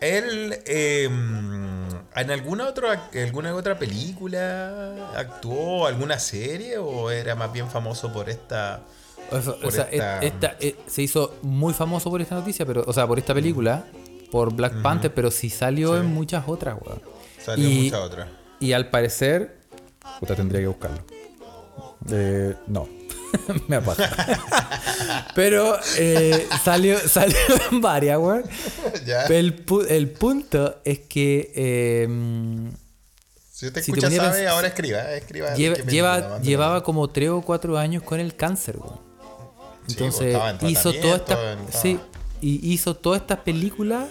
Él, 0.00 0.58
eh, 0.66 1.04
¿en 1.04 2.30
alguna 2.30 2.68
otra, 2.68 3.08
alguna 3.14 3.54
otra 3.54 3.78
película 3.78 5.12
actuó, 5.16 5.86
alguna 5.86 6.18
serie 6.18 6.76
o 6.78 7.10
era 7.10 7.34
más 7.34 7.52
bien 7.52 7.70
famoso 7.70 8.12
por 8.12 8.28
esta... 8.28 8.80
O 9.30 9.40
sea, 9.40 9.52
o 9.52 9.60
Por 9.60 9.72
sea, 9.72 9.84
esta- 9.90 10.18
et- 10.18 10.34
esta, 10.34 10.56
eh, 10.60 10.76
se 10.86 11.00
hizo 11.02 11.36
muy 11.40 11.72
famoso 11.72 12.10
por 12.10 12.20
esta 12.20 12.34
noticia, 12.34 12.66
pero, 12.66 12.84
o 12.86 12.92
sea, 12.92 13.06
por 13.06 13.18
esta 13.18 13.32
película, 13.32 13.86
por 14.30 14.52
Black 14.52 14.82
Panther, 14.82 15.14
pero 15.14 15.30
sí 15.30 15.48
salió 15.48 15.96
en 15.96 16.06
muchas 16.06 16.44
otras, 16.46 16.76
weón. 16.84 17.00
Salió 17.42 17.66
Y- 17.66 17.84
mucha 17.84 18.00
otra. 18.02 18.28
Y 18.60 18.72
al 18.74 18.90
parecer. 18.90 19.56
Puta, 20.20 20.34
tendría 20.36 20.60
que 20.60 20.66
buscarlo. 20.66 20.98
Eh, 22.10 22.54
no. 22.66 22.88
Me 23.68 23.76
apaga. 23.76 24.10
Pero 25.34 25.76
eh, 25.98 26.46
salió, 26.64 26.98
salió 26.98 27.36
en 27.72 27.80
varias, 27.80 28.18
weón. 28.18 28.44
El, 29.28 29.64
pu- 29.66 29.86
el 29.88 30.10
punto 30.10 30.80
es 30.84 31.00
que 31.00 31.52
eh, 31.54 32.08
Si 33.52 33.66
usted 33.66 33.82
si 33.82 33.92
te 33.92 33.98
escucha, 33.98 34.06
a 34.22 34.32
sabe, 34.32 34.48
ahora 34.48 34.68
escriba. 34.68 34.98
eh, 35.12 35.18
escriba 35.18 35.54
lleva, 35.54 36.38
llevaba 36.40 36.82
como 36.84 37.08
3 37.10 37.30
o 37.30 37.42
4 37.42 37.78
años 37.78 38.02
con 38.02 38.20
el 38.20 38.36
cáncer, 38.36 38.76
weón. 38.78 39.00
Entonces 39.88 40.14
pues, 40.18 40.26
estaba 40.28 40.50
en 40.50 40.66
hizo 40.70 40.92
toda 40.94 41.16
esta. 41.16 41.24
tratamiento, 41.34 41.64
estaba- 41.70 41.82
Sí, 41.82 42.00
y 42.40 42.72
hizo 42.72 42.94
todas 42.94 43.20
estas 43.20 43.38
películas 43.40 44.08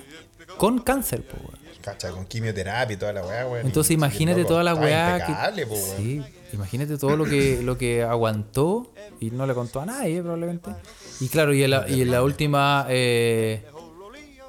con 0.58 0.80
cáncer, 0.80 1.24
po, 1.26 1.38
weón. 1.38 1.64
Cacha, 1.82 2.12
con 2.12 2.26
quimioterapia 2.26 2.94
y 2.94 2.98
toda 2.98 3.14
la 3.14 3.26
weá, 3.26 3.46
weón. 3.48 3.66
Entonces 3.66 3.92
imagínate 3.92 4.44
toda 4.46 4.64
la 4.64 4.76
weá 4.76 5.26
que. 5.54 5.66
po. 5.66 5.76
Sí, 5.98 6.22
imagínate 6.54 6.98
todo 6.98 7.18
lo 7.18 7.26
que, 7.26 7.62
lo 7.64 7.78
que 7.78 8.04
aguantó 8.04 8.92
y 9.20 9.32
no 9.32 9.46
le 9.46 9.54
contó 9.54 9.82
a 9.82 9.86
nadie 9.86 10.22
probablemente. 10.22 10.72
Y 11.20 11.28
claro, 11.28 11.54
y 11.54 11.64
en 11.64 11.72
la, 11.72 11.90
y 11.90 12.02
en 12.02 12.12
la 12.12 12.24
última. 12.24 12.86
Eh, 12.90 13.66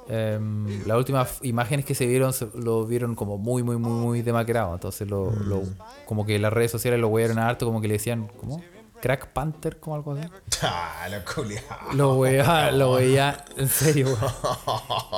em, 0.08 0.86
las 0.86 0.96
últimas 0.98 1.38
imágenes 1.42 1.84
que 1.86 1.94
se 1.94 2.06
vieron 2.06 2.32
lo 2.54 2.84
vieron 2.86 3.14
como 3.14 3.38
muy, 3.38 3.62
muy, 3.62 3.76
muy, 3.76 3.92
muy 3.92 4.22
demacrado. 4.22 4.74
Entonces, 4.74 5.08
lo, 5.08 5.30
lo- 5.30 5.62
Mm. 5.62 5.76
como 6.06 6.26
que 6.26 6.38
las 6.38 6.52
redes 6.52 6.70
sociales 6.70 7.00
lo 7.00 7.08
wearon 7.08 7.38
harto, 7.38 7.64
como 7.66 7.80
que 7.80 7.88
le 7.88 7.94
decían, 7.94 8.28
¿cómo? 8.38 8.62
Crack 9.00 9.28
Panther, 9.32 9.78
como 9.80 9.96
algo 9.96 10.12
así. 10.12 10.26
Ah, 10.62 11.06
lo. 11.10 11.94
Lo 11.94 12.14
weaban, 12.16 12.78
lo 12.78 12.94
weaban, 12.94 13.36
en 13.58 13.68
serio, 13.68 14.06
weón. 14.06 14.32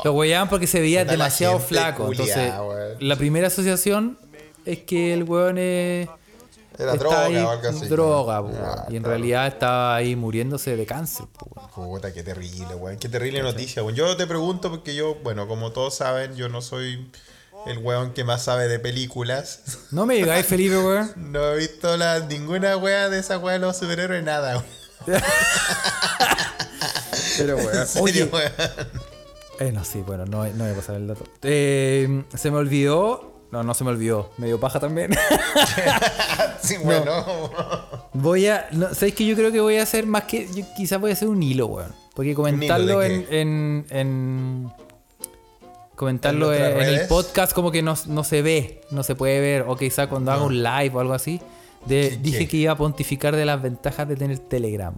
Lo 0.05 0.13
weaban 0.15 0.49
porque 0.49 0.67
se 0.67 0.81
veía 0.81 1.05
demasiado 1.05 1.59
flaco. 1.61 2.11
Entonces, 2.11 2.53
la 3.01 3.17
primera 3.17 3.47
asociación 3.49 4.19
es 4.65 4.81
que 4.81 5.13
el 5.15 5.23
weón 5.25 5.59
es. 5.59 6.09
Era 6.79 6.93
está 6.93 7.05
droga 7.05 7.25
ahí- 7.25 7.37
o 7.37 7.51
algo 7.51 7.69
así. 7.69 7.87
Droga, 7.89 8.37
¿no? 8.41 8.49
po, 8.51 8.57
Ah. 8.63 8.87
Y 8.91 8.97
en 8.97 9.03
claro. 9.03 9.17
realidad 9.17 9.47
estaba 9.47 9.97
ahí 9.97 10.15
muriéndose 10.17 10.77
de 10.77 10.87
cáncer. 10.87 11.27
Puta, 11.75 12.13
qué 12.13 12.23
terrible, 12.23 12.75
weón. 12.75 12.99
Qué 12.99 13.09
terrible 13.09 13.43
noticia, 13.43 13.83
weón. 13.83 13.95
Yo 13.97 14.17
te 14.17 14.27
pregunto 14.27 14.71
porque 14.71 14.95
yo, 14.95 15.17
bueno, 15.23 15.47
como 15.49 15.73
todos 15.73 15.95
saben, 15.97 16.37
yo 16.37 16.49
no 16.49 16.61
soy 16.63 17.11
el 17.67 17.79
weón 17.79 18.13
que 18.13 18.23
más 18.25 18.43
sabe 18.45 18.69
de 18.69 18.79
películas. 18.79 19.61
No 19.91 20.07
me 20.07 20.15
digáis, 20.15 20.47
Felipe, 20.47 20.79
weón. 20.79 21.13
No 21.17 21.53
he 21.53 21.57
visto 21.57 21.97
la, 21.97 22.21
ninguna 22.21 22.77
wea 22.77 23.09
de 23.09 23.19
esa 23.21 23.39
wea 23.39 23.55
de 23.55 23.59
los 23.61 23.77
superhéroes, 23.77 24.23
nada, 24.23 24.63
weón. 25.07 25.21
Pero, 27.39 27.57
weón. 27.57 27.87
Oye, 28.01 28.25
weón. 28.25 28.53
eh, 29.61 29.73
no, 29.73 29.85
sí, 29.85 30.01
bueno, 30.01 30.25
no, 30.27 30.45
no 30.47 30.65
voy 30.65 30.73
a 30.73 30.77
pasar 30.77 30.97
el 30.97 31.07
dato. 31.07 31.25
Eh, 31.43 32.25
se 32.35 32.51
me 32.51 32.57
olvidó. 32.59 33.33
No, 33.53 33.63
no 33.63 33.75
se 33.75 33.85
me 33.85 33.91
olvidó. 33.91 34.31
Me 34.39 34.47
dio 34.47 34.59
paja 34.61 34.81
también. 34.81 35.11
Sí, 36.61 36.77
bueno. 36.83 37.13
Voy 38.15 38.47
a. 38.49 38.67
No, 38.73 38.93
¿Sabéis 38.93 39.15
que 39.15 39.25
yo 39.27 39.37
creo 39.37 39.53
que 39.53 39.61
voy 39.61 39.77
a 39.77 39.83
hacer 39.85 40.05
más 40.07 40.25
que. 40.25 40.49
Yo 40.53 40.65
quizás 40.77 41.01
voy 41.01 41.11
a 41.11 41.13
hacer 41.13 41.29
un 41.29 41.41
hilo, 41.43 41.67
weón. 41.67 41.93
Porque 42.15 42.35
comentarlo 42.35 43.03
en, 43.05 43.25
en, 43.31 43.87
en- 43.91 44.73
Comentarlo 45.95 46.53
¿En 46.53 46.81
el 46.83 47.07
podcast 47.07 47.53
como 47.53 47.71
que 47.71 47.83
no, 47.83 47.95
no 48.09 48.25
se 48.25 48.43
ve, 48.43 48.83
no 48.91 49.03
se 49.03 49.15
puede 49.15 49.39
ver. 49.41 49.65
O 49.69 49.77
quizás 49.77 50.09
cuando 50.09 50.33
haga 50.33 50.43
un 50.45 50.63
live 50.63 50.91
o 50.95 51.01
algo 51.01 51.15
así. 51.15 51.41
De, 51.87 52.09
¿Qué- 52.11 52.17
dije 52.17 52.49
que 52.49 52.57
iba 52.57 52.73
a 52.73 52.77
pontificar 52.77 53.37
de 53.37 53.45
las 53.45 53.63
ventajas 53.63 54.09
de 54.09 54.17
tener 54.17 54.39
Telegram. 54.41 54.95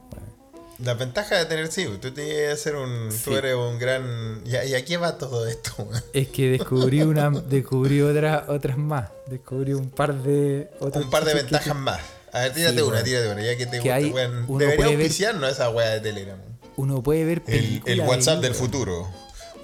La 0.85 0.95
ventaja 0.95 1.37
de 1.37 1.45
tener, 1.47 1.73
sí, 1.73 1.87
tú 2.01 2.13
tienes 2.13 2.51
que 2.51 2.57
ser 2.57 2.77
un. 2.77 3.09
Tú 3.09 3.31
Sí. 3.33 3.35
eres 3.35 3.55
un 3.57 3.79
gran. 3.79 4.43
¿Y 4.47 4.55
a, 4.55 4.65
y 4.65 4.75
a 4.75 4.85
qué 4.85 4.97
va 4.97 5.19
todo 5.19 5.47
esto? 5.49 5.89
Es 6.13 6.29
que 6.29 6.51
descubrí 6.51 7.03
una, 7.03 7.31
descubrí 7.31 8.01
otras, 8.01 8.49
otras 8.49 8.79
más. 8.79 9.09
Descubrí 9.27 9.73
un 9.73 9.91
par 9.91 10.15
de 10.15 10.71
otras 10.79 11.05
Un 11.05 11.11
par 11.11 11.25
de 11.25 11.33
que- 11.33 11.37
ventajas 11.43 11.75
más. 11.77 12.01
A 12.33 12.41
ver, 12.41 12.53
tírate 12.55 12.77
Sí, 12.77 12.83
una, 12.83 13.03
tírate 13.03 13.29
una, 13.33 13.43
ya 13.43 13.57
que 13.57 13.67
te 13.67 13.73
Que 13.73 13.79
gusta, 13.79 13.95
hay- 13.95 14.13
Debería 14.59 14.87
ver- 14.87 14.97
auspiciarnos 14.97 15.51
esa 15.51 15.71
weá 15.71 15.89
de 15.91 16.01
Telegram. 16.01 16.39
Uno 16.77 17.03
puede 17.03 17.25
ver 17.25 17.39
El, 17.39 17.55
películas. 17.55 17.93
el 17.99 18.01
WhatsApp 18.03 18.41
del 18.41 18.55
futuro. 18.55 19.09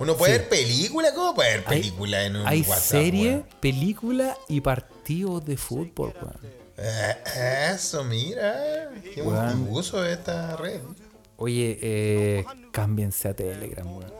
¿Uno 0.00 0.16
puede 0.16 0.32
Sí. 0.32 0.38
ver 0.40 0.48
película? 0.48 1.14
¿Cómo 1.14 1.34
puede 1.36 1.50
ver 1.58 1.64
Hay- 1.68 1.78
película 1.80 2.24
en 2.24 2.36
un 2.36 2.46
Hay 2.48 2.62
WhatsApp? 2.62 2.82
series, 3.02 3.32
weón? 3.34 3.46
películas 3.60 4.36
y 4.48 4.60
partidos 4.60 5.44
de 5.44 5.56
fútbol, 5.56 6.12
weón. 6.20 6.64
Eh, 6.76 7.70
eso, 7.72 8.02
mira. 8.02 8.90
Qué 9.14 9.22
buen 9.22 9.68
uso 9.70 10.02
de 10.02 10.14
esta 10.14 10.56
red. 10.56 10.80
Oye, 11.36 11.78
eh, 11.82 12.44
cámbiense 12.72 13.28
a 13.28 13.34
Telegram, 13.34 13.86
weón. 13.86 14.12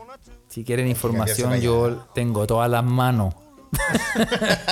Si 0.49 0.63
quieren 0.63 0.87
información, 0.87 1.59
yo 1.59 2.07
tengo 2.13 2.45
todas 2.47 2.69
las 2.69 2.83
manos. 2.83 3.33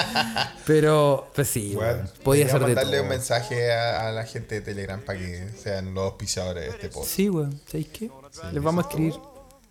Pero, 0.65 1.29
pues 1.35 1.47
sí, 1.49 1.73
Bueno, 1.75 2.03
podía 2.23 2.47
ser 2.49 2.63
de 2.65 2.73
darle 2.75 2.91
todo. 2.93 3.03
un 3.03 3.09
mensaje 3.09 3.71
a, 3.73 4.07
a 4.07 4.11
la 4.11 4.25
gente 4.25 4.55
de 4.55 4.61
Telegram 4.61 5.01
para 5.01 5.19
que 5.19 5.49
sean 5.61 5.93
los 5.93 6.05
auspiciadores 6.05 6.63
de 6.65 6.69
este 6.69 6.89
podcast. 6.89 7.11
Sí, 7.13 7.29
weón, 7.29 7.59
¿sabéis 7.65 7.87
qué? 7.87 8.09
Les 8.53 8.63
vamos 8.63 8.85
a 8.85 8.87
escribir. 8.89 9.13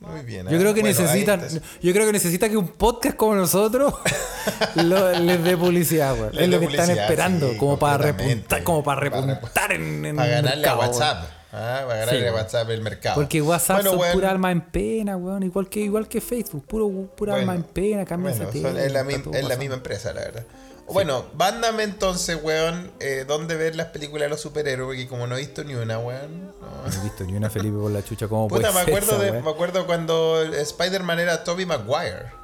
Muy 0.01 0.21
bien. 0.23 0.49
Yo 0.49 0.59
creo 0.59 0.75
que 0.75 0.81
Bueno, 0.81 0.99
ahí 0.99 1.07
necesitan, 1.25 1.49
yo 1.81 1.93
creo 1.93 2.07
que 2.07 2.13
necesita 2.13 2.49
que 2.49 2.57
un 2.57 2.69
podcast 2.69 3.17
como 3.17 3.37
nosotros 3.37 3.95
lo- 4.75 5.13
les 5.21 5.43
dé 5.45 5.57
publicidad, 5.57 6.15
weón. 6.19 6.33
Les 6.33 6.43
Es 6.43 6.49
lo 6.51 6.59
que 6.61 6.67
están 6.67 6.91
esperando, 6.91 7.51
sí, 7.53 7.57
como 7.57 7.79
para 7.79 7.99
repuntar, 7.99 8.63
como 8.65 8.83
para 8.83 9.01
Para 9.11 9.27
repuntar 9.35 9.73
en, 9.73 10.05
en 10.05 10.17
Para 10.17 10.29
ganarle 10.29 10.51
a 10.51 10.57
mercado. 10.75 10.79
WhatsApp. 10.81 11.29
¿Ah? 11.53 11.85
Para 11.87 11.99
ganarle 12.01 12.11
Sí, 12.21 12.27
a 12.27 12.31
weón. 12.31 12.35
WhatsApp 12.43 12.71
el 12.71 12.81
mercado. 12.81 13.15
Porque 13.17 13.43
WhatsApp 13.43 13.77
Bueno, 13.83 13.91
son 13.91 14.13
pura 14.13 14.31
alma 14.31 14.51
en 14.53 14.61
pena, 14.63 15.17
weón. 15.17 15.43
Igual 15.43 15.69
que, 15.69 15.81
igual 15.81 16.09
que 16.09 16.21
Facebook, 16.21 16.65
puro, 16.67 16.89
pura 17.17 17.33
bueno, 17.35 17.53
alma 17.53 17.55
en 17.55 17.73
pena, 17.73 18.05
cambia 18.05 18.31
bueno, 18.31 18.45
esa 18.45 18.53
son- 18.71 18.79
es, 18.79 18.93
la, 18.93 19.05
mi- 19.05 19.15
es 19.15 19.59
misma 19.59 19.75
empresa, 19.77 20.13
la 20.13 20.21
verdad. 20.23 20.45
Bueno, 20.89 21.25
mándame 21.39 21.85
entonces, 21.85 22.39
weón, 22.43 22.91
eh, 23.01 23.25
dónde 23.27 23.57
ver 23.57 23.77
las 23.77 23.87
películas 23.87 24.27
de 24.27 24.31
los 24.31 24.41
superhéroes, 24.41 24.87
porque 24.89 25.09
como 25.09 25.27
no 25.27 25.37
he 25.37 25.41
visto 25.41 25.63
ni 25.65 25.75
una, 25.75 25.99
weón. 25.99 26.53
no. 26.61 26.89
No 26.89 27.01
he 27.01 27.05
visto 27.05 27.25
ni 27.25 27.35
una 27.35 27.49
Felipe 27.49 27.79
por 27.79 27.91
la 27.91 28.05
chucha 28.05 28.27
como 28.29 28.49
Puta, 28.49 28.73
me 28.73 28.81
ser 28.85 28.89
acuerdo, 28.95 29.19
de, 29.19 29.33
me 29.41 29.51
acuerdo 29.51 29.87
cuando 29.87 30.43
el 30.43 30.55
Spider-Man 30.55 31.21
era 31.21 31.45
Tobey 31.45 31.65
Maguire. 31.67 32.42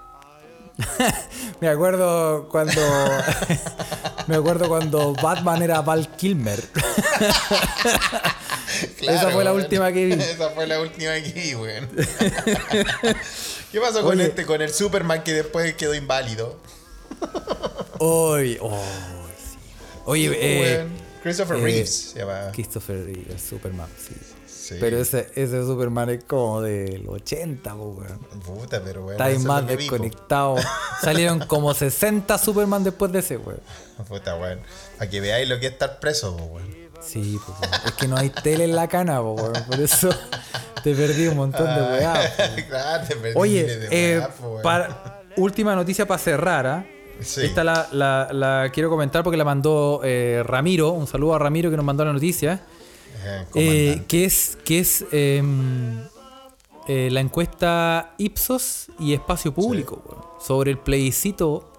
Me 1.61 1.69
acuerdo 1.69 2.49
cuando. 2.49 2.81
me 4.27 4.37
acuerdo 4.37 4.69
cuando 4.69 5.13
Batman 5.15 5.63
era 5.63 5.81
Val 5.83 6.09
Kilmer. 6.17 6.63
Esa 9.01 9.31
fue 9.31 9.45
la 9.45 9.53
última 9.53 9.93
que 9.93 10.07
vi. 10.07 10.13
Esa 10.13 10.51
fue 10.51 10.67
la 10.67 10.81
última 10.81 11.15
que 11.15 11.33
vi, 11.33 11.55
weón. 11.55 11.89
¿Qué 13.73 13.81
pasó 13.81 14.03
con 14.03 14.13
Oye. 14.19 14.27
este, 14.27 14.45
con 14.47 14.63
el 14.63 14.73
Superman 14.73 15.25
que 15.25 15.33
después 15.33 15.75
quedó 15.75 15.95
inválido? 15.95 16.61
Oye, 17.99 18.59
oh, 18.61 18.81
sí. 19.37 19.59
Oye, 20.05 20.31
eh. 20.35 20.87
Christopher 21.23 21.57
eh, 21.57 21.63
Reeves 21.63 21.95
se 22.13 22.21
llama. 22.21 22.53
Christopher 22.53 23.05
Reeve, 23.05 23.27
el 23.31 23.41
Superman, 23.41 23.89
sí. 23.99 24.15
Sí. 24.69 24.77
Pero 24.79 24.99
ese, 24.99 25.31
ese 25.35 25.63
Superman 25.65 26.11
es 26.11 26.25
como 26.25 26.61
del 26.61 27.09
80, 27.09 27.75
po, 27.75 27.85
weón. 27.99 28.19
Puta, 28.45 28.83
pero 28.85 29.01
bueno. 29.01 29.13
Está 29.13 29.25
ahí 29.25 29.39
más 29.39 29.67
desconectado. 29.67 30.57
Salieron 31.01 31.39
como 31.47 31.73
60 31.73 32.37
Superman 32.37 32.85
después 32.85 33.11
de 33.11 33.21
ese, 33.21 33.39
weón. 33.39 33.61
Puta, 34.07 34.37
weón. 34.37 34.61
Para 34.99 35.09
que 35.09 35.23
veáis 35.23 35.49
lo 35.49 35.59
que 35.59 35.67
es 35.69 35.73
estar 35.73 35.99
preso, 36.01 36.35
weón. 36.37 36.69
Sí, 37.01 37.39
pues, 37.47 37.59
weón. 37.61 37.75
es 37.87 37.93
que 37.93 38.09
no 38.09 38.17
hay 38.19 38.29
tele 38.29 38.65
en 38.65 38.77
la 38.77 38.89
cana, 38.89 39.23
weón. 39.23 39.55
Por 39.67 39.81
eso 39.81 40.11
te 40.85 40.95
perdí 40.95 41.29
un 41.29 41.37
montón 41.39 41.65
de 41.75 41.81
weá. 41.81 42.13
po. 42.37 42.63
claro, 42.69 43.07
te 43.09 43.17
perdí 43.17 43.39
Oye, 43.39 43.65
de 43.65 43.89
eh, 43.91 44.19
weá, 44.19 44.29
po, 44.29 44.49
weón. 44.51 44.63
para- 44.63 45.23
última 45.39 45.75
noticia 45.75 46.07
para 46.07 46.19
cerrar, 46.19 46.67
¿ah? 46.67 46.87
Sí. 47.23 47.47
Esta 47.47 47.65
la, 47.65 47.89
la- 47.93 48.29
la 48.33 48.71
quiero 48.75 48.91
comentar 48.91 49.25
porque 49.25 49.39
la 49.39 49.45
mandó 49.45 50.03
eh, 50.05 50.43
Ramiro. 50.45 50.91
Un 50.91 51.07
saludo 51.07 51.37
a 51.37 51.39
Ramiro 51.39 51.71
que 51.71 51.77
nos 51.77 51.87
mandó 51.87 52.05
la 52.05 52.13
noticia. 52.13 52.61
Eh, 53.55 54.03
que 54.09 54.25
es, 54.25 54.59
que 54.65 54.79
es 54.81 55.05
em, 55.13 55.99
eh, 56.89 57.09
la 57.11 57.21
encuesta 57.21 58.15
Ipsos 58.19 58.89
y 58.99 59.15
Espacio 59.15 59.53
Público 59.55 60.37
sobre 60.41 60.71
el 60.71 60.79
plebiscito 60.79 61.73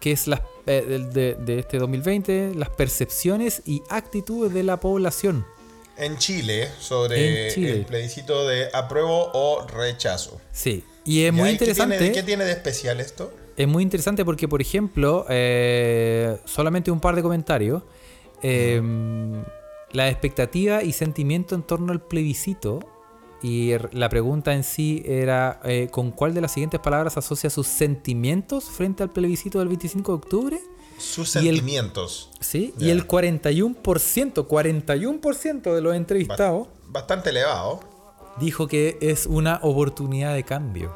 que 0.00 0.12
es 0.12 0.26
las, 0.26 0.40
eh, 0.66 1.06
de, 1.12 1.34
de 1.34 1.58
este 1.60 1.78
2020, 1.78 2.52
las 2.54 2.68
percepciones 2.68 3.62
y 3.64 3.82
actitudes 3.88 4.52
de 4.52 4.62
la 4.62 4.78
población. 4.78 5.46
En 5.96 6.18
Chile, 6.18 6.68
sobre 6.78 7.46
En 7.48 7.54
Chile. 7.54 7.70
el 7.72 7.86
plebiscito 7.86 8.46
de 8.46 8.68
apruebo 8.74 9.30
o 9.32 9.66
rechazo. 9.66 10.40
Sí, 10.52 10.84
y 11.04 11.22
es 11.24 11.32
¿Ya? 11.34 11.40
muy 11.40 11.50
¿Y 11.50 11.52
qué 11.52 11.58
tiene- 11.58 11.72
interesante. 11.72 12.12
¿Qué 12.12 12.22
tiene 12.22 12.44
de 12.44 12.52
especial 12.52 13.00
esto? 13.00 13.32
Es 13.56 13.66
muy 13.68 13.82
interesante 13.82 14.24
porque, 14.24 14.46
por 14.48 14.60
ejemplo, 14.60 15.24
eh, 15.30 16.36
solamente 16.44 16.90
un 16.90 17.00
par 17.00 17.14
de 17.16 17.22
comentarios. 17.22 17.82
eh, 18.42 18.82
la 19.94 20.08
expectativa 20.10 20.82
y 20.82 20.92
sentimiento 20.92 21.54
en 21.54 21.62
torno 21.62 21.90
al 21.92 22.02
plebiscito. 22.02 22.80
Y 23.42 23.72
la 23.92 24.08
pregunta 24.08 24.54
en 24.54 24.64
sí 24.64 25.02
era: 25.06 25.60
eh, 25.64 25.88
¿con 25.90 26.10
cuál 26.10 26.34
de 26.34 26.40
las 26.40 26.52
siguientes 26.52 26.80
palabras 26.80 27.16
asocia 27.16 27.48
sus 27.50 27.66
sentimientos 27.66 28.64
frente 28.64 29.02
al 29.02 29.10
plebiscito 29.10 29.58
del 29.58 29.68
25 29.68 30.12
de 30.12 30.16
octubre? 30.16 30.60
Sus 30.98 31.34
Y 31.36 31.48
el- 31.48 31.56
sentimientos. 31.56 32.30
Sí, 32.40 32.72
y 32.78 32.90
el 32.90 33.06
41%, 33.06 34.46
41% 34.48 35.74
de 35.74 35.80
los 35.80 35.94
entrevistados 35.94 36.68
Bastante 36.88 37.30
elevado. 37.30 37.80
dijo 38.40 38.66
que 38.68 38.96
es 39.00 39.26
una 39.26 39.58
oportunidad 39.62 40.34
de 40.34 40.44
cambio. 40.44 40.94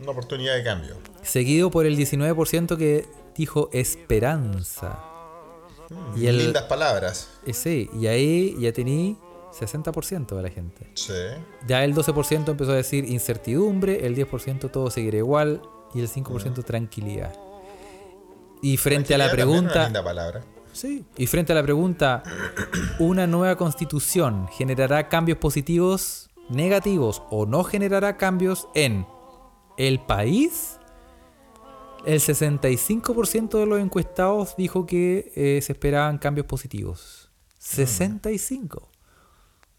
Una 0.00 0.10
oportunidad 0.10 0.56
de 0.56 0.64
cambio. 0.64 0.96
Seguido 1.22 1.70
por 1.70 1.86
el 1.86 1.96
19% 1.96 2.76
que 2.76 3.06
dijo 3.36 3.70
esperanza. 3.72 4.98
Y 6.16 6.26
el, 6.26 6.38
Lindas 6.38 6.64
palabras. 6.64 7.28
eh, 7.46 7.52
sí, 7.52 7.88
y 7.98 8.06
ahí 8.06 8.56
ya 8.58 8.72
tení 8.72 9.16
60% 9.52 10.34
de 10.36 10.42
la 10.42 10.50
gente. 10.50 10.86
Sí. 10.94 11.12
Ya 11.66 11.84
el 11.84 11.94
12% 11.94 12.48
empezó 12.48 12.72
a 12.72 12.76
decir 12.76 13.04
incertidumbre, 13.08 14.06
el 14.06 14.16
10% 14.16 14.70
todo 14.70 14.90
seguirá 14.90 15.18
igual 15.18 15.62
y 15.94 16.00
el 16.00 16.08
5% 16.08 16.64
tranquilidad. 16.64 17.34
Y 18.62 18.76
frente 18.76 19.14
a 19.14 19.18
la 19.18 19.26
es 19.26 19.32
Una 19.32 19.36
pregunta, 19.36 19.84
linda 19.84 20.04
palabra. 20.04 20.44
sí, 20.72 21.04
y 21.16 21.26
frente 21.26 21.52
a 21.52 21.56
la 21.56 21.62
pregunta, 21.62 22.22
¿una 22.98 23.26
nueva 23.26 23.56
constitución 23.56 24.48
generará 24.52 25.08
cambios 25.08 25.38
positivos, 25.38 26.30
negativos 26.48 27.22
o 27.30 27.44
no 27.44 27.64
generará 27.64 28.16
cambios 28.16 28.68
en 28.74 29.06
el 29.76 30.00
país? 30.00 30.78
El 32.04 32.20
65% 32.20 33.58
de 33.58 33.66
los 33.66 33.80
encuestados 33.80 34.56
dijo 34.56 34.86
que 34.86 35.32
eh, 35.36 35.60
se 35.62 35.72
esperaban 35.72 36.18
cambios 36.18 36.46
positivos. 36.46 37.30
65. 37.58 38.88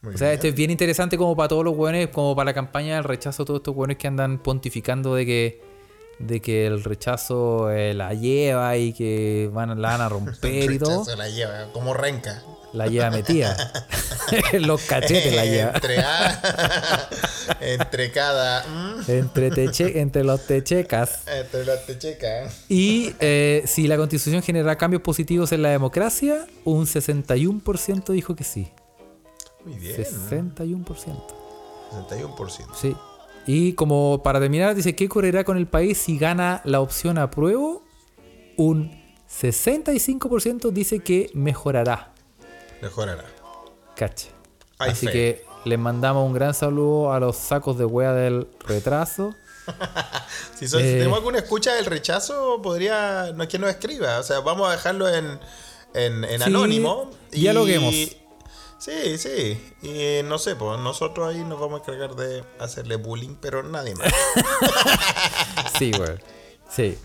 Muy 0.02 0.16
O 0.16 0.18
sea, 0.18 0.28
bien. 0.28 0.36
esto 0.36 0.48
es 0.48 0.56
bien 0.56 0.72
interesante 0.72 1.18
como 1.18 1.36
para 1.36 1.50
todos 1.50 1.64
los 1.64 1.76
hueones, 1.76 2.08
como 2.10 2.36
para 2.36 2.46
la 2.46 2.54
campaña 2.54 2.96
del 2.96 3.04
rechazo, 3.04 3.46
todos 3.46 3.60
estos 3.60 3.76
hueones 3.76 3.98
que 3.98 4.08
andan 4.08 4.38
pontificando 4.42 5.16
de 5.16 5.26
que 5.26 5.74
de 6.20 6.42
que 6.42 6.68
el 6.68 6.84
rechazo 6.84 7.72
eh, 7.72 7.94
la 7.94 8.14
lleva 8.14 8.78
y 8.78 8.94
que 8.94 9.50
van, 9.52 9.82
la 9.82 9.90
van 9.90 10.02
a 10.02 10.10
romper 10.10 10.72
y 10.72 10.80
todo. 10.80 11.04
La 11.16 11.28
lleva, 11.28 11.72
como 11.74 11.94
renca. 11.94 12.44
La 12.74 12.88
lleva 12.88 13.12
metida. 13.12 13.56
los 14.54 14.82
cachetes 14.82 15.34
la 15.36 15.46
lleva. 15.46 15.72
entre, 15.76 16.00
ah, 16.00 17.10
entre 17.62 18.12
cada. 18.12 18.64
mm, 18.68 19.04
Entre, 19.12 19.52
teche, 19.52 20.00
entre 20.00 20.24
los 20.24 20.46
techecas. 20.48 21.22
entre 21.28 21.66
las 21.66 21.86
techecas. 21.86 22.64
Y 22.70 23.14
eh, 23.20 23.64
si 23.66 23.88
la 23.88 23.96
constitución 23.98 24.42
genera 24.42 24.76
cambios 24.76 25.04
positivos 25.04 25.52
en 25.52 25.62
la 25.62 25.70
democracia, 25.70 26.48
un 26.64 26.86
61% 26.86 28.12
dijo 28.12 28.36
que 28.36 28.44
sí. 28.44 28.72
Muy 29.66 29.78
bien. 29.78 29.96
61%. 29.98 30.86
61%. 30.86 32.76
Sí. 32.80 32.96
Y 33.46 33.74
como 33.74 34.24
para 34.24 34.40
terminar, 34.40 34.74
dice, 34.74 34.96
¿qué 34.96 35.06
ocurrirá 35.06 35.44
con 35.44 35.58
el 35.58 35.68
país 35.68 35.98
si 36.00 36.18
gana 36.18 36.62
la 36.66 36.80
opción 36.82 37.18
apruebo? 37.18 37.84
Un 38.58 38.92
65% 39.30 40.72
dice 40.72 41.00
que 41.00 41.30
mejorará. 41.34 42.13
Mejorará. 42.84 43.26
Cacha. 43.96 44.28
Así 44.78 45.08
que 45.08 45.46
les 45.66 45.80
mandamos 45.80 46.26
un 46.26 46.34
gran 46.34 46.54
saludo 46.54 47.14
a 47.14 47.20
los 47.20 47.38
sacos 47.38 47.78
de 47.78 47.86
wea 47.86 48.14
del 48.14 48.48
retraso. 48.68 49.34
Si, 50.60 50.68
son- 50.68 50.82
si 50.82 50.88
Eh. 50.88 50.92
tenemos 50.98 51.18
alguna 51.20 51.38
escucha 51.40 51.74
del 51.74 51.86
rechazo, 51.86 52.62
podría. 52.62 53.32
No 53.34 53.44
es 53.44 53.50
que 53.50 53.58
nos 53.60 53.70
escriba. 53.70 54.20
O 54.20 54.24
sea, 54.24 54.40
vamos 54.42 54.68
a 54.68 54.72
dejarlo 54.74 55.08
en, 55.08 55.40
en, 55.94 56.24
en 56.26 56.38
Sí, 56.40 56.44
anónimo. 56.48 57.10
dialoguemos. 57.32 57.94
Sí, 58.78 59.18
sí. 59.18 59.74
Y 59.82 60.22
no 60.28 60.38
sé, 60.38 60.56
pues 60.58 60.80
nosotros 60.80 61.30
ahí 61.34 61.44
nos 61.46 61.60
vamos 61.60 61.80
a 61.80 61.84
encargar 61.84 62.16
de 62.16 62.44
hacerle 62.60 62.98
bullying, 62.98 63.36
pero 63.40 63.64
nadie 63.64 63.96
más. 63.96 64.12
Sí, 65.80 65.92
weón. 65.98 66.22
Sí. 66.70 66.98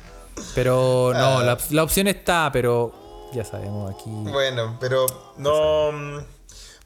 Pero 0.54 1.12
Ah. 1.14 1.18
no, 1.18 1.42
la, 1.44 1.58
la 1.70 1.82
opción 1.82 2.06
está, 2.08 2.50
pero 2.52 2.92
ya 3.32 3.44
sabemos 3.44 3.94
aquí. 3.94 4.10
Bueno, 4.10 4.76
pero 4.80 5.06
no. 5.36 5.92
mm, 5.92 6.18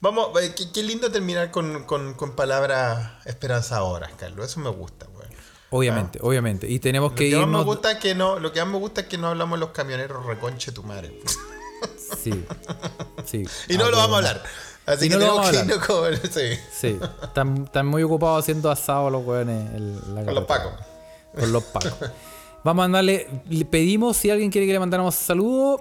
Vamos, 0.01 0.31
eh, 0.43 0.53
qué, 0.57 0.73
qué 0.73 0.83
lindo 0.83 1.13
terminar 1.13 1.51
con, 1.53 1.85
con, 1.85 2.15
con 2.15 2.33
palabras 2.35 3.25
esperanzadoras, 3.25 4.11
Carlos. 4.19 4.47
Eso 4.47 4.59
me 4.59 4.71
gusta, 4.71 5.07
güey. 5.15 5.29
Obviamente, 5.71 6.19
obviamente. 6.23 6.69
Y 6.69 6.81
tenemos 6.81 7.13
Lo 7.13 7.17
que 7.17 7.31
que, 7.31 7.37
más 7.37 7.47
me 7.47 7.53
irnos. 7.53 7.65
gusta 7.67 7.93
es 7.93 7.99
que 7.99 8.15
no, 8.15 8.41
lo 8.41 8.53
que 8.53 8.61
más 8.61 8.69
me 8.69 8.79
gusta 8.79 9.03
es 9.03 9.07
que 9.07 9.17
no 9.17 9.29
hablamos 9.29 9.59
los 9.61 9.71
camioneros 9.71 10.27
reconche 10.27 10.73
tu 10.73 10.83
madre. 10.83 11.19
Sí. 12.23 12.45
Sí. 13.25 13.45
Y 13.69 13.77
no 13.77 13.87
Ah, 13.87 13.91
lo 13.91 13.97
vamos 13.97 14.15
a 14.15 14.19
hablar. 14.19 14.43
Así 14.87 15.09
que 15.09 15.17
no 15.17 15.21
tenemos 15.21 15.51
que 15.51 15.57
irnos 15.57 15.79
con. 15.87 16.17
Sí. 16.31 16.59
Sí, 16.73 16.99
están, 17.23 17.65
están 17.65 17.87
muy 17.87 18.03
ocupados 18.05 18.41
haciendo 18.45 18.71
asado 18.71 19.11
los 19.11 19.25
weones. 19.27 19.69
Con 20.25 20.35
los 20.35 20.45
pacos. 20.45 20.73
Con 21.39 21.53
los 21.53 21.65
pacos. 21.65 21.95
Vamos 22.63 22.83
a 22.83 22.85
mandarle, 22.85 23.29
le 23.49 23.65
pedimos 23.65 24.17
si 24.17 24.31
alguien 24.31 24.51
quiere 24.53 24.67
que 24.69 24.73
le 24.75 24.79
mandáramos 24.79 25.15
saludos, 25.17 25.81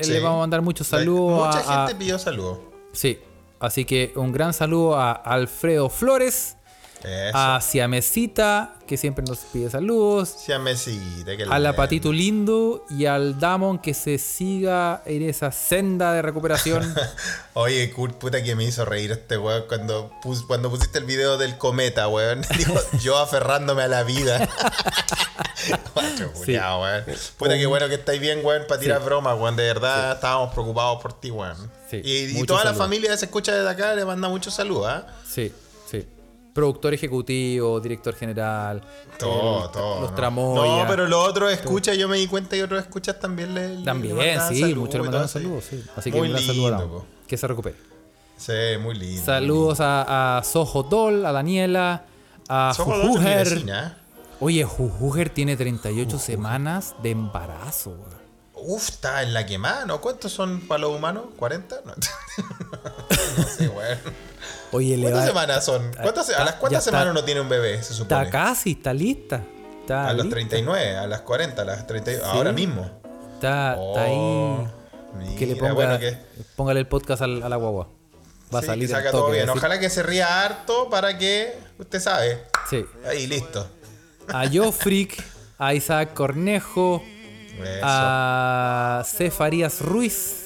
Sí. 0.00 0.12
le 0.12 0.20
vamos 0.20 0.38
a 0.38 0.40
mandar 0.40 0.62
muchos 0.62 0.86
saludos 0.86 1.46
Mucha 1.46 1.82
a, 1.82 1.86
gente 1.86 1.98
pidió 1.98 2.18
saludos. 2.18 2.58
Sí, 2.92 3.18
así 3.60 3.84
que 3.84 4.12
un 4.16 4.32
gran 4.32 4.52
saludo 4.52 4.96
a 4.96 5.12
Alfredo 5.12 5.88
Flores, 5.88 6.56
Eso. 7.04 7.36
A 7.36 7.60
Siamesita, 7.60 8.74
que 8.86 8.96
siempre 8.96 9.24
nos 9.26 9.38
pide 9.38 9.70
saludos. 9.70 10.28
Siamesita, 10.28 11.36
que 11.36 11.44
A 11.44 11.58
la. 11.58 11.74
Patito 11.74 12.12
Lindo 12.12 12.84
y 12.90 13.06
al 13.06 13.38
Damon 13.40 13.78
que 13.78 13.94
se 13.94 14.18
siga 14.18 15.02
en 15.06 15.22
esa 15.28 15.50
senda 15.52 16.12
de 16.12 16.22
recuperación. 16.22 16.94
Oye, 17.54 17.90
Kurt, 17.90 18.16
puta 18.18 18.42
que 18.42 18.54
me 18.54 18.64
hizo 18.64 18.84
reír 18.84 19.10
este 19.12 19.36
weón 19.38 19.64
cuando, 19.68 20.10
pus- 20.22 20.44
cuando 20.46 20.70
pusiste 20.70 20.98
el 20.98 21.04
video 21.04 21.38
del 21.38 21.58
cometa, 21.58 22.08
weón. 22.08 22.42
Digo, 22.56 22.74
yo 23.02 23.18
aferrándome 23.18 23.82
a 23.82 23.88
la 23.88 24.02
vida. 24.04 24.48
Culiao, 26.34 26.82
weón. 26.82 27.04
Puta 27.36 27.54
que 27.56 27.66
bueno 27.66 27.88
que 27.88 27.94
estáis 27.94 28.20
bien, 28.20 28.40
weón, 28.44 28.64
para 28.68 28.80
tirar 28.80 28.98
Sí. 29.00 29.04
bromas, 29.06 29.38
weón. 29.38 29.56
De 29.56 29.64
verdad, 29.64 30.12
estábamos 30.12 30.52
preocupados 30.52 31.00
por 31.02 31.18
ti, 31.18 31.30
weón. 31.30 31.56
Sí, 31.90 32.00
Y, 32.04 32.44
toda 32.46 32.64
la 32.64 32.74
familia 32.74 33.10
que 33.10 33.16
se 33.18 33.26
escucha 33.26 33.52
desde 33.54 33.68
acá 33.68 33.94
le 33.94 34.04
manda 34.04 34.28
muchos 34.28 34.54
saludos, 34.54 34.86
¿ah? 34.88 35.06
sí, 35.28 35.48
sí. 35.48 35.54
Productor 36.52 36.92
ejecutivo, 36.94 37.80
director 37.80 38.14
general. 38.14 38.82
Todo, 39.18 39.64
el- 39.66 39.70
todo. 39.72 40.00
Los 40.02 40.10
¿no? 40.10 40.16
tramoyas. 40.16 40.82
No, 40.84 40.88
pero 40.88 41.08
los 41.08 41.28
otros 41.28 41.50
escuchas, 41.52 41.96
yo 41.96 42.08
me 42.08 42.18
di 42.18 42.26
cuenta 42.26 42.56
y 42.56 42.60
otros 42.60 42.80
escuchas 42.82 43.18
también 43.18 43.54
le. 43.54 43.76
le 43.76 43.84
También, 43.84 44.16
sí, 44.48 44.74
muchos 44.74 44.94
le 44.96 45.02
mandaron 45.02 45.28
saludos, 45.28 45.64
sí. 45.70 45.82
Así 45.96 46.12
que 46.12 46.18
Muy 46.18 46.28
saludo 46.28 46.66
a 46.66 46.70
lindo, 46.78 46.88
po. 46.90 47.06
Que 47.26 47.36
se 47.36 47.46
recupere. 47.46 47.76
Sí, 48.36 48.52
muy 48.82 48.94
lindo. 48.96 49.24
Saludos 49.24 49.80
a, 49.80 50.38
a 50.38 50.42
Soho 50.44 50.82
Doll, 50.82 51.24
a 51.24 51.32
Daniela, 51.32 52.04
a 52.48 52.74
Jujuger. 52.76 53.48
vecina, 53.48 53.98
Oye, 54.40 54.64
Jujuger 54.64 55.30
tiene 55.30 55.56
38 55.56 56.18
semanas 56.18 56.94
de 57.02 57.10
embarazo, 57.12 57.90
weón. 57.90 58.22
Uf, 58.54 58.88
está 58.90 59.22
en 59.22 59.32
la 59.34 59.46
quemada, 59.46 59.86
¿no? 59.86 60.00
¿Cuántos 60.00 60.32
son 60.32 60.60
para 60.68 60.80
los 60.82 60.96
humanos? 60.96 61.24
¿40? 61.38 61.80
No, 61.84 61.94
no 63.36 63.44
sé, 63.44 63.68
weón. 63.68 63.98
Oye, 64.72 64.96
le 64.96 65.02
¿Cuántas 65.04 65.22
va- 65.22 65.26
semanas 65.26 65.64
son? 65.64 65.90
¿Cuántas, 66.00 66.28
¿A 66.28 66.32
está- 66.32 66.44
las 66.44 66.54
cuántas 66.54 66.78
está- 66.86 66.90
semanas 66.90 67.10
uno 67.12 67.24
tiene 67.24 67.40
un 67.40 67.48
bebé, 67.48 67.82
se 67.82 67.94
supone? 67.94 68.24
Está 68.24 68.30
casi, 68.30 68.72
está 68.72 68.92
lista. 68.94 69.42
Está 69.82 70.08
a 70.08 70.12
los 70.14 70.24
lista. 70.24 70.36
39, 70.36 70.96
a 70.96 71.06
las 71.06 71.20
40, 71.22 71.62
a 71.62 71.64
las 71.64 71.86
30, 71.86 72.12
ahora 72.24 72.52
mismo. 72.52 72.82
Está, 73.34 73.72
está 73.72 73.78
Oh, 73.78 74.66
ahí. 75.18 75.34
Que 75.36 75.46
le 75.46 75.56
ponga, 75.56 75.72
bueno, 75.74 75.98
que- 75.98 76.16
póngale 76.56 76.80
el 76.80 76.86
podcast 76.86 77.22
al- 77.22 77.42
a 77.42 77.48
la 77.48 77.56
guagua. 77.56 77.88
Va 78.54 78.58
a 78.60 78.62
sí, 78.62 78.66
salir 78.68 78.88
que 78.88 78.94
al 78.94 79.00
saca 79.00 79.10
toque, 79.10 79.20
todo 79.22 79.30
bien. 79.32 79.46
decir- 79.46 79.58
Ojalá 79.58 79.78
que 79.80 79.90
se 79.90 80.02
ría 80.02 80.42
harto 80.44 80.88
para 80.90 81.18
que, 81.18 81.54
usted 81.78 82.00
sabe, 82.00 82.42
Sí. 82.70 82.84
ahí 83.06 83.26
listo. 83.26 83.66
A 84.28 84.44
Jofrick, 84.50 85.22
a 85.58 85.74
Isaac 85.74 86.14
Cornejo, 86.14 87.02
Eso. 87.62 87.80
a 87.82 89.02
C. 89.04 89.30
Farías 89.30 89.80
Ruiz, 89.80 90.41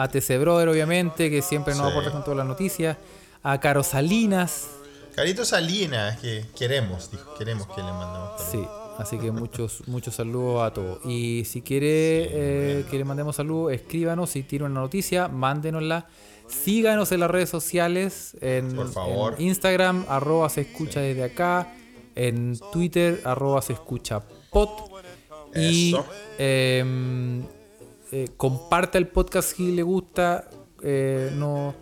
a 0.00 0.08
TC 0.08 0.38
Brother, 0.38 0.68
obviamente, 0.68 1.30
que 1.30 1.42
siempre 1.42 1.74
nos 1.74 1.86
Sí. 1.86 1.90
aporta 1.92 2.10
con 2.12 2.22
todas 2.24 2.38
las 2.38 2.46
noticias, 2.46 2.96
a 3.42 3.58
Caro 3.60 3.82
Salinas, 3.82 4.68
Carito 5.14 5.44
Salinas, 5.44 6.18
que 6.20 6.44
queremos, 6.56 7.10
dijo, 7.10 7.34
queremos 7.34 7.66
que 7.66 7.82
le 7.82 7.90
mandemos 7.90 8.40
sí, 8.52 8.64
así 8.98 9.18
que 9.18 9.32
muchos, 9.32 9.82
muchos 9.88 10.14
saludos 10.14 10.62
a 10.62 10.72
todos. 10.72 11.00
Y 11.04 11.44
si 11.44 11.60
quiere 11.62 11.88
eh, 12.30 12.84
que 12.88 12.98
le 12.98 13.04
mandemos 13.04 13.34
saludos, 13.34 13.72
escríbanos, 13.72 14.30
si 14.30 14.44
tiene 14.44 14.66
una 14.66 14.80
noticia, 14.80 15.26
mándenosla. 15.26 16.06
Síganos 16.46 17.10
en 17.12 17.18
las 17.20 17.30
redes 17.32 17.50
sociales, 17.50 18.36
en, 18.40 18.76
Por 18.76 18.92
favor. 18.92 19.34
en 19.38 19.46
Instagram, 19.48 20.06
arroba 20.08 20.48
se 20.48 20.60
escucha 20.62 21.00
desde 21.00 21.24
acá, 21.24 21.74
en 22.14 22.56
Twitter, 22.72 23.20
arroba 23.24 23.60
se 23.60 23.72
escucha 23.72 24.22
pod. 24.52 24.68
Y 25.56 25.96
eh, 26.38 27.42
eh, 28.12 28.28
comparta 28.36 28.98
el 28.98 29.06
podcast 29.08 29.56
si 29.56 29.72
le 29.72 29.82
gusta. 29.82 30.48
eh, 30.82 31.30
no, 31.34 31.74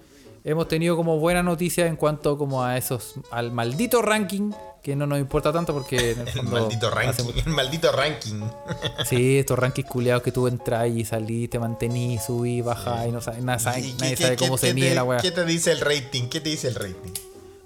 hemos 0.44 0.68
tenido 0.68 0.96
como 0.96 1.18
buena 1.18 1.42
noticia 1.42 1.86
en 1.86 1.96
cuanto 1.96 2.38
como 2.38 2.62
a 2.64 2.76
esos 2.78 3.14
al 3.30 3.50
maldito 3.52 4.00
ranking 4.00 4.52
que 4.82 4.94
no 4.94 5.04
nos 5.06 5.18
importa 5.18 5.52
tanto 5.52 5.72
porque 5.74 6.12
en 6.12 6.20
el 6.20 6.28
El 6.28 6.32
fondo 6.34 6.60
maldito 6.60 6.90
ranking, 6.90 7.24
el 7.44 7.52
maldito 7.52 7.90
ranking. 7.92 8.40
sí, 9.04 9.38
estos 9.38 9.58
rankings 9.58 9.88
culiados 9.90 10.22
que 10.22 10.30
tú 10.32 10.46
entras 10.46 10.88
y 10.88 11.04
salís, 11.04 11.50
te 11.50 11.58
mantenís, 11.58 12.22
subís, 12.24 12.64
bajás 12.64 13.08
y 13.08 13.12
no 13.12 13.20
sabes, 13.20 13.42
nada, 13.42 13.58
sabe- 13.58 13.80
¿Y 13.80 13.92
qué- 13.92 13.96
nadie 14.00 14.14
qué- 14.16 14.22
sabe 14.22 14.36
qué- 14.36 14.44
cómo 14.44 14.56
qué 14.56 14.66
se 14.68 14.74
mide 14.74 14.94
la 14.94 15.02
weá. 15.04 15.18
¿Qué 15.18 15.32
te 15.32 15.44
dice 15.44 15.72
el 15.72 15.80
rating? 15.80 16.28
¿Qué 16.28 16.40
te 16.40 16.50
dice 16.50 16.68
el 16.68 16.76
rating? 16.76 17.12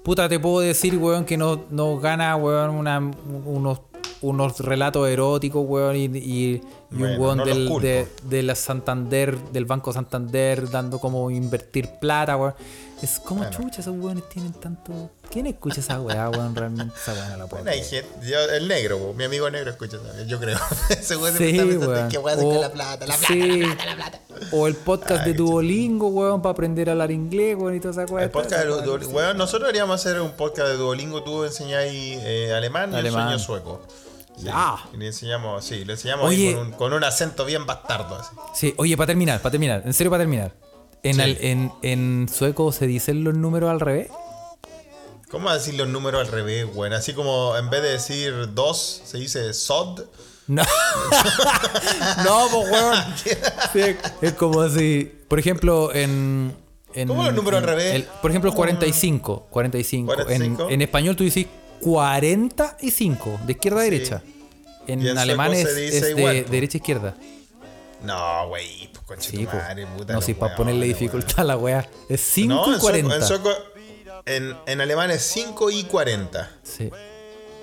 Puta, 0.02 0.28
te 0.30 0.40
puedo 0.40 0.60
decir, 0.60 0.96
weón, 0.96 1.26
que 1.26 1.36
nos 1.36 1.58
no 1.70 1.98
gana, 1.98 2.34
weón, 2.36 2.70
una- 2.70 2.98
unos, 3.44 3.80
unos 4.22 4.58
relatos 4.60 5.06
eróticos, 5.06 5.62
weón, 5.68 5.96
y, 5.96 6.04
y- 6.06 6.60
y 6.92 6.96
Bueno, 6.96 7.14
un 7.14 7.20
weón 7.20 7.36
no 7.38 7.44
del, 7.44 7.68
de, 7.80 8.08
de 8.24 8.42
la 8.42 8.54
Santander, 8.54 9.38
del 9.52 9.64
Banco 9.64 9.92
Santander, 9.92 10.68
dando 10.70 10.98
como 10.98 11.30
invertir 11.30 11.88
plata, 12.00 12.36
weón. 12.36 12.54
Es 13.02 13.18
como 13.18 13.40
Bueno. 13.40 13.56
chucha, 13.56 13.80
esos 13.80 13.96
weones 13.96 14.28
tienen 14.28 14.52
tanto. 14.52 15.10
¿Quién 15.30 15.46
escucha 15.46 15.80
esa 15.80 15.98
weá, 16.00 16.28
weón? 16.28 16.54
Realmente 16.54 16.92
esa 17.00 17.12
weá 17.14 17.28
no 17.30 17.36
la 17.38 17.46
puedo. 17.46 17.62
Bueno, 17.62 17.70
hay 17.70 17.86
creer. 17.88 18.04
gente, 18.04 18.28
yo- 18.28 18.54
el 18.54 18.68
negro, 18.68 18.98
po, 18.98 19.14
mi 19.14 19.24
amigo 19.24 19.48
negro 19.50 19.70
escucha 19.70 19.96
también, 19.98 20.28
yo 20.28 20.38
creo. 20.38 20.58
Ese 20.90 21.14
Sí, 21.14 21.20
pensando 21.20 21.88
weón. 21.88 22.44
O- 22.44 22.60
la 22.60 22.70
plata, 22.72 23.06
la 23.06 23.16
plata, 23.16 23.26
sí. 23.26 23.60
la 23.62 23.74
plata, 23.74 23.86
la 23.86 23.94
plata. 23.96 24.20
O 24.52 24.66
el 24.66 24.74
podcast 24.74 25.22
Ay, 25.24 25.32
de 25.32 25.38
Duolingo, 25.38 26.08
weón, 26.08 26.42
para 26.42 26.52
aprender 26.52 26.88
a 26.88 26.92
hablar 26.92 27.10
inglés, 27.10 27.56
weón, 27.58 27.74
y 27.76 27.80
toda 27.80 28.02
esa 28.02 28.12
weá. 28.12 28.24
El 28.24 28.30
podcast 28.30 28.64
de 28.64 28.70
Esa 28.70 28.82
Duolingo. 28.84 29.12
Bueno, 29.12 29.32
nosotros 29.34 29.62
deberíamos 29.68 29.94
hacer 30.04 30.20
un 30.20 30.32
podcast 30.32 30.68
de 30.68 30.76
Duolingo. 30.76 31.22
Tú 31.22 31.44
enseñáis 31.44 32.18
eh, 32.22 32.52
alemán 32.54 32.92
y 32.92 32.96
Alemán. 32.96 33.32
el 33.32 33.38
sueño 33.40 33.62
sueco. 33.62 33.80
Sí. 34.40 34.46
Ya. 34.46 34.76
Y 34.92 34.96
le 34.96 35.06
enseñamos, 35.08 35.64
sí, 35.64 35.84
le 35.84 35.92
enseñamos 35.92 36.26
Oye. 36.28 36.54
con, 36.54 36.66
un, 36.66 36.72
con 36.72 36.92
un 36.92 37.04
acento 37.04 37.44
bien 37.44 37.66
bastardo. 37.66 38.16
Así. 38.16 38.30
Sí, 38.54 38.74
oye, 38.78 38.96
para 38.96 39.08
terminar, 39.08 39.40
para 39.40 39.50
terminar, 39.52 39.82
en 39.84 39.92
serio 39.94 40.10
para 40.10 40.22
terminar. 40.22 40.52
En, 41.02 41.14
Sí. 41.14 41.20
al- 41.20 41.38
en, 41.40 41.72
en 41.82 42.28
sueco 42.32 42.72
se 42.72 42.86
dicen 42.86 43.24
los 43.24 43.34
números 43.34 43.70
al 43.70 43.80
revés. 43.80 44.08
¿Cómo 45.30 45.52
decir 45.52 45.74
los 45.74 45.88
números 45.88 46.20
al 46.26 46.32
revés, 46.32 46.66
güey? 46.74 46.92
Así 46.92 47.12
como 47.14 47.56
en 47.56 47.70
vez 47.70 47.82
de 47.82 47.90
decir 47.90 48.34
dos, 48.54 49.02
se 49.04 49.18
dice 49.18 49.52
sod. 49.54 50.00
No, 50.48 50.62
no, 52.24 52.48
pues 52.50 52.70
weón. 52.72 52.96
Sí, 53.72 53.96
es 54.22 54.32
como 54.34 54.68
si, 54.68 55.10
por 55.28 55.38
ejemplo, 55.38 55.94
en. 55.94 56.54
en 56.94 57.06
¿Cómo 57.08 57.24
los 57.24 57.34
números 57.34 57.58
en- 57.62 57.64
al 57.68 57.70
revés? 57.76 57.94
el- 57.94 58.04
por 58.20 58.30
ejemplo, 58.32 58.52
45. 58.52 59.46
45. 59.50 60.12
En, 60.12 60.16
45. 60.16 60.70
en 60.70 60.82
español 60.82 61.14
tú 61.16 61.22
dices 61.24 61.46
45, 61.80 63.40
de 63.46 63.52
izquierda 63.52 63.80
a 63.80 63.84
Sí. 63.84 63.90
derecha. 63.90 64.22
En, 64.86 65.06
en 65.06 65.18
alemán 65.18 65.52
es, 65.54 65.66
es 65.68 66.02
de 66.02 66.10
igual, 66.10 66.46
derecha 66.50 66.76
a 66.76 66.80
izquierda. 66.80 67.14
No, 68.02 68.48
güey, 68.48 68.88
pues 68.92 69.04
concha 69.06 69.30
Sí, 69.30 69.46
tu 69.46 69.56
madre, 69.56 69.86
puta. 69.86 70.12
No, 70.14 70.22
si 70.22 70.34
para 70.34 70.56
ponerle 70.56 70.86
dificultad 70.86 71.40
a 71.40 71.44
la 71.44 71.56
wea. 71.56 71.86
Es 72.08 72.20
5 72.22 72.54
No, 72.54 72.70
y 72.70 72.74
en 72.74 72.80
40. 72.80 73.20
sueco, 73.26 73.50
en, 73.50 73.54
sueco- 73.54 73.64
en, 74.26 74.56
en 74.66 74.80
alemán 74.80 75.10
es 75.10 75.22
5 75.22 75.70
y 75.70 75.84
40. 75.84 76.50
Sí. 76.62 76.90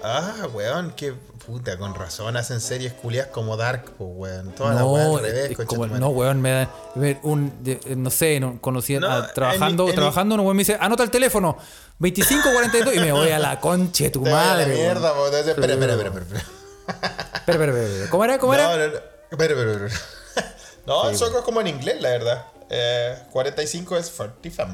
Ah, 0.03 0.47
weón, 0.53 0.93
qué 0.95 1.13
puta, 1.45 1.75
con 1.77 1.95
razón 1.95 2.37
hacen 2.37 2.61
series 2.61 2.93
culias 2.93 3.27
como 3.27 3.57
Dark, 3.57 3.93
pues, 3.97 4.09
weón. 4.13 4.51
Toda 4.53 4.75
la 4.75 4.85
weá 4.85 5.03
No, 5.05 5.17
al 5.17 5.23
revés, 5.23 5.51
es 5.59 5.65
como- 5.65 5.87
no, 5.87 6.09
weón, 6.09 6.39
me 6.39 6.51
da. 6.51 6.71
me- 6.95 7.19
Un, 7.23 7.51
de- 7.63 7.79
eh, 7.83 7.95
no 7.95 8.11
sé, 8.11 8.39
no, 8.39 8.61
conocí, 8.61 8.95
No, 8.99 9.07
ah, 9.07 9.31
trabajando, 9.33 9.89
en 9.89 9.95
trabajando, 9.95 10.35
un 10.35 10.41
weón 10.41 10.55
me 10.55 10.61
dice, 10.61 10.77
anota 10.79 11.01
el 11.03 11.09
teléfono, 11.09 11.57
2542, 11.99 12.95
y 12.95 12.99
me 12.99 13.11
voy 13.11 13.29
a 13.29 13.39
la 13.39 13.59
concha 13.59 14.03
de 14.05 14.09
tu 14.11 14.23
Te 14.23 14.31
vaya 14.31 14.51
a 14.51 14.55
la 14.55 14.61
madre. 14.63 14.75
mierda, 14.75 15.13
po, 15.13 15.25
entonces, 15.25 15.47
espera, 15.49 15.73
espera, 15.73 15.93
espera, 15.93 16.09
espera, 16.09 16.25
espera. 16.39 17.37
Espera, 17.47 17.65
espera. 17.83 18.09
¿Cómo 18.09 18.23
era? 18.25 18.37
¿Cómo 18.39 18.53
era? 18.53 18.63
No, 18.69 18.77
no, 18.77 18.87
no. 18.87 18.99
Espera, 19.31 19.53
espera, 19.53 19.71
espera. 19.71 19.95
No, 20.85 21.09
el 21.09 21.17
sueco 21.17 21.39
es 21.39 21.43
como 21.43 21.59
en 21.59 21.67
inglés, 21.67 22.01
la 22.01 22.09
verdad. 22.11 22.45
Eh, 22.69 23.17
45 23.31 23.97
es 23.97 24.09
45. 24.09 24.71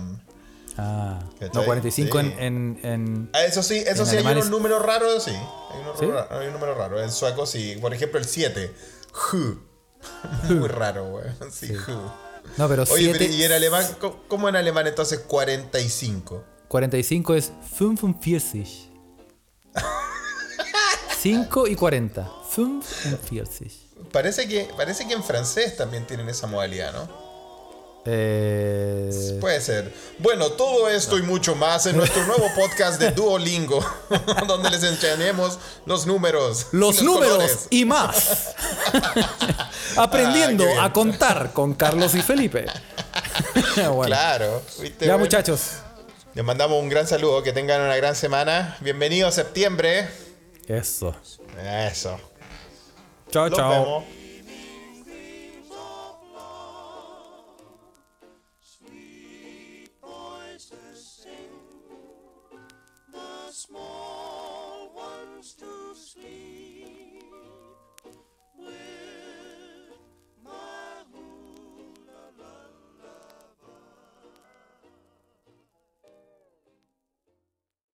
Ah, 0.77 1.19
no, 1.53 1.63
45 1.65 2.19
Sí. 2.19 2.25
en, 2.25 2.39
en, 2.39 2.79
en- 2.83 3.29
Ah, 3.33 3.43
Eso 3.45 3.63
sí, 3.63 3.83
eso 3.87 4.05
sí 4.05 4.17
hay 4.17 4.23
unos 4.25 4.45
es- 4.45 4.49
números 4.51 4.81
raros, 4.83 5.23
sí. 5.23 5.31
Hay, 5.31 5.79
unos 5.81 5.97
¿Sí? 5.99 6.05
hay 6.29 6.47
un 6.47 6.53
número 6.53 6.75
raro. 6.75 7.01
En 7.01 7.11
sueco 7.11 7.47
sí. 7.47 7.77
Por 7.81 7.93
ejemplo, 7.95 8.19
el 8.19 8.25
7. 8.25 8.71
Hu. 9.33 9.59
Muy 10.53 10.67
raro, 10.67 11.05
güey. 11.09 11.25
Sí, 11.51 11.73
hu. 11.75 12.11
No, 12.57 12.67
pero 12.69 12.83
Oye, 12.83 13.05
7, 13.05 13.17
pero 13.17 13.33
¿y 13.33 13.43
en 13.43 13.51
alemán? 13.51 13.87
¿cómo- 13.99 14.23
¿Cómo 14.27 14.49
en 14.49 14.55
alemán 14.55 14.85
entonces 14.85 15.17
45? 15.19 16.43
45 16.73 17.35
es 17.35 17.51
45. 17.77 18.89
5 21.21 21.67
y 21.67 21.75
40. 21.75 22.31
45. 22.55 24.09
Parece 24.11 24.47
que, 24.47 24.67
parece 24.75 25.07
que 25.07 25.13
en 25.13 25.23
francés 25.23 25.77
también 25.77 26.07
tienen 26.07 26.27
esa 26.29 26.47
modalidad, 26.47 26.91
¿no? 26.93 27.07
Eh, 28.05 29.37
Puede 29.39 29.61
ser. 29.61 29.93
Bueno, 30.17 30.49
todo 30.53 30.89
esto 30.89 31.19
y 31.19 31.21
mucho 31.21 31.53
más 31.53 31.85
en 31.85 31.95
nuestro 31.95 32.25
nuevo 32.25 32.47
podcast 32.55 32.99
de 32.99 33.11
Duolingo, 33.15 33.79
donde 34.47 34.71
les 34.71 34.81
enseñaremos 34.81 35.59
los 35.85 36.07
números. 36.07 36.69
los 36.71 37.03
números 37.03 37.33
colores. 37.33 37.67
y 37.69 37.85
más. 37.85 38.55
Aprendiendo 39.95 40.65
Ah, 40.79 40.85
a 40.85 40.93
contar 40.93 41.53
con 41.53 41.75
Carlos 41.75 42.15
y 42.15 42.23
Felipe. 42.23 42.65
Bueno, 43.75 44.01
Claro. 44.07 44.63
¿viste, 44.81 45.05
Ya 45.05 45.17
muchachos. 45.17 45.82
Les 46.33 46.43
mandamos 46.43 46.81
un 46.81 46.89
gran 46.89 47.05
saludo, 47.05 47.43
que 47.43 47.53
tengan 47.53 47.81
una 47.81 47.95
gran 47.95 48.15
semana. 48.15 48.75
Bienvenido 48.81 49.27
a 49.27 49.31
septiembre. 49.31 50.07
Eso. 50.67 51.15
Eso. 51.87 52.19
Chao, 53.29 53.49
Nos 53.49 53.57
chao. 53.57 53.69
vemos. 53.69 54.03